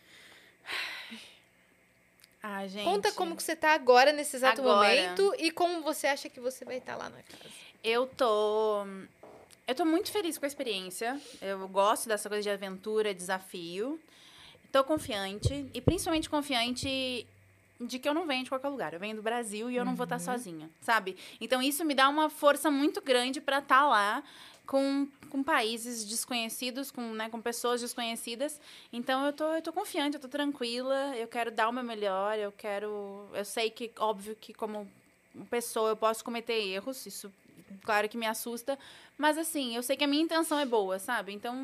Ah, 2.43 2.67
gente. 2.67 2.83
Conta 2.83 3.11
como 3.13 3.35
que 3.35 3.41
você 3.41 3.55
tá 3.55 3.73
agora, 3.73 4.11
nesse 4.11 4.35
exato 4.35 4.61
Agora. 4.61 4.87
momento, 4.87 5.33
e 5.39 5.49
como 5.51 5.81
você 5.81 6.05
acha 6.05 6.29
que 6.29 6.39
você 6.39 6.65
vai 6.65 6.77
estar 6.77 6.95
lá 6.95 7.09
na 7.09 7.23
casa. 7.23 7.55
Eu 7.83 8.05
tô. 8.05 8.85
Eu 9.67 9.73
tô 9.73 9.85
muito 9.85 10.11
feliz 10.11 10.37
com 10.37 10.45
a 10.45 10.47
experiência. 10.47 11.19
Eu 11.41 11.67
gosto 11.67 12.07
dessa 12.07 12.29
coisa 12.29 12.43
de 12.43 12.49
aventura, 12.49 13.15
desafio. 13.15 13.99
Tô 14.75 14.83
confiante. 14.83 15.65
E 15.73 15.79
principalmente 15.79 16.29
confiante 16.29 17.25
de 17.79 17.97
que 17.97 18.09
eu 18.09 18.13
não 18.13 18.27
venho 18.27 18.43
de 18.43 18.49
qualquer 18.49 18.67
lugar. 18.67 18.93
Eu 18.93 18.99
venho 18.99 19.15
do 19.15 19.21
Brasil 19.21 19.71
e 19.71 19.77
eu 19.77 19.85
não 19.85 19.95
vou 19.95 20.03
estar 20.03 20.19
sozinha, 20.19 20.69
sabe? 20.81 21.15
Então 21.39 21.61
isso 21.61 21.85
me 21.85 21.95
dá 21.95 22.09
uma 22.09 22.29
força 22.29 22.69
muito 22.69 23.01
grande 23.01 23.39
pra 23.39 23.59
estar 23.59 23.87
lá 23.87 24.21
com, 24.67 25.07
com 25.29 25.41
países 25.41 26.03
desconhecidos, 26.03 26.91
com, 26.91 27.13
né, 27.13 27.29
com 27.29 27.39
pessoas 27.39 27.79
desconhecidas. 27.79 28.59
Então 28.91 29.25
eu 29.25 29.31
tô, 29.31 29.45
eu 29.53 29.61
tô 29.61 29.71
confiante, 29.71 30.15
eu 30.15 30.19
tô 30.19 30.27
tranquila, 30.27 31.15
eu 31.15 31.29
quero 31.29 31.51
dar 31.51 31.69
o 31.69 31.71
meu 31.71 31.83
melhor, 31.83 32.37
eu 32.37 32.51
quero. 32.51 33.29
Eu 33.33 33.45
sei 33.45 33.69
que, 33.69 33.89
óbvio, 33.97 34.35
que 34.35 34.53
como 34.53 34.85
pessoa 35.49 35.91
eu 35.91 35.95
posso 35.95 36.21
cometer 36.21 36.61
erros, 36.61 37.05
isso 37.05 37.31
claro 37.83 38.07
que 38.09 38.17
me 38.17 38.25
assusta, 38.25 38.77
mas 39.17 39.37
assim, 39.37 39.75
eu 39.75 39.83
sei 39.83 39.95
que 39.95 40.03
a 40.03 40.07
minha 40.07 40.23
intenção 40.23 40.59
é 40.59 40.65
boa, 40.65 40.99
sabe? 40.99 41.33
Então 41.33 41.55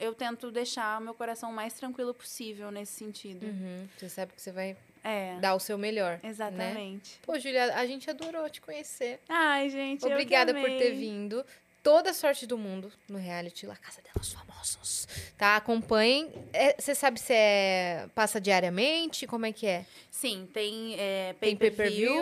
eu 0.00 0.14
tento 0.14 0.50
deixar 0.50 1.00
o 1.00 1.04
meu 1.04 1.14
coração 1.14 1.50
o 1.50 1.54
mais 1.54 1.74
tranquilo 1.74 2.14
possível 2.14 2.70
nesse 2.70 2.92
sentido. 2.92 3.44
Uhum, 3.46 3.88
Você 3.96 4.08
sabe 4.08 4.32
que 4.32 4.40
você 4.40 4.52
vai 4.52 4.76
É. 5.02 5.38
dar 5.40 5.54
o 5.54 5.60
seu 5.60 5.76
melhor. 5.76 6.20
Né? 6.22 6.30
Exatamente. 6.30 7.18
Pô, 7.22 7.38
Julia, 7.38 7.74
a 7.74 7.86
gente 7.86 8.08
adorou 8.08 8.48
te 8.48 8.60
conhecer. 8.60 9.20
Ai, 9.28 9.68
gente, 9.68 10.04
Obrigada 10.06 10.54
por 10.54 10.68
ter 10.70 10.92
vindo. 10.92 11.44
Toda 11.84 12.10
a 12.10 12.14
sorte 12.14 12.46
do 12.46 12.56
mundo 12.56 12.90
no 13.10 13.18
reality 13.18 13.66
La 13.66 13.76
Casa 13.76 14.00
de 14.00 14.08
los 14.16 14.32
Famosos. 14.32 15.06
Tá? 15.36 15.54
Acompanhem. 15.56 16.32
É, 16.52 16.74
Você 16.80 16.94
sabe 16.94 17.20
se 17.20 17.34
é 17.34 18.08
passa 18.14 18.40
diariamente? 18.40 19.26
Como 19.26 19.44
é 19.44 19.52
que 19.52 19.66
é? 19.66 19.84
Sim, 20.10 20.48
tem, 20.50 20.94
é, 20.98 21.34
pay-per-view, 21.34 21.76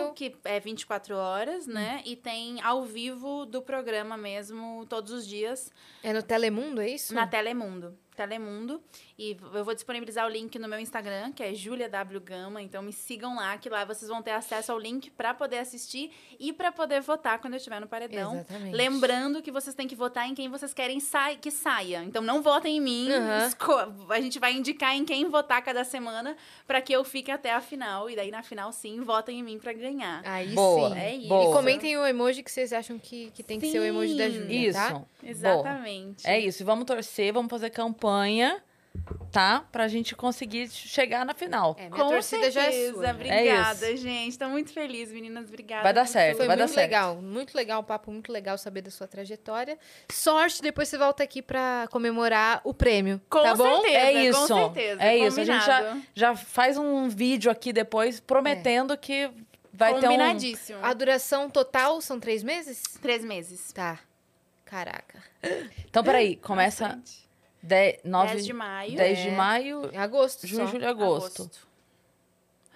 pay-per-view. 0.09 0.13
que 0.13 0.35
é 0.43 0.59
24 0.59 1.15
horas, 1.15 1.65
né? 1.65 2.01
Hum. 2.05 2.09
E 2.11 2.15
tem 2.17 2.61
ao 2.61 2.83
vivo 2.83 3.45
do 3.45 3.61
programa 3.61 4.17
mesmo, 4.17 4.85
todos 4.89 5.11
os 5.13 5.25
dias, 5.25 5.71
É 6.03 6.11
no 6.11 6.21
Telemundo, 6.21 6.81
é 6.81 6.89
isso? 6.89 7.13
na 7.13 7.25
Telemundo. 7.25 7.97
Telemundo. 8.15 8.81
E 9.17 9.37
eu 9.53 9.63
vou 9.63 9.73
disponibilizar 9.73 10.25
o 10.25 10.29
link 10.29 10.57
no 10.59 10.67
meu 10.67 10.79
Instagram, 10.79 11.31
que 11.31 11.43
é 11.43 11.53
Julia 11.53 11.87
W 11.89 12.19
Gama. 12.21 12.61
Então 12.61 12.81
me 12.81 12.91
sigam 12.93 13.35
lá, 13.35 13.57
que 13.57 13.69
lá 13.69 13.85
vocês 13.85 14.09
vão 14.09 14.21
ter 14.21 14.31
acesso 14.31 14.71
ao 14.71 14.79
link 14.79 15.09
para 15.11 15.33
poder 15.33 15.59
assistir 15.59 16.11
e 16.39 16.51
para 16.53 16.71
poder 16.71 17.01
votar 17.01 17.39
quando 17.39 17.53
eu 17.53 17.57
estiver 17.57 17.79
no 17.79 17.87
paredão. 17.87 18.33
Exatamente. 18.35 18.75
Lembrando 18.75 19.41
que 19.41 19.51
vocês 19.51 19.75
têm 19.75 19.87
que 19.87 19.95
votar 19.95 20.27
em 20.27 20.33
quem 20.35 20.49
vocês 20.49 20.73
querem 20.73 20.99
sai, 20.99 21.37
que 21.37 21.51
saia. 21.51 22.03
Então 22.03 22.21
não 22.21 22.41
votem 22.41 22.77
em 22.77 22.81
mim. 22.81 23.07
Esco- 23.47 23.73
A 24.09 24.21
gente 24.21 24.39
vai 24.39 24.53
indicar 24.53 24.95
em 24.95 25.05
quem 25.05 25.29
votar 25.29 25.61
cada 25.63 25.83
semana 25.83 26.35
para 26.67 26.81
que 26.81 26.93
eu 26.93 27.03
fique 27.03 27.31
até 27.31 27.53
a 27.53 27.61
final. 27.61 28.09
E 28.09 28.15
daí 28.15 28.31
na 28.31 28.43
final, 28.43 28.71
sim, 28.71 29.01
votem 29.01 29.39
em 29.39 29.43
mim 29.43 29.59
para 29.59 29.73
ganhar. 29.73 30.21
Aí 30.25 30.53
Boa. 30.53 30.89
sim. 30.89 30.97
É 30.97 31.15
isso. 31.15 31.27
Boa. 31.29 31.49
E 31.49 31.53
comentem 31.53 31.97
o 31.97 32.05
emoji 32.05 32.41
que 32.43 32.51
vocês 32.51 32.73
acham 32.73 32.97
que, 32.99 33.31
que 33.31 33.43
tem 33.43 33.59
que 33.59 33.71
ser 33.71 33.79
o 33.79 33.83
emoji 33.83 34.17
da 34.17 34.25
Sim. 34.25 34.31
Júlia, 34.33 34.69
Isso. 34.69 34.77
tá? 34.79 34.89
Boa. 34.91 35.07
Exatamente. 35.23 36.27
É 36.27 36.39
isso. 36.39 36.63
Vamos 36.65 36.85
torcer, 36.85 37.31
vamos 37.33 37.49
fazer 37.49 37.69
campanha, 37.69 38.02
tá? 39.31 39.65
Pra 39.71 39.87
gente 39.87 40.15
conseguir 40.15 40.69
chegar 40.69 41.25
na 41.25 41.33
final. 41.33 41.75
É, 41.79 41.89
minha 41.89 42.03
Com 42.03 42.09
torcida 42.09 42.51
já 42.51 42.61
é 42.65 42.71
certeza. 42.71 42.93
sua. 42.93 43.01
né? 43.03 43.11
Obrigada, 43.13 43.97
gente. 43.97 44.37
Tô 44.37 44.47
muito 44.47 44.71
feliz, 44.71 45.11
meninas. 45.11 45.47
Obrigada. 45.47 45.83
Vai 45.83 45.93
dar 45.93 46.05
certo, 46.07 46.37
Foi 46.37 46.45
vai 46.47 46.55
dar 46.55 46.63
muito 46.65 46.75
certo. 46.75 46.85
legal, 46.89 47.15
muito 47.21 47.55
legal 47.55 47.81
o 47.81 47.83
papo, 47.83 48.11
muito 48.11 48.31
legal 48.31 48.57
saber 48.57 48.81
da 48.81 48.91
sua 48.91 49.07
trajetória. 49.07 49.77
Sorte, 50.11 50.61
depois 50.61 50.87
você 50.89 50.97
volta 50.97 51.23
aqui 51.23 51.41
pra 51.41 51.87
comemorar 51.89 52.61
o 52.63 52.73
prêmio, 52.73 53.19
Com 53.29 53.41
tá 53.41 53.55
bom? 53.55 53.81
certeza. 53.81 53.97
É 53.97 54.13
isso. 54.13 54.39
Com 54.47 54.47
certeza. 54.47 55.01
É 55.03 55.17
isso. 55.17 55.39
A 55.39 55.43
gente 55.43 55.65
já, 55.65 55.77
combinado. 55.79 56.01
já 56.13 56.35
faz 56.35 56.77
um 56.77 57.09
vídeo 57.09 57.49
aqui 57.51 57.73
depois 57.73 58.19
prometendo 58.19 58.95
que 58.97 59.31
vai 59.73 59.93
ter 59.93 59.97
um. 59.99 60.01
Combinadíssimo. 60.11 60.77
A 60.83 60.93
duração 60.93 61.49
total 61.49 61.99
são 61.99 62.19
três 62.19 62.43
meses? 62.43 62.81
Três 63.01 63.23
meses. 63.25 63.73
Tá. 63.73 63.99
Caraca. 64.65 65.21
Então, 65.89 66.03
peraí, 66.03 66.35
começa 66.35 66.85
Bastante. 66.89 67.22
10, 67.63 67.99
9, 68.03 68.33
10 68.33 68.45
de 68.45 68.53
maio. 68.53 68.95
10 68.95 69.17
é. 69.19 69.23
de 69.23 69.31
maio, 69.31 69.89
É 69.93 69.97
agosto 69.97 70.45
junho, 70.45 70.65
só. 70.65 70.71
julho, 70.71 70.87
agosto. 70.87 71.49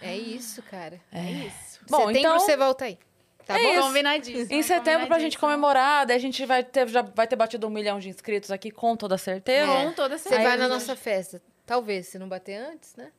É 0.02 0.16
isso, 0.16 0.62
cara. 0.64 1.00
É 1.12 1.22
isso. 1.32 1.80
Bom, 1.90 1.98
Setembro 2.08 2.20
então- 2.20 2.40
você 2.40 2.56
volta 2.58 2.86
aí. 2.86 2.98
Tá 3.46 3.58
É 3.60 3.64
bom? 3.64 3.72
isso. 3.74 3.82
Combinadíssimo. 3.82 4.48
Em 4.60 4.62
setembro, 4.62 5.08
pra 5.08 5.20
gente 5.20 5.38
comemorar, 5.38 6.06
daí 6.06 6.18
a 6.18 6.20
gente 6.20 6.46
vai 6.46 6.64
ter, 6.64 6.88
já 6.88 7.02
vai 7.02 7.26
ter 7.28 7.36
batido 7.36 7.66
um 7.68 7.70
milhão 7.70 7.98
de 8.00 8.10
inscritos 8.10 8.52
aqui, 8.52 8.70
com 8.72 8.96
toda 8.96 9.18
certeza. 9.18 9.72
É. 9.72 9.86
Com 9.86 9.94
toda 9.94 10.18
Você 10.18 10.30
certeza. 10.30 10.50
vai 10.50 10.58
na 10.58 10.68
nossa 10.68 10.96
festa. 10.96 11.42
Talvez, 11.66 12.08
se 12.08 12.20
não 12.20 12.28
bater 12.30 12.56
antes, 12.58 12.96
né? 12.96 13.12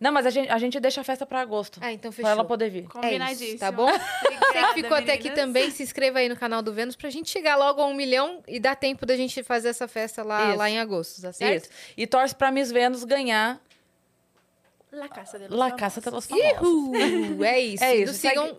Não, 0.00 0.12
mas 0.12 0.26
a 0.26 0.30
gente, 0.30 0.48
a 0.48 0.58
gente 0.58 0.78
deixa 0.78 1.00
a 1.00 1.04
festa 1.04 1.26
pra 1.26 1.40
agosto. 1.40 1.80
Ah, 1.82 1.92
então 1.92 2.12
fechou. 2.12 2.24
pra 2.24 2.30
ela 2.32 2.44
poder 2.44 2.70
vir. 2.70 2.84
É 2.84 2.88
Combinadíssimo. 2.88 3.48
isso, 3.50 3.58
tá 3.58 3.72
bom? 3.72 3.88
Você 3.90 3.98
que 3.98 4.44
Obrigada, 4.44 4.74
ficou 4.74 4.96
até 4.96 5.12
aqui 5.12 5.30
também, 5.30 5.70
se 5.70 5.82
inscreva 5.82 6.20
aí 6.20 6.28
no 6.28 6.36
canal 6.36 6.62
do 6.62 6.72
Vênus 6.72 6.94
pra 6.94 7.10
gente 7.10 7.28
chegar 7.30 7.56
logo 7.56 7.80
a 7.82 7.86
um 7.86 7.94
milhão 7.94 8.42
e 8.46 8.60
dar 8.60 8.76
tempo 8.76 9.04
da 9.04 9.16
gente 9.16 9.42
fazer 9.42 9.68
essa 9.70 9.88
festa 9.88 10.22
lá, 10.22 10.50
Isso. 10.50 10.58
lá 10.58 10.70
em 10.70 10.78
agosto, 10.78 11.20
tá 11.20 11.32
certo? 11.32 11.64
Isso. 11.64 11.72
E 11.96 12.06
torce 12.06 12.34
pra 12.34 12.52
Miss 12.52 12.70
Vênus 12.70 13.02
ganhar 13.02 13.60
La 14.92 15.08
Caça 15.08 15.38
de 15.38 15.48
los 15.48 15.58
La 15.58 15.66
Famosos. 15.70 15.80
Caça 15.80 16.00
de 16.00 16.10
los 16.10 16.26
Famosos. 16.26 16.60
Uhul, 16.62 17.44
é 17.44 17.60
isso. 17.60 17.84
É 17.84 17.96
isso, 17.96 18.12
Nos 18.12 18.16
sigam, 18.20 18.58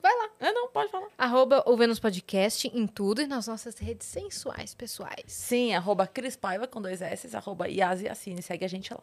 vai 0.00 0.16
lá. 0.16 0.30
É, 0.40 0.52
não, 0.52 0.68
pode 0.68 0.90
falar. 0.90 1.08
Arroba 1.18 1.62
o 1.66 1.76
Vênus 1.76 1.98
Podcast 1.98 2.70
em 2.72 2.86
tudo 2.86 3.20
e 3.22 3.26
nas 3.26 3.46
nossas 3.46 3.76
redes 3.78 4.06
sensuais 4.06 4.72
pessoais. 4.74 5.24
Sim, 5.26 5.74
arroba 5.74 6.06
Cris 6.06 6.36
Paiva 6.36 6.66
com 6.66 6.80
dois 6.80 7.02
S, 7.02 7.36
arroba 7.36 7.68
Yasi 7.68 8.08
Assine. 8.08 8.40
Segue 8.40 8.64
a 8.64 8.68
gente 8.68 8.92
lá. 8.94 9.00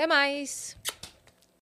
Até 0.00 0.06
mais. 0.06 0.78